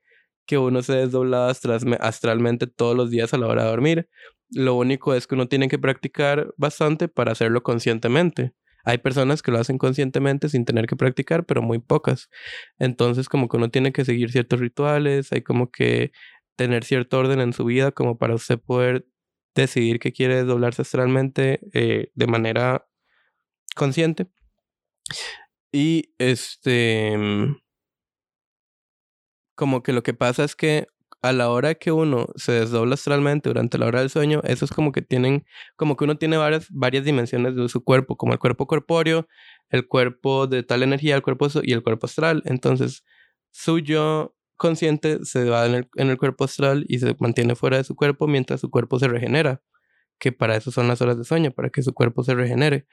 que 0.47 0.59
uno 0.59 0.83
se 0.83 0.95
desdoblaba 0.95 1.51
astral- 1.51 1.99
astralmente 2.01 2.67
todos 2.67 2.97
los 2.97 3.11
días 3.11 3.35
a 3.35 3.39
la 3.39 3.47
hora 3.49 3.65
de 3.65 3.71
dormir. 3.71 4.09
Lo 4.51 4.77
único 4.77 5.13
es 5.15 5.27
que 5.27 5.35
uno 5.35 5.47
tiene 5.49 5.69
que 5.69 5.79
practicar 5.79 6.55
bastante 6.57 7.09
para 7.09 7.33
hacerlo 7.33 7.63
conscientemente. 7.63 8.53
Hay 8.89 8.97
personas 8.97 9.43
que 9.43 9.51
lo 9.51 9.59
hacen 9.59 9.77
conscientemente 9.77 10.49
sin 10.49 10.65
tener 10.65 10.87
que 10.87 10.97
practicar, 10.97 11.45
pero 11.45 11.61
muy 11.61 11.79
pocas. 11.79 12.31
Entonces 12.79 13.29
como 13.29 13.47
que 13.49 13.59
uno 13.59 13.71
tiene 13.71 13.93
que 13.93 14.03
seguir 14.07 14.33
ciertos 14.33 14.61
rituales, 14.61 15.31
hay 15.31 15.43
como 15.43 15.71
que 15.71 16.11
tener 16.57 16.85
cierto 16.85 17.19
orden 17.19 17.41
en 17.41 17.53
su 17.53 17.67
vida 17.67 17.93
como 17.93 18.17
para 18.17 18.35
usted 18.35 18.59
poder 18.59 19.07
decidir 19.55 19.99
que 19.99 20.13
quiere 20.13 20.37
desdoblarse 20.37 20.81
astralmente 20.81 21.61
eh, 21.75 22.11
de 22.15 22.27
manera 22.29 22.89
consciente. 23.77 24.27
Y 25.71 26.15
este, 26.17 27.15
mm, 27.19 27.57
como 29.55 29.83
que 29.83 29.93
lo 29.93 30.03
que 30.03 30.15
pasa 30.15 30.45
es 30.45 30.57
que 30.57 30.87
a 31.23 31.33
la 31.33 31.51
hora 31.51 31.75
que 31.75 31.93
uno 31.93 32.27
se 32.37 32.53
desdobla 32.53 32.95
astralmente 32.95 33.49
durante 33.49 33.79
la 33.79 33.87
hora 33.87 34.01
del 34.01 34.11
sueño, 34.11 34.41
eso 34.45 34.65
es 34.65 34.71
como 34.71 34.93
que 34.93 35.03
tienen, 35.03 35.45
como 35.77 35.97
que 35.97 36.05
uno 36.05 36.17
tiene 36.17 36.37
varias, 36.37 36.69
varias 36.71 37.05
dimensiones 37.05 37.57
de 37.57 37.69
su 37.69 37.83
cuerpo, 37.83 38.17
como 38.17 38.33
el 38.33 38.39
cuerpo 38.39 38.67
corpóreo, 38.67 39.27
el 39.71 39.87
cuerpo 39.89 40.47
de 40.47 40.63
tal 40.63 40.83
energía, 40.83 41.17
el 41.17 41.23
cuerpo 41.23 41.49
y 41.63 41.73
el 41.73 41.83
cuerpo 41.83 42.07
astral. 42.07 42.43
Entonces, 42.47 43.05
su 43.51 43.81
yo 43.81 44.35
consciente 44.57 45.25
se 45.25 45.45
va 45.45 45.67
en 45.67 45.75
el, 45.75 45.89
en 45.97 46.11
el 46.11 46.19
cuerpo 46.19 46.45
astral 46.45 46.85
y 46.89 46.99
se 46.99 47.17
mantiene 47.19 47.55
fuera 47.55 47.79
de 47.79 47.85
su 47.85 47.97
cuerpo 47.97 48.27
mientras 48.27 48.61
su 48.61 48.71
cuerpo 48.71 48.99
se 48.99 49.09
regenera, 49.09 49.63
que 50.19 50.33
para 50.33 50.57
eso 50.57 50.71
son 50.71 50.89
las 50.89 51.01
horas 51.03 51.19
de 51.19 51.25
sueño, 51.25 51.53
para 51.53 51.71
que 51.71 51.83
su 51.83 51.95
cuerpo 51.95 52.23
se 52.25 52.35
regenere. 52.35 52.87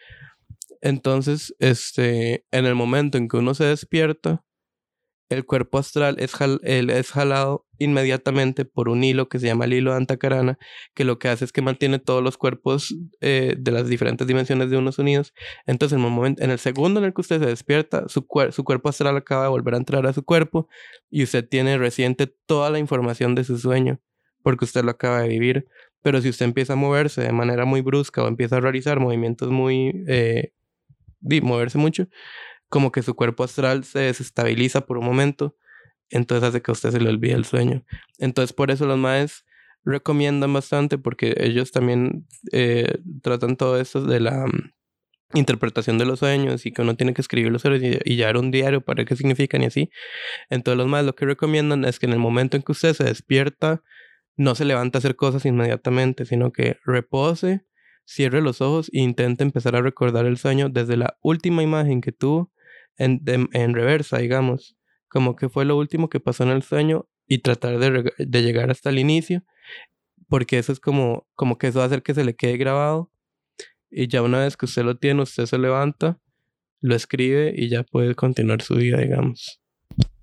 Entonces, 0.82 1.56
este, 1.60 2.46
en 2.52 2.66
el 2.66 2.76
momento 2.76 3.18
en 3.18 3.28
que 3.28 3.38
uno 3.38 3.54
se 3.54 3.66
despierta, 3.66 4.44
el 5.30 5.46
cuerpo 5.46 5.78
astral 5.80 6.18
es, 6.20 6.34
jal- 6.34 6.60
es 6.64 7.12
jalado 7.12 7.66
inmediatamente 7.80 8.64
por 8.64 8.90
un 8.90 9.04
hilo 9.04 9.28
que 9.28 9.40
se 9.40 9.48
llama 9.48 9.66
el 9.66 9.74
hilo 9.74 9.92
de 9.92 9.98
Antacarana, 9.98 10.58
que 10.94 11.04
lo 11.04 11.18
que 11.20 11.28
hace 11.30 11.46
es 11.46 11.52
que 11.52 11.62
mantiene 11.62 12.00
todos 12.00 12.24
los 12.24 12.38
cuerpos 12.38 12.96
eh, 13.22 13.56
de 13.58 13.72
las 13.72 13.88
diferentes 13.88 14.28
dimensiones 14.28 14.70
de 14.70 14.78
unos 14.78 15.00
unidos. 15.00 15.34
Entonces, 15.66 15.98
en 15.98 16.06
el, 16.06 16.12
momento, 16.12 16.44
en 16.44 16.52
el 16.52 16.60
segundo 16.60 17.00
en 17.00 17.08
el 17.08 17.14
que 17.14 17.22
usted 17.22 17.40
se 17.40 17.48
despierta, 17.48 18.08
su, 18.08 18.28
cuer- 18.28 18.52
su 18.52 18.64
cuerpo 18.64 18.90
astral 18.90 19.18
acaba 19.18 19.44
de 19.44 19.50
volver 19.50 19.74
a 19.74 19.78
entrar 19.78 20.06
a 20.06 20.14
su 20.14 20.24
cuerpo 20.24 20.68
y 21.10 21.24
usted 21.24 21.48
tiene 21.48 21.78
reciente 21.78 22.28
toda 22.46 22.70
la 22.70 22.80
información 22.80 23.36
de 23.36 23.44
su 23.44 23.58
sueño, 23.58 24.00
porque 24.44 24.66
usted 24.66 24.84
lo 24.84 24.92
acaba 24.92 25.22
de 25.22 25.28
vivir. 25.28 25.68
Pero 26.02 26.22
si 26.22 26.30
usted 26.30 26.46
empieza 26.46 26.74
a 26.74 26.76
moverse 26.76 27.22
de 27.22 27.32
manera 27.32 27.66
muy 27.66 27.82
brusca 27.82 28.24
o 28.24 28.28
empieza 28.28 28.58
a 28.58 28.60
realizar 28.62 29.00
movimientos 29.00 29.50
muy... 29.50 29.92
eh, 30.08 30.52
moverse 31.42 31.80
mucho, 31.80 32.08
como 32.76 32.92
que 32.92 33.04
su 33.04 33.16
cuerpo 33.16 33.46
astral 33.46 33.86
se 33.86 34.00
desestabiliza 34.00 34.86
por 34.86 34.98
un 34.98 35.06
momento, 35.06 35.56
entonces 36.10 36.50
hace 36.50 36.62
que 36.62 36.72
a 36.72 36.74
usted 36.74 36.92
se 36.92 37.00
le 37.00 37.08
olvide 37.08 37.32
el 37.32 37.46
sueño. 37.46 37.86
Entonces 38.18 38.52
por 38.52 38.70
eso 38.70 38.86
los 38.86 38.98
maes 38.98 39.46
recomiendan 39.86 40.52
bastante 40.52 40.98
porque 40.98 41.36
ellos 41.38 41.72
también 41.72 42.28
eh, 42.52 42.98
tratan 43.22 43.56
todo 43.56 43.80
esto 43.80 44.04
de 44.04 44.20
la 44.20 44.46
mm, 44.46 44.74
interpretación 45.36 45.98
de 45.98 46.04
los 46.04 46.20
sueños 46.20 46.66
y 46.66 46.74
que 46.74 46.82
uno 46.82 46.98
tiene 46.98 47.14
que 47.14 47.22
escribir 47.22 47.50
los 47.50 47.62
sueños 47.62 47.82
y, 47.82 47.98
y 48.04 48.18
llevar 48.18 48.36
un 48.36 48.52
diario 48.52 48.82
para 48.82 48.98
ver 48.98 49.08
qué 49.08 49.16
significan 49.16 49.62
y 49.62 49.68
así. 49.68 49.90
Entonces 50.50 50.78
los 50.78 50.90
maes 50.90 51.06
lo 51.06 51.16
que 51.16 51.26
recomiendan 51.26 51.86
es 51.86 51.98
que 51.98 52.08
en 52.08 52.12
el 52.12 52.20
momento 52.20 52.58
en 52.58 52.64
que 52.64 52.74
usted 52.74 52.94
se 52.94 53.06
despierta, 53.06 53.84
no 54.36 54.54
se 54.54 54.66
levanta 54.66 54.98
a 54.98 55.00
hacer 55.00 55.16
cosas 55.16 55.46
inmediatamente, 55.46 56.26
sino 56.26 56.52
que 56.52 56.76
repose, 56.84 57.62
cierre 58.04 58.42
los 58.42 58.60
ojos 58.60 58.90
e 58.92 59.00
intente 59.00 59.46
empezar 59.46 59.78
a 59.78 59.82
recordar 59.82 60.26
el 60.26 60.36
sueño 60.36 60.68
desde 60.68 60.98
la 60.98 61.18
última 61.22 61.64
imagen 61.64 62.02
que 62.02 62.12
tuvo 62.12 62.52
en, 62.98 63.20
de- 63.24 63.48
en 63.54 63.74
reversa, 63.74 64.18
digamos, 64.20 64.78
como 65.08 65.36
que 65.36 65.50
fue 65.50 65.66
lo 65.66 65.78
último 65.78 66.10
que 66.10 66.20
pasó 66.20 66.44
en 66.44 66.50
el 66.50 66.64
sueño 66.64 67.08
y 67.28 67.40
tratar 67.40 67.80
de, 67.80 68.12
de 68.18 68.42
llegar 68.44 68.70
hasta 68.72 68.90
el 68.90 69.00
inicio, 69.00 69.44
porque 70.28 70.58
eso 70.58 70.72
es 70.72 70.80
como, 70.80 71.28
como 71.36 71.58
que 71.58 71.68
eso 71.68 71.80
va 71.80 71.86
a 71.86 71.88
hacer 71.88 72.04
que 72.04 72.14
se 72.14 72.24
le 72.26 72.36
quede 72.36 72.58
grabado 72.58 73.12
y 73.90 74.08
ya 74.08 74.22
una 74.22 74.40
vez 74.40 74.58
que 74.58 74.66
usted 74.66 74.84
lo 74.84 74.98
tiene, 74.98 75.22
usted 75.22 75.46
se 75.46 75.58
levanta, 75.58 76.20
lo 76.82 76.96
escribe 76.96 77.54
y 77.56 77.70
ya 77.70 77.84
puede 77.84 78.14
continuar 78.16 78.62
su 78.62 78.76
vida, 78.76 78.98
digamos. 79.00 79.62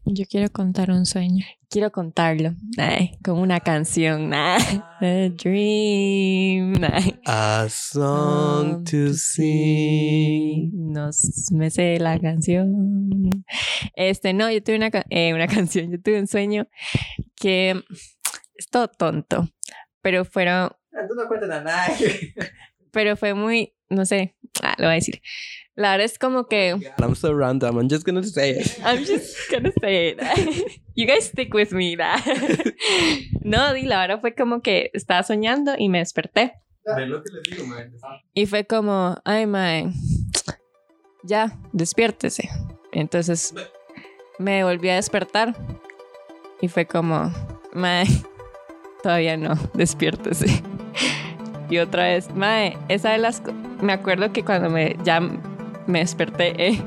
Yo 0.05 0.25
quiero 0.29 0.51
contar 0.51 0.91
un 0.91 1.07
sueño. 1.07 1.45
Quiero 1.71 1.93
contarlo. 1.93 2.55
Ay, 2.77 3.13
con 3.25 3.39
una 3.39 3.61
canción. 3.61 4.33
Ay, 4.35 4.81
a 5.01 5.29
dream. 5.31 6.75
Ay. 6.83 7.21
A 7.25 7.69
song 7.71 8.83
to 8.85 9.15
sing. 9.15 10.73
No 10.93 11.09
s- 11.09 11.55
me 11.55 11.71
sé 11.71 11.99
la 11.99 12.19
canción. 12.19 13.45
Este, 13.95 14.33
no, 14.35 14.51
yo 14.51 14.63
tuve 14.63 14.77
una, 14.77 14.91
eh, 15.11 15.33
una 15.35 15.47
canción, 15.49 15.91
yo 15.91 16.01
tuve 16.01 16.21
un 16.21 16.27
sueño 16.27 16.69
que 17.37 17.83
es 18.57 18.69
todo 18.71 18.89
tonto, 18.89 19.49
pero 20.03 20.25
fueron, 20.25 20.71
Tú 21.09 21.15
no 21.15 21.27
cuentas 21.27 21.51
a 21.51 21.63
nadie. 21.63 22.35
pero 22.93 23.17
fue 23.17 23.35
muy, 23.35 23.75
no 23.89 24.05
sé, 24.05 24.37
ah, 24.63 24.75
lo 24.79 24.85
voy 24.85 24.93
a 24.93 24.95
decir. 24.97 25.21
La 25.75 25.93
verdad 25.93 26.05
es 26.05 26.19
como 26.19 26.49
que. 26.49 26.77
I'm 27.01 27.15
so 27.17 27.33
random. 27.35 27.79
I'm 27.79 27.89
just 27.89 28.05
gonna 28.05 28.23
say 28.23 28.51
it. 28.61 28.79
I'm 28.85 28.99
just 29.07 29.35
gonna 29.51 29.73
say 29.81 30.09
it. 30.11 30.21
You 30.95 31.07
guys 31.07 31.25
stick 31.25 31.55
with 31.55 31.73
me. 31.73 31.97
no, 33.41 33.73
di, 33.73 33.85
la 33.85 34.01
verdad 34.03 34.21
fue 34.21 34.35
como 34.35 34.61
que 34.61 34.91
estaba 34.93 35.23
soñando 35.23 35.73
y 35.79 35.89
me 35.89 35.99
desperté. 36.01 36.53
Ve 36.97 37.07
lo 37.07 37.23
que 37.23 37.31
les 37.33 37.43
digo, 37.45 37.67
man. 37.67 37.91
Y 38.35 38.45
fue 38.45 38.67
como, 38.67 39.17
ay, 39.25 39.47
mae, 39.47 39.91
ya, 41.23 41.59
despiértese. 41.73 42.49
Entonces 42.93 43.55
me 44.39 44.65
volví 44.65 44.89
a 44.91 44.97
despertar 44.97 45.55
y 46.61 46.69
fue 46.69 46.87
como, 46.87 47.33
mae, 47.73 48.07
todavía 49.03 49.37
no, 49.37 49.55
despiértese. 49.75 50.63
Y 51.71 51.79
otra 51.79 52.05
vez, 52.05 52.35
mae, 52.35 52.77
esa 52.89 53.11
de 53.11 53.19
las... 53.19 53.43
Me 53.81 53.93
acuerdo 53.93 54.33
que 54.33 54.45
cuando 54.45 54.69
me, 54.69 54.97
ya 55.05 55.21
me 55.87 56.01
desperté, 56.01 56.69
eh, 56.69 56.83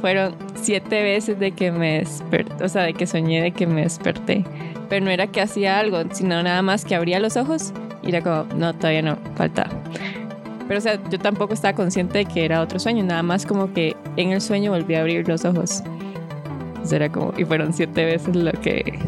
fueron 0.00 0.36
siete 0.54 1.02
veces 1.02 1.38
de 1.38 1.52
que 1.52 1.72
me 1.72 2.00
desperté, 2.00 2.62
o 2.62 2.68
sea, 2.68 2.82
de 2.82 2.94
que 2.94 3.06
soñé 3.06 3.42
de 3.42 3.52
que 3.52 3.66
me 3.66 3.82
desperté. 3.82 4.44
Pero 4.88 5.04
no 5.04 5.10
era 5.10 5.26
que 5.26 5.40
hacía 5.40 5.78
algo, 5.78 6.02
sino 6.12 6.42
nada 6.42 6.62
más 6.62 6.84
que 6.84 6.94
abría 6.94 7.20
los 7.20 7.36
ojos 7.36 7.72
y 8.02 8.10
era 8.10 8.22
como, 8.22 8.44
no, 8.54 8.74
todavía 8.74 9.02
no, 9.02 9.18
falta. 9.36 9.68
Pero, 10.68 10.78
o 10.78 10.80
sea, 10.80 11.00
yo 11.10 11.18
tampoco 11.18 11.54
estaba 11.54 11.74
consciente 11.74 12.18
de 12.18 12.24
que 12.26 12.44
era 12.44 12.60
otro 12.60 12.78
sueño, 12.78 13.02
nada 13.02 13.22
más 13.22 13.46
como 13.46 13.72
que 13.72 13.96
en 14.16 14.32
el 14.32 14.40
sueño 14.40 14.70
volví 14.70 14.94
a 14.94 15.00
abrir 15.00 15.26
los 15.26 15.44
ojos. 15.44 15.82
Entonces 16.68 16.92
era 16.92 17.10
como, 17.10 17.32
y 17.36 17.44
fueron 17.44 17.72
siete 17.72 18.04
veces 18.04 18.36
lo 18.36 18.52
que... 18.52 18.98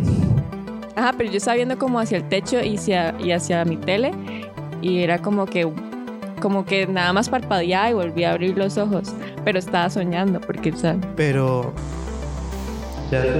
Ajá, 0.96 1.14
pero 1.16 1.30
yo 1.30 1.36
estaba 1.36 1.56
viendo 1.56 1.78
como 1.78 2.00
hacia 2.00 2.16
el 2.16 2.24
techo 2.24 2.60
y 2.62 2.76
hacia, 2.76 3.14
y 3.20 3.30
hacia 3.32 3.64
mi 3.64 3.76
tele 3.76 4.12
y 4.82 5.02
era 5.02 5.18
como 5.18 5.46
que 5.46 5.70
como 6.40 6.64
que 6.64 6.86
nada 6.86 7.12
más 7.12 7.28
parpadeaba 7.28 7.90
y 7.90 7.92
volví 7.92 8.24
a 8.24 8.32
abrir 8.32 8.56
los 8.56 8.78
ojos, 8.78 9.12
pero 9.44 9.58
estaba 9.58 9.90
soñando 9.90 10.40
porque, 10.40 10.70
o 10.70 10.76
sea, 10.76 10.96
Pero. 11.14 11.74
Ya 13.10 13.22
se 13.22 13.30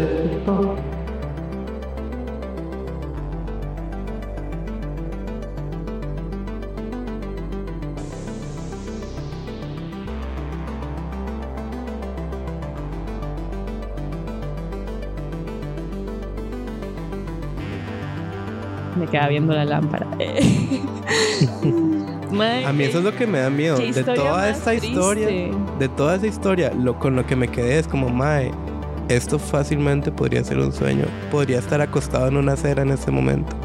quedaba 19.10 19.28
viendo 19.28 19.54
la 19.54 19.64
lámpara. 19.64 20.06
Mae, 22.32 22.64
A 22.64 22.72
mí 22.72 22.84
eso 22.84 22.98
es 22.98 23.04
lo 23.04 23.14
que 23.14 23.26
me 23.26 23.38
da 23.38 23.50
miedo. 23.50 23.78
De 23.78 24.04
toda 24.04 24.48
esta 24.48 24.74
historia, 24.74 25.28
de 25.78 25.88
toda 25.88 26.16
esa 26.16 26.26
historia, 26.26 26.72
lo 26.72 26.98
con 26.98 27.16
lo 27.16 27.26
que 27.26 27.36
me 27.36 27.48
quedé 27.48 27.78
es 27.78 27.88
como, 27.88 28.08
mae, 28.08 28.52
esto 29.08 29.38
fácilmente 29.38 30.12
podría 30.12 30.44
ser 30.44 30.58
un 30.58 30.72
sueño. 30.72 31.06
Podría 31.30 31.58
estar 31.58 31.80
acostado 31.80 32.28
en 32.28 32.36
una 32.36 32.52
acera 32.52 32.82
en 32.82 32.90
este 32.90 33.10
momento. 33.10 33.56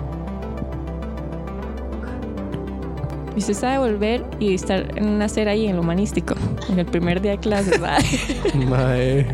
Y 3.35 3.39
usted 3.39 3.53
sabe 3.53 3.79
volver 3.79 4.25
y 4.39 4.55
estar 4.55 4.97
en 4.97 5.09
una 5.09 5.25
acera 5.25 5.51
ahí 5.51 5.67
en 5.67 5.75
lo 5.75 5.81
humanístico, 5.81 6.35
en 6.69 6.79
el 6.79 6.85
primer 6.85 7.21
día 7.21 7.31
de 7.31 7.37
clases. 7.37 7.79
¿verdad? 7.79 7.99
Mae. 8.69 9.27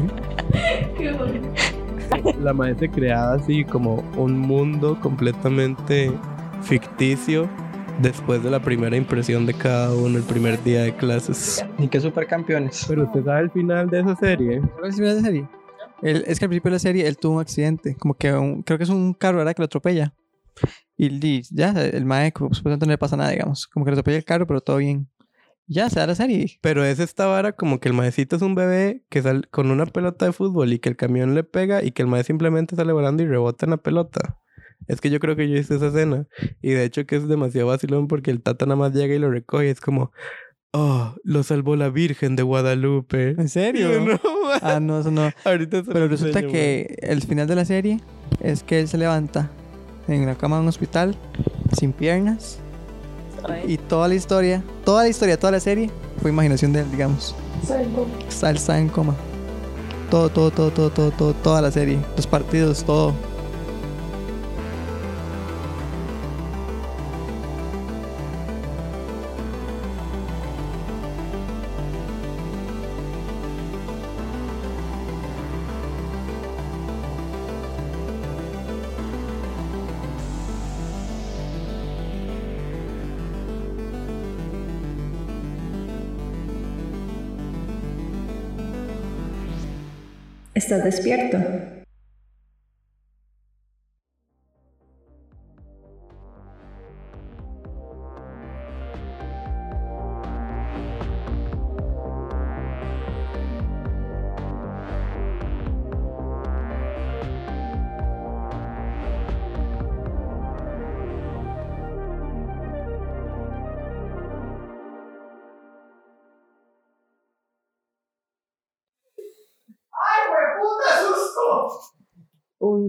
La 2.41 2.53
mae 2.53 2.75
se 2.75 2.89
creaba 2.89 3.33
así 3.33 3.63
como 3.65 3.95
un 4.17 4.37
mundo 4.37 4.99
completamente 4.99 6.11
ficticio 6.63 7.47
después 8.01 8.43
de 8.43 8.49
la 8.49 8.59
primera 8.61 8.95
impresión 8.95 9.45
de 9.45 9.53
cada 9.53 9.93
uno, 9.93 10.17
el 10.17 10.23
primer 10.23 10.61
día 10.63 10.83
de 10.83 10.95
clases. 10.95 11.63
Ni 11.77 11.87
que 11.87 11.99
supercampeones. 11.99 12.85
Pero 12.87 13.03
usted 13.03 13.23
sabe 13.23 13.41
el 13.41 13.51
final 13.51 13.89
de 13.89 13.99
esa 13.99 14.15
serie. 14.15 14.61
¿Cuál 14.61 14.89
es 14.89 14.99
el 14.99 15.03
final 15.03 15.15
de 15.15 15.21
la 15.21 15.27
serie? 15.27 15.49
Él- 16.01 16.23
es 16.25 16.39
que 16.39 16.45
al 16.45 16.49
principio 16.49 16.69
de 16.71 16.75
la 16.75 16.79
serie 16.79 17.07
él 17.07 17.17
tuvo 17.17 17.35
un 17.35 17.41
accidente, 17.41 17.95
como 17.95 18.15
que 18.15 18.33
un- 18.33 18.63
creo 18.63 18.77
que 18.77 18.85
es 18.85 18.89
un 18.89 19.13
carro 19.13 19.37
¿verdad? 19.37 19.53
que 19.53 19.61
lo 19.61 19.65
atropella. 19.65 20.13
Y 20.97 21.41
ya, 21.53 21.71
el 21.83 22.05
mae 22.05 22.31
supuestamente 22.35 22.85
no 22.85 22.91
le 22.91 22.97
pasa 22.97 23.17
nada, 23.17 23.31
digamos. 23.31 23.67
Como 23.67 23.85
que 23.85 23.91
le 23.91 23.95
atropella 23.95 24.17
el 24.17 24.25
carro, 24.25 24.45
pero 24.47 24.61
todo 24.61 24.77
bien. 24.77 25.07
Ya, 25.73 25.89
se 25.89 26.01
da 26.01 26.07
la 26.07 26.15
serie. 26.15 26.59
Pero 26.59 26.83
es 26.83 26.99
esta 26.99 27.27
vara 27.27 27.53
como 27.53 27.79
que 27.79 27.87
el 27.87 27.93
maecito 27.93 28.35
es 28.35 28.41
un 28.41 28.55
bebé 28.55 29.05
que 29.07 29.21
sale 29.21 29.43
con 29.51 29.71
una 29.71 29.85
pelota 29.85 30.25
de 30.25 30.33
fútbol 30.33 30.73
y 30.73 30.79
que 30.79 30.89
el 30.89 30.97
camión 30.97 31.33
le 31.33 31.45
pega 31.45 31.81
y 31.81 31.91
que 31.91 32.01
el 32.01 32.09
mae 32.09 32.25
simplemente 32.25 32.75
sale 32.75 32.91
volando 32.91 33.23
y 33.23 33.27
rebota 33.27 33.65
en 33.65 33.69
la 33.69 33.77
pelota. 33.77 34.37
Es 34.89 34.99
que 34.99 35.09
yo 35.09 35.21
creo 35.21 35.37
que 35.37 35.47
yo 35.49 35.55
hice 35.55 35.75
esa 35.75 35.87
escena. 35.87 36.27
Y 36.61 36.71
de 36.71 36.83
hecho 36.83 37.05
que 37.05 37.15
es 37.15 37.25
demasiado 37.25 37.69
vacilón 37.69 38.09
porque 38.09 38.31
el 38.31 38.41
tata 38.41 38.65
nada 38.65 38.75
más 38.75 38.93
llega 38.93 39.15
y 39.15 39.19
lo 39.19 39.31
recoge 39.31 39.69
es 39.69 39.79
como... 39.79 40.11
Oh, 40.73 41.15
lo 41.23 41.41
salvó 41.43 41.77
la 41.77 41.89
Virgen 41.89 42.35
de 42.35 42.43
Guadalupe. 42.43 43.29
¿En 43.29 43.47
serio? 43.47 43.89
No. 44.05 44.19
Ah, 44.61 44.81
no, 44.81 44.99
eso 44.99 45.09
no. 45.09 45.31
Ahorita 45.45 45.83
Pero 45.83 46.09
resulta 46.09 46.39
enseño, 46.39 46.51
que 46.51 46.97
el 47.01 47.21
final 47.21 47.47
de 47.47 47.55
la 47.55 47.63
serie 47.63 48.01
es 48.41 48.63
que 48.63 48.81
él 48.81 48.89
se 48.89 48.97
levanta 48.97 49.49
en 50.09 50.25
la 50.25 50.35
cama 50.35 50.57
de 50.57 50.63
un 50.63 50.67
hospital 50.67 51.15
sin 51.77 51.93
piernas 51.93 52.59
y 53.67 53.77
toda 53.77 54.07
la 54.07 54.15
historia, 54.15 54.63
toda 54.85 55.03
la 55.03 55.09
historia, 55.09 55.39
toda 55.39 55.51
la 55.51 55.59
serie 55.59 55.89
fue 56.21 56.31
imaginación 56.31 56.73
de 56.73 56.81
él, 56.81 56.91
digamos. 56.91 57.35
Está, 58.27 58.79
en 58.79 58.89
coma. 58.89 59.15
Todo, 60.09 60.29
todo, 60.29 60.51
todo, 60.51 60.71
todo, 60.71 60.89
todo, 60.89 61.11
todo, 61.11 61.33
toda 61.33 61.61
la 61.61 61.71
serie, 61.71 61.99
los 62.15 62.27
partidos, 62.27 62.83
todo. 62.83 63.13
¿Estás 90.61 90.83
despierto? 90.83 91.39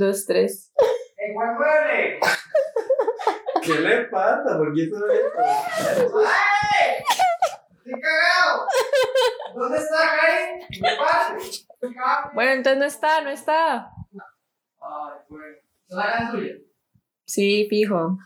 Dos, 0.02 0.26
tres. 0.26 0.72
¿Qué 3.62 3.74
le 3.78 4.04
pasa? 4.06 4.58
¿Por 4.58 4.74
qué 4.74 4.82
hizo 4.82 4.96
esto? 4.96 5.38
Bueno, 12.34 12.52
entonces 12.52 12.78
no 12.78 12.84
está, 12.84 13.20
no 13.22 13.30
está. 13.30 13.90
Sí, 17.24 17.66
fijo. 17.70 18.18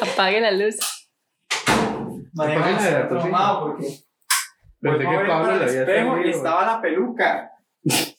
Apague 0.00 0.40
la 0.40 0.50
luz. 0.52 0.78
Pensé 4.80 4.98
que 4.98 5.18
Pablo 5.28 5.56
le 5.56 5.64
había 5.64 5.80
espejo 5.82 6.18
y 6.18 6.30
estaba 6.30 6.66
la 6.66 6.80
peluca. 6.80 7.51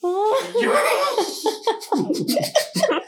You're- 0.03 0.77